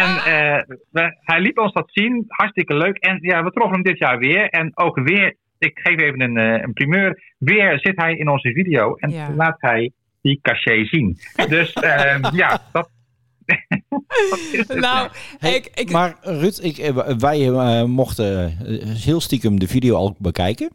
en 0.00 0.08
eh, 0.24 0.62
we- 0.90 1.16
hij 1.20 1.40
liet 1.40 1.58
ons 1.58 1.72
dat 1.72 1.90
zien. 1.92 2.24
Hartstikke 2.28 2.74
leuk. 2.76 2.96
En 2.96 3.18
ja, 3.20 3.42
we 3.44 3.50
troffen 3.50 3.74
hem 3.74 3.82
dit 3.82 3.98
jaar 3.98 4.18
weer. 4.18 4.48
En 4.48 4.70
ook 4.74 4.98
weer, 5.00 5.36
ik 5.58 5.78
geef 5.82 6.00
even 6.00 6.20
een, 6.20 6.36
eh, 6.36 6.62
een 6.62 6.72
primeur. 6.72 7.22
Weer 7.38 7.78
zit 7.80 7.96
hij 8.00 8.14
in 8.16 8.28
onze 8.28 8.52
video. 8.52 8.94
En 8.94 9.10
Ja. 9.10 9.30
laat 9.36 9.56
hij 9.60 9.92
die 10.22 10.38
cachet 10.42 10.88
zien. 10.88 11.18
Dus 11.48 11.72
eh, 11.72 12.18
ja, 12.42 12.60
dat... 12.72 12.90
nou, 14.68 15.08
Hey, 15.38 15.54
ik, 15.54 15.70
ik, 15.74 15.90
Maar 15.90 16.16
Ruud, 16.20 16.58
ik, 16.62 16.78
eh, 16.78 17.06
wij 17.18 17.50
mochten 17.84 18.44
eh, 18.46 18.54
heel 19.04 19.20
stiekem 19.20 19.58
de 19.60 19.68
video 19.68 19.94
al 19.96 20.16
bekijken. 20.18 20.70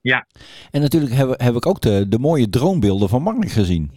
Ja. 0.00 0.26
En 0.70 0.80
natuurlijk 0.80 1.12
heb, 1.12 1.40
heb 1.40 1.54
ik 1.54 1.66
ook 1.66 1.80
de, 1.80 2.08
de 2.08 2.18
mooie 2.18 2.48
droombeelden 2.48 3.08
van 3.08 3.22
Mark 3.22 3.50
gezien. 3.50 3.90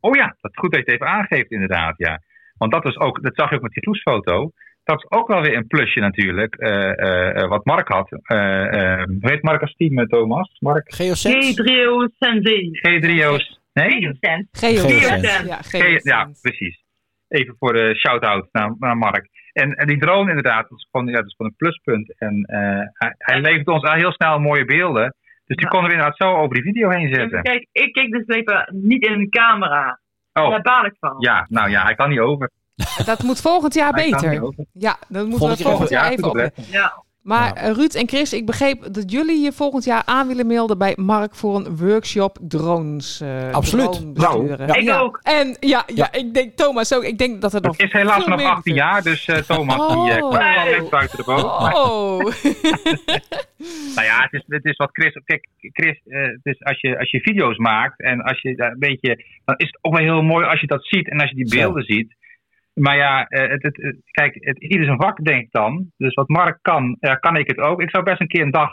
Oh 0.00 0.16
ja, 0.16 0.36
dat 0.40 0.50
is 0.50 0.58
goed 0.58 0.72
dat 0.72 0.84
je 0.84 0.90
het 0.90 0.94
even 0.94 1.14
aangeeft 1.14 1.50
inderdaad, 1.50 1.94
ja. 1.96 2.20
Want 2.58 2.72
dat, 2.72 2.86
is 2.86 2.98
ook, 2.98 3.22
dat 3.22 3.34
zag 3.34 3.50
je 3.50 3.56
ook 3.56 3.62
met 3.62 3.72
die 3.72 3.82
groesfoto. 3.82 4.50
Dat 4.84 4.98
is 4.98 5.10
ook 5.10 5.28
wel 5.28 5.42
weer 5.42 5.56
een 5.56 5.66
plusje 5.66 6.00
natuurlijk, 6.00 6.54
eh, 6.54 6.98
eh, 6.98 7.42
eh, 7.42 7.48
wat 7.48 7.64
Mark 7.64 7.88
had. 7.88 8.08
Hoe 8.08 9.18
heet 9.20 9.42
Mark 9.42 9.60
als 9.60 9.74
team, 9.76 10.06
Thomas? 10.08 10.56
Mark? 10.60 10.94
Geosens? 10.94 11.60
G3O 11.60 12.14
Sensei. 12.18 12.70
G3O's. 12.72 13.60
Nee? 13.72 14.18
Geosens. 14.52 15.26
Geosens. 15.60 16.02
Ja, 16.02 16.30
precies. 16.42 16.82
Even 17.28 17.54
voor 17.58 17.72
de 17.72 17.94
shout-out 17.96 18.48
naar, 18.52 18.74
naar 18.78 18.96
Mark. 18.96 19.28
En, 19.52 19.74
en 19.74 19.86
die 19.86 19.98
drone 19.98 20.28
inderdaad, 20.28 20.68
dat 20.68 20.78
is 20.78 20.88
gewoon, 20.90 21.06
ja, 21.06 21.16
dat 21.16 21.26
is 21.26 21.34
gewoon 21.36 21.50
een 21.50 21.56
pluspunt. 21.56 22.18
En 22.18 22.44
eh, 22.44 22.86
hij, 22.92 23.14
hij 23.18 23.40
levert 23.40 23.66
ons 23.66 23.82
al 23.82 23.94
heel 23.94 24.12
snel 24.12 24.38
mooie 24.38 24.64
beelden. 24.64 25.14
Dus 25.50 25.58
die 25.58 25.68
konden 25.68 25.88
we 25.88 25.96
inderdaad 25.96 26.16
zo 26.16 26.36
over 26.36 26.54
die 26.54 26.62
video 26.62 26.90
heen 26.90 27.14
zetten. 27.14 27.42
Kijk, 27.42 27.66
ik 27.72 27.92
keek 27.92 28.10
dus 28.12 28.26
even 28.26 28.68
niet 28.72 29.06
in 29.06 29.18
de 29.18 29.28
camera. 29.28 30.00
Oh. 30.32 30.50
Daar 30.50 30.60
baal 30.60 30.84
ik 30.84 30.96
van. 31.00 31.14
Ja, 31.18 31.46
nou 31.48 31.70
ja, 31.70 31.82
hij 31.82 31.94
kan 31.94 32.08
niet 32.08 32.18
over. 32.18 32.50
Dat 33.04 33.22
moet 33.22 33.40
volgend 33.40 33.74
jaar 33.74 33.92
Hij 33.92 34.10
beter. 34.10 34.32
Ja, 34.72 34.96
dat 35.08 35.22
moeten 35.26 35.38
Volgend 35.38 35.58
we 35.58 35.64
jaar 35.64 35.72
volgend 35.72 35.90
jaar 35.90 36.04
Ja, 36.04 36.10
even. 36.10 36.52
Ja. 36.70 37.04
Maar 37.22 37.52
eh, 37.52 37.70
Ruud 37.72 37.94
en 37.94 38.08
Chris, 38.08 38.32
ik 38.32 38.46
begreep 38.46 38.88
dat 38.94 39.10
jullie 39.12 39.40
je 39.40 39.52
volgend 39.52 39.84
jaar 39.84 40.02
aan 40.04 40.26
willen 40.28 40.46
melden 40.46 40.78
bij 40.78 40.92
Mark 40.96 41.34
voor 41.34 41.56
een 41.56 41.76
workshop 41.76 42.38
drones. 42.40 43.20
eh, 43.20 43.50
Absoluut. 43.50 44.14
Nou, 44.14 44.52
ik 44.52 44.90
ook. 44.90 45.20
En 45.22 45.56
ja, 45.60 45.82
ja, 45.94 46.12
ik 46.12 46.34
denk 46.34 46.56
Thomas 46.56 46.94
ook. 46.94 47.04
Ik 47.04 47.18
denk 47.18 47.40
dat 47.40 47.54
er 47.54 47.60
nog 47.60 47.76
Het 47.76 47.86
is 47.86 47.92
helaas 47.92 48.26
meer 48.26 48.46
18 48.46 48.74
jaar, 48.74 49.02
dus 49.02 49.26
eh, 49.28 49.36
Thomas 49.36 49.76
die 49.76 50.10
eh, 50.12 50.16
Oh. 50.16 50.20
komt 50.20 50.32
wel 50.42 50.64
net 50.80 50.90
buiten 50.90 51.16
de 51.16 51.24
boot. 51.24 51.44
Oh. 51.74 52.18
Nou 53.94 54.06
ja, 54.06 54.20
het 54.22 54.32
is, 54.32 54.44
het 54.46 54.64
is 54.64 54.76
wat 54.76 54.88
Chris. 54.92 55.18
Kijk, 55.24 55.46
Chris, 55.72 56.00
eh, 56.06 56.22
het 56.22 56.40
is 56.42 56.62
als, 56.64 56.80
je, 56.80 56.98
als 56.98 57.10
je 57.10 57.20
video's 57.20 57.56
maakt 57.56 58.00
en 58.02 58.20
als 58.22 58.40
je 58.40 58.56
daar 58.56 58.70
een 58.72 58.78
beetje. 58.78 59.24
dan 59.44 59.54
is 59.56 59.66
het 59.66 59.78
ook 59.80 59.92
wel 59.96 60.02
heel 60.04 60.22
mooi 60.22 60.46
als 60.46 60.60
je 60.60 60.66
dat 60.66 60.84
ziet 60.86 61.10
en 61.10 61.20
als 61.20 61.30
je 61.30 61.36
die 61.36 61.48
Zo. 61.48 61.56
beelden 61.58 61.82
ziet. 61.84 62.14
Maar 62.80 62.96
ja, 62.96 63.26
eh, 63.26 63.48
het, 63.48 63.62
het, 63.62 63.76
het- 63.76 64.00
kijk, 64.10 64.34
het, 64.38 64.58
ieder 64.58 64.84
zijn 64.84 65.00
vak, 65.00 65.24
denk 65.24 65.40
ik 65.40 65.50
dan. 65.50 65.90
Dus 65.96 66.14
wat 66.14 66.28
Mark 66.28 66.58
kan, 66.62 66.96
eh, 67.00 67.14
kan 67.20 67.36
ik 67.36 67.46
het 67.48 67.58
ook. 67.58 67.82
Ik 67.82 67.90
zou 67.90 68.04
best 68.04 68.20
een 68.20 68.28
keer 68.28 68.42
een 68.42 68.50
dag 68.50 68.70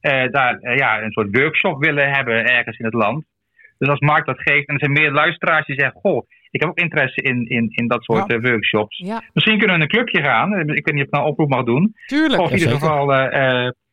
eh, 0.00 0.30
daar 0.30 0.76
ja, 0.76 1.02
een 1.02 1.12
soort 1.12 1.36
workshop 1.38 1.84
willen 1.84 2.10
hebben 2.10 2.44
ergens 2.44 2.78
in 2.78 2.84
het 2.84 2.94
land. 2.94 3.24
Dus 3.78 3.88
als 3.88 4.00
Mark 4.00 4.26
dat 4.26 4.40
geeft 4.40 4.68
en 4.68 4.74
er 4.74 4.80
zijn 4.80 4.92
meer 4.92 5.10
luisteraars 5.10 5.66
die 5.66 5.80
zeggen: 5.80 6.00
Goh, 6.00 6.26
ik 6.50 6.60
heb 6.60 6.70
ook 6.70 6.78
interesse 6.78 7.22
in, 7.22 7.48
in, 7.48 7.68
in 7.70 7.86
dat 7.86 8.04
soort 8.04 8.42
workshops. 8.42 8.98
Ja. 8.98 9.22
Misschien 9.32 9.58
kunnen 9.58 9.76
we 9.76 9.82
in 9.82 9.88
een 9.90 9.96
clubje 9.96 10.22
gaan. 10.22 10.58
Ik 10.58 10.66
weet 10.66 10.92
niet 10.94 11.02
of 11.02 11.06
ik 11.06 11.10
nou 11.10 11.24
een 11.24 11.30
oproep 11.30 11.48
mag 11.48 11.64
doen. 11.64 11.94
Tuurlijk. 12.06 12.40
Of 12.42 12.50
in 12.50 12.58
ieder 12.58 12.72
geval, 12.72 13.10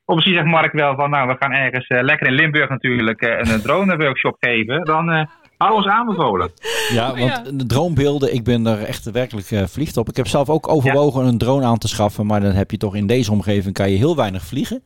of 0.05 0.15
misschien 0.15 0.35
zegt 0.35 0.47
Mark 0.47 0.71
wel 0.71 0.95
van, 0.95 1.09
nou, 1.09 1.27
we 1.27 1.35
gaan 1.39 1.51
ergens 1.53 1.85
lekker 1.87 2.27
in 2.27 2.33
Limburg 2.33 2.69
natuurlijk 2.69 3.21
eh, 3.21 3.53
een 3.53 3.61
drone 3.61 3.97
workshop 3.97 4.35
geven. 4.39 4.83
Dan 4.83 5.11
eh 5.11 5.25
hou 5.63 5.75
ons 5.75 5.87
aanbevolen. 5.87 6.51
Ja, 6.89 7.15
want 7.15 7.59
de 7.59 7.65
dronebeelden, 7.65 8.33
ik 8.33 8.43
ben 8.43 8.65
er 8.65 8.83
echt 8.83 9.11
werkelijk 9.11 9.51
eh, 9.51 9.63
verliefd 9.65 9.97
op. 9.97 10.09
Ik 10.09 10.17
heb 10.17 10.27
zelf 10.27 10.49
ook 10.49 10.67
overwogen 10.67 11.25
een 11.25 11.37
drone 11.37 11.65
aan 11.65 11.77
te 11.77 11.87
schaffen, 11.87 12.25
maar 12.25 12.41
dan 12.41 12.51
heb 12.51 12.71
je 12.71 12.77
toch 12.77 12.95
in 12.95 13.07
deze 13.07 13.31
omgeving 13.31 13.73
kan 13.73 13.89
je 13.89 13.97
heel 13.97 14.15
weinig 14.15 14.43
vliegen. 14.43 14.83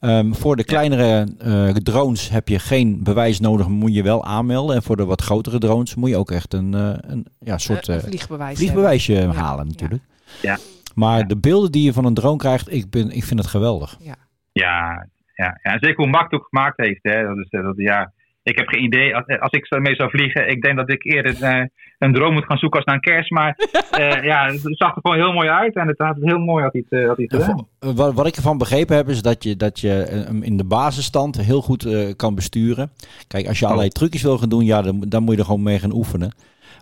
Ehm, 0.00 0.32
voor 0.32 0.56
de 0.56 0.64
kleinere 0.64 1.28
eh, 1.38 1.68
drones 1.68 2.28
heb 2.28 2.48
je 2.48 2.58
geen 2.58 3.02
bewijs 3.02 3.40
nodig, 3.40 3.68
moet 3.68 3.94
je 3.94 4.02
wel 4.02 4.24
aanmelden. 4.24 4.76
En 4.76 4.82
voor 4.82 4.96
de 4.96 5.04
wat 5.04 5.22
grotere 5.22 5.58
drones 5.58 5.94
moet 5.94 6.08
je 6.08 6.16
ook 6.16 6.30
echt 6.30 6.54
een, 6.54 6.74
eh, 6.74 6.94
een 7.00 7.26
ja, 7.40 7.58
soort 7.58 7.88
een 7.88 8.00
vliegbewijs 8.00 8.58
vliegbewijsje 8.58 9.12
hebben. 9.12 9.36
Ja, 9.36 9.42
halen 9.42 9.66
natuurlijk. 9.66 10.02
Ja. 10.42 10.58
Maar 10.94 11.26
de 11.26 11.36
beelden 11.36 11.72
die 11.72 11.84
je 11.84 11.92
van 11.92 12.04
een 12.04 12.14
drone 12.14 12.36
krijgt, 12.36 12.72
ik, 12.72 12.90
ben, 12.90 13.10
ik 13.10 13.24
vind 13.24 13.40
het 13.40 13.48
geweldig. 13.48 13.96
Ja, 14.00 14.16
ja, 14.52 15.06
ja. 15.34 15.58
en 15.62 15.78
zeker 15.80 15.96
hoe 15.96 16.06
Mark 16.06 16.30
het 16.30 16.40
ook 16.40 16.48
gemaakt 16.48 16.76
heeft. 16.76 17.02
Hè. 17.02 17.22
Dat 17.22 17.36
is, 17.36 17.48
dat, 17.50 17.74
ja, 17.76 18.12
ik 18.48 18.56
heb 18.58 18.68
geen 18.68 18.82
idee. 18.84 19.16
Als, 19.16 19.26
als 19.40 19.50
ik 19.52 19.66
ermee 19.70 19.94
zou 19.94 20.10
vliegen, 20.10 20.48
ik 20.48 20.62
denk 20.62 20.76
dat 20.76 20.90
ik 20.90 21.04
eerder 21.04 21.42
eh, 21.42 21.64
een 21.98 22.12
drone 22.12 22.32
moet 22.34 22.44
gaan 22.44 22.56
zoeken 22.58 22.78
als 22.78 22.86
naar 22.86 22.94
een 22.94 23.00
kerst. 23.12 23.30
Maar 23.30 23.56
eh, 23.90 24.24
ja, 24.24 24.46
het 24.46 24.60
zag 24.62 24.94
er 24.94 25.00
gewoon 25.02 25.16
heel 25.16 25.32
mooi 25.32 25.48
uit. 25.48 25.74
En 25.74 25.88
het 25.88 25.98
had 25.98 26.16
heel 26.20 26.38
mooi 26.38 26.62
had 26.64 26.72
hij 26.72 26.84
het, 26.88 27.00
eh, 27.00 27.06
had 27.08 27.16
hij 27.16 27.26
het 27.28 27.40
gedaan. 27.42 27.66
Eh, 27.78 27.90
Wat, 27.90 28.14
wat 28.14 28.26
ik 28.26 28.36
ervan 28.36 28.58
begrepen 28.58 28.96
heb, 28.96 29.08
is 29.08 29.22
dat 29.22 29.42
je, 29.44 29.56
dat 29.56 29.80
je 29.80 30.02
eh, 30.02 30.24
hem 30.24 30.42
in 30.42 30.56
de 30.56 30.64
basisstand 30.64 31.40
heel 31.40 31.62
goed 31.62 31.84
eh, 31.84 32.08
kan 32.16 32.34
besturen. 32.34 32.90
Kijk, 33.28 33.46
als 33.48 33.58
je 33.58 33.64
allerlei 33.64 33.88
trucjes 33.90 34.22
wil 34.22 34.38
gaan 34.38 34.48
doen, 34.48 34.64
ja, 34.64 34.82
dan, 34.82 35.04
dan 35.08 35.22
moet 35.22 35.34
je 35.34 35.40
er 35.40 35.46
gewoon 35.46 35.62
mee 35.62 35.78
gaan 35.78 35.94
oefenen. 35.94 36.32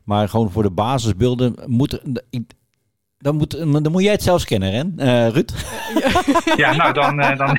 Maar 0.05 0.29
gewoon 0.29 0.51
voor 0.51 0.63
de 0.63 0.71
basisbeelden 0.71 1.55
moet. 1.67 2.01
ik- 2.31 2.51
Dan 3.19 3.37
moet, 3.37 3.73
dan 3.83 3.93
moet 3.93 4.03
jij 4.03 4.13
het 4.13 4.23
zelfs 4.23 4.45
kennen, 4.45 4.73
hè, 4.73 4.83
eh, 5.05 5.33
Ruud? 5.33 5.51
Ja, 6.63 6.75
nou 6.75 6.93
dan, 6.93 7.21
eh, 7.21 7.37
dan, 7.39 7.59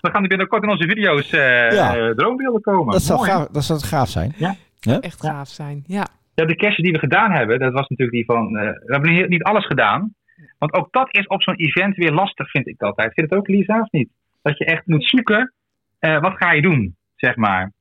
dan 0.00 0.10
gaan 0.12 0.22
er 0.22 0.28
binnenkort 0.28 0.62
in 0.62 0.68
onze 0.70 0.88
video's 0.88 1.30
eh 1.30 1.70
Ja. 1.70 1.96
eh, 1.96 2.10
droombeelden 2.14 2.60
komen. 2.60 2.92
Dat 2.92 3.02
zou, 3.02 3.24
gaaf, 3.24 3.46
dat 3.48 3.64
zou 3.64 3.80
gaaf 3.80 4.08
zijn. 4.08 4.34
Ja. 4.36 4.54
Echt 5.00 5.20
gaaf 5.20 5.48
zijn. 5.48 5.84
Ja. 5.86 6.06
Ja, 6.34 6.44
de 6.44 6.56
caches 6.56 6.76
die 6.84 6.92
we 6.92 6.98
gedaan 6.98 7.32
hebben, 7.32 7.58
dat 7.58 7.72
was 7.72 7.88
natuurlijk 7.88 8.16
die 8.16 8.24
van. 8.24 8.56
eh, 8.56 8.64
we 8.64 8.92
hebben 8.92 9.28
niet, 9.30 9.42
alles 9.42 9.66
gedaan. 9.66 10.14
Want 10.58 10.72
ook 10.72 10.88
dat 10.92 11.08
is 11.16 11.26
op 11.26 11.42
zo'n 11.42 11.54
event 11.56 11.96
weer 11.96 12.12
lastig, 12.12 12.50
vind 12.50 12.66
ik 12.66 12.82
altijd. 12.82 13.12
Vind 13.14 13.28
je 13.28 13.34
het 13.34 13.44
ook, 13.44 13.48
Lisa, 13.56 13.80
of 13.80 13.90
niet? 13.90 14.08
Dat 14.42 14.58
je 14.58 14.64
echt 14.64 14.86
moet 14.86 15.04
zoeken, 15.08 15.52
eh, 15.98 16.20
wat 16.20 16.36
ga 16.36 16.52
je 16.52 16.62
doen, 16.62 16.96
zeg 17.16 17.36
maar. 17.36 17.72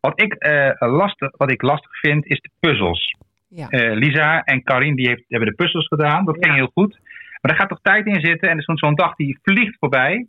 Wat 0.00 0.20
ik, 0.20 0.32
eh, 0.34 0.70
lastig, 0.78 1.36
wat 1.36 1.50
ik 1.50 1.62
lastig 1.62 1.98
vind, 2.00 2.26
is 2.26 2.40
de 2.40 2.50
puzzels. 2.60 3.16
Ja. 3.54 3.68
Eh, 3.68 3.92
Lisa 3.96 4.42
en 4.42 4.62
Karin 4.62 4.94
die 4.94 5.08
heeft, 5.08 5.24
hebben 5.28 5.48
de 5.48 5.54
puzzels 5.54 5.86
gedaan. 5.86 6.24
Dat 6.24 6.36
ging 6.40 6.54
heel 6.54 6.70
goed. 6.74 6.98
Maar 7.40 7.50
daar 7.52 7.56
gaat 7.56 7.68
toch 7.68 7.80
tijd 7.82 8.06
in 8.06 8.20
zitten. 8.20 8.48
En 8.48 8.58
er 8.58 8.64
is 8.68 8.80
zo'n- 8.80 8.94
dag 8.94 9.14
die 9.14 9.38
vliegt 9.42 9.76
voorbij. 9.78 10.26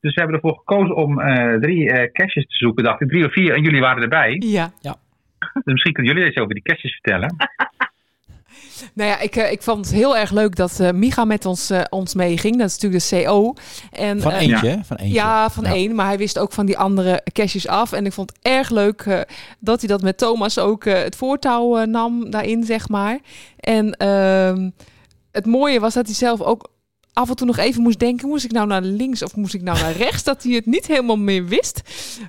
Dus 0.00 0.14
we 0.14 0.20
hebben 0.20 0.36
ervoor 0.40 0.56
gekozen 0.58 0.96
om 0.96 1.20
eh, 1.20 1.54
drie 1.60 1.90
eh 1.90 2.12
caches 2.12 2.46
te 2.46 2.56
zoeken. 2.56 2.84
Dacht 2.84 3.00
ik, 3.00 3.08
drie 3.08 3.26
of 3.26 3.32
vier. 3.32 3.54
En 3.54 3.62
jullie 3.62 3.80
waren 3.80 4.02
erbij. 4.02 4.36
Ja. 4.38 4.72
ja. 4.80 4.96
Dus 5.52 5.62
misschien 5.64 5.92
kunnen 5.92 6.12
jullie 6.12 6.28
eens 6.28 6.36
over 6.42 6.54
die 6.54 6.62
caches 6.62 6.92
vertellen. 6.92 7.34
Nou 8.94 9.10
ja, 9.10 9.18
ik, 9.18 9.36
eh, 9.36 9.52
ik 9.52 9.62
vond 9.62 9.84
het 9.86 9.94
heel 9.94 10.16
erg 10.16 10.30
leuk 10.30 10.56
dat 10.56 10.80
eh 10.80 10.90
Micha 10.90 11.24
met 11.24 11.46
ons, 11.46 11.70
eh, 11.70 11.80
ons 11.90 12.14
meeging. 12.14 12.58
Dat 12.58 12.68
is 12.68 12.78
natuurlijk 12.78 13.08
de 13.08 13.24
CO. 13.24 13.54
En, 13.92 14.20
Van 14.20 14.32
eentje, 14.32 14.66
ja. 14.68 14.84
Van 14.84 14.96
eentje. 14.96 15.14
Ja, 15.14 15.50
van 15.50 15.64
Ja. 15.64 15.70
één. 15.72 15.94
Maar 15.94 16.06
hij 16.06 16.18
wist 16.18 16.38
ook 16.38 16.52
van 16.52 16.66
die 16.66 16.78
andere 16.78 17.22
caches 17.32 17.68
af. 17.68 17.92
En 17.92 18.06
ik 18.06 18.12
vond 18.12 18.30
het 18.30 18.38
erg 18.42 18.70
leuk 18.70 19.00
eh, 19.00 19.20
dat 19.58 19.78
hij 19.80 19.88
dat 19.88 20.02
met 20.02 20.18
Thomas 20.18 20.58
ook 20.58 20.84
eh, 20.84 21.02
het 21.02 21.16
voortouw 21.16 21.78
eh, 21.78 21.86
nam 21.86 22.30
daarin, 22.30 22.64
zeg 22.64 22.88
maar. 22.88 23.18
En 23.56 23.92
ehm, 23.92 24.70
het 25.32 25.46
mooie 25.46 25.80
was 25.80 25.94
dat 25.94 26.06
hij 26.06 26.14
zelf 26.14 26.40
ook 26.40 26.70
af 27.12 27.28
en 27.28 27.36
toe 27.36 27.46
nog 27.46 27.56
even 27.56 27.82
moest 27.82 27.98
denken... 27.98 28.28
moest 28.28 28.44
ik 28.44 28.52
nou 28.52 28.66
naar 28.66 28.82
links 28.82 29.22
of 29.22 29.36
moest 29.36 29.54
ik 29.54 29.62
nou 29.62 29.78
naar 29.80 29.92
rechts? 29.92 30.22
Dat 30.24 30.42
hij 30.42 30.52
het 30.52 30.66
niet 30.66 30.86
helemaal 30.86 31.16
meer 31.16 31.46
wist. 31.46 31.80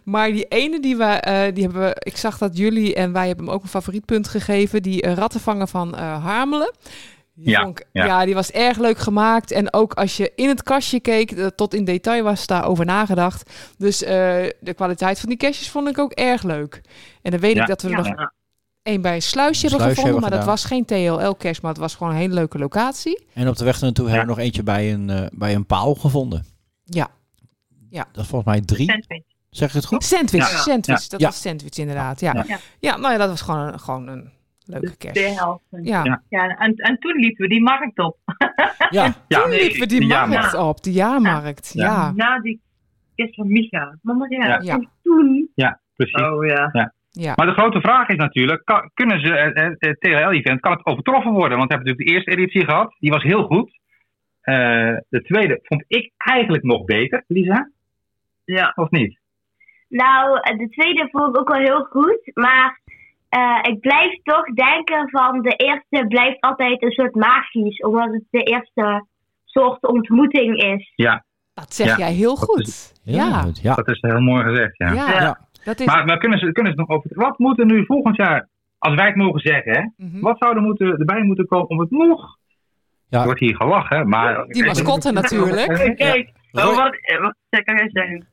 Maar 0.03 0.31
die 0.31 0.45
ene 0.47 0.79
die 0.79 0.97
we, 0.97 1.03
eh, 1.03 1.53
die 1.53 1.63
hebben 1.63 1.81
we... 1.81 1.95
Ik 1.99 2.17
zag 2.17 2.37
dat 2.37 2.57
jullie 2.57 2.95
en 2.95 3.11
wij 3.13 3.27
hebben 3.27 3.45
hem 3.45 3.53
ook 3.53 3.63
een 3.63 3.69
favorietpunt 3.69 4.27
gegeven. 4.27 4.81
Die 4.81 5.01
eh, 5.01 5.13
rattenvanger 5.13 5.67
van 5.67 5.95
eh, 5.95 6.23
Harmelen. 6.25 6.73
Die 7.35 7.49
Ja, 7.49 7.61
vond 7.61 7.79
ik- 7.79 7.85
ja. 7.91 8.05
ja, 8.05 8.25
die 8.25 8.33
was 8.33 8.51
erg 8.51 8.77
leuk 8.77 8.97
gemaakt. 8.97 9.51
En 9.51 9.73
ook 9.73 9.93
als 9.93 10.17
je 10.17 10.31
in 10.35 10.47
het 10.49 10.63
kastje 10.63 10.99
keek, 10.99 11.31
eh, 11.31 11.45
tot 11.45 11.73
in 11.73 11.85
detail 11.85 12.23
was 12.23 12.47
daarover 12.47 12.85
nagedacht. 12.85 13.49
Dus 13.77 14.03
eh, 14.03 14.09
de 14.59 14.73
kwaliteit 14.75 15.19
van 15.19 15.29
die 15.29 15.37
kastjes 15.37 15.69
vond 15.69 15.87
ik 15.89 15.97
ook 15.97 16.11
erg 16.11 16.43
leuk. 16.43 16.81
En 17.21 17.31
dan 17.31 17.39
weet 17.39 17.55
Ja. 17.55 17.61
ik 17.61 17.67
dat 17.67 17.81
we 17.81 17.87
er 17.89 17.93
Ja. 18.05 18.09
nog 18.09 18.29
één 18.83 19.01
bij 19.01 19.15
een 19.15 19.21
sluisje 19.21 19.63
Een 19.65 19.69
hebben 19.69 19.93
sluisje 19.95 20.01
gevonden. 20.01 20.29
Maar 20.29 20.39
dat 20.39 20.47
was 20.47 20.65
geen 20.65 20.85
TLL-cache, 20.85 21.59
maar 21.61 21.71
het 21.71 21.79
was 21.79 21.95
gewoon 21.95 22.13
een 22.13 22.19
hele 22.19 22.33
leuke 22.33 22.57
locatie. 22.57 23.25
En 23.33 23.47
op 23.47 23.55
de 23.57 23.63
weg 23.65 23.81
naartoe 23.81 24.05
hebben 24.07 24.25
we 24.25 24.31
nog 24.31 24.39
eentje 24.39 24.63
bij 24.63 24.93
een, 24.93 25.09
eh, 25.09 25.25
bij 25.31 25.55
een 25.55 25.65
paal 25.65 25.95
gevonden. 25.95 26.45
Ja. 26.83 27.07
ja. 27.89 28.05
Dat 28.11 28.23
is 28.23 28.29
volgens 28.29 28.51
mij 28.51 28.61
drie. 28.61 28.91
Zeg 29.49 29.67
ik 29.67 29.73
het 29.75 29.85
goed? 29.85 30.03
Sandwich, 30.03 30.51
Ja. 30.51 30.57
sandwich. 30.57 31.01
Ja. 31.01 31.07
Dat 31.09 31.19
Ja. 31.19 31.25
was 31.27 31.41
sandwich 31.41 31.77
inderdaad, 31.77 32.19
ja. 32.19 32.33
Ja. 32.33 32.43
Ja, 32.47 32.57
ja 32.79 32.97
nou 32.97 33.11
ja, 33.11 33.17
dat 33.17 33.29
was 33.29 33.41
gewoon 33.41 33.59
een, 33.59 33.79
gewoon 33.79 34.07
een 34.07 34.31
leuke 34.65 34.97
cache. 34.97 35.13
De 35.13 35.19
helft. 35.19 35.63
Ja. 35.69 36.21
ja. 36.29 36.47
en, 36.47 36.75
en 36.75 36.97
toen 36.99 37.19
liepen 37.19 37.41
we 37.41 37.47
die 37.47 37.61
markt 37.61 37.99
op. 37.99 38.17
Ja. 38.89 39.15
Toen 39.27 39.49
liepen 39.49 39.79
we 39.79 39.85
die 39.85 40.07
markt 40.07 40.53
op, 40.53 40.83
de 40.83 40.91
jaarmarkt. 40.91 41.71
Ja. 41.73 42.11
Na 42.11 42.39
die 42.39 42.61
kist 43.15 43.35
van 43.35 43.47
Micha. 43.47 43.97
Mama, 44.01 44.25
ja. 44.29 44.61
Ja. 44.61 44.73
En 44.73 44.89
toen... 45.01 45.49
Ja, 45.55 45.79
precies. 45.95 46.21
Oh 46.21 46.45
ja. 46.45 46.93
Ja. 47.19 47.33
Maar 47.35 47.45
de 47.45 47.53
grote 47.53 47.81
vraag 47.81 48.07
is 48.07 48.15
natuurlijk, 48.15 48.65
kan- 48.65 48.89
kunnen 48.93 49.19
ze 49.19 49.35
eh, 49.37 49.63
eh, 49.65 49.71
het 49.77 49.99
TLL-event, 49.99 50.59
kan 50.59 50.71
het 50.71 50.85
overtroffen 50.85 51.31
worden? 51.31 51.57
Want 51.57 51.69
we 51.69 51.75
hebben 51.75 51.87
natuurlijk 51.93 52.07
de 52.07 52.13
eerste 52.13 52.31
editie 52.41 52.65
gehad, 52.65 52.95
die 52.99 53.11
was 53.11 53.23
heel 53.23 53.43
goed. 53.43 53.71
Eh, 54.41 54.55
de 55.09 55.21
tweede 55.23 55.59
vond 55.63 55.83
ik 55.87 56.11
eigenlijk 56.17 56.63
nog 56.63 56.83
beter, 56.85 57.23
Lisa. 57.27 57.69
Ja. 58.45 58.71
Of 58.75 58.89
niet? 58.89 59.19
Nou, 59.87 60.39
de 60.57 60.69
tweede 60.69 61.07
vond 61.11 61.27
ik 61.35 61.39
ook 61.39 61.49
wel 61.51 61.61
heel 61.61 61.83
goed. 61.83 62.31
Maar 62.33 62.79
eh, 63.29 63.59
ik 63.61 63.79
blijf 63.79 64.21
toch 64.23 64.45
denken 64.45 65.09
van 65.09 65.41
de 65.41 65.55
eerste 65.55 66.07
blijft 66.07 66.41
altijd 66.41 66.81
een 66.83 66.91
soort 66.91 67.15
magisch. 67.15 67.79
Omdat 67.79 68.11
het 68.13 68.23
de 68.29 68.43
eerste 68.43 69.05
soort 69.45 69.83
ontmoeting 69.87 70.57
is. 70.63 70.91
Ja. 70.95 71.25
Dat 71.53 71.73
zeg 71.73 71.87
Ja. 71.87 71.97
jij 71.97 72.11
heel 72.13 72.35
Dat 72.35 72.43
goed. 72.43 72.67
is- 72.67 72.93
Ja. 73.03 73.45
Ja. 73.61 73.73
Dat 73.75 73.87
is 73.87 74.01
heel 74.01 74.19
mooi 74.19 74.43
gezegd, 74.43 74.77
ja. 74.77 74.91
Ja. 74.93 75.37
Ja. 75.63 75.71
Dat 75.71 75.79
is... 75.79 75.85
Maar, 75.85 76.05
maar 76.05 76.17
kunnen, 76.17 76.39
ze, 76.39 76.51
kunnen 76.51 76.71
ze 76.71 76.79
nog 76.79 76.89
over... 76.89 77.09
Wat 77.13 77.37
moet 77.39 77.59
er 77.59 77.65
nu 77.65 77.85
volgend 77.85 78.15
jaar, 78.15 78.47
als 78.77 78.95
wij 78.95 79.05
het 79.05 79.15
mogen 79.15 79.39
zeggen, 79.39 79.71
hè, 79.71 80.05
Mhm. 80.05 80.19
wat 80.19 80.37
zou 80.37 80.55
er 80.55 80.61
moeten, 80.61 80.87
erbij 80.97 81.21
moeten 81.23 81.45
komen 81.45 81.69
om 81.69 81.79
het 81.79 81.91
nog... 81.91 82.37
Er 83.09 83.23
wordt 83.23 83.39
hier 83.39 83.55
gelachen, 83.55 84.09
maar... 84.09 84.45
Die 84.47 84.65
mascotte 84.65 85.11
natuurlijk. 85.11 85.95
Kijk, 85.95 86.31
oh, 86.51 86.63
wat, 86.75 86.95
eh, 87.01 87.21
wat 87.21 87.63
kan 87.63 87.75
jij 87.75 87.89
zeggen? 87.91 88.27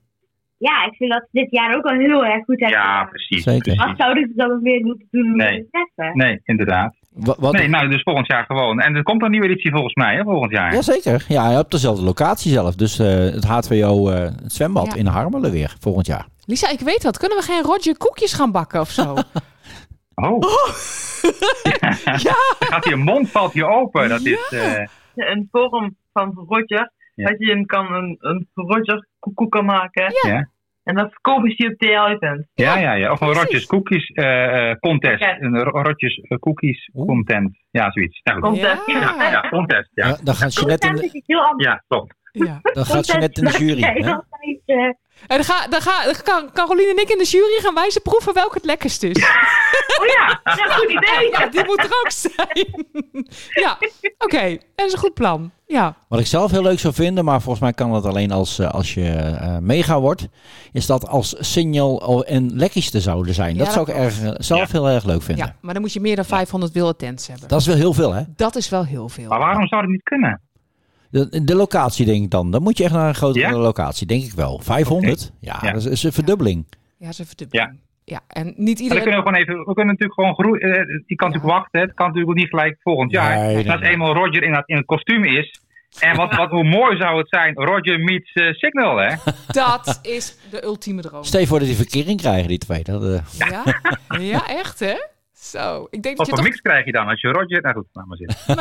Ja, 0.58 0.84
ik 0.86 0.94
vind 0.96 1.10
dat 1.10 1.26
dit 1.30 1.50
jaar 1.50 1.76
ook 1.76 1.84
al 1.84 1.96
heel 1.98 2.24
erg 2.24 2.44
goed 2.44 2.60
hebben. 2.60 2.78
Ja, 2.78 3.04
precies. 3.04 3.42
Zeker. 3.42 3.76
Wat 3.76 3.94
zouden 3.96 4.28
ze 4.28 4.32
dan 4.36 4.48
nog 4.48 4.60
meer 4.60 4.84
moeten 4.84 5.06
doen 5.10 5.26
om 5.30 5.36
Nee. 5.36 5.68
Nee, 6.12 6.40
inderdaad. 6.44 6.94
Wat, 7.14 7.36
wat, 7.38 7.52
Nee, 7.52 7.68
nou, 7.68 7.88
dus 7.88 8.02
volgend 8.02 8.26
jaar 8.26 8.44
gewoon. 8.44 8.80
En 8.80 8.96
er 8.96 9.02
komt 9.02 9.22
een 9.22 9.30
nieuwe 9.30 9.46
editie 9.46 9.70
volgens 9.70 9.94
mij, 9.94 10.14
hè, 10.14 10.22
volgend 10.22 10.52
jaar. 10.52 10.72
Jazeker. 10.74 11.24
Ja, 11.28 11.58
op 11.58 11.70
dezelfde 11.70 12.04
locatie 12.04 12.52
zelf. 12.52 12.74
Dus 12.74 12.98
eh, 12.98 13.06
het 13.08 13.46
H2O, 13.46 14.10
eh, 14.10 14.20
het 14.42 14.52
zwembad 14.52 14.86
Ja. 14.86 14.94
in 14.94 15.06
Harmelen 15.06 15.50
weer 15.52 15.74
volgend 15.80 16.06
jaar. 16.06 16.26
Lisa, 16.50 16.68
ik 16.70 16.80
weet 16.80 17.02
wat. 17.02 17.18
Kunnen 17.18 17.38
we 17.38 17.44
geen 17.44 17.62
Roger 17.62 17.96
koekjes 17.96 18.32
gaan 18.32 18.52
bakken 18.52 18.80
of 18.80 18.90
zo? 18.90 19.14
Oh. 20.14 20.38
ja. 22.28 22.34
Gaat 22.58 22.84
je 22.88 22.96
mond 22.96 23.30
valt 23.30 23.52
hier 23.52 23.66
open. 23.68 24.08
Dat 24.08 24.20
is... 24.24 24.48
eh, 24.50 24.84
Een 25.14 25.48
vorm 25.50 25.96
van 26.12 26.44
Roger. 26.48 26.92
Ja. 27.14 27.28
Dat 27.28 27.38
je 27.38 27.50
een, 27.52 27.66
kan 27.66 27.92
een, 27.94 28.16
een 28.20 28.48
Roger 28.54 29.06
koekoek 29.18 29.50
kan 29.50 29.64
maken. 29.64 30.12
Ja. 30.22 30.48
En 30.84 30.94
dat 30.94 31.14
kopen 31.20 31.50
ze 31.50 31.74
op. 31.76 32.48
Ja, 32.54 32.78
ja, 32.78 32.92
ja. 32.92 33.12
Of 33.12 33.20
een. 33.20 33.32
Rotjes 33.32 33.66
Cookies 33.66 34.06
eh, 34.08 34.70
eh, 34.70 34.76
contest. 34.78 35.20
Ja. 35.20 35.40
Een 35.40 35.62
Ro- 35.62 35.82
Rotjes 35.82 36.20
Cookies 36.40 36.90
content. 37.06 37.58
Ja, 37.70 37.84
Ja, 37.84 37.90
zoiets. 37.90 38.20
Nou. 38.22 38.40
Contest, 38.40 38.86
Ja, 38.86 39.14
ja. 39.18 39.30
ja, 39.30 39.48
contest. 39.48 39.90
Ja, 39.94 40.06
Ja, 40.06 40.16
dan 40.22 40.34
gaat 40.34 40.54
Jeanette 40.54 40.86
in 40.86 40.94
de, 40.94 41.22
heel 41.26 41.44
anders. 41.44 41.68
ja 41.68 41.82
klopt. 41.88 42.14
dan 42.74 42.84
gaat 42.86 43.06
Jeanette 43.06 43.40
in 43.40 43.46
de 43.46 43.58
jury. 43.58 43.80
Hè? 44.64 44.92
En 45.26 45.36
dan, 45.36 45.44
ga, 45.44 45.66
dan, 45.66 45.80
ga, 45.80 46.04
dan 46.04 46.14
kan 46.22 46.50
Caroline 46.52 46.90
en 46.90 47.02
ik 47.02 47.08
in 47.08 47.18
de 47.18 47.24
jury 47.24 47.60
gaan 47.62 47.74
wijzen 47.74 48.02
proeven 48.02 48.34
welke 48.34 48.54
het 48.54 48.64
lekkerst 48.64 49.02
is. 49.02 49.16
Oh 50.00 50.06
ja, 50.06 50.40
ja, 50.44 50.74
goed 50.74 50.90
idee. 50.90 51.30
Ja, 51.30 51.46
die 51.46 51.64
moet 51.64 51.78
er 51.78 52.00
ook 52.04 52.10
zijn. 52.10 52.86
ja, 53.64 53.78
oké. 54.18 54.58
Dat 54.74 54.86
is 54.86 54.92
een 54.92 54.98
goed 54.98 55.14
plan. 55.14 55.50
Ja. 55.66 55.96
Wat 56.08 56.20
ik 56.20 56.26
zelf 56.26 56.50
heel 56.50 56.62
leuk 56.62 56.78
zou 56.78 56.94
vinden, 56.94 57.24
maar 57.24 57.40
volgens 57.40 57.60
mij 57.64 57.72
kan 57.72 57.92
dat 57.92 58.04
alleen 58.06 58.30
als, 58.30 58.58
eh, 58.58 58.70
als 58.70 58.94
je 58.94 59.08
eh, 59.10 59.56
mega 59.58 60.00
wordt, 60.00 60.26
is 60.72 60.86
dat 60.86 61.08
als 61.08 61.34
Signal 61.38 62.02
al- 62.02 62.24
en 62.24 62.56
lekkies 62.56 62.90
te 62.90 63.00
zouden 63.00 63.34
zijn. 63.34 63.56
Ja, 63.56 63.64
dat 63.64 63.72
zou 63.72 63.86
dat 63.86 63.94
ik 63.94 64.00
erg, 64.02 64.22
eh, 64.22 64.30
zelf 64.36 64.72
heel 64.72 64.88
erg 64.88 65.04
leuk 65.04 65.22
vinden. 65.22 65.46
ja, 65.46 65.54
maar 65.60 65.72
dan 65.72 65.82
moet 65.82 65.92
je 65.92 66.00
meer 66.00 66.16
dan 66.16 66.24
500 66.24 66.72
wilde 66.72 66.96
tents 66.96 67.26
hebben. 67.26 67.48
Dat 67.48 67.60
is 67.60 67.66
wel 67.66 67.76
heel 67.76 67.92
veel, 67.94 68.12
hè? 68.12 68.22
Dat 68.36 68.56
is 68.56 68.68
wel 68.68 68.84
heel 68.84 69.08
veel. 69.08 69.28
Maar 69.28 69.38
waarom 69.38 69.66
zou 69.66 69.80
het 69.82 69.90
niet 69.90 70.02
kunnen? 70.02 70.40
De, 71.10 71.44
de 71.44 71.54
locatie 71.54 72.06
denk 72.06 72.24
ik 72.24 72.30
dan. 72.30 72.50
Dan 72.50 72.62
moet 72.62 72.78
je 72.78 72.84
echt 72.84 72.92
naar 72.92 73.08
een 73.08 73.14
grotere 73.14 73.46
Ja? 73.46 73.58
locatie, 73.58 74.06
denk 74.06 74.22
ik 74.22 74.32
wel. 74.32 74.58
500? 74.62 75.32
Ja, 75.40 75.58
Ja. 75.62 75.72
dat 75.72 75.80
is, 75.80 75.86
is 75.86 76.02
een 76.02 76.12
verdubbeling. 76.12 76.64
Ja, 76.70 77.04
dat 77.04 77.08
is 77.12 77.18
een 77.18 77.26
verdubbeling. 77.26 77.70
Ja. 77.72 77.78
Ja, 78.04 78.20
en 78.28 78.54
niet 78.56 78.78
iedereen... 78.80 79.02
kunnen 79.02 79.20
we 79.20 79.26
gewoon 79.26 79.42
even, 79.42 79.58
we 79.58 79.64
kunnen 79.74 79.86
natuurlijk 79.86 80.14
gewoon 80.20 80.34
groeien. 80.34 80.60
eh, 80.60 81.02
je 81.06 81.14
kan 81.14 81.28
natuurlijk 81.30 81.54
wachten, 81.58 81.80
het 81.80 81.94
kan 81.94 82.06
natuurlijk 82.06 82.32
ook 82.32 82.38
niet 82.42 82.48
gelijk 82.48 82.76
volgend 82.82 83.10
jaar. 83.10 83.38
Nee, 83.46 83.70
als 83.70 83.80
nee. 83.80 83.90
eenmaal 83.90 84.14
Roger 84.14 84.42
in, 84.42 84.52
dat, 84.52 84.62
in 84.66 84.76
het 84.76 84.84
kostuum 84.86 85.24
is. 85.24 85.60
En 85.98 86.16
wat, 86.16 86.34
wat, 86.40 86.50
hoe 86.50 86.64
mooi 86.64 86.96
zou 86.96 87.18
het 87.18 87.28
zijn, 87.28 87.54
Roger 87.54 87.98
meets 88.00 88.32
eh, 88.32 88.52
Signal, 88.52 88.96
hè? 88.96 89.14
Dat 89.62 89.98
is 90.02 90.36
de 90.50 90.64
ultieme 90.64 91.00
droom. 91.02 91.24
Stel 91.24 91.40
je 91.40 91.46
voor 91.46 91.58
dat 91.58 91.68
die 91.68 91.76
verkering 91.76 92.20
krijgen, 92.20 92.48
die 92.48 92.58
twee. 92.58 92.82
Dat, 92.82 93.04
eh, 93.04 93.48
Ja? 93.50 93.62
ja, 94.18 94.48
echt 94.48 94.80
hè? 94.80 94.94
Zo, 95.40 95.86
ik 95.90 96.02
denk 96.02 96.16
Wat 96.16 96.16
dat 96.16 96.26
je 96.26 96.32
toch... 96.42 96.50
mix 96.50 96.60
krijg 96.60 96.84
je 96.84 96.92
dan 96.92 97.08
als 97.08 97.20
je 97.20 97.28
Roger... 97.28 97.60
Nou 97.62 97.74
goed, 97.74 97.86
laat 97.92 98.06
maar 98.06 98.16
zitten. 98.16 98.38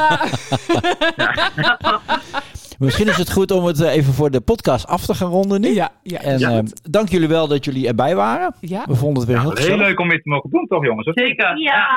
Misschien 2.79 3.07
is 3.07 3.17
het 3.17 3.31
goed 3.31 3.51
om 3.51 3.65
het 3.65 3.81
eh, 3.81 3.95
even 3.95 4.13
voor 4.13 4.31
de 4.31 4.41
podcast 4.41 4.87
af 4.87 5.05
te 5.05 5.13
gaan 5.13 5.29
ronden 5.29 5.61
nu. 5.61 5.73
Ja, 5.73 5.89
ja. 6.03 6.19
En 6.19 6.39
Ja. 6.39 6.49
eh, 6.57 6.63
dank 6.81 7.09
jullie 7.09 7.27
wel 7.27 7.47
dat 7.47 7.65
jullie 7.65 7.87
erbij 7.87 8.15
waren. 8.15 8.55
Ja. 8.59 8.83
We 8.87 8.95
vonden 8.95 9.23
het 9.23 9.31
weer 9.31 9.41
heel 9.41 9.55
heel 9.55 9.77
leuk 9.77 9.99
om 9.99 10.09
dit 10.09 10.23
te 10.23 10.29
mogen 10.29 10.49
doen, 10.49 10.65
toch 10.67 10.85
jongens? 10.85 11.09
Zeker. 11.13 11.57
ja. 11.61 11.87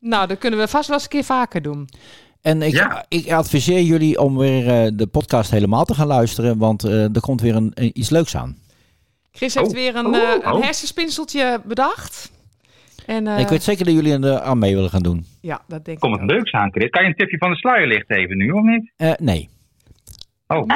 Nou, 0.00 0.26
dat 0.26 0.38
kunnen 0.38 0.58
we 0.58 0.68
vast 0.68 0.86
wel 0.86 0.96
eens 0.96 1.04
een 1.04 1.10
keer 1.10 1.24
vaker 1.24 1.62
doen. 1.62 1.88
En 2.42 2.62
ik, 2.62 2.72
Ja. 2.72 3.04
ik 3.08 3.32
adviseer 3.32 3.80
jullie 3.82 4.20
om 4.20 4.38
weer 4.38 4.68
eh, 4.84 4.90
de 4.94 5.06
podcast 5.06 5.50
helemaal 5.50 5.84
te 5.84 5.94
gaan 5.94 6.06
luisteren, 6.06 6.58
want 6.58 6.84
eh, 6.84 7.14
er 7.14 7.20
komt 7.20 7.40
weer 7.40 7.56
een, 7.56 7.70
een- 7.74 7.98
iets 7.98 8.10
leuks 8.10 8.36
aan. 8.36 8.56
Chris 9.32 9.54
heeft 9.54 9.68
Oh. 9.68 9.74
weer 9.74 9.96
een, 9.96 10.06
Oh. 10.06 10.14
een 10.44 10.52
Oh. 10.52 10.62
hersenspinseltje 10.62 11.60
bedacht. 11.64 12.30
En, 13.08 13.26
eh, 13.26 13.38
ik 13.38 13.48
weet 13.48 13.62
zeker 13.62 13.84
dat 13.84 13.94
jullie 13.94 14.18
er 14.26 14.40
aan 14.40 14.58
mee 14.58 14.74
willen 14.74 14.90
gaan 14.90 15.02
doen. 15.02 15.24
Ja, 15.40 15.60
dat 15.66 15.84
denk 15.84 15.98
Komt 16.00 16.14
ik 16.14 16.20
het 16.20 16.30
ook. 16.30 16.36
leuks 16.36 16.52
aan, 16.52 16.70
Chris? 16.72 16.90
Kan 16.90 17.02
je 17.02 17.08
een 17.08 17.14
tipje 17.14 17.38
van 17.38 17.50
de 17.50 17.56
sluier 17.56 17.86
lichten 17.86 18.16
even 18.16 18.36
nu, 18.36 18.50
of 18.50 18.62
niet? 18.64 18.92
Eh, 18.96 19.12
nee. 19.18 19.48
Oh, 20.46 20.66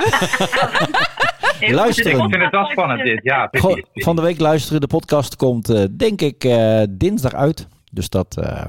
Luisteren. 1.60 2.12
ik 2.24 2.30
vind 2.30 2.42
het 2.42 2.50
wel 2.50 2.66
spannend 2.66 3.02
dit. 3.02 3.20
Ja, 3.22 3.48
van 3.94 4.16
de 4.16 4.22
week 4.22 4.38
luisteren. 4.38 4.80
De 4.80 4.86
podcast 4.86 5.36
komt 5.36 5.68
eh, 5.68 5.84
denk 5.90 6.20
ik 6.20 6.44
eh, 6.44 6.82
dinsdag 6.90 7.34
uit. 7.34 7.68
Dus 7.92 8.08
dat... 8.08 8.36
eh, 8.36 8.66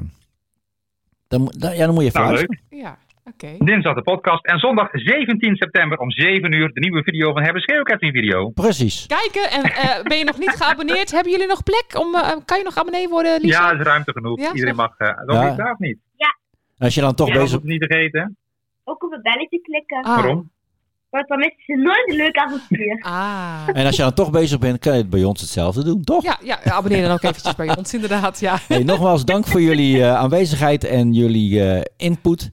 dan, 1.28 1.42
moet- 1.42 1.62
dan- 1.62 1.76
ja, 1.76 1.86
dan 1.86 1.94
moet 1.94 2.04
je 2.04 2.10
even 2.10 2.22
Nou, 2.22 2.34
luisteren. 2.34 2.64
leuk. 2.70 2.82
Ja, 2.82 2.98
oké. 3.24 3.56
Dinsdag 3.60 3.96
de 3.96 4.02
podcast. 4.02 4.46
En 4.46 4.60
zondag 4.60 4.90
17 4.92 5.56
september 5.56 5.98
om 5.98 6.12
7 6.12 6.54
uur 6.54 6.74
de 6.74 6.80
nieuwe 6.80 7.04
video 7.04 7.34
van 7.34 7.44
Hebben 7.44 7.62
Schreeuwketting 7.62 8.12
video. 8.14 8.50
Precies. 8.50 9.06
Kijken 9.08 9.52
en 9.52 9.64
eh, 9.64 10.04
ben 10.04 10.18
je 10.18 10.24
nog 10.24 10.38
niet 10.40 10.56
geabonneerd? 10.56 11.12
Hebben 11.12 11.32
jullie 11.32 11.48
nog 11.48 11.64
plek? 11.64 11.86
Om, 12.00 12.16
eh, 12.16 12.30
kan 12.46 12.58
je 12.58 12.64
nog 12.64 12.78
abonnee 12.78 13.10
worden, 13.10 13.42
Lisa? 13.42 13.62
Ja, 13.62 13.72
er 13.74 13.80
is 13.80 13.86
ruimte 13.86 14.12
genoeg. 14.12 14.40
Ja, 14.40 14.54
Iedereen 14.54 14.76
mag. 14.76 15.00
Uh, 15.00 15.08
dan 15.26 15.36
Ja. 15.36 15.48
niet 15.50 15.58
daar 15.58 15.72
of 15.72 15.80
niet? 15.80 15.98
Als 16.78 16.96
je 16.96 17.02
dan 17.02 17.16
toch 17.16 17.28
Ja, 17.28 17.34
bezig... 17.34 17.60
moet 17.60 17.68
niet 17.70 17.86
vergeten. 17.86 18.38
Ook 18.84 19.04
op 19.04 19.12
het 19.12 19.22
belletje 19.22 19.62
klikken. 19.62 20.02
Ah. 20.02 20.16
Waarom? 20.16 20.52
Want 21.10 21.28
dan 21.28 21.38
missen 21.38 21.64
ze 21.66 21.76
nooit 21.76 22.10
een 22.10 22.16
leuk 22.16 22.38
avontuur. 22.38 23.00
Ah. 23.06 23.68
En 23.74 23.86
als 23.86 23.96
je 23.96 24.02
dan 24.02 24.14
toch 24.14 24.32
bezig 24.32 24.60
bent, 24.60 24.80
kan 24.80 24.94
je 24.94 24.98
het 25.02 25.10
bij 25.10 25.24
ons 25.24 25.42
hetzelfde 25.42 25.84
doen, 25.84 26.04
toch? 26.04 26.24
Ja, 26.24 26.38
ja, 26.44 26.64
abonneer 26.64 27.02
dan 27.02 27.12
ook 27.12 27.24
eventjes 27.24 27.56
bij 27.56 27.78
ons, 27.78 27.94
inderdaad. 27.94 28.40
Ja. 28.40 28.58
Hey, 28.68 28.84
nogmaals 28.84 29.26
dank 29.26 29.46
voor 29.48 29.62
jullie 29.62 30.02
eh, 30.02 30.16
aanwezigheid 30.16 30.84
en 30.84 31.14
jullie 31.14 31.64
eh, 31.70 31.82
input. 31.98 32.52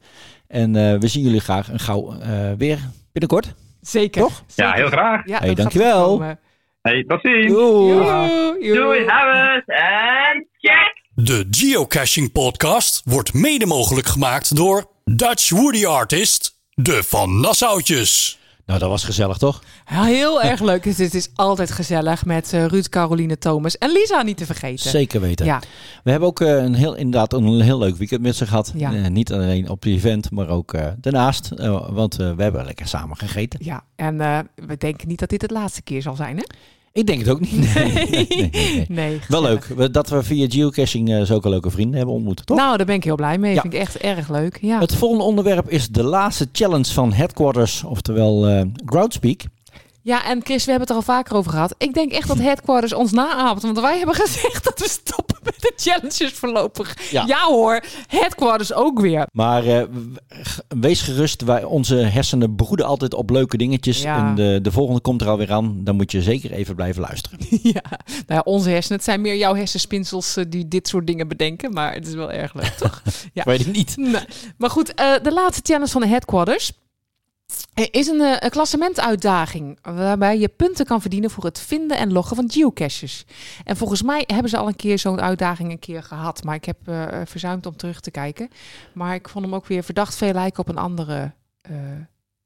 En 0.50 0.76
eh, 0.76 0.98
we 0.98 1.08
zien 1.08 1.22
jullie 1.22 1.40
graag 1.40 1.70
en 1.70 1.78
gauw 1.78 2.12
eh, 2.20 2.52
weer 2.58 2.78
binnenkort. 3.12 3.54
Zeker. 3.80 4.22
Toch? 4.22 4.42
Ja, 4.54 4.72
heel 4.72 4.88
graag. 4.88 5.26
Ja, 5.26 5.38
Hey, 5.38 5.54
dankjewel. 5.54 6.22
Hey, 6.82 7.04
tot 7.08 7.20
ziens. 7.22 7.52
Doei. 7.52 8.74
Doei. 8.74 9.04
En 9.66 10.46
check. 10.60 11.02
De 11.14 11.46
Geocaching 11.50 12.32
Podcast 12.32 13.02
wordt 13.04 13.34
mede 13.34 13.66
mogelijk 13.66 14.06
gemaakt 14.06 14.56
door 14.56 14.90
Dutch 15.04 15.50
Woody 15.50 15.86
Artist, 15.86 16.60
de 16.74 17.02
Van 17.02 17.40
Nassautjes. 17.40 18.39
Nou, 18.70 18.82
dat 18.82 18.90
was 18.90 19.04
gezellig, 19.04 19.38
toch? 19.38 19.62
Ja, 19.90 20.04
heel 20.04 20.42
erg 20.42 20.60
leuk. 20.60 20.84
Het 20.84 20.98
is, 20.98 21.04
het 21.04 21.14
is 21.14 21.30
altijd 21.34 21.70
gezellig 21.70 22.24
met 22.24 22.52
eh, 22.52 22.66
Ruud, 22.66 22.88
Caroline, 22.88 23.38
Thomas 23.38 23.78
en 23.78 23.92
Lisa 23.92 24.22
niet 24.22 24.36
te 24.36 24.46
vergeten. 24.46 24.90
Zeker 24.90 25.20
weten. 25.20 25.46
Ja, 25.46 25.60
We 26.04 26.10
hebben 26.10 26.28
ook 26.28 26.40
eh, 26.40 26.62
een 26.62 26.74
heel, 26.74 26.94
inderdaad 26.94 27.32
een 27.32 27.60
heel 27.60 27.78
leuk 27.78 27.96
weekend 27.96 28.20
met 28.22 28.36
ze 28.36 28.46
gehad. 28.46 28.72
Ja. 28.76 28.94
Eh, 28.94 29.06
niet 29.06 29.32
alleen 29.32 29.68
op 29.68 29.82
het 29.82 29.92
event, 29.92 30.30
maar 30.30 30.48
ook 30.48 30.74
daarnaast. 30.96 31.48
Want 31.90 32.16
we 32.16 32.34
hebben 32.36 32.64
lekker 32.64 32.86
samen 32.86 33.16
gegeten. 33.16 33.60
ja. 33.62 33.84
en 33.96 34.16
we 34.54 34.76
denken 34.78 35.08
niet 35.08 35.18
dat 35.18 35.28
dit 35.28 35.42
het 35.42 35.50
laatste 35.50 35.82
keer 35.82 36.02
zal 36.02 36.14
zijn, 36.14 36.36
hè? 36.36 36.44
Ik 36.92 37.06
denk 37.06 37.18
het 37.18 37.28
ook 37.28 37.40
niet. 37.40 37.74
Nee, 37.74 37.92
nee, 38.52 38.86
nee, 38.88 39.20
Wel 39.28 39.42
leuk 39.42 39.92
dat 39.92 40.08
we 40.08 40.22
via 40.22 40.46
geocaching 40.48 41.10
eh, 41.10 41.22
zulke 41.22 41.48
leuke 41.48 41.70
vrienden 41.70 41.96
hebben 41.96 42.14
ontmoet, 42.14 42.46
toch? 42.46 42.56
Nou, 42.56 42.76
daar 42.76 42.86
ben 42.86 42.94
ik 42.94 43.04
heel 43.04 43.16
blij 43.16 43.38
mee. 43.38 43.54
Ja. 43.54 43.60
Vind 43.60 43.74
ik 43.74 43.80
echt 43.80 43.96
erg 43.96 44.28
leuk. 44.28 44.58
Ja. 44.60 44.78
Het 44.78 44.94
volgende 44.94 45.24
onderwerp 45.24 45.70
is 45.70 45.88
de 45.88 46.02
laatste 46.02 46.48
challenge 46.52 46.92
van 46.92 47.12
Headquarters, 47.12 47.84
oftewel 47.84 48.48
eh 48.48 48.62
Groundspeak. 48.84 49.42
Ja, 50.02 50.24
en 50.24 50.40
Chris, 50.44 50.64
we 50.64 50.70
hebben 50.70 50.88
het 50.88 50.90
er 50.90 50.96
al 51.06 51.14
vaker 51.14 51.36
over 51.36 51.50
gehad. 51.50 51.74
Ik 51.78 51.94
denk 51.94 52.12
echt 52.12 52.28
dat 52.28 52.38
Headquarters 52.38 52.92
ons 52.92 53.12
naamt. 53.12 53.62
Want 53.62 53.80
wij 53.80 53.96
hebben 53.96 54.14
gezegd 54.14 54.64
dat 54.64 54.78
we 54.78 54.88
stoppen 54.88 55.36
met 55.42 55.54
de 55.60 55.72
challenges 55.76 56.32
voorlopig. 56.32 57.10
Ja. 57.10 57.24
Ja, 57.26 57.44
hoor, 57.44 57.82
Headquarters 58.06 58.72
ook 58.72 59.00
weer. 59.00 59.26
Maar 59.32 59.64
eh, 59.64 59.82
wees 60.68 61.02
gerust, 61.02 61.42
wij, 61.42 61.64
onze 61.64 61.94
hersenen 61.94 62.54
broeden 62.54 62.86
altijd 62.86 63.14
op 63.14 63.30
leuke 63.30 63.56
dingetjes. 63.56 64.02
Ja. 64.02 64.28
En 64.28 64.34
de, 64.34 64.58
de 64.62 64.72
volgende 64.72 65.00
komt 65.00 65.20
er 65.20 65.28
alweer 65.28 65.52
aan. 65.52 65.84
Dan 65.84 65.96
moet 65.96 66.12
je 66.12 66.22
zeker 66.22 66.52
even 66.52 66.74
blijven 66.74 67.02
luisteren. 67.02 67.38
ja, 67.62 67.82
nou 68.06 68.24
ja, 68.26 68.40
onze 68.44 68.70
hersenen. 68.70 68.96
Het 68.96 69.06
zijn 69.06 69.20
meer 69.20 69.36
jouw 69.36 69.54
hersenspinsels 69.54 70.36
eh, 70.36 70.44
die 70.48 70.68
dit 70.68 70.88
soort 70.88 71.06
dingen 71.06 71.28
bedenken. 71.28 71.72
Maar 71.72 71.94
het 71.94 72.06
is 72.06 72.14
wel 72.14 72.32
erg 72.32 72.54
leuk, 72.54 72.74
toch? 72.78 73.02
Ja. 73.32 73.42
Weet 73.44 73.60
ik 73.60 73.72
niet. 73.72 73.96
Nee. 73.96 74.22
Maar 74.58 74.70
goed, 74.70 74.94
eh, 74.94 75.12
de 75.22 75.32
laatste 75.32 75.62
challenge 75.64 75.90
van 75.90 76.00
de 76.00 76.06
Headquarters 76.06 76.72
is 77.90 78.06
een, 78.06 78.20
eh, 78.20 78.36
een 78.38 78.50
klassementuitdaging 78.50 79.78
waarbij 79.82 80.38
je 80.38 80.48
punten 80.48 80.86
kan 80.86 81.00
verdienen 81.00 81.30
voor 81.30 81.44
het 81.44 81.60
vinden 81.60 81.96
en 81.98 82.12
loggen 82.12 82.36
van 82.36 82.50
geocaches. 82.50 83.24
En 83.64 83.76
volgens 83.76 84.02
mij 84.02 84.24
hebben 84.26 84.50
ze 84.50 84.56
al 84.56 84.66
een 84.68 84.76
keer 84.76 84.98
zo'n 84.98 85.20
uitdaging 85.20 85.70
een 85.70 85.78
keer 85.78 86.02
gehad, 86.02 86.44
maar 86.44 86.54
ik 86.54 86.64
heb 86.64 86.76
eh, 86.84 87.06
verzuimd 87.24 87.66
om 87.66 87.76
terug 87.76 88.00
te 88.00 88.10
kijken. 88.10 88.48
Maar 88.94 89.14
ik 89.14 89.28
vond 89.28 89.44
hem 89.44 89.54
ook 89.54 89.66
weer 89.66 89.82
verdacht 89.84 90.14
veel 90.16 90.32
lijken 90.32 90.60
op 90.60 90.68
een 90.68 90.78
andere 90.78 91.32
eh, 91.60 91.74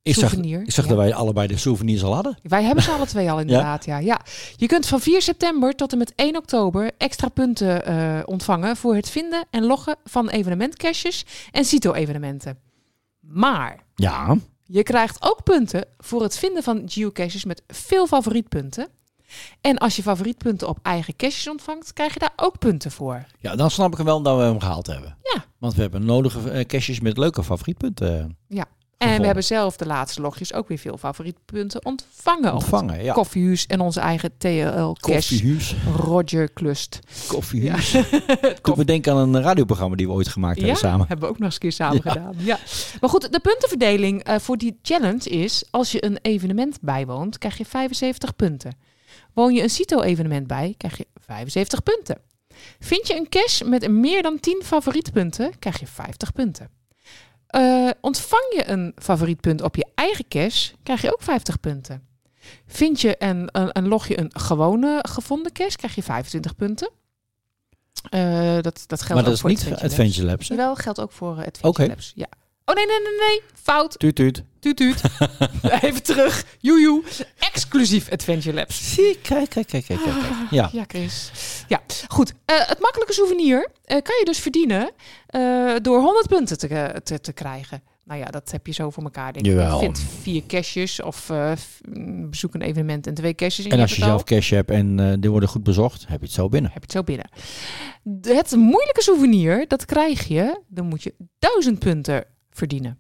Ik 0.03 0.15
zag, 0.15 0.29
souvenir. 0.31 0.61
ik 0.63 0.71
zag 0.73 0.85
Ja. 0.85 0.91
dat 0.91 0.99
wij 0.99 1.15
allebei 1.15 1.47
de 1.47 1.57
souvenirs 1.57 2.03
al 2.03 2.15
hadden. 2.15 2.39
Wij 2.43 2.63
hebben 2.63 2.85
ze 2.85 2.91
alle 2.97 3.07
twee 3.07 3.31
al 3.31 3.41
inderdaad, 3.41 3.85
ja. 3.85 3.99
ja. 3.99 4.21
Je 4.57 4.67
kunt 4.67 4.87
van 4.87 5.01
4 5.01 5.23
september 5.23 5.75
tot 5.75 5.93
en 5.93 5.99
met 5.99 6.13
1 6.17 6.37
oktober 6.37 6.91
extra 6.99 7.29
punten 7.29 7.87
eh, 7.87 8.21
ontvangen 8.25 8.77
voor 8.77 8.95
het 8.95 9.11
vinden 9.11 9.45
en 9.51 9.65
loggen 9.65 9.97
van 10.05 10.29
evenementcaches 10.29 11.25
en 11.53 11.65
CITO-evenementen. 11.65 12.59
Maar 13.21 13.79
Ja. 13.95 14.37
Je 14.65 14.83
krijgt 14.83 15.17
ook 15.23 15.43
punten 15.43 15.87
voor 15.99 16.23
het 16.23 16.39
vinden 16.39 16.63
van 16.63 16.83
geocaches 16.87 17.45
met 17.45 17.63
veel 17.67 18.07
favorietpunten. 18.07 18.89
En 19.61 19.79
als 19.79 19.97
je 19.97 20.03
favorietpunten 20.03 20.69
op 20.69 20.79
eigen 20.83 21.17
caches 21.17 21.49
ontvangt, 21.49 21.93
krijg 21.93 22.13
je 22.13 22.19
daar 22.19 22.33
ook 22.37 22.59
punten 22.59 22.91
voor. 22.91 23.25
ja, 23.39 23.57
dan 23.57 23.71
snap 23.71 23.91
ik 23.91 23.97
hem 23.97 24.07
wel 24.07 24.23
dat 24.23 24.37
we 24.37 24.43
hem 24.43 24.61
gehaald 24.61 24.87
hebben. 24.87 25.17
Ja. 25.35 25.45
Want 25.59 25.75
we 25.75 25.81
hebben 25.81 26.05
nodige 26.05 26.51
eh, 26.51 26.65
caches 26.65 27.01
met 27.01 27.17
leuke 27.19 27.45
favorietpunten 27.45 28.37
Ja. 28.49 28.67
En 29.09 29.21
we 29.21 29.27
hebben 29.27 29.45
zelf 29.45 29.77
de 29.77 29.87
laatste 29.87 30.21
logjes 30.21 30.53
ook 30.53 30.69
weer 30.69 30.79
veel 30.79 30.97
favorietpunten 30.99 31.85
ontvangen. 31.85 32.39
op 32.39 32.61
het 32.63 32.73
ontvangen. 32.73 33.05
Ja. 33.05 33.13
Koffiehuis 33.13 33.67
en 33.67 33.81
onze 33.81 34.01
eigen 34.01 34.31
TLL-cache. 34.39 34.95
Koffiehuis. 35.01 35.75
Roger 35.97 36.49
Klust. 36.49 36.99
Koffiehuis. 37.27 37.91
Doe 38.63 38.77
me 38.77 38.85
denken 38.85 39.13
aan 39.13 39.35
een 39.35 39.43
radioprogramma 39.43 39.97
die 39.97 40.07
we 40.07 40.13
ooit 40.13 40.29
gemaakt 40.29 40.59
hebben 40.59 40.77
samen. 40.77 41.07
hebben 41.09 41.27
we 41.29 41.33
ook 41.35 41.39
nog 41.39 41.45
eens 41.47 41.55
een 41.55 41.61
keer 41.61 41.73
samen 41.73 42.01
Ja. 42.05 42.11
gedaan. 42.11 42.35
Ja. 42.39 42.59
Maar 43.01 43.11
goed, 43.11 43.33
de 43.33 43.41
puntenverdeling 43.41 44.23
eh, 44.23 44.39
voor 44.39 44.57
die 44.57 44.79
challenge 44.83 45.29
is... 45.31 45.65
als 45.71 45.93
je 45.93 46.05
een 46.05 46.19
evenement 46.23 46.79
bijwoont, 46.81 47.39
krijg 47.39 47.59
je 47.59 47.65
75 47.65 48.37
punten. 48.37 48.77
Woon 49.33 49.55
je 49.55 49.63
een 49.63 49.71
CITO-evenement 49.71 50.47
bij, 50.47 50.75
krijg 50.77 50.97
je 50.99 51.07
75 51.27 51.83
punten. 51.83 52.19
Vind 52.79 53.07
je 53.07 53.17
een 53.17 53.29
cache 53.29 53.65
met 53.65 53.89
meer 53.91 54.23
dan 54.23 54.41
10 54.41 54.61
favorietpunten, 54.65 55.59
krijg 55.59 55.81
je 55.81 55.87
50 55.87 56.33
punten. 56.33 56.69
Eh, 57.55 57.91
ontvang 58.01 58.53
je 58.57 58.69
een 58.69 58.93
favorietpunt 58.97 59.63
op 59.63 59.77
je 59.77 59.87
eigen 59.95 60.29
cache, 60.29 60.75
krijg 60.83 61.03
je 61.03 61.13
ook 61.13 61.23
50 61.23 61.61
punten. 61.61 62.07
Vind 62.67 63.01
je 63.01 63.17
en, 63.17 63.89
log 63.89 64.09
je 64.09 64.19
een 64.19 64.31
gewone 64.33 65.05
gevonden 65.09 65.53
cache, 65.53 65.77
krijg 65.77 65.95
je 65.95 66.03
25 66.03 66.57
punten. 66.57 66.91
Eh, 68.11 68.59
dat, 68.61 68.85
dat 68.87 69.03
geldt 69.03 69.09
Maar 69.09 69.19
ook 69.19 69.25
dat 69.25 69.33
is 69.33 69.41
voor 69.41 69.51
niet 69.51 69.83
Adventure 69.83 70.27
Labs, 70.27 70.49
hè? 70.49 70.55
Jawel, 70.55 70.75
geldt 70.75 71.01
ook 71.01 71.13
voor 71.13 71.39
eh, 71.39 71.47
Adventure. 71.47 71.89
Labs. 71.89 72.13
Ja. 72.15 72.27
Oh 72.65 72.75
nee, 72.75 72.87
nee, 72.87 73.01
nee, 73.01 73.29
nee. 73.29 73.43
Fout. 73.55 73.99
Tuut, 73.99 74.15
tuut. 74.15 74.43
Tuut, 74.65 74.77
tuut. 74.77 75.03
Even 75.83 76.03
terug. 76.03 76.45
Joejoe. 76.59 77.03
Exclusief 77.39 78.11
Adventure 78.11 78.57
Labs. 78.57 78.95
Zie, 78.95 79.19
kijk, 79.23 79.49
kijk, 79.49 79.67
kijk, 79.67 79.85
kijk. 79.85 80.01
kijk. 80.03 80.15
Ja. 80.51 80.69
Ja, 80.73 80.85
Chris. 80.87 81.31
Ja, 81.69 81.81
goed. 82.09 82.33
Eh, 82.45 82.57
het 82.59 82.81
makkelijke 82.81 83.13
souvenir 83.13 83.69
eh, 83.85 84.03
kan 84.03 84.17
je 84.19 84.25
dus 84.25 84.39
verdienen 84.39 84.91
eh, 85.27 85.75
door 85.83 86.01
100 86.01 86.29
punten 86.29 86.59
te, 86.59 87.01
te, 87.03 87.21
te 87.21 87.33
krijgen. 87.33 87.83
Nou 88.05 88.21
ja, 88.21 88.27
dat 88.27 88.51
heb 88.51 88.67
je 88.67 88.73
zo 88.73 88.91
voor 88.91 89.03
elkaar. 89.03 89.33
Denk 89.33 89.47
ik. 89.47 89.53
Jawel. 89.53 89.79
Vindt 89.79 90.05
vier 90.21 90.43
caches 90.47 91.03
of 91.03 91.29
mm, 91.29 92.31
bezoek 92.31 92.55
een 92.55 92.63
evenement 92.63 93.07
en 93.07 93.15
twee 93.15 93.35
caches. 93.35 93.67
En 93.67 93.81
als 93.81 93.97
je 93.97 94.03
zelf 94.03 94.25
cash 94.25 94.51
hebt 94.51 94.71
en 94.71 95.21
die 95.21 95.31
worden 95.31 95.49
goed 95.49 95.63
bezocht, 95.63 96.05
heb 96.09 96.21
je 96.21 96.27
het 96.27 96.35
zo 96.35 96.49
binnen. 96.49 96.71
heb 96.73 96.85
je 96.85 96.99
het 96.99 97.07
zo 97.07 97.15
binnen. 97.15 97.29
Het 98.37 98.57
moeilijke 98.57 99.03
souvenir, 99.03 99.69
dat 99.69 99.85
krijg 99.85 100.29
je. 100.29 100.61
Dan 100.69 100.87
moet 100.87 101.03
je 101.03 101.15
1000 101.39 101.79
punten 101.79 102.25
verdienen. 102.51 102.99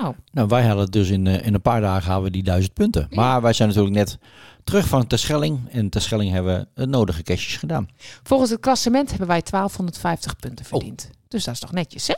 Nou, 0.00 0.14
Nou, 0.32 0.48
wij 0.48 0.66
hadden 0.66 0.90
dus 0.90 1.08
in, 1.10 1.26
eh, 1.26 1.46
in 1.46 1.54
een 1.54 1.62
paar 1.62 1.80
dagen 1.80 2.06
hadden 2.06 2.24
we 2.24 2.30
die 2.30 2.42
duizend 2.42 2.74
punten. 2.74 3.06
Maar 3.10 3.42
wij 3.42 3.52
zijn 3.52 3.68
natuurlijk 3.68 3.94
net 3.96 4.18
terug 4.64 4.86
van 4.88 5.06
Terschelling. 5.06 5.60
En 5.70 5.88
Terschelling 5.88 6.32
hebben 6.32 6.58
we 6.74 6.80
het 6.80 6.88
nodige 6.90 7.22
cashjes 7.22 7.56
gedaan. 7.56 7.88
volgens 8.22 8.50
het 8.50 8.60
klassement 8.60 9.08
hebben 9.10 9.28
wij 9.28 9.42
1250 9.42 10.36
punten 10.36 10.64
Oh. 10.64 10.70
verdiend. 10.70 11.10
Dus 11.28 11.44
dat 11.44 11.54
is 11.54 11.60
toch 11.60 11.72
netjes, 11.72 12.06
hè? 12.06 12.14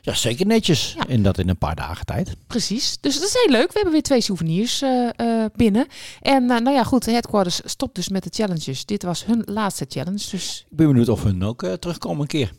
Ja, 0.00 0.14
zeker 0.14 0.46
netjes. 0.46 0.96
En 1.08 1.22
dat 1.22 1.38
in 1.38 1.48
een 1.48 1.58
paar 1.58 1.74
dagen 1.76 2.06
tijd. 2.06 2.36
Precies. 2.46 2.98
Dus 3.00 3.14
dat 3.14 3.28
is 3.28 3.32
heel 3.42 3.52
leuk. 3.52 3.66
We 3.66 3.72
hebben 3.74 3.92
weer 3.92 4.02
twee 4.02 4.20
souvenirs 4.20 4.82
eh, 4.82 5.08
eh, 5.16 5.50
binnen. 5.56 5.86
En 6.20 6.46
nou 6.46 6.70
ja, 6.70 6.84
goed. 6.84 7.06
Headquarters 7.06 7.60
stopt 7.64 7.94
dus 7.94 8.08
met 8.08 8.22
de 8.22 8.30
challenges. 8.32 8.84
Dit 8.84 9.02
was 9.02 9.24
hun 9.24 9.42
laatste 9.44 9.84
challenge. 9.88 10.26
Dus 10.30 10.66
Ik 10.70 10.76
ben 10.76 10.86
benieuwd 10.86 11.08
of 11.08 11.22
hun 11.22 11.44
ook 11.44 11.66
terugkomen 11.78 12.20
een 12.20 12.26
keer. 12.26 12.52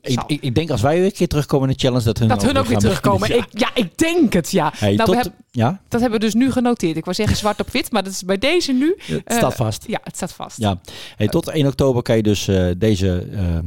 Ik, 0.00 0.22
ik, 0.26 0.42
ik 0.42 0.54
denk 0.54 0.70
als 0.70 0.80
wij 0.80 0.96
weer 0.96 1.04
een 1.04 1.12
keer 1.12 1.28
terugkomen 1.28 1.68
in 1.68 1.74
de 1.74 1.80
challenge, 1.80 2.04
dat 2.04 2.18
hun, 2.18 2.28
dat 2.28 2.42
hun 2.42 2.56
ook 2.56 2.66
weer 2.66 2.78
terugkomen. 2.78 3.20
beginnen. 3.20 3.46
Ik, 3.52 3.58
ja, 3.58 3.70
ik 3.74 3.98
denk 3.98 4.32
het, 4.32 4.50
ja. 4.50 4.72
Hey, 4.76 4.94
nou, 4.94 5.12
tot- 5.22 5.30
ja? 5.50 5.80
Dat 5.88 6.00
hebben 6.00 6.20
we 6.20 6.24
dus 6.24 6.34
nu 6.34 6.52
genoteerd. 6.52 6.96
Ik 6.96 7.04
wou 7.04 7.16
zeggen 7.16 7.36
zwart 7.36 7.60
op 7.60 7.70
wit, 7.70 7.92
maar 7.92 8.02
dat 8.02 8.12
is 8.12 8.24
bij 8.24 8.38
deze 8.38 8.72
nu. 8.72 8.96
Het 9.02 9.22
eh, 9.24 9.36
staat 9.36 9.54
vast. 9.54 9.84
Ja, 9.86 10.00
het 10.02 10.16
staat 10.16 10.32
vast. 10.32 10.58
Ja. 10.58 10.80
Hey, 11.16 11.28
tot 11.28 11.48
1 11.48 11.66
oktober 11.66 12.02
kan 12.02 12.16
je 12.16 12.22
dus 12.22 12.48
eh, 12.48 12.70
deze 12.78 13.28
ehm, 13.32 13.66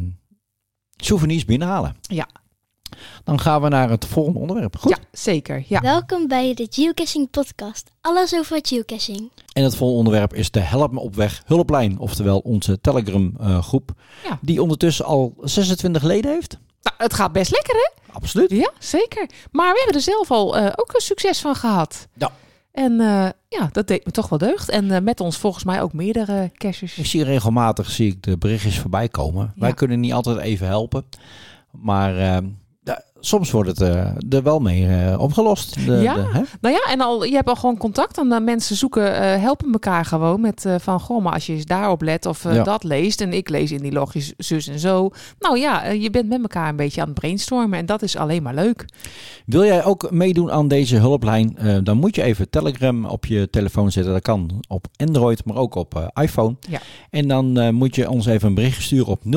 souvenirs 0.97 1.45
binnenhalen. 1.45 1.95
Ja. 2.01 2.27
Dan 3.23 3.39
gaan 3.39 3.61
we 3.61 3.67
naar 3.67 3.89
het 3.89 4.05
volgende 4.05 4.39
onderwerp. 4.39 4.77
Goed. 4.77 4.89
Ja, 4.89 4.97
zeker. 5.11 5.63
Ja. 5.67 5.81
Welkom 5.81 6.27
bij 6.27 6.53
de 6.53 6.67
Geocaching 6.69 7.29
Podcast. 7.29 7.89
Alles 8.01 8.35
over 8.35 8.59
geocaching. 8.61 9.31
En 9.53 9.63
het 9.63 9.75
volgende 9.75 9.97
onderwerp 9.97 10.33
is 10.33 10.51
de 10.51 10.59
Help 10.59 10.91
me 10.91 10.99
op 10.99 11.15
weg 11.15 11.41
hulplijn. 11.45 11.99
Oftewel 11.99 12.39
onze 12.39 12.81
Telegram 12.81 13.33
eh, 13.39 13.63
groep. 13.63 13.91
Ja. 14.23 14.39
Die 14.41 14.61
ondertussen 14.61 15.05
al 15.05 15.33
26 15.41 16.03
leden 16.03 16.31
heeft. 16.31 16.57
Nou, 16.81 16.95
het 16.97 17.13
gaat 17.13 17.31
best 17.31 17.51
lekker, 17.51 17.73
hè? 17.73 18.13
Absoluut. 18.13 18.49
Ja, 18.49 18.71
zeker. 18.79 19.29
Maar 19.51 19.71
we 19.71 19.77
hebben 19.77 19.95
er 19.95 20.01
zelf 20.01 20.31
al 20.31 20.57
eh, 20.57 20.65
ook 20.75 20.93
een 20.93 21.01
succes 21.01 21.39
van 21.39 21.55
gehad. 21.55 22.07
Ja. 22.13 22.31
En 22.71 22.99
eh, 22.99 23.29
ja, 23.47 23.69
dat 23.71 23.87
deed 23.87 24.05
me 24.05 24.11
toch 24.11 24.29
wel 24.29 24.39
deugd. 24.39 24.69
En 24.69 24.91
eh, 24.91 25.01
met 25.01 25.19
ons 25.19 25.37
volgens 25.37 25.63
mij 25.63 25.81
ook 25.81 25.93
meerdere 25.93 26.51
caches. 26.53 26.97
Ik 26.97 27.05
zie 27.05 27.23
regelmatig 27.23 27.89
zie 27.89 28.11
ik 28.11 28.23
de 28.23 28.37
berichtjes 28.37 28.79
voorbij 28.79 29.07
komen. 29.07 29.53
Wij 29.55 29.73
kunnen 29.73 29.99
niet 29.99 30.13
altijd 30.13 30.37
even 30.37 30.67
helpen. 30.67 31.05
Maar 31.71 32.17
eh, 32.17 32.21
ja, 32.21 32.41
soms 33.19 33.51
wordt 33.51 33.69
het 33.69 33.81
eh, 33.81 34.07
er 34.29 34.43
wel 34.43 34.59
mee 34.59 34.87
eh, 34.87 35.19
opgelost. 35.19 35.85
De, 35.85 35.91
ja, 35.93 36.13
de- 36.13 36.29
hè? 36.33 36.41
nou 36.61 36.75
ja, 36.75 36.91
en 36.91 37.01
al, 37.01 37.23
je 37.23 37.35
hebt 37.35 37.49
al 37.49 37.55
gewoon 37.55 37.77
contact. 37.77 38.17
En 38.17 38.29
dan 38.29 38.43
mensen 38.43 38.75
zoeken, 38.75 39.15
eh, 39.15 39.41
helpen 39.41 39.71
elkaar 39.71 40.05
gewoon 40.05 40.41
met 40.41 40.65
eh, 40.65 40.75
van, 40.79 40.99
goh, 40.99 41.23
maar 41.23 41.33
als 41.33 41.45
je 41.45 41.53
eens 41.53 41.65
daarop 41.65 42.01
let 42.01 42.25
of 42.25 42.45
eh, 42.45 42.55
Ja. 42.55 42.63
dat 42.63 42.83
leest. 42.83 43.21
En 43.21 43.33
ik 43.33 43.49
lees 43.49 43.71
in 43.71 43.81
die 43.81 43.91
logjes 43.91 44.33
zus 44.37 44.67
en 44.67 44.79
zo. 44.79 45.09
Nou 45.39 45.59
ja, 45.59 45.83
eh, 45.83 46.01
je 46.01 46.09
bent 46.09 46.29
met 46.29 46.41
elkaar 46.41 46.69
een 46.69 46.75
beetje 46.75 47.01
aan 47.01 47.07
het 47.07 47.19
brainstormen. 47.19 47.79
En 47.79 47.85
dat 47.85 48.01
is 48.01 48.15
alleen 48.15 48.43
maar 48.43 48.55
leuk. 48.55 48.85
Wil 49.45 49.63
jij 49.65 49.83
ook 49.85 50.11
meedoen 50.11 50.51
aan 50.51 50.67
deze 50.67 50.95
hulplijn? 50.95 51.57
Eh, 51.57 51.77
dan 51.83 51.97
moet 51.97 52.15
je 52.15 52.23
even 52.23 52.49
Telegram 52.49 53.05
op 53.05 53.25
je 53.25 53.49
telefoon 53.49 53.91
zetten. 53.91 54.13
Dat 54.13 54.21
kan 54.21 54.49
op 54.67 54.85
Android, 54.95 55.45
maar 55.45 55.55
ook 55.55 55.75
op 55.75 55.95
eh, 55.95 56.23
iPhone. 56.23 56.55
Ja. 56.69 56.79
En 57.09 57.27
dan 57.27 57.57
eh, 57.59 57.69
moet 57.69 57.95
je 57.95 58.09
ons 58.09 58.25
even 58.25 58.47
een 58.47 58.53
bericht 58.53 58.81
sturen 58.81 59.07
op 59.07 59.21
0643990485. 59.23 59.29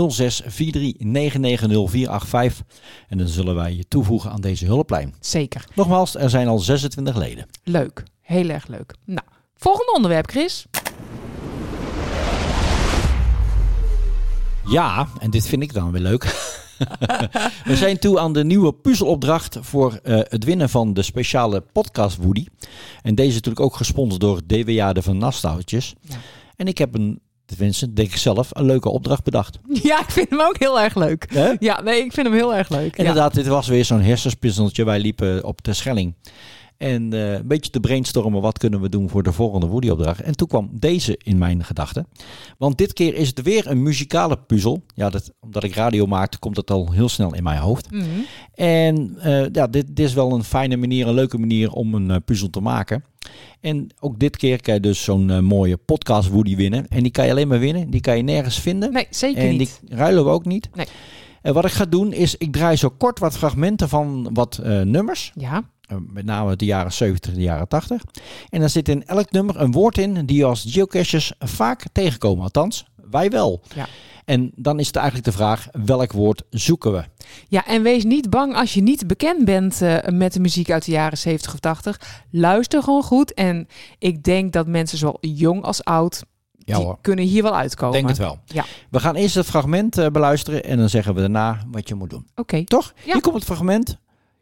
En 3.09 3.19
dan 3.19 3.29
zullen 3.29 3.55
wij 3.55 3.72
je 3.77 3.89
toevoegen 3.89 4.31
aan 4.31 4.41
deze 4.41 4.67
hulplijn. 4.67 5.15
Zeker. 5.21 5.65
Nogmaals, 5.75 6.15
er 6.15 6.31
zijn 6.31 6.49
al 6.49 6.59
26 6.59 7.17
leden. 7.17 7.47
Leuk. 7.65 8.03
Heel 8.21 8.49
erg 8.49 8.67
leuk. 8.67 8.95
Nou, 9.05 9.27
volgende 9.57 9.93
onderwerp, 9.93 10.31
Chris. 10.31 10.67
Ja, 14.67 15.09
en 15.19 15.31
dit 15.31 15.47
vind 15.47 15.63
ik 15.63 15.73
dan 15.73 15.93
weer 15.93 16.03
leuk. 16.03 16.51
We 17.65 17.77
zijn 17.77 17.99
toe 17.99 18.19
aan 18.19 18.33
de 18.33 18.45
nieuwe 18.45 18.73
puzzelopdracht 18.73 19.59
voor 19.61 19.95
eh, 20.03 20.19
het 20.23 20.45
winnen 20.45 20.69
van 20.69 20.95
de 20.95 21.03
speciale 21.03 21.61
podcast 21.61 22.17
Woody. 22.17 22.47
En 23.03 23.15
deze 23.15 23.29
is 23.29 23.35
natuurlijk 23.35 23.65
ook 23.65 23.77
gesponsord 23.77 24.21
door 24.21 24.41
DWA 24.47 24.93
de 24.93 25.03
Van 25.03 25.19
Nastouwtjes. 25.19 25.95
En 26.57 26.67
ik 26.67 26.79
heb 26.79 26.95
een, 26.95 27.21
tenminste 27.57 27.93
denk 27.93 28.09
ik 28.09 28.17
zelf, 28.17 28.49
een 28.53 28.65
leuke 28.65 28.89
opdracht 28.89 29.25
bedacht. 29.25 29.59
Ja, 29.83 30.01
ik 30.01 30.11
vind 30.11 30.31
hem 30.31 30.41
ook 30.41 30.59
heel 30.59 30.81
erg 30.81 30.95
leuk. 30.95 31.57
Ja, 31.59 31.81
nee, 31.81 32.05
ik 32.05 32.13
vind 32.13 32.27
hem 32.27 32.37
heel 32.37 32.55
erg 32.55 32.69
leuk. 32.69 32.97
Ja. 32.97 32.99
Inderdaad, 32.99 33.35
dit 33.35 33.47
was 33.47 33.69
weer 33.69 33.85
zo'n 33.85 34.01
hersenspinseltje. 34.01 34.85
Wij 34.85 35.01
liepen 35.01 35.45
op 35.45 35.65
de 35.65 35.73
Schelling. 35.73 36.15
En 36.83 37.13
eh, 37.13 37.33
een 37.33 37.47
beetje 37.47 37.71
te 37.71 37.81
brainstormen, 37.81 38.41
wat 38.41 38.59
kunnen 38.59 38.81
we 38.81 38.89
doen 38.89 39.09
voor 39.09 39.23
de 39.23 39.33
volgende 39.33 39.67
Woody-opdracht. 39.67 40.21
En 40.21 40.37
toen 40.37 40.49
kwam 40.49 40.69
deze 40.73 41.21
in 41.23 41.39
mijn 41.39 41.65
gedachten. 41.65 42.07
Want 42.59 42.79
dit 42.79 42.93
keer 42.93 43.15
is 43.15 43.29
het 43.29 43.43
weer 43.43 43.67
een 43.67 43.83
muzikale 43.83 44.37
puzzel. 44.37 44.83
Ja, 44.95 45.11
dat, 45.11 45.33
omdat 45.41 45.65
ik 45.65 45.75
radio 45.75 46.07
maakte, 46.07 46.39
komt 46.39 46.57
het 46.57 46.71
al 46.71 46.93
heel 46.93 47.09
snel 47.09 47.35
in 47.35 47.43
mijn 47.43 47.59
hoofd. 47.59 47.91
Mhm. 47.91 48.05
En 48.55 49.15
eh, 49.19 49.47
ja, 49.53 49.67
dit, 49.67 49.87
dit 49.87 50.07
is 50.07 50.15
wel 50.15 50.33
een 50.33 50.45
fijne 50.45 50.77
manier, 50.77 51.07
een 51.07 51.15
leuke 51.15 51.39
manier 51.39 51.73
om 51.73 51.95
een 51.95 52.11
eh, 52.11 52.17
puzzel 52.25 52.51
te 52.51 52.61
maken. 52.61 53.05
En 53.61 53.91
ook 54.01 54.19
dit 54.19 54.37
keer 54.37 54.63
kan 54.63 54.75
je 54.75 54.81
dus 54.81 55.03
zo'n 55.03 55.31
eh, 55.31 55.39
mooie 55.39 55.77
podcast 55.77 56.29
Woody 56.29 56.57
winnen. 56.57 56.89
En 56.89 57.03
die 57.03 57.13
kan 57.13 57.25
je 57.25 57.31
alleen 57.31 57.49
maar 57.49 57.59
winnen. 57.59 57.91
Die 57.91 58.01
kan 58.01 58.17
je 58.17 58.23
nergens 58.23 58.61
vinden. 58.61 58.93
Nee, 58.93 59.07
zeker 59.11 59.43
en 59.43 59.57
niet. 59.57 59.81
die 59.85 59.97
ruilen 59.97 60.25
we 60.25 60.31
ook 60.31 60.45
niet. 60.45 60.69
Nee. 60.75 60.87
En 61.43 61.55
wat 61.55 61.65
ik 61.65 61.71
ga 61.71 61.85
doen 61.85 62.13
is, 62.13 62.37
ik 62.37 62.53
draai 62.53 62.77
zo 62.77 62.89
kort 62.89 63.19
wat 63.19 63.39
fragmenten 63.39 63.89
van 63.89 64.31
wat 64.33 64.59
eh, 64.59 64.81
nummers. 64.81 65.33
Ja. 65.35 65.63
Eh, 65.81 65.97
met 66.13 66.25
name 66.25 66.57
de 66.57 66.65
jaren 66.65 66.93
70, 66.93 67.35
de 67.35 67.41
jaren 67.41 67.69
80. 67.69 68.03
En 68.49 68.61
dan 68.61 68.71
zit 68.71 68.89
in 68.89 69.07
elk 69.07 69.31
nummer 69.31 69.61
een 69.61 69.73
woord 69.73 69.99
in 69.99 70.27
die 70.27 70.37
je 70.37 70.45
als 70.45 70.65
geocachers 70.69 71.33
vaak 71.39 71.85
tegenkomen. 71.93 72.43
Althans, 72.43 72.87
wij 73.13 73.31
wel. 73.31 73.61
Ja. 73.75 73.87
En 74.25 74.53
dan 74.55 74.79
is 74.79 74.87
het 74.87 74.97
eigenlijk 74.97 75.27
de 75.27 75.33
vraag, 75.33 75.67
welk 75.85 76.13
woord 76.13 76.43
zoeken 76.51 76.93
we? 76.93 77.05
Ja, 77.49 77.67
en 77.67 77.83
wees 77.83 78.05
niet 78.05 78.31
bang 78.31 78.55
als 78.55 78.75
je 78.75 78.83
niet 78.83 79.07
bekend 79.07 79.45
bent 79.45 79.83
eh, 79.83 79.97
met 80.09 80.33
de 80.33 80.41
muziek 80.41 80.71
uit 80.71 80.85
de 80.85 80.91
jaren 80.91 81.19
70 81.19 81.53
of 81.53 81.61
80. 81.61 82.01
Luister 82.31 82.83
gewoon 82.83 83.03
goed. 83.03 83.35
En 83.35 83.69
ik 83.99 84.23
denk 84.23 84.53
dat 84.53 84.67
mensen 84.67 84.99
zowel 84.99 85.19
jong 85.21 85.63
als 85.63 85.85
oud, 85.85 86.23
Ja 86.59 86.77
die 86.77 86.85
hoor. 86.85 86.99
kunnen 87.01 87.25
hier 87.25 87.43
wel 87.43 87.57
uitkomen. 87.57 87.95
Denk 87.95 88.09
het 88.09 88.19
wel. 88.19 88.39
Ja. 88.45 88.65
We 88.91 89.01
gaan 89.01 89.15
eerst 89.15 89.35
het 89.35 89.47
fragment 89.47 89.99
eh, 89.99 90.07
beluisteren 90.07 90.65
en 90.65 90.79
dan 90.79 90.89
zeggen 90.89 91.15
we 91.15 91.21
daarna 91.21 91.59
wat 91.71 91.89
je 91.89 91.95
moet 91.95 92.11
doen. 92.11 92.27
Oké. 92.35 92.65
Toch? 92.65 92.93
Hier 93.05 93.21
komt 93.21 93.35
het 93.35 93.45
fragment. 93.45 93.97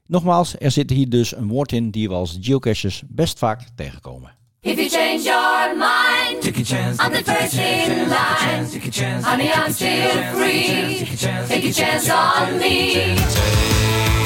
Nogmaals, 0.07 0.55
er 0.59 0.71
zit 0.71 0.91
hier 0.91 1.09
dus 1.09 1.37
een 1.37 1.49
woord 1.49 1.73
in 1.73 1.91
die 1.91 2.09
we 2.09 2.14
als 2.14 2.39
geocachers 2.41 3.03
best 3.09 3.39
vaak 3.39 3.62
tegenkomen. 3.75 4.39
If 4.61 4.77
you 4.77 4.89
change 4.89 5.23
your 5.23 5.77
mind, 5.77 6.30
take 6.41 6.59
a 6.59 6.64
chance. 6.64 6.99
I'm 7.01 7.12
the 7.12 7.22
first 7.22 7.55
in 7.57 8.09
line. 8.09 8.66
Take 8.66 8.86
a 8.86 8.91
chance. 8.91 9.24
Honey, 9.24 9.53
I'm 9.53 9.72
still 9.72 10.34
free. 10.34 11.07
Take 11.49 11.64
a 11.64 11.72
chance 11.72 12.11
on 12.11 12.59
me. 12.59 14.20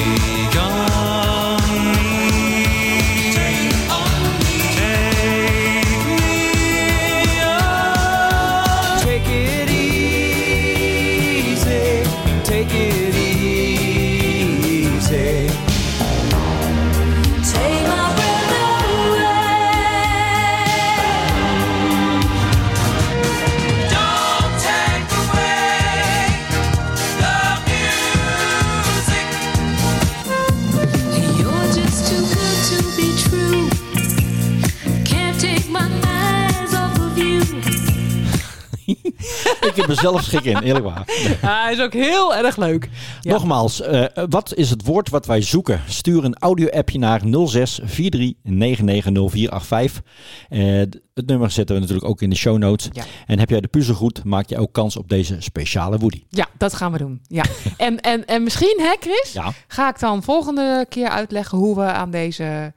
ik 39.69 39.71
heb 39.75 39.87
er 39.89 39.95
zelf 39.95 40.23
schik 40.23 40.43
in, 40.43 40.57
eerlijk 40.59 40.85
waar. 40.85 41.03
Ja, 41.41 41.63
hij 41.63 41.73
is 41.73 41.79
ook 41.81 41.93
heel 41.93 42.35
erg 42.35 42.57
leuk. 42.57 42.89
Ja. 43.21 43.31
Nogmaals, 43.31 43.81
eh, 43.81 44.05
wat 44.29 44.53
is 44.55 44.69
het 44.69 44.85
woord 44.85 45.09
wat 45.09 45.25
wij 45.25 45.41
zoeken? 45.41 45.81
Stuur 45.87 46.23
een 46.23 46.35
audio-appje 46.39 46.99
naar 46.99 47.21
06 47.45 47.79
43 47.87 48.33
99 48.43 49.11
0485. 49.29 50.01
Eh, 50.49 50.81
d- 50.81 50.99
het 51.13 51.27
nummer 51.27 51.51
zetten 51.51 51.75
we 51.75 51.81
natuurlijk 51.81 52.07
ook 52.09 52.21
in 52.21 52.29
de 52.29 52.35
show 52.35 52.57
notes. 52.57 52.87
Ja. 52.91 53.03
En 53.25 53.39
heb 53.39 53.49
jij 53.49 53.61
de 53.61 53.67
puzzel 53.67 53.95
goed, 53.95 54.23
maak 54.23 54.49
je 54.49 54.57
ook 54.57 54.71
kans 54.73 54.97
op 54.97 55.09
deze 55.09 55.35
speciale 55.39 55.97
Woody. 55.97 56.23
Ja, 56.29 56.47
dat 56.57 56.73
gaan 56.73 56.91
we 56.91 56.97
doen. 56.97 57.21
Ja. 57.27 57.43
en, 57.77 57.99
en, 58.01 58.25
en 58.25 58.43
misschien, 58.43 58.79
hè 58.81 58.95
Chris, 58.99 59.33
Ja. 59.33 59.51
ga 59.67 59.89
ik 59.89 59.99
dan 59.99 60.23
volgende 60.23 60.85
keer 60.89 61.09
uitleggen 61.09 61.57
hoe 61.57 61.75
we 61.75 61.81
aan 61.91 62.11
deze, 62.11 62.73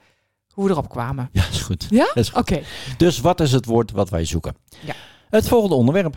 hoe 0.52 0.64
we 0.64 0.70
erop 0.70 0.88
kwamen. 0.88 1.28
Ja, 1.32 1.42
is 1.50 1.60
goed. 1.60 1.86
Ja? 1.90 2.06
Oké. 2.34 2.60
Dus 2.96 3.20
wat 3.20 3.40
is 3.40 3.52
het 3.52 3.64
woord 3.64 3.90
wat 3.90 4.10
wij 4.10 4.24
zoeken? 4.24 4.54
Ja. 4.80 4.94
Het 5.30 5.48
volgende 5.48 5.74
onderwerp. 5.74 6.16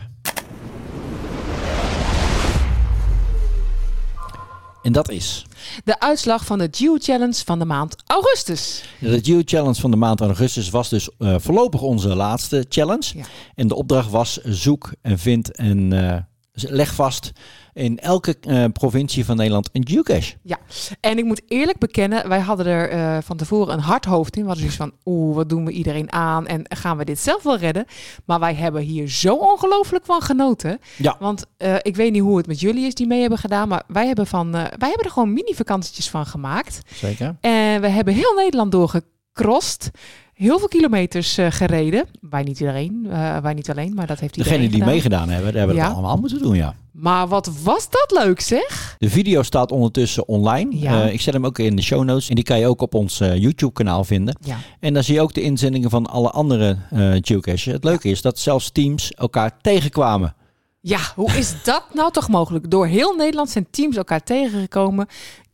En 4.82 4.92
dat 4.92 5.10
is 5.10 5.46
De 5.84 6.00
uitslag 6.00 6.44
van 6.44 6.58
de 6.58 6.68
Geo 6.70 6.96
Challenge 6.98 7.42
van 7.44 7.58
de 7.58 7.64
maand 7.64 7.96
augustus. 8.06 8.84
de 9.00 9.20
Geo 9.22 9.40
Challenge 9.44 9.80
van 9.80 9.90
de 9.90 9.96
maand 9.96 10.20
augustus 10.20 10.70
was 10.70 10.88
dus 10.88 11.08
eh, 11.18 11.34
voorlopig 11.38 11.80
onze 11.80 12.14
laatste 12.14 12.66
challenge. 12.68 13.16
Ja. 13.18 13.24
En 13.54 13.68
de 13.68 13.74
opdracht 13.74 14.10
was 14.10 14.36
zoek 14.36 14.92
en 15.02 15.18
vind 15.18 15.56
en 15.56 15.92
eh, 15.92 16.18
leg 16.52 16.94
vast 16.94 17.32
in 17.74 17.98
elke 17.98 18.36
eh, 18.40 18.64
provincie 18.72 19.24
van 19.24 19.36
Nederland 19.36 19.68
een 19.72 19.88
geocache. 19.88 20.36
Ja, 20.42 20.58
en 21.00 21.18
ik 21.18 21.24
moet 21.24 21.42
eerlijk 21.48 21.78
bekennen, 21.78 22.28
wij 22.28 22.40
hadden 22.40 22.66
er 22.66 22.90
eh, 22.90 23.18
van 23.22 23.36
tevoren 23.36 23.74
een 23.74 23.80
hard 23.80 24.04
hoofd 24.04 24.36
in. 24.36 24.42
We 24.42 24.48
hadden 24.48 24.70
zoiets 24.70 24.82
van, 24.82 25.12
oeh, 25.12 25.34
wat 25.34 25.48
doen 25.48 25.64
we 25.64 25.70
iedereen 25.70 26.12
aan 26.12 26.46
en 26.46 26.64
gaan 26.68 26.96
we 26.96 27.04
dit 27.04 27.18
zelf 27.18 27.42
wel 27.42 27.56
redden? 27.56 27.84
Maar 28.24 28.40
wij 28.40 28.54
hebben 28.54 28.82
hier 28.82 29.08
zo 29.08 29.34
ongelooflijk 29.34 30.04
van 30.04 30.22
genoten. 30.22 30.78
Ja. 30.96 31.16
Want 31.18 31.44
eh, 31.56 31.74
ik 31.82 31.96
weet 31.96 32.12
niet 32.12 32.22
hoe 32.22 32.36
het 32.36 32.46
met 32.46 32.60
jullie 32.60 32.86
is 32.86 32.94
die 32.94 33.06
mee 33.06 33.20
hebben 33.20 33.38
gedaan, 33.38 33.68
maar 33.68 33.82
wij 33.86 34.06
hebben, 34.06 34.26
van, 34.26 34.52
wij 34.52 34.88
hebben 34.88 35.04
er 35.04 35.10
gewoon 35.10 35.32
mini-vakantietjes 35.32 36.10
van 36.10 36.26
gemaakt. 36.26 36.80
Zeker. 36.94 37.36
En 37.40 37.80
we 37.80 37.88
hebben 37.88 38.14
heel 38.14 38.34
Nederland 38.34 38.72
doorgecrossed. 38.72 39.90
Heel 40.32 40.58
veel 40.58 40.68
kilometers 40.68 41.38
eh, 41.38 41.46
gereden. 41.50 42.06
Wij 42.20 42.42
niet 42.42 42.60
iedereen, 42.60 43.06
eh, 43.10 43.36
wij 43.38 43.54
niet 43.54 43.70
alleen, 43.70 43.94
maar 43.94 44.06
dat 44.06 44.20
heeft 44.20 44.36
iedereen 44.36 44.58
Degenen 44.60 44.78
die 44.78 44.80
gedaan. 44.80 44.94
meegedaan 44.94 45.28
hebben, 45.28 45.58
hebben 45.58 45.76
Ja. 45.76 45.84
het 45.86 45.92
allemaal 45.92 46.16
moeten 46.16 46.38
doen, 46.42 46.56
ja. 46.56 46.74
Maar 46.92 47.28
wat 47.28 47.50
was 47.62 47.90
dat 47.90 48.10
leuk 48.24 48.40
zeg? 48.40 48.94
De 48.98 49.10
video 49.10 49.42
staat 49.42 49.72
ondertussen 49.72 50.28
online. 50.28 50.78
Ja. 50.78 51.02
Eh, 51.04 51.12
ik 51.12 51.20
zet 51.20 51.34
hem 51.34 51.46
ook 51.46 51.58
in 51.58 51.76
de 51.76 51.82
show 51.82 52.04
notes. 52.04 52.28
En 52.28 52.34
die 52.34 52.44
kan 52.44 52.58
je 52.58 52.66
ook 52.66 52.80
op 52.80 52.94
ons 52.94 53.20
eh, 53.20 53.36
YouTube 53.36 53.72
kanaal 53.72 54.04
vinden. 54.04 54.36
Ja. 54.40 54.56
En 54.80 54.94
daar 54.94 55.02
zie 55.04 55.14
je 55.14 55.20
ook 55.20 55.34
de 55.34 55.40
inzendingen 55.42 55.90
van 55.90 56.06
alle 56.06 56.30
andere 56.30 56.76
eh 56.90 57.12
geocaches. 57.20 57.64
Het 57.72 57.84
leuke 57.84 58.08
is 58.08 58.22
dat 58.22 58.38
zelfs 58.38 58.70
teams 58.70 59.12
elkaar 59.12 59.60
tegenkwamen. 59.60 60.34
Ja, 60.80 60.98
hoe 61.14 61.30
is 61.32 61.54
dat 61.62 61.84
nou 61.92 62.12
toch 62.12 62.28
mogelijk? 62.28 62.70
Door 62.70 62.86
heel 62.86 63.14
Nederland 63.14 63.50
zijn 63.50 63.66
teams 63.70 63.96
elkaar 63.96 64.22
tegengekomen 64.22 65.06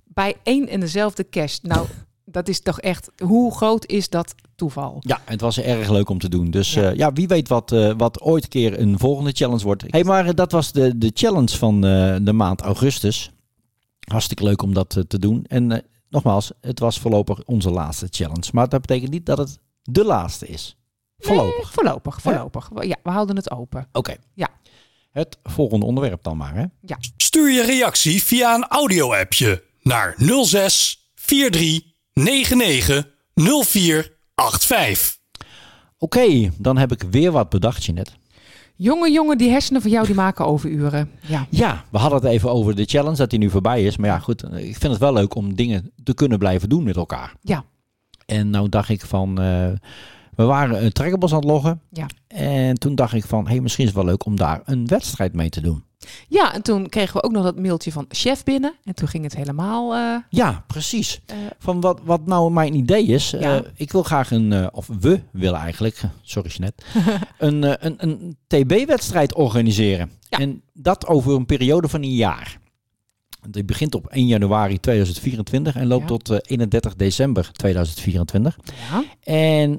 bij 0.04 0.34
één 0.42 0.68
en 0.68 0.80
dezelfde 0.80 1.28
cache. 1.30 1.58
Nou, 1.62 1.86
dat 2.24 2.48
is 2.48 2.60
toch 2.60 2.80
echt, 2.80 3.10
hoe 3.22 3.54
groot 3.56 3.86
is 3.86 4.08
dat 4.08 4.34
toeval? 4.58 4.96
Ja, 5.00 5.20
het 5.24 5.40
was 5.40 5.58
erg 5.58 5.90
leuk 5.90 6.08
om 6.08 6.18
te 6.18 6.28
doen. 6.28 6.50
Dus 6.50 6.74
ja, 6.74 6.90
ja 6.90 7.12
wie 7.12 7.28
weet 7.28 7.48
wat, 7.48 7.72
eh, 7.72 7.92
wat 7.96 8.20
ooit 8.20 8.42
een 8.42 8.48
keer 8.48 8.80
een 8.80 8.98
volgende 8.98 9.32
challenge 9.32 9.62
wordt. 9.64 9.84
hey, 9.86 10.04
maar 10.04 10.26
eh, 10.26 10.34
dat 10.34 10.52
was 10.52 10.72
de, 10.72 10.98
de 10.98 11.10
challenge 11.14 11.56
van 11.56 11.84
eh, 11.84 12.16
de 12.22 12.32
maand 12.32 12.60
augustus. 12.60 13.30
Hartstikke 14.08 14.44
leuk 14.44 14.62
om 14.62 14.74
dat 14.74 14.96
eh, 14.96 15.02
te 15.02 15.18
doen. 15.18 15.44
En 15.48 15.72
eh, 15.72 15.78
nogmaals, 16.08 16.52
het 16.60 16.78
was 16.78 16.98
voorlopig 16.98 17.44
onze 17.44 17.70
laatste 17.70 18.06
challenge. 18.10 18.48
Maar 18.52 18.68
dat 18.68 18.80
betekent 18.80 19.10
niet 19.10 19.26
dat 19.26 19.38
het 19.38 19.58
de 19.82 20.04
laatste 20.04 20.46
is. 20.46 20.76
Voorlopig. 21.18 21.56
Nee, 21.56 21.72
voorlopig, 21.72 22.20
voorlopig. 22.20 22.70
Ja, 22.80 22.96
we 23.02 23.10
houden 23.10 23.36
het 23.36 23.50
open. 23.50 23.88
Oké. 23.92 24.16
Ja. 24.34 24.48
Het 25.10 25.38
volgende 25.42 25.86
onderwerp 25.86 26.22
dan 26.22 26.36
maar. 26.36 26.54
Hè? 26.54 26.64
Ja. 26.80 26.98
Stuur 27.16 27.50
je 27.50 27.62
reactie 27.62 28.22
via 28.22 28.54
een 28.54 28.66
audio-appje 28.66 29.64
naar 29.82 30.16
06 30.44 31.10
43 31.14 31.92
99 32.12 33.04
0485. 34.38 35.16
Oké, 35.98 36.50
dan 36.58 36.76
heb 36.76 36.92
ik 36.92 37.02
weer 37.02 37.32
wat 37.32 37.48
bedacht, 37.48 37.84
Jeanette. 37.84 38.12
Jongen, 38.76 39.12
jongen, 39.12 39.38
die 39.38 39.50
hersenen 39.50 39.82
van 39.82 39.90
jou 39.90 40.06
die 40.06 40.14
maken 40.14 40.46
overuren. 40.46 41.10
Ja. 41.20 41.46
Ja, 41.50 41.84
we 41.90 41.98
hadden 41.98 42.20
het 42.20 42.30
even 42.30 42.50
over 42.50 42.74
de 42.74 42.84
challenge, 42.84 43.16
dat 43.16 43.30
die 43.30 43.38
nu 43.38 43.50
voorbij 43.50 43.84
is. 43.84 43.96
Maar 43.96 44.08
ja, 44.08 44.18
goed, 44.18 44.42
eh, 44.42 44.68
ik 44.68 44.76
vind 44.76 44.92
het 44.92 44.98
wel 44.98 45.12
leuk 45.12 45.34
om 45.34 45.54
dingen 45.54 45.92
te 46.02 46.14
kunnen 46.14 46.38
blijven 46.38 46.68
doen 46.68 46.84
met 46.84 46.96
elkaar. 46.96 47.34
Ja. 47.40 47.64
En 48.26 48.50
nou 48.50 48.68
dacht 48.68 48.88
ik 48.88 49.00
van, 49.00 49.40
eh, 49.40 49.70
we 50.34 50.44
waren 50.44 50.84
een 50.84 50.92
trackables 50.92 51.32
aan 51.32 51.38
het 51.38 51.48
loggen. 51.48 51.80
Ja. 51.90 52.06
En 52.26 52.78
toen 52.78 52.94
dacht 52.94 53.12
ik 53.12 53.24
van, 53.24 53.48
hey, 53.48 53.60
misschien 53.60 53.84
is 53.84 53.90
het 53.90 54.00
wel 54.00 54.08
leuk 54.08 54.24
om 54.24 54.36
daar 54.36 54.60
een 54.64 54.86
wedstrijd 54.86 55.34
mee 55.34 55.48
te 55.48 55.60
doen. 55.60 55.84
Ja, 56.28 56.54
en 56.54 56.62
toen 56.62 56.88
kregen 56.88 57.14
we 57.14 57.22
ook 57.22 57.32
nog 57.32 57.42
dat 57.44 57.58
mailtje 57.58 57.92
van 57.92 58.04
chef 58.08 58.44
binnen. 58.44 58.74
En 58.84 58.94
toen 58.94 59.08
ging 59.08 59.24
het 59.24 59.34
helemaal... 59.36 59.94
eh, 59.94 60.16
Ja, 60.30 60.64
precies. 60.66 61.20
Van 61.58 61.80
wat, 61.80 62.00
wat 62.04 62.26
nou 62.26 62.50
mijn 62.52 62.74
idee 62.74 63.04
is. 63.06 63.30
Ja. 63.30 63.56
eh, 63.56 63.70
ik 63.74 63.92
wil 63.92 64.02
graag 64.02 64.30
een, 64.30 64.52
eh, 64.52 64.66
of 64.72 64.88
we 65.00 65.20
willen 65.32 65.60
eigenlijk, 65.60 66.00
sorry 66.22 66.48
Jeanette, 66.50 66.84
een, 67.38 67.64
eh, 67.64 67.72
een, 67.78 67.94
een 67.98 68.36
TB-wedstrijd 68.46 69.34
organiseren. 69.34 70.10
En 70.28 70.62
dat 70.72 71.06
over 71.06 71.32
een 71.34 71.46
periode 71.46 71.88
van 71.88 72.02
een 72.02 72.14
jaar. 72.14 72.58
Die 73.50 73.64
begint 73.64 73.94
op 73.94 74.06
1 74.06 74.26
januari 74.26 74.80
2024 74.80 75.76
en 75.76 75.86
loopt 75.86 76.02
Ja. 76.02 76.08
tot 76.08 76.30
eh, 76.30 76.36
31 76.42 76.96
december 76.96 77.52
2024. 77.52 78.58
ja. 78.90 79.04
En 79.32 79.74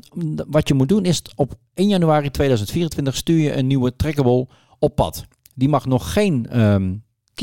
wat 0.49 0.67
je 0.67 0.73
moet 0.73 0.89
doen 0.89 1.05
is 1.05 1.21
op 1.35 1.53
1 1.73 1.87
januari 1.87 2.31
2024 2.31 3.15
stuur 3.15 3.39
je 3.39 3.53
een 3.55 3.67
nieuwe 3.67 3.95
trackable 3.95 4.47
op 4.79 4.95
pad. 4.95 5.25
Die 5.59 5.69
mag 5.69 5.85
nog 5.85 6.13
geen 6.13 6.47
ehm, 6.47 6.95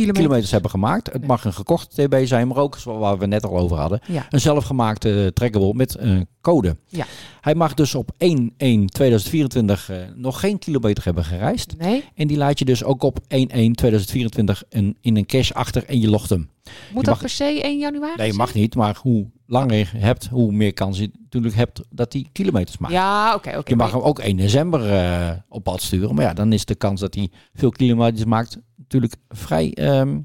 kilometers 0.03 0.51
hebben 0.51 0.71
gemaakt. 0.71 1.13
Het 1.13 1.27
mag 1.27 1.45
een 1.45 1.53
gekochte 1.53 2.07
TB 2.07 2.21
zijn, 2.27 2.49
maar 2.49 2.57
ook, 2.57 2.79
zoals 2.79 2.99
waar 2.99 3.19
we 3.19 3.27
net 3.27 3.45
al 3.45 3.59
over 3.59 3.77
hadden, 3.77 4.01
Ja. 4.07 4.27
een 4.31 4.41
zelfgemaakte 4.41 5.31
trackable 5.35 5.75
met 5.75 5.97
een 5.99 6.27
code. 6.41 6.77
Ja. 6.87 7.05
Hij 7.41 7.55
mag 7.55 7.75
dus 7.75 7.95
op 7.95 8.11
1-1-2024 8.19 9.91
eh, 9.91 9.97
nog 10.15 10.41
geen 10.41 10.59
kilometer 10.59 11.05
hebben 11.05 11.25
gereisd. 11.25 11.75
Nee. 11.79 12.05
En 12.15 12.27
die 12.27 12.37
laat 12.37 12.59
je 12.59 12.65
dus 12.65 12.85
ook 12.85 13.03
op 13.03 13.19
1-1-2024 13.21 14.63
een, 14.69 14.97
in 15.01 15.17
een 15.17 15.27
cache 15.27 15.55
achter 15.55 15.85
en 15.85 16.01
je 16.01 16.11
logt 16.11 16.31
hem. 16.31 16.49
Moet 16.93 17.05
Je 17.05 17.11
dat 17.11 17.19
per 17.19 17.29
se 17.29 17.61
1 17.63 17.79
januari 17.79 18.17
Nee, 18.17 18.27
zijn? 18.27 18.37
mag 18.39 18.55
niet. 18.55 18.75
Maar 18.75 18.99
hoe 19.03 19.27
langer 19.47 19.77
je 19.77 19.87
hebt, 19.97 20.27
hoe 20.27 20.53
meer 20.53 20.73
kans 20.73 20.99
je 20.99 21.11
natuurlijk 21.23 21.55
hebt 21.55 21.81
dat 21.91 22.13
hij 22.13 22.27
kilometers 22.33 22.79
maakt. 22.79 22.93
Ja, 22.95 23.35
oké, 23.35 23.49
oké. 23.59 23.71
Je 23.71 23.77
mag 23.77 23.93
hem 23.93 24.01
ook 24.01 24.19
1 24.19 24.37
december 24.37 24.91
eh, 24.93 25.31
op 25.49 25.63
pad 25.65 25.83
sturen. 25.83 26.15
Maar 26.15 26.25
ja, 26.25 26.33
dan 26.35 26.53
is 26.53 26.65
de 26.65 26.75
kans 26.75 27.01
dat 27.01 27.15
hij 27.15 27.31
veel 27.55 27.71
kilometers 27.71 28.25
maakt 28.25 28.59
natuurlijk 28.89 29.15
vrij 29.29 29.73
ehm, 29.73 30.19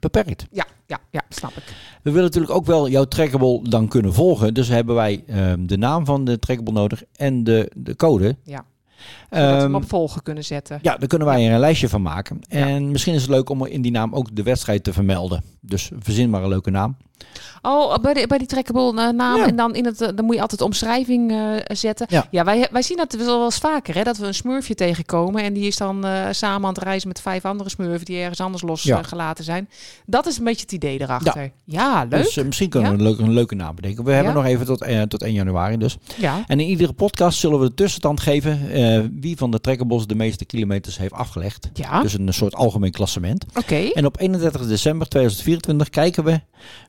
beperkt. 0.00 0.46
Ja, 0.50 0.66
ja, 0.86 0.98
ja, 1.10 1.22
snap 1.28 1.50
ik. 1.50 1.64
We 2.02 2.10
willen 2.10 2.24
natuurlijk 2.24 2.52
ook 2.52 2.66
wel 2.66 2.88
jouw 2.88 3.04
trackable 3.04 3.68
dan 3.68 3.88
kunnen 3.88 4.14
volgen. 4.14 4.54
Dus 4.54 4.68
hebben 4.68 4.94
wij 4.94 5.24
ehm, 5.26 5.66
de 5.66 5.76
naam 5.76 6.04
van 6.04 6.24
de 6.24 6.38
trackable 6.38 6.72
nodig 6.72 7.02
en 7.16 7.44
de, 7.44 7.70
de 7.76 7.96
code. 7.96 8.36
Ja. 8.42 8.64
Zodat 9.30 9.56
we 9.56 9.62
hem 9.62 9.74
op 9.74 9.88
volgen 9.88 10.22
kunnen 10.22 10.44
zetten. 10.44 10.78
ja, 10.82 10.96
daar 10.96 11.08
kunnen 11.08 11.28
wij 11.28 11.46
er 11.46 11.52
een 11.52 11.58
lijstje 11.58 11.88
van 11.88 12.02
maken. 12.02 12.40
En 12.48 12.90
misschien 12.90 13.14
is 13.14 13.20
het 13.20 13.30
leuk 13.30 13.48
om 13.48 13.66
in 13.66 13.82
die 13.82 13.90
naam 13.92 14.14
ook 14.14 14.36
de 14.36 14.42
wedstrijd 14.42 14.84
te 14.84 14.92
vermelden. 14.92 15.42
Dus 15.60 15.90
verzin 15.98 16.30
maar 16.30 16.42
een 16.42 16.48
leuke 16.48 16.70
naam. 16.70 16.96
Oh, 17.66 17.96
bij, 17.98 18.14
de, 18.14 18.26
bij 18.26 18.38
die 18.38 18.46
trackable 18.46 19.02
eh, 19.02 19.08
naam. 19.08 19.40
En 19.42 19.56
dan, 19.56 19.74
in 19.74 19.84
het, 19.84 20.00
eh, 20.00 20.08
dan 20.14 20.24
moet 20.24 20.34
je 20.34 20.40
altijd 20.40 20.60
omschrijving 20.60 21.30
eh, 21.30 21.76
zetten. 21.76 22.06
Ja. 22.30 22.44
wij, 22.44 22.68
wij 22.70 22.82
zien 22.82 22.96
dat 22.96 23.12
wel 23.12 23.44
eens 23.44 23.58
vaker. 23.58 23.94
Hè, 23.94 24.02
dat 24.02 24.16
we 24.16 24.26
een 24.26 24.34
smurfje 24.34 24.74
tegenkomen. 24.74 25.42
En 25.42 25.52
die 25.52 25.66
is 25.66 25.76
dan 25.76 26.06
samen 26.30 26.68
aan 26.68 26.74
het 26.74 26.82
reizen 26.82 27.08
met 27.08 27.20
vijf 27.20 27.44
andere 27.44 27.70
smurfen 27.70 28.04
die 28.04 28.18
ergens 28.18 28.40
anders 28.40 28.62
Ja. 28.62 28.96
losgelaten 28.96 29.44
zijn. 29.44 29.68
Dat 30.06 30.26
is 30.26 30.38
een 30.38 30.44
beetje 30.44 30.60
het 30.62 30.72
idee 30.72 31.00
erachter. 31.00 31.50
Ja, 31.64 32.06
leuk. 32.08 32.22
Dus 32.22 32.44
misschien 32.44 32.68
kunnen 32.68 32.90
Ja? 32.90 32.96
we 32.96 33.02
een 33.02 33.08
leuke, 33.08 33.22
een 33.22 33.32
leuke 33.32 33.54
naam 33.54 33.74
bedenken. 33.74 34.04
We 34.04 34.12
hebben 34.12 34.32
Ja? 34.32 34.38
nog 34.38 34.46
even 34.46 34.66
tot, 34.66 34.84
tot 35.08 35.22
1 35.22 35.32
januari 35.32 35.76
dus. 35.76 35.96
Ja. 36.16 36.44
En 36.46 36.60
in 36.60 36.68
iedere 36.68 36.92
podcast 36.92 37.38
zullen 37.38 37.60
we 37.60 37.66
de 37.68 37.74
tussenstand 37.74 38.20
geven 38.20 38.60
wie 39.20 39.36
van 39.36 39.50
de 39.50 39.60
trekkerbossen 39.60 40.08
de 40.08 40.14
meeste 40.14 40.44
kilometers 40.44 40.98
heeft 40.98 41.12
afgelegd. 41.12 41.70
Ja. 41.74 42.02
Dus 42.02 42.12
een 42.18 42.34
soort 42.34 42.54
algemeen 42.54 42.90
klassement. 42.92 43.44
Oké. 43.54 43.74
En 43.74 44.06
op 44.06 44.20
31 44.20 44.66
december 44.66 45.08
2024 45.08 45.90
kijken 45.90 46.24
we 46.24 46.40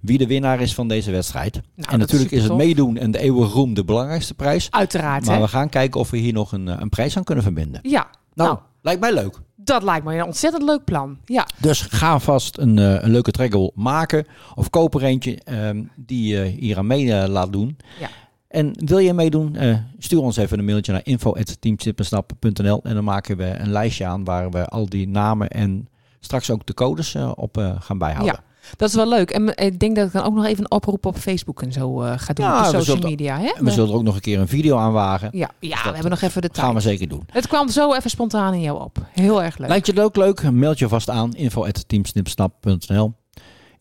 wie 0.02 0.15
de 0.18 0.28
winnaar 0.28 0.62
is 0.62 0.74
van 0.74 0.88
deze 0.88 1.12
wedstrijd. 1.12 1.56
en 1.56 1.62
Nou, 1.76 1.90
dat 1.90 2.00
natuurlijk 2.00 2.32
is 2.32 2.38
is 2.38 2.44
het 2.44 2.54
meedoen 2.54 2.98
en 2.98 3.12
de 3.12 3.20
eeuwige 3.20 3.52
roem 3.52 3.74
de 3.74 3.84
belangrijkste 3.84 4.34
prijs. 4.34 4.68
Uiteraard, 4.72 5.26
Maar 5.26 5.36
hè? 5.36 5.42
we 5.42 5.48
gaan 5.48 5.70
kijken 5.70 6.00
of 6.00 6.10
we 6.10 6.18
hier 6.18 6.34
nog 6.34 6.52
een, 6.52 6.68
eh, 6.68 6.76
een 6.80 6.90
prijs 6.90 7.18
aan 7.18 7.24
kunnen 7.24 7.44
verbinden. 7.44 7.80
Ja. 7.84 8.08
Nou, 8.34 8.58
lijkt 8.82 9.02
mij 9.02 9.14
leuk. 9.14 9.40
Dat 9.56 9.84
lijkt 9.84 10.06
me 10.06 10.16
een 10.16 10.26
ontzettend 10.26 10.64
leuk 10.64 10.84
plan. 10.84 11.18
Ja. 11.26 11.48
Dus 11.60 11.82
ga 11.82 12.20
vast 12.20 12.58
een, 12.58 12.80
eh, 12.80 13.04
een 13.04 13.12
leuke 13.12 13.32
trackable 13.32 13.72
maken. 13.76 14.26
Of 14.56 14.70
koop 14.70 14.96
er 14.96 15.04
eentje 15.04 15.40
ehm, 15.44 15.84
die 15.96 16.36
je 16.36 16.44
hier 16.44 16.78
aan 16.78 16.88
mee 16.88 17.14
eh, 17.14 17.28
laat 17.28 17.52
doen. 17.52 17.78
Ja. 18.00 18.10
En 18.48 18.72
wil 18.86 18.98
je 18.98 19.14
meedoen, 19.14 19.58
stuur 20.00 20.20
ons 20.20 20.38
even 20.38 20.60
een 20.60 20.66
mailtje 20.66 20.92
naar 20.92 21.02
info.teamchipensnap.nl 21.04 22.84
en 22.84 22.94
dan 22.94 23.04
maken 23.04 23.38
we 23.38 23.44
een 23.44 23.72
lijstje 23.72 24.06
aan 24.06 24.24
waar 24.24 24.52
we 24.52 24.66
al 24.66 24.90
die 24.90 25.08
namen 25.08 25.50
en 25.50 25.88
straks 26.20 26.50
ook 26.52 26.66
de 26.66 26.74
codes 26.74 27.16
op 27.36 27.76
gaan 27.80 27.98
bijhouden. 27.98 28.36
Ja. 28.36 28.45
Dat 28.76 28.90
is 28.90 28.96
wel 28.96 29.08
leuk. 29.10 29.32
En 29.32 29.48
ik 29.58 29.80
denk 29.80 29.96
dat 29.96 30.06
ik 30.08 30.12
dan 30.14 30.24
ook 30.24 30.34
nog 30.34 30.46
even 30.46 30.64
een 30.64 30.72
oproep 30.72 31.06
op 31.06 31.18
Facebook 31.18 31.62
en 31.62 31.72
zo 31.72 32.02
eh, 32.02 32.14
ga 32.18 32.34
doen. 32.34 32.46
op 32.46 32.52
de 32.52 32.58
we 32.60 32.66
social 32.66 32.84
zullen- 32.84 33.10
media. 33.10 33.40
Hè? 33.40 33.52
we 33.60 33.72
zullen 33.72 33.90
er 33.90 33.96
ook 33.96 34.04
nog 34.04 34.16
een 34.16 34.22
keer 34.22 34.40
een 34.40 34.48
video 34.48 34.78
aan 34.78 34.92
wagen. 34.92 35.30
Ja, 35.32 35.50
ja 35.60 35.76
Dus 35.76 35.84
we 35.84 35.92
hebben 35.92 36.10
nog 36.12 36.22
even 36.22 36.42
de 36.42 36.50
tijd. 36.50 36.66
gaan 36.66 36.74
we 36.76 36.80
zeker 36.82 37.08
doen. 37.08 37.24
Het 37.32 37.48
kwam 37.48 37.70
zo 37.70 37.94
even 37.94 38.10
spontaan 38.10 38.54
in 38.54 38.62
jou 38.62 38.82
op. 38.84 38.98
Heel 39.12 39.44
erg 39.44 39.58
leuk. 39.58 39.68
Lijkt 39.70 39.86
je 39.86 39.92
het 39.92 40.02
ook 40.02 40.16
leuk? 40.16 40.52
Meld 40.52 40.80
je 40.80 40.88
vast 40.88 41.10
aan 41.10 41.34
info@teamsnipsnap.nl 41.34 43.14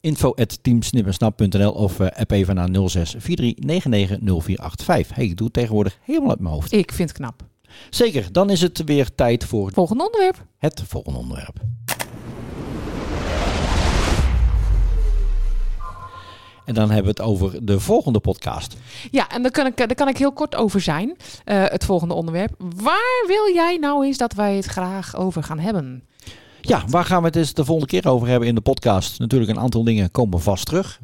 info@teamsnipsnap.nl 0.00 1.70
of 1.72 2.00
eh, 2.00 2.06
app 2.20 2.30
even 2.30 2.54
naar 2.54 2.68
06 2.88 3.14
43990485. 3.18 5.14
Hey, 5.14 5.24
ik 5.24 5.36
doe 5.36 5.44
het 5.46 5.52
tegenwoordig 5.52 5.98
helemaal 6.02 6.30
uit 6.30 6.40
mijn 6.40 6.54
hoofd. 6.54 6.72
Ik 6.72 6.92
vind 6.92 7.08
het 7.08 7.18
knap. 7.18 7.42
Zeker, 7.90 8.32
dan 8.32 8.50
is 8.50 8.60
het 8.60 8.82
weer 8.84 9.14
tijd 9.14 9.44
voor 9.44 9.70
Volgende 9.72 10.04
onderwerp. 10.04 10.44
het 10.58 10.82
volgende 10.86 11.18
onderwerp. 11.18 11.56
En 16.64 16.74
dan 16.74 16.90
hebben 16.90 17.14
we 17.14 17.22
het 17.22 17.30
over 17.30 17.66
de 17.66 17.80
volgende 17.80 18.20
podcast. 18.20 18.76
Ja, 19.10 19.30
en 19.30 19.42
daar 19.42 19.50
kan 19.50 19.66
ik, 19.66 19.76
daar 19.76 19.94
kan 19.94 20.08
ik 20.08 20.18
heel 20.18 20.32
kort 20.32 20.54
over 20.54 20.80
zijn. 20.80 21.16
Eh, 21.44 21.62
het 21.64 21.84
volgende 21.84 22.14
onderwerp. 22.14 22.54
Waar 22.58 23.24
wil 23.26 23.54
jij 23.54 23.76
nou 23.76 24.06
eens 24.06 24.16
dat 24.16 24.32
wij 24.32 24.56
het 24.56 24.64
graag 24.64 25.16
over 25.16 25.42
gaan 25.42 25.58
hebben? 25.58 26.02
Ja, 26.60 26.84
waar 26.88 27.04
gaan 27.04 27.20
we 27.20 27.26
het 27.26 27.36
eens 27.36 27.54
de 27.54 27.64
volgende 27.64 27.90
keer 27.90 28.08
over 28.08 28.28
hebben 28.28 28.48
in 28.48 28.54
de 28.54 28.60
podcast? 28.60 29.18
Natuurlijk 29.18 29.50
een 29.50 29.60
aantal 29.60 29.84
dingen 29.84 30.10
komen 30.10 30.40
vast 30.40 30.66
terug. 30.66 31.00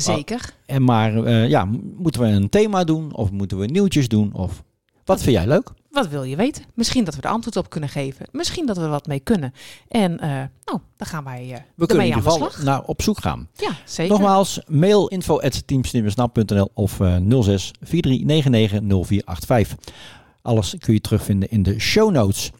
Zeker. 0.00 0.54
En 0.66 0.84
maar 0.84 1.24
eh, 1.24 1.48
ja, 1.48 1.68
moeten 1.96 2.20
we 2.20 2.26
een 2.26 2.48
thema 2.48 2.84
doen 2.84 3.14
of 3.14 3.30
moeten 3.30 3.58
we 3.58 3.66
nieuwtjes 3.66 4.08
doen? 4.08 4.34
Of 4.34 4.62
wat 5.04 5.22
vind 5.22 5.36
jij 5.36 5.46
leuk? 5.46 5.72
Wat 5.92 6.08
wil 6.08 6.22
je 6.22 6.36
weten? 6.36 6.64
Misschien 6.74 7.04
dat 7.04 7.14
we 7.14 7.22
er 7.22 7.28
antwoord 7.28 7.56
op 7.56 7.70
kunnen 7.70 7.88
geven. 7.88 8.26
Misschien 8.30 8.66
dat 8.66 8.76
we 8.76 8.86
wat 8.86 9.06
mee 9.06 9.20
kunnen. 9.20 9.54
En 9.88 10.18
eh, 10.18 10.28
nou, 10.64 10.80
dan 10.96 11.06
gaan 11.06 11.24
wij 11.24 11.52
eh 11.52 11.60
We 11.74 11.86
kunnen 11.86 12.06
in 12.06 12.14
ieder 12.14 12.32
aan 12.32 12.38
de 12.38 12.44
geval 12.44 12.64
naar 12.64 12.82
op 12.82 13.02
zoek 13.02 13.20
gaan. 13.20 13.48
Ja, 13.54 13.70
zeker. 13.84 14.12
Nogmaals, 14.12 14.60
mail 14.66 15.08
info 15.08 15.40
of 16.74 17.00
eh 17.00 17.16
06 17.40 17.70
4399 17.80 18.80
0485. 19.06 19.94
Alles 20.42 20.74
kun 20.78 20.94
je 20.94 21.00
terugvinden 21.00 21.50
in 21.50 21.62
de 21.62 21.80
show 21.80 22.10
notes. 22.10 22.50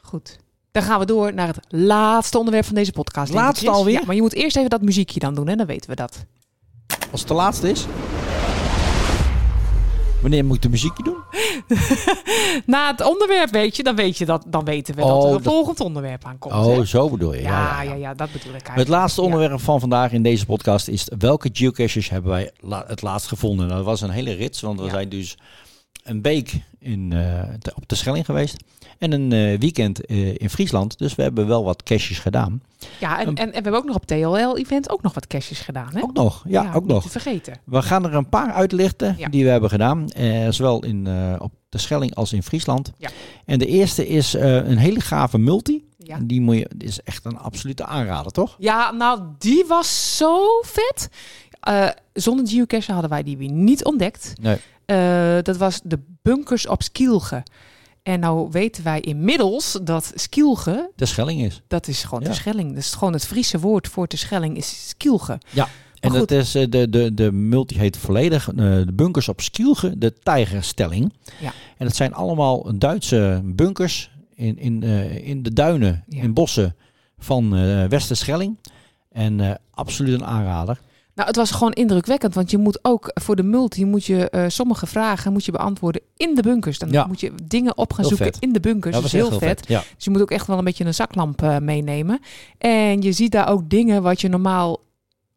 Goed. 0.00 0.38
Dan 0.72 0.82
gaan 0.82 0.98
we 0.98 1.06
door 1.06 1.34
naar 1.34 1.46
het 1.46 1.60
laatste 1.68 2.38
onderwerp 2.38 2.64
van 2.64 2.74
deze 2.74 2.92
podcast. 2.92 3.32
Laatste 3.32 3.70
alweer? 3.70 3.94
Ja, 3.94 4.02
maar 4.06 4.14
je 4.14 4.20
moet 4.20 4.34
eerst 4.34 4.56
even 4.56 4.70
dat 4.70 4.82
muziekje 4.82 5.20
dan 5.20 5.34
doen, 5.34 5.48
hè? 5.48 5.54
Dan 5.54 5.66
weten 5.66 5.90
we 5.90 5.96
dat. 5.96 6.24
Als 7.10 7.20
het 7.20 7.28
de 7.28 7.34
laatste 7.34 7.70
is. 7.70 7.86
Wanneer 10.22 10.44
moet 10.44 10.56
ik 10.56 10.62
de 10.62 10.68
muziekje 10.68 11.02
doen? 11.02 11.16
Na 12.66 12.90
het 12.90 13.00
onderwerp 13.08 13.50
weet 13.50 13.76
je, 13.76 13.82
dan, 13.82 13.96
weet 13.96 14.18
je 14.18 14.24
dat, 14.24 14.44
dan 14.46 14.64
weten 14.64 14.94
we 14.94 15.02
Oh, 15.02 15.08
dat 15.08 15.22
er 15.24 15.28
een 15.28 15.42
dat- 15.42 15.52
volgend 15.52 15.80
onderwerp 15.80 16.24
aankomt. 16.24 16.54
Oh, 16.54 16.76
hè? 16.76 16.84
zo 16.84 17.10
bedoel 17.10 17.34
je. 17.34 17.42
Ja, 17.42 17.48
Ja, 17.48 17.82
ja, 17.82 17.90
ja, 17.90 17.96
ja, 17.96 18.14
dat 18.14 18.32
bedoel 18.32 18.46
ik 18.48 18.52
eigenlijk. 18.52 18.78
Het 18.78 18.88
laatste 18.88 19.22
onderwerp 19.22 19.60
van 19.60 19.80
vandaag 19.80 20.12
in 20.12 20.22
deze 20.22 20.46
podcast 20.46 20.88
is 20.88 21.08
welke 21.18 21.50
geocaches 21.52 22.08
hebben 22.10 22.30
wij 22.30 22.50
la- 22.60 22.84
het 22.86 23.02
laatst 23.02 23.26
gevonden? 23.28 23.64
Nou, 23.66 23.76
dat 23.78 23.86
was 23.86 24.00
een 24.00 24.10
hele 24.10 24.32
rits, 24.32 24.60
want 24.60 24.80
we 24.80 24.88
zijn 24.88 25.08
dus 25.08 25.36
een 26.02 26.22
week 26.22 26.60
in, 26.78 27.12
eh, 27.12 27.42
te- 27.58 27.72
op 27.76 27.88
de 27.88 27.94
Schelling 27.94 28.24
geweest 28.24 28.56
en 28.98 29.12
een 29.12 29.32
eh, 29.32 29.58
weekend 29.58 30.06
eh, 30.06 30.34
in 30.34 30.50
Friesland. 30.50 30.98
Dus 30.98 31.14
we 31.14 31.22
hebben 31.22 31.46
wel 31.46 31.64
wat 31.64 31.82
caches 31.82 32.18
gedaan. 32.18 32.62
Ja, 33.00 33.20
en, 33.20 33.26
en, 33.26 33.34
en 33.36 33.46
we 33.48 33.52
hebben 33.54 33.74
ook 33.74 33.84
nog 33.84 33.96
op 33.96 34.06
TLL-event 34.06 34.90
ook 34.90 35.02
nog 35.02 35.14
wat 35.14 35.26
caches 35.26 35.60
gedaan, 35.60 35.90
hè? 35.94 36.02
Ook 36.02 36.12
nog, 36.12 36.44
ja, 36.48 36.72
ook 36.74 36.86
nog. 36.86 37.02
te 37.02 37.08
vergeten. 37.08 37.54
We 37.64 37.82
gaan 37.82 38.04
er 38.04 38.14
een 38.14 38.28
paar 38.28 38.52
uitlichten 38.52 39.14
Ja. 39.18 39.28
die 39.28 39.44
we 39.44 39.50
hebben 39.50 39.70
gedaan, 39.70 40.08
zowel 40.50 40.84
in, 40.84 41.08
op 41.38 41.52
de 41.68 41.78
Schelling 41.78 42.14
als 42.14 42.32
in 42.32 42.42
Friesland. 42.42 42.92
Ja. 42.96 43.08
En 43.44 43.58
de 43.58 43.66
eerste 43.66 44.08
is 44.08 44.32
een 44.32 44.76
hele 44.78 45.00
gave 45.00 45.38
multi. 45.38 45.84
Ja. 45.98 46.18
Die 46.22 46.40
moet 46.40 46.56
je, 46.56 46.70
die 46.76 46.88
is 46.88 47.00
echt 47.02 47.24
een 47.24 47.38
absolute 47.38 47.84
aanrader, 47.86 48.32
toch? 48.32 48.56
Ja, 48.58 48.90
nou, 48.90 49.20
die 49.38 49.64
was 49.68 50.16
zo 50.16 50.60
vet. 50.62 51.08
Eh, 51.60 51.88
zonder 52.12 52.48
geocache 52.48 52.92
hadden 52.92 53.10
wij 53.10 53.22
die 53.22 53.36
weer 53.36 53.50
niet 53.50 53.84
ontdekt. 53.84 54.32
Nee. 54.40 54.56
Eh, 54.86 55.38
dat 55.42 55.56
was 55.56 55.80
de 55.84 55.98
bunkers 56.22 56.66
op 56.66 56.82
Skielge. 56.82 57.42
En 58.02 58.20
nou 58.20 58.48
weten 58.50 58.84
wij 58.84 59.00
inmiddels 59.00 59.78
dat 59.82 60.12
Skielge, 60.14 60.90
De 60.96 61.06
Schelling 61.06 61.42
is. 61.44 61.62
dat 61.68 61.88
is 61.88 62.02
gewoon 62.04 62.22
Ja. 62.22 62.28
de 62.28 62.34
Schelling. 62.34 62.68
Dat 62.68 62.78
is 62.78 62.92
gewoon 62.92 63.12
het 63.12 63.26
Friese 63.26 63.58
woord 63.58 63.88
voor 63.88 64.06
de 64.08 64.16
Schelling 64.16 64.56
is 64.56 64.88
Skielge. 64.88 65.38
Ja. 65.50 65.68
En 66.00 66.12
dat 66.12 66.30
is, 66.30 66.54
eh, 66.54 66.66
de, 66.70 66.88
de, 66.90 67.14
de 67.14 67.32
multi 67.32 67.78
heet 67.78 67.96
volledig 67.96 68.48
eh, 68.48 68.54
de 68.56 68.92
bunkers 68.94 69.28
op 69.28 69.40
Skielge, 69.40 69.98
de 69.98 70.12
Tijgerstelling. 70.22 71.12
Ja. 71.40 71.52
En 71.78 71.86
dat 71.86 71.96
zijn 71.96 72.14
allemaal 72.14 72.78
Duitse 72.78 73.40
bunkers 73.44 74.10
in, 74.34 74.58
in, 74.58 74.82
in 75.22 75.42
de 75.42 75.52
duinen, 75.52 76.04
in 76.08 76.32
bossen 76.34 76.76
van 77.18 77.56
eh 77.56 77.84
Westerschelling. 77.84 78.58
En 79.10 79.60
absoluut 79.70 80.14
een 80.20 80.26
aanrader. 80.26 80.80
Nou, 81.14 81.28
het 81.28 81.36
was 81.36 81.50
gewoon 81.50 81.72
indrukwekkend, 81.72 82.34
want 82.34 82.50
je 82.50 82.58
moet 82.58 82.78
ook 82.82 83.10
voor 83.14 83.36
de 83.36 83.42
multi 83.42 83.84
moet 83.84 84.04
je 84.04 84.30
eh, 84.30 84.44
sommige 84.48 84.86
vragen 84.86 85.32
moet 85.32 85.44
je 85.44 85.52
beantwoorden 85.52 86.02
in 86.16 86.34
de 86.34 86.42
bunkers. 86.42 86.78
Dan 86.78 86.90
Ja. 86.90 87.06
moet 87.06 87.20
je 87.20 87.32
dingen 87.44 87.76
op 87.78 87.92
gaan 87.92 88.00
Heel 88.04 88.08
zoeken 88.16 88.32
vet. 88.34 88.42
in 88.42 88.52
de 88.52 88.60
bunkers. 88.60 88.94
Dat 88.94 89.04
is 89.04 89.12
heel 89.12 89.28
heel 89.28 89.38
vet. 89.38 89.58
vet, 89.58 89.68
ja. 89.68 89.82
Dus 89.96 90.04
je 90.04 90.10
moet 90.10 90.20
ook 90.20 90.30
echt 90.30 90.46
wel 90.46 90.58
een 90.58 90.64
beetje 90.64 90.84
een 90.84 90.94
zaklamp 90.94 91.42
eh, 91.42 91.58
meenemen. 91.58 92.20
En 92.58 93.02
je 93.02 93.12
ziet 93.12 93.32
daar 93.32 93.48
ook 93.48 93.70
dingen 93.70 94.02
wat 94.02 94.20
je 94.20 94.28
normaal 94.28 94.80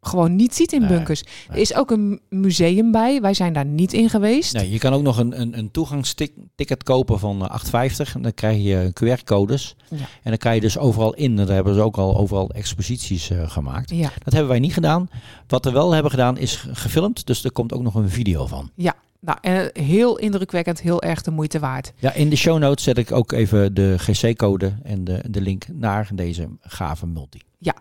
gewoon 0.06 0.36
niet 0.36 0.54
ziet 0.54 0.72
in 0.72 0.80
Nee, 0.80 0.88
bunkers. 0.88 1.22
Er 1.50 1.56
is 1.56 1.74
ook 1.74 1.90
een 1.90 2.20
museum 2.28 2.90
bij. 2.92 3.20
Wij 3.20 3.34
zijn 3.34 3.52
daar 3.52 3.64
niet 3.66 3.92
in 3.92 4.10
geweest. 4.10 4.52
Nee, 4.52 4.70
je 4.70 4.78
kan 4.78 4.92
ook 4.92 5.02
nog 5.02 5.18
een, 5.18 5.40
een, 5.40 5.58
een 5.58 5.70
toegangsticket 5.70 6.82
kopen 6.82 7.18
van 7.18 7.48
eh, 7.48 7.90
8,50. 7.90 8.12
En 8.14 8.22
dan 8.22 8.34
krijg 8.34 8.62
je 8.62 8.92
QR-codes. 9.04 9.76
Ja. 9.90 9.96
En 9.96 10.06
dan 10.30 10.36
kan 10.38 10.54
je 10.54 10.60
dus 10.60 10.78
overal 10.78 11.14
in. 11.14 11.36
Daar 11.36 11.46
hebben 11.48 11.74
ze 11.74 11.80
ook 11.80 11.96
al 11.96 12.16
overal 12.16 12.50
exposities 12.50 13.30
eh, 13.30 13.50
gemaakt. 13.50 13.90
Ja. 13.90 14.10
Dat 14.24 14.32
hebben 14.32 14.50
wij 14.50 14.58
niet 14.60 14.72
gedaan. 14.72 15.08
Wat 15.46 15.64
we 15.64 15.70
wel 15.70 15.92
hebben 15.92 16.10
gedaan 16.10 16.38
is 16.38 16.56
ge- 16.56 16.74
gefilmd. 16.74 17.26
Dus 17.26 17.44
er 17.44 17.52
komt 17.52 17.72
ook 17.72 17.82
nog 17.82 17.94
een 17.94 18.10
video 18.10 18.46
van. 18.46 18.70
Ja, 18.74 18.94
nou, 19.20 19.38
en 19.40 19.70
heel 19.72 20.18
indrukwekkend, 20.18 20.80
heel 20.80 21.02
erg 21.02 21.22
de 21.22 21.30
moeite 21.30 21.58
waard. 21.58 21.92
Ja, 21.98 22.12
in 22.12 22.28
de 22.28 22.36
show 22.36 22.58
notes 22.58 22.84
zet 22.84 22.98
ik 22.98 23.12
ook 23.12 23.32
even 23.32 23.74
de 23.74 23.94
GC-code 23.98 24.74
en 24.82 25.04
de, 25.04 25.20
de 25.30 25.40
link 25.40 25.64
naar 25.72 26.08
deze 26.14 26.48
gave 26.60 27.06
multi. 27.06 27.40
Ja, 27.58 27.74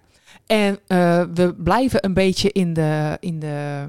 en 0.46 0.80
eh, 0.88 1.24
we 1.34 1.56
blijven 1.58 2.06
een 2.06 2.14
beetje 2.14 2.52
in 2.52 2.74
de, 2.74 3.18
in 3.20 3.40
de 3.40 3.86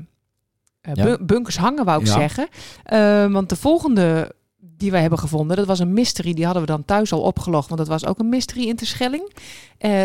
eh, 0.80 0.94
Ja. 0.94 1.18
bunkers 1.20 1.56
hangen, 1.56 1.84
wou 1.84 2.00
ik 2.00 2.06
Ja. 2.06 2.12
zeggen. 2.12 2.48
Eh, 2.84 3.32
want 3.32 3.48
de 3.48 3.56
volgende 3.56 4.34
die 4.58 4.90
wij 4.90 5.00
hebben 5.00 5.18
gevonden, 5.18 5.56
dat 5.56 5.66
was 5.66 5.78
een 5.78 5.92
mystery. 5.92 6.32
Die 6.34 6.44
hadden 6.44 6.62
we 6.62 6.68
dan 6.68 6.84
thuis 6.84 7.12
al 7.12 7.20
opgelogd, 7.22 7.68
want 7.68 7.80
dat 7.80 7.88
was 7.88 8.06
ook 8.06 8.18
een 8.18 8.28
mystery 8.28 8.68
in 8.68 8.76
Terschelling. 8.76 9.32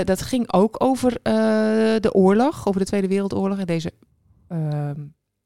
Dat 0.03 0.21
ging 0.21 0.53
ook 0.53 0.75
over 0.83 1.19
de 2.01 2.09
oorlog, 2.13 2.67
over 2.67 2.79
de 2.79 2.85
Tweede 2.87 3.07
Wereldoorlog. 3.07 3.59
En 3.59 3.65
deze 3.65 3.93
ehm, 4.47 4.99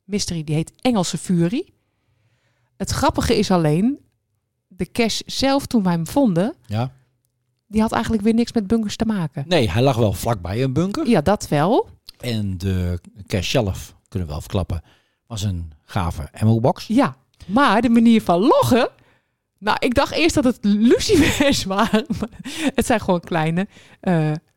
mystery 0.04 0.44
die 0.44 0.56
heet 0.56 0.72
Engelse 0.82 1.18
Fury. 1.18 1.70
Het 2.78 2.90
grappige 2.92 3.38
is 3.38 3.52
alleen, 3.52 4.00
de 4.68 4.92
cache 4.92 5.24
zelf 5.26 5.66
toen 5.66 5.84
wij 5.84 5.94
hem 5.94 6.08
vonden, 6.08 6.54
Ja. 6.66 6.92
Die 7.68 7.82
had 7.82 7.92
eigenlijk 7.92 8.24
weer 8.24 8.34
niks 8.34 8.54
met 8.54 8.68
bunkers 8.68 8.96
te 8.96 9.06
maken. 9.06 9.44
Nee, 9.48 9.70
hij 9.72 9.82
lag 9.82 9.96
wel 9.96 10.14
vlakbij 10.14 10.64
een 10.64 10.74
bunker. 10.74 11.08
Ja, 11.08 11.22
dat 11.22 11.48
wel. 11.48 11.90
En 12.20 12.58
de 12.58 13.00
cache 13.28 13.44
zelf, 13.50 13.96
kunnen 14.08 14.28
we 14.28 14.34
wel 14.34 14.42
verklappen, 14.42 14.82
was 15.28 15.44
een 15.44 15.72
gave 15.86 16.30
ammo-box. 16.40 16.88
Ja, 16.88 17.16
maar 17.46 17.82
de 17.82 17.90
manier 17.90 18.22
van 18.22 18.40
loggen. 18.40 18.90
Nou, 19.60 19.78
ik 19.80 19.94
dacht 19.94 20.14
eerst 20.14 20.36
dat 20.36 20.44
het 20.44 20.58
lucifers 20.90 21.64
waren. 21.64 22.06
maar 22.20 22.30
het 22.76 22.86
zijn 22.86 23.00
gewoon 23.00 23.20
kleine 23.20 23.68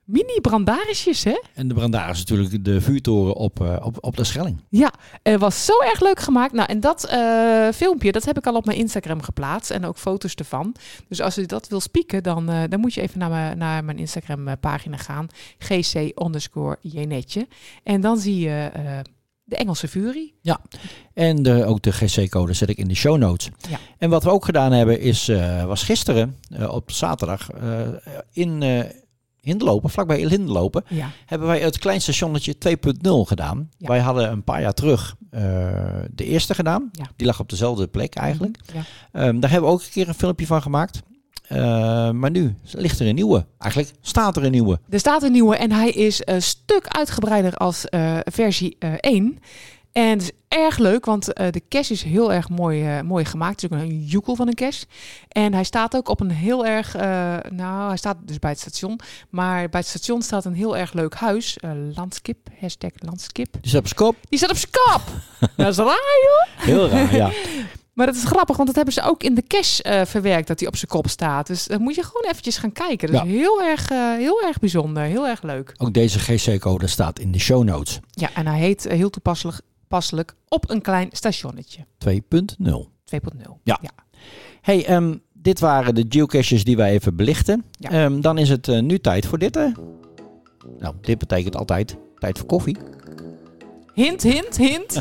eh, 0.08 0.14
mini-brandarisjes, 0.14 1.24
hè? 1.24 1.40
En 1.54 1.68
de 1.68 1.74
brandar 1.74 2.10
is 2.10 2.18
natuurlijk 2.18 2.64
de 2.64 2.80
vuurtoren 2.80 3.34
op, 3.34 3.60
eh, 3.60 3.76
op, 3.82 3.96
op 4.00 4.16
de 4.16 4.24
Schelling. 4.24 4.60
Ja, 4.68 4.92
het 5.22 5.40
was 5.40 5.64
zo 5.64 5.72
erg 5.78 6.00
leuk 6.00 6.20
gemaakt. 6.20 6.52
Nou, 6.52 6.68
en 6.68 6.80
dat 6.80 7.04
eh, 7.04 7.68
filmpje, 7.74 8.12
dat 8.12 8.24
heb 8.24 8.38
ik 8.38 8.46
al 8.46 8.54
op 8.54 8.64
mijn 8.64 8.78
Instagram 8.78 9.22
geplaatst. 9.22 9.70
En 9.70 9.84
ook 9.84 9.98
foto's 9.98 10.34
ervan. 10.34 10.74
Dus 11.08 11.20
als 11.20 11.34
je 11.34 11.46
dat 11.46 11.68
wil 11.68 11.80
spieken, 11.80 12.22
dan, 12.22 12.48
eh, 12.48 12.62
dan 12.68 12.80
moet 12.80 12.94
je 12.94 13.00
even 13.00 13.18
naar 13.18 13.30
mijn, 13.30 13.58
naar 13.58 13.84
mijn 13.84 13.98
Instagram 13.98 14.58
pagina 14.60 14.96
gaan. 14.96 15.26
gc 15.58 16.22
underscore 16.24 16.78
jenetje. 16.80 17.48
En 17.82 18.00
dan 18.00 18.18
zie 18.18 18.38
je 18.38 18.70
de 19.44 19.56
Engelse 19.56 19.88
Fury. 19.88 20.32
Ja, 20.40 20.60
en 21.14 21.42
de, 21.42 21.64
ook 21.64 21.82
de 21.82 21.92
GC-code 21.92 22.52
zet 22.52 22.68
ik 22.68 22.76
in 22.76 22.88
de 22.88 22.94
show 22.94 23.16
notes. 23.16 23.50
Ja. 23.68 23.78
En 23.98 24.10
wat 24.10 24.24
we 24.24 24.30
ook 24.30 24.44
gedaan 24.44 24.72
hebben, 24.72 25.00
is, 25.00 25.26
was 25.66 25.82
gisteren 25.82 26.36
op 26.70 26.90
zaterdag 26.90 27.48
in 28.32 28.62
Hindelopen, 29.48 29.90
vlakbij 29.90 30.18
Hindelopen, 30.20 30.84
Ja. 30.88 31.10
hebben 31.26 31.48
wij 31.48 31.60
het 31.60 31.78
klein 31.78 32.00
stationnetje 32.00 32.58
2.0 32.58 33.24
gedaan. 33.24 33.68
Ja. 33.78 33.88
Wij 33.88 33.98
hadden 34.00 34.30
een 34.30 34.44
paar 34.44 34.60
jaar 34.60 34.74
terug 34.74 35.16
eh, 35.30 35.40
de 36.10 36.24
eerste 36.24 36.54
gedaan. 36.54 36.88
Ja. 36.92 37.04
Die 37.16 37.26
lag 37.26 37.40
op 37.40 37.48
dezelfde 37.48 37.86
plek 37.86 38.14
eigenlijk. 38.14 38.56
Ja. 38.74 38.82
Ehm, 39.12 39.40
daar 39.40 39.50
hebben 39.50 39.68
we 39.68 39.74
ook 39.74 39.82
een 39.82 39.90
keer 39.90 40.08
een 40.08 40.14
filmpje 40.14 40.46
van 40.46 40.62
gemaakt. 40.62 41.00
Eh, 41.48 41.58
maar 42.10 42.30
nu 42.30 42.54
ligt 42.72 43.00
er 43.00 43.06
een 43.06 43.14
nieuwe. 43.14 43.46
Eigenlijk 43.58 43.94
staat 44.00 44.36
er 44.36 44.44
een 44.44 44.50
nieuwe. 44.50 44.80
Er 44.88 44.98
staat 44.98 45.22
een 45.22 45.32
nieuwe 45.32 45.56
en 45.56 45.72
hij 45.72 45.90
is 45.90 46.20
een 46.24 46.42
stuk 46.42 46.86
uitgebreider 46.88 47.54
als 47.54 47.84
eh, 47.88 48.18
versie 48.24 48.76
eh 48.78 48.92
1. 49.00 49.38
En 49.92 50.08
het 50.08 50.22
is 50.22 50.30
erg 50.48 50.78
leuk, 50.78 51.04
want 51.04 51.32
eh, 51.32 51.50
de 51.50 51.62
cache 51.68 51.92
is 51.92 52.02
heel 52.02 52.32
erg 52.32 52.48
mooi, 52.48 52.84
eh, 52.96 53.00
mooi 53.00 53.24
gemaakt. 53.24 53.60
Het 53.62 53.70
is 53.70 53.76
ook 53.78 53.82
een 53.84 54.04
joekel 54.04 54.34
van 54.34 54.48
een 54.48 54.54
cache. 54.54 54.84
En 55.28 55.52
hij 55.54 55.64
staat 55.64 55.96
ook 55.96 56.08
op 56.08 56.20
een 56.20 56.30
heel 56.30 56.66
erg... 56.66 56.94
eh, 56.94 57.36
nou, 57.50 57.88
hij 57.88 57.96
staat 57.96 58.16
dus 58.24 58.38
bij 58.38 58.50
het 58.50 58.60
station. 58.60 59.00
Maar 59.28 59.68
bij 59.68 59.80
het 59.80 59.88
station 59.88 60.22
staat 60.22 60.44
een 60.44 60.54
heel 60.54 60.76
erg 60.76 60.92
leuk 60.92 61.14
huis. 61.14 61.56
landskip, 61.94 62.48
hashtag 62.60 62.90
landskip. 62.98 63.52
Die 63.60 63.68
staat 63.70 63.80
op 63.80 63.86
zijn 63.86 63.98
kop. 63.98 64.16
Die 64.28 64.38
staat 64.38 64.50
op 64.50 64.56
zijn 64.56 64.72
kop. 64.72 65.02
dat 65.56 65.68
is 65.68 65.76
raar, 65.76 65.86
joh. 65.86 66.64
Heel 66.66 66.88
raar, 66.88 67.14
ja. 67.14 67.30
Maar 67.92 68.06
dat 68.06 68.16
is 68.16 68.24
grappig, 68.24 68.56
want 68.56 68.66
dat 68.68 68.76
hebben 68.76 68.94
ze 68.94 69.02
ook 69.02 69.22
in 69.22 69.34
de 69.34 69.78
eh, 69.82 70.04
verwerkt, 70.04 70.46
dat 70.48 70.58
hij 70.60 70.68
op 70.68 70.76
zijn 70.76 70.90
kop 70.90 71.08
staat. 71.08 71.46
Dus 71.46 71.64
dan 71.64 71.82
moet 71.82 71.94
je 71.94 72.02
gewoon 72.02 72.30
eventjes 72.30 72.58
gaan 72.58 72.72
kijken. 72.72 73.12
Dat 73.12 73.24
is 73.24 73.30
Ja. 73.30 73.36
heel 73.38 73.62
erg, 73.62 73.88
heel 74.18 74.42
erg 74.42 74.58
bijzonder, 74.58 75.02
heel 75.02 75.26
erg 75.26 75.42
leuk. 75.42 75.74
Ook 75.76 75.92
deze 75.92 76.18
GC-code 76.18 76.86
staat 76.86 77.18
in 77.18 77.32
de 77.32 77.38
show 77.38 77.64
notes. 77.64 77.98
Ja, 78.10 78.30
en 78.34 78.46
hij 78.46 78.58
heet 78.58 78.88
heel 78.88 79.10
toepasselijk 79.10 79.60
passelijk 79.88 80.34
op 80.48 80.70
een 80.70 80.80
klein 80.80 81.08
stationnetje. 81.12 81.84
2.0. 81.98 82.14
2.0. 83.04 83.50
Ja. 83.62 83.80
Hey, 84.60 84.86
ehm, 84.86 85.14
dit 85.32 85.60
waren 85.60 85.94
de 85.94 86.04
geocaches 86.08 86.64
die 86.64 86.76
wij 86.76 86.90
even 86.90 87.16
belichten. 87.16 87.64
Ehm, 87.80 88.20
dan 88.20 88.38
is 88.38 88.48
het 88.48 88.68
eh, 88.68 88.80
nu 88.80 88.98
tijd 88.98 89.26
voor 89.26 89.38
dit. 89.38 89.54
hè? 89.54 89.68
Nou, 90.78 90.94
dit 91.00 91.18
betekent 91.18 91.56
altijd 91.56 91.96
tijd 92.18 92.38
voor 92.38 92.46
koffie. 92.46 92.76
Hint, 93.94 94.22
hint, 94.22 94.56
hint. 94.56 95.00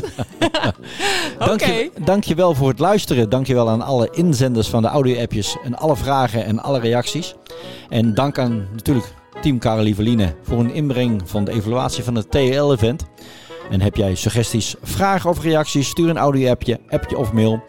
Dank, 1.38 1.60
je, 1.60 1.90
dank 2.04 2.24
je 2.24 2.34
wel 2.34 2.54
voor 2.54 2.68
het 2.68 2.78
luisteren. 2.78 3.30
Dank 3.30 3.46
je 3.46 3.54
wel 3.54 3.68
aan 3.68 3.82
alle 3.82 4.08
inzenders 4.10 4.68
van 4.68 4.82
de 4.82 4.88
audio-appjes 4.88 5.56
en 5.64 5.74
alle 5.74 5.96
vragen 5.96 6.44
en 6.44 6.62
alle 6.62 6.80
reacties. 6.80 7.34
En 7.88 8.14
dank 8.14 8.38
aan 8.38 8.66
natuurlijk 8.72 9.14
Team 9.40 9.58
Karelieveline 9.58 10.34
voor 10.42 10.58
een 10.58 10.74
inbreng 10.74 11.22
van 11.24 11.44
de 11.44 11.52
evaluatie 11.52 12.04
van 12.04 12.14
het 12.14 12.30
TL-event. 12.30 13.04
En 13.70 13.80
heb 13.80 13.96
jij 13.96 14.14
suggesties, 14.14 14.74
vragen 14.82 15.30
of 15.30 15.42
reacties, 15.42 15.88
stuur 15.88 16.08
een 16.08 16.18
audio-appje, 16.18 16.80
appje 16.88 17.16
of 17.16 17.32
mail. 17.32 17.62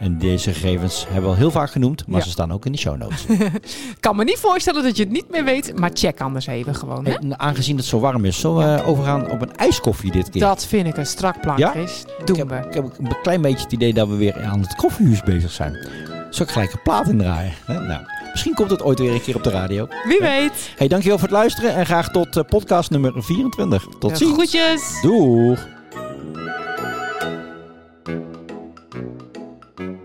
En 0.00 0.18
deze 0.18 0.52
gegevens 0.52 1.04
hebben 1.04 1.22
we 1.22 1.28
al 1.28 1.34
heel 1.36 1.50
vaak 1.50 1.70
genoemd, 1.70 2.06
maar 2.06 2.18
Ja. 2.18 2.24
ze 2.24 2.30
staan 2.30 2.52
ook 2.52 2.66
in 2.66 2.72
de 2.72 2.78
show 2.78 2.96
notes. 2.96 3.24
Ik 3.26 3.96
kan 4.00 4.16
me 4.16 4.24
niet 4.24 4.38
voorstellen 4.38 4.82
dat 4.82 4.96
je 4.96 5.02
het 5.02 5.12
niet 5.12 5.30
meer 5.30 5.44
weet, 5.44 5.78
maar 5.78 5.90
check 5.92 6.20
anders 6.20 6.46
even 6.46 6.74
gewoon. 6.74 7.04
Hè? 7.06 7.12
En 7.12 7.38
aangezien 7.40 7.76
het 7.76 7.84
zo 7.86 8.00
warm 8.00 8.24
is, 8.24 8.40
zullen 8.40 8.74
we 8.74 8.84
overgaan 8.84 9.30
op 9.30 9.42
een 9.42 9.56
ijskoffie 9.56 10.12
dit 10.12 10.30
keer? 10.30 10.40
Dat 10.40 10.66
vind 10.66 10.86
ik 10.86 10.96
een 10.96 11.06
strak 11.06 11.40
plan, 11.40 11.56
Ja? 11.58 11.70
Chris. 11.70 12.04
Doen 12.24 12.36
ik 12.36 12.36
heb, 12.36 12.48
we. 12.48 12.68
Ik 12.68 12.74
heb 12.74 12.84
een 12.98 13.16
klein 13.22 13.40
beetje 13.42 13.62
het 13.64 13.72
idee 13.72 13.94
dat 13.94 14.08
we 14.08 14.16
weer 14.16 14.42
aan 14.44 14.60
het 14.60 14.74
koffiehuis 14.74 15.22
bezig 15.22 15.50
zijn. 15.50 15.88
Zal 16.30 16.46
ik 16.46 16.52
gelijk 16.52 16.72
een 16.72 16.82
plaat 16.82 17.08
indraaien? 17.08 17.52
Nou, 17.66 18.00
misschien 18.36 18.54
komt 18.54 18.70
het 18.70 18.82
ooit 18.82 18.98
weer 18.98 19.12
een 19.12 19.22
keer 19.22 19.34
op 19.36 19.42
de 19.44 19.50
radio. 19.50 19.88
Wie 20.04 20.18
weet. 20.20 20.70
Hey, 20.76 20.88
dankjewel 20.88 21.18
voor 21.18 21.28
het 21.28 21.36
luisteren 21.36 21.74
en 21.74 21.86
graag 21.86 22.10
tot 22.10 22.36
eh, 22.36 22.42
podcast 22.48 22.90
nummer 22.90 23.12
24. 23.16 23.86
Tot 23.98 24.10
Ja, 24.10 24.16
ziens. 24.16 24.32
groetjes. 24.32 25.00
Doeg. 25.02 25.66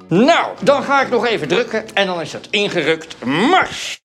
Nou, 0.07 0.47
dan 0.61 0.83
ga 0.83 1.01
ik 1.01 1.09
nog 1.09 1.25
even 1.25 1.47
drukken 1.47 1.93
en 1.93 2.07
dan 2.07 2.21
is 2.21 2.33
het 2.33 2.47
ingerukt. 2.49 3.25
Mars! 3.25 4.00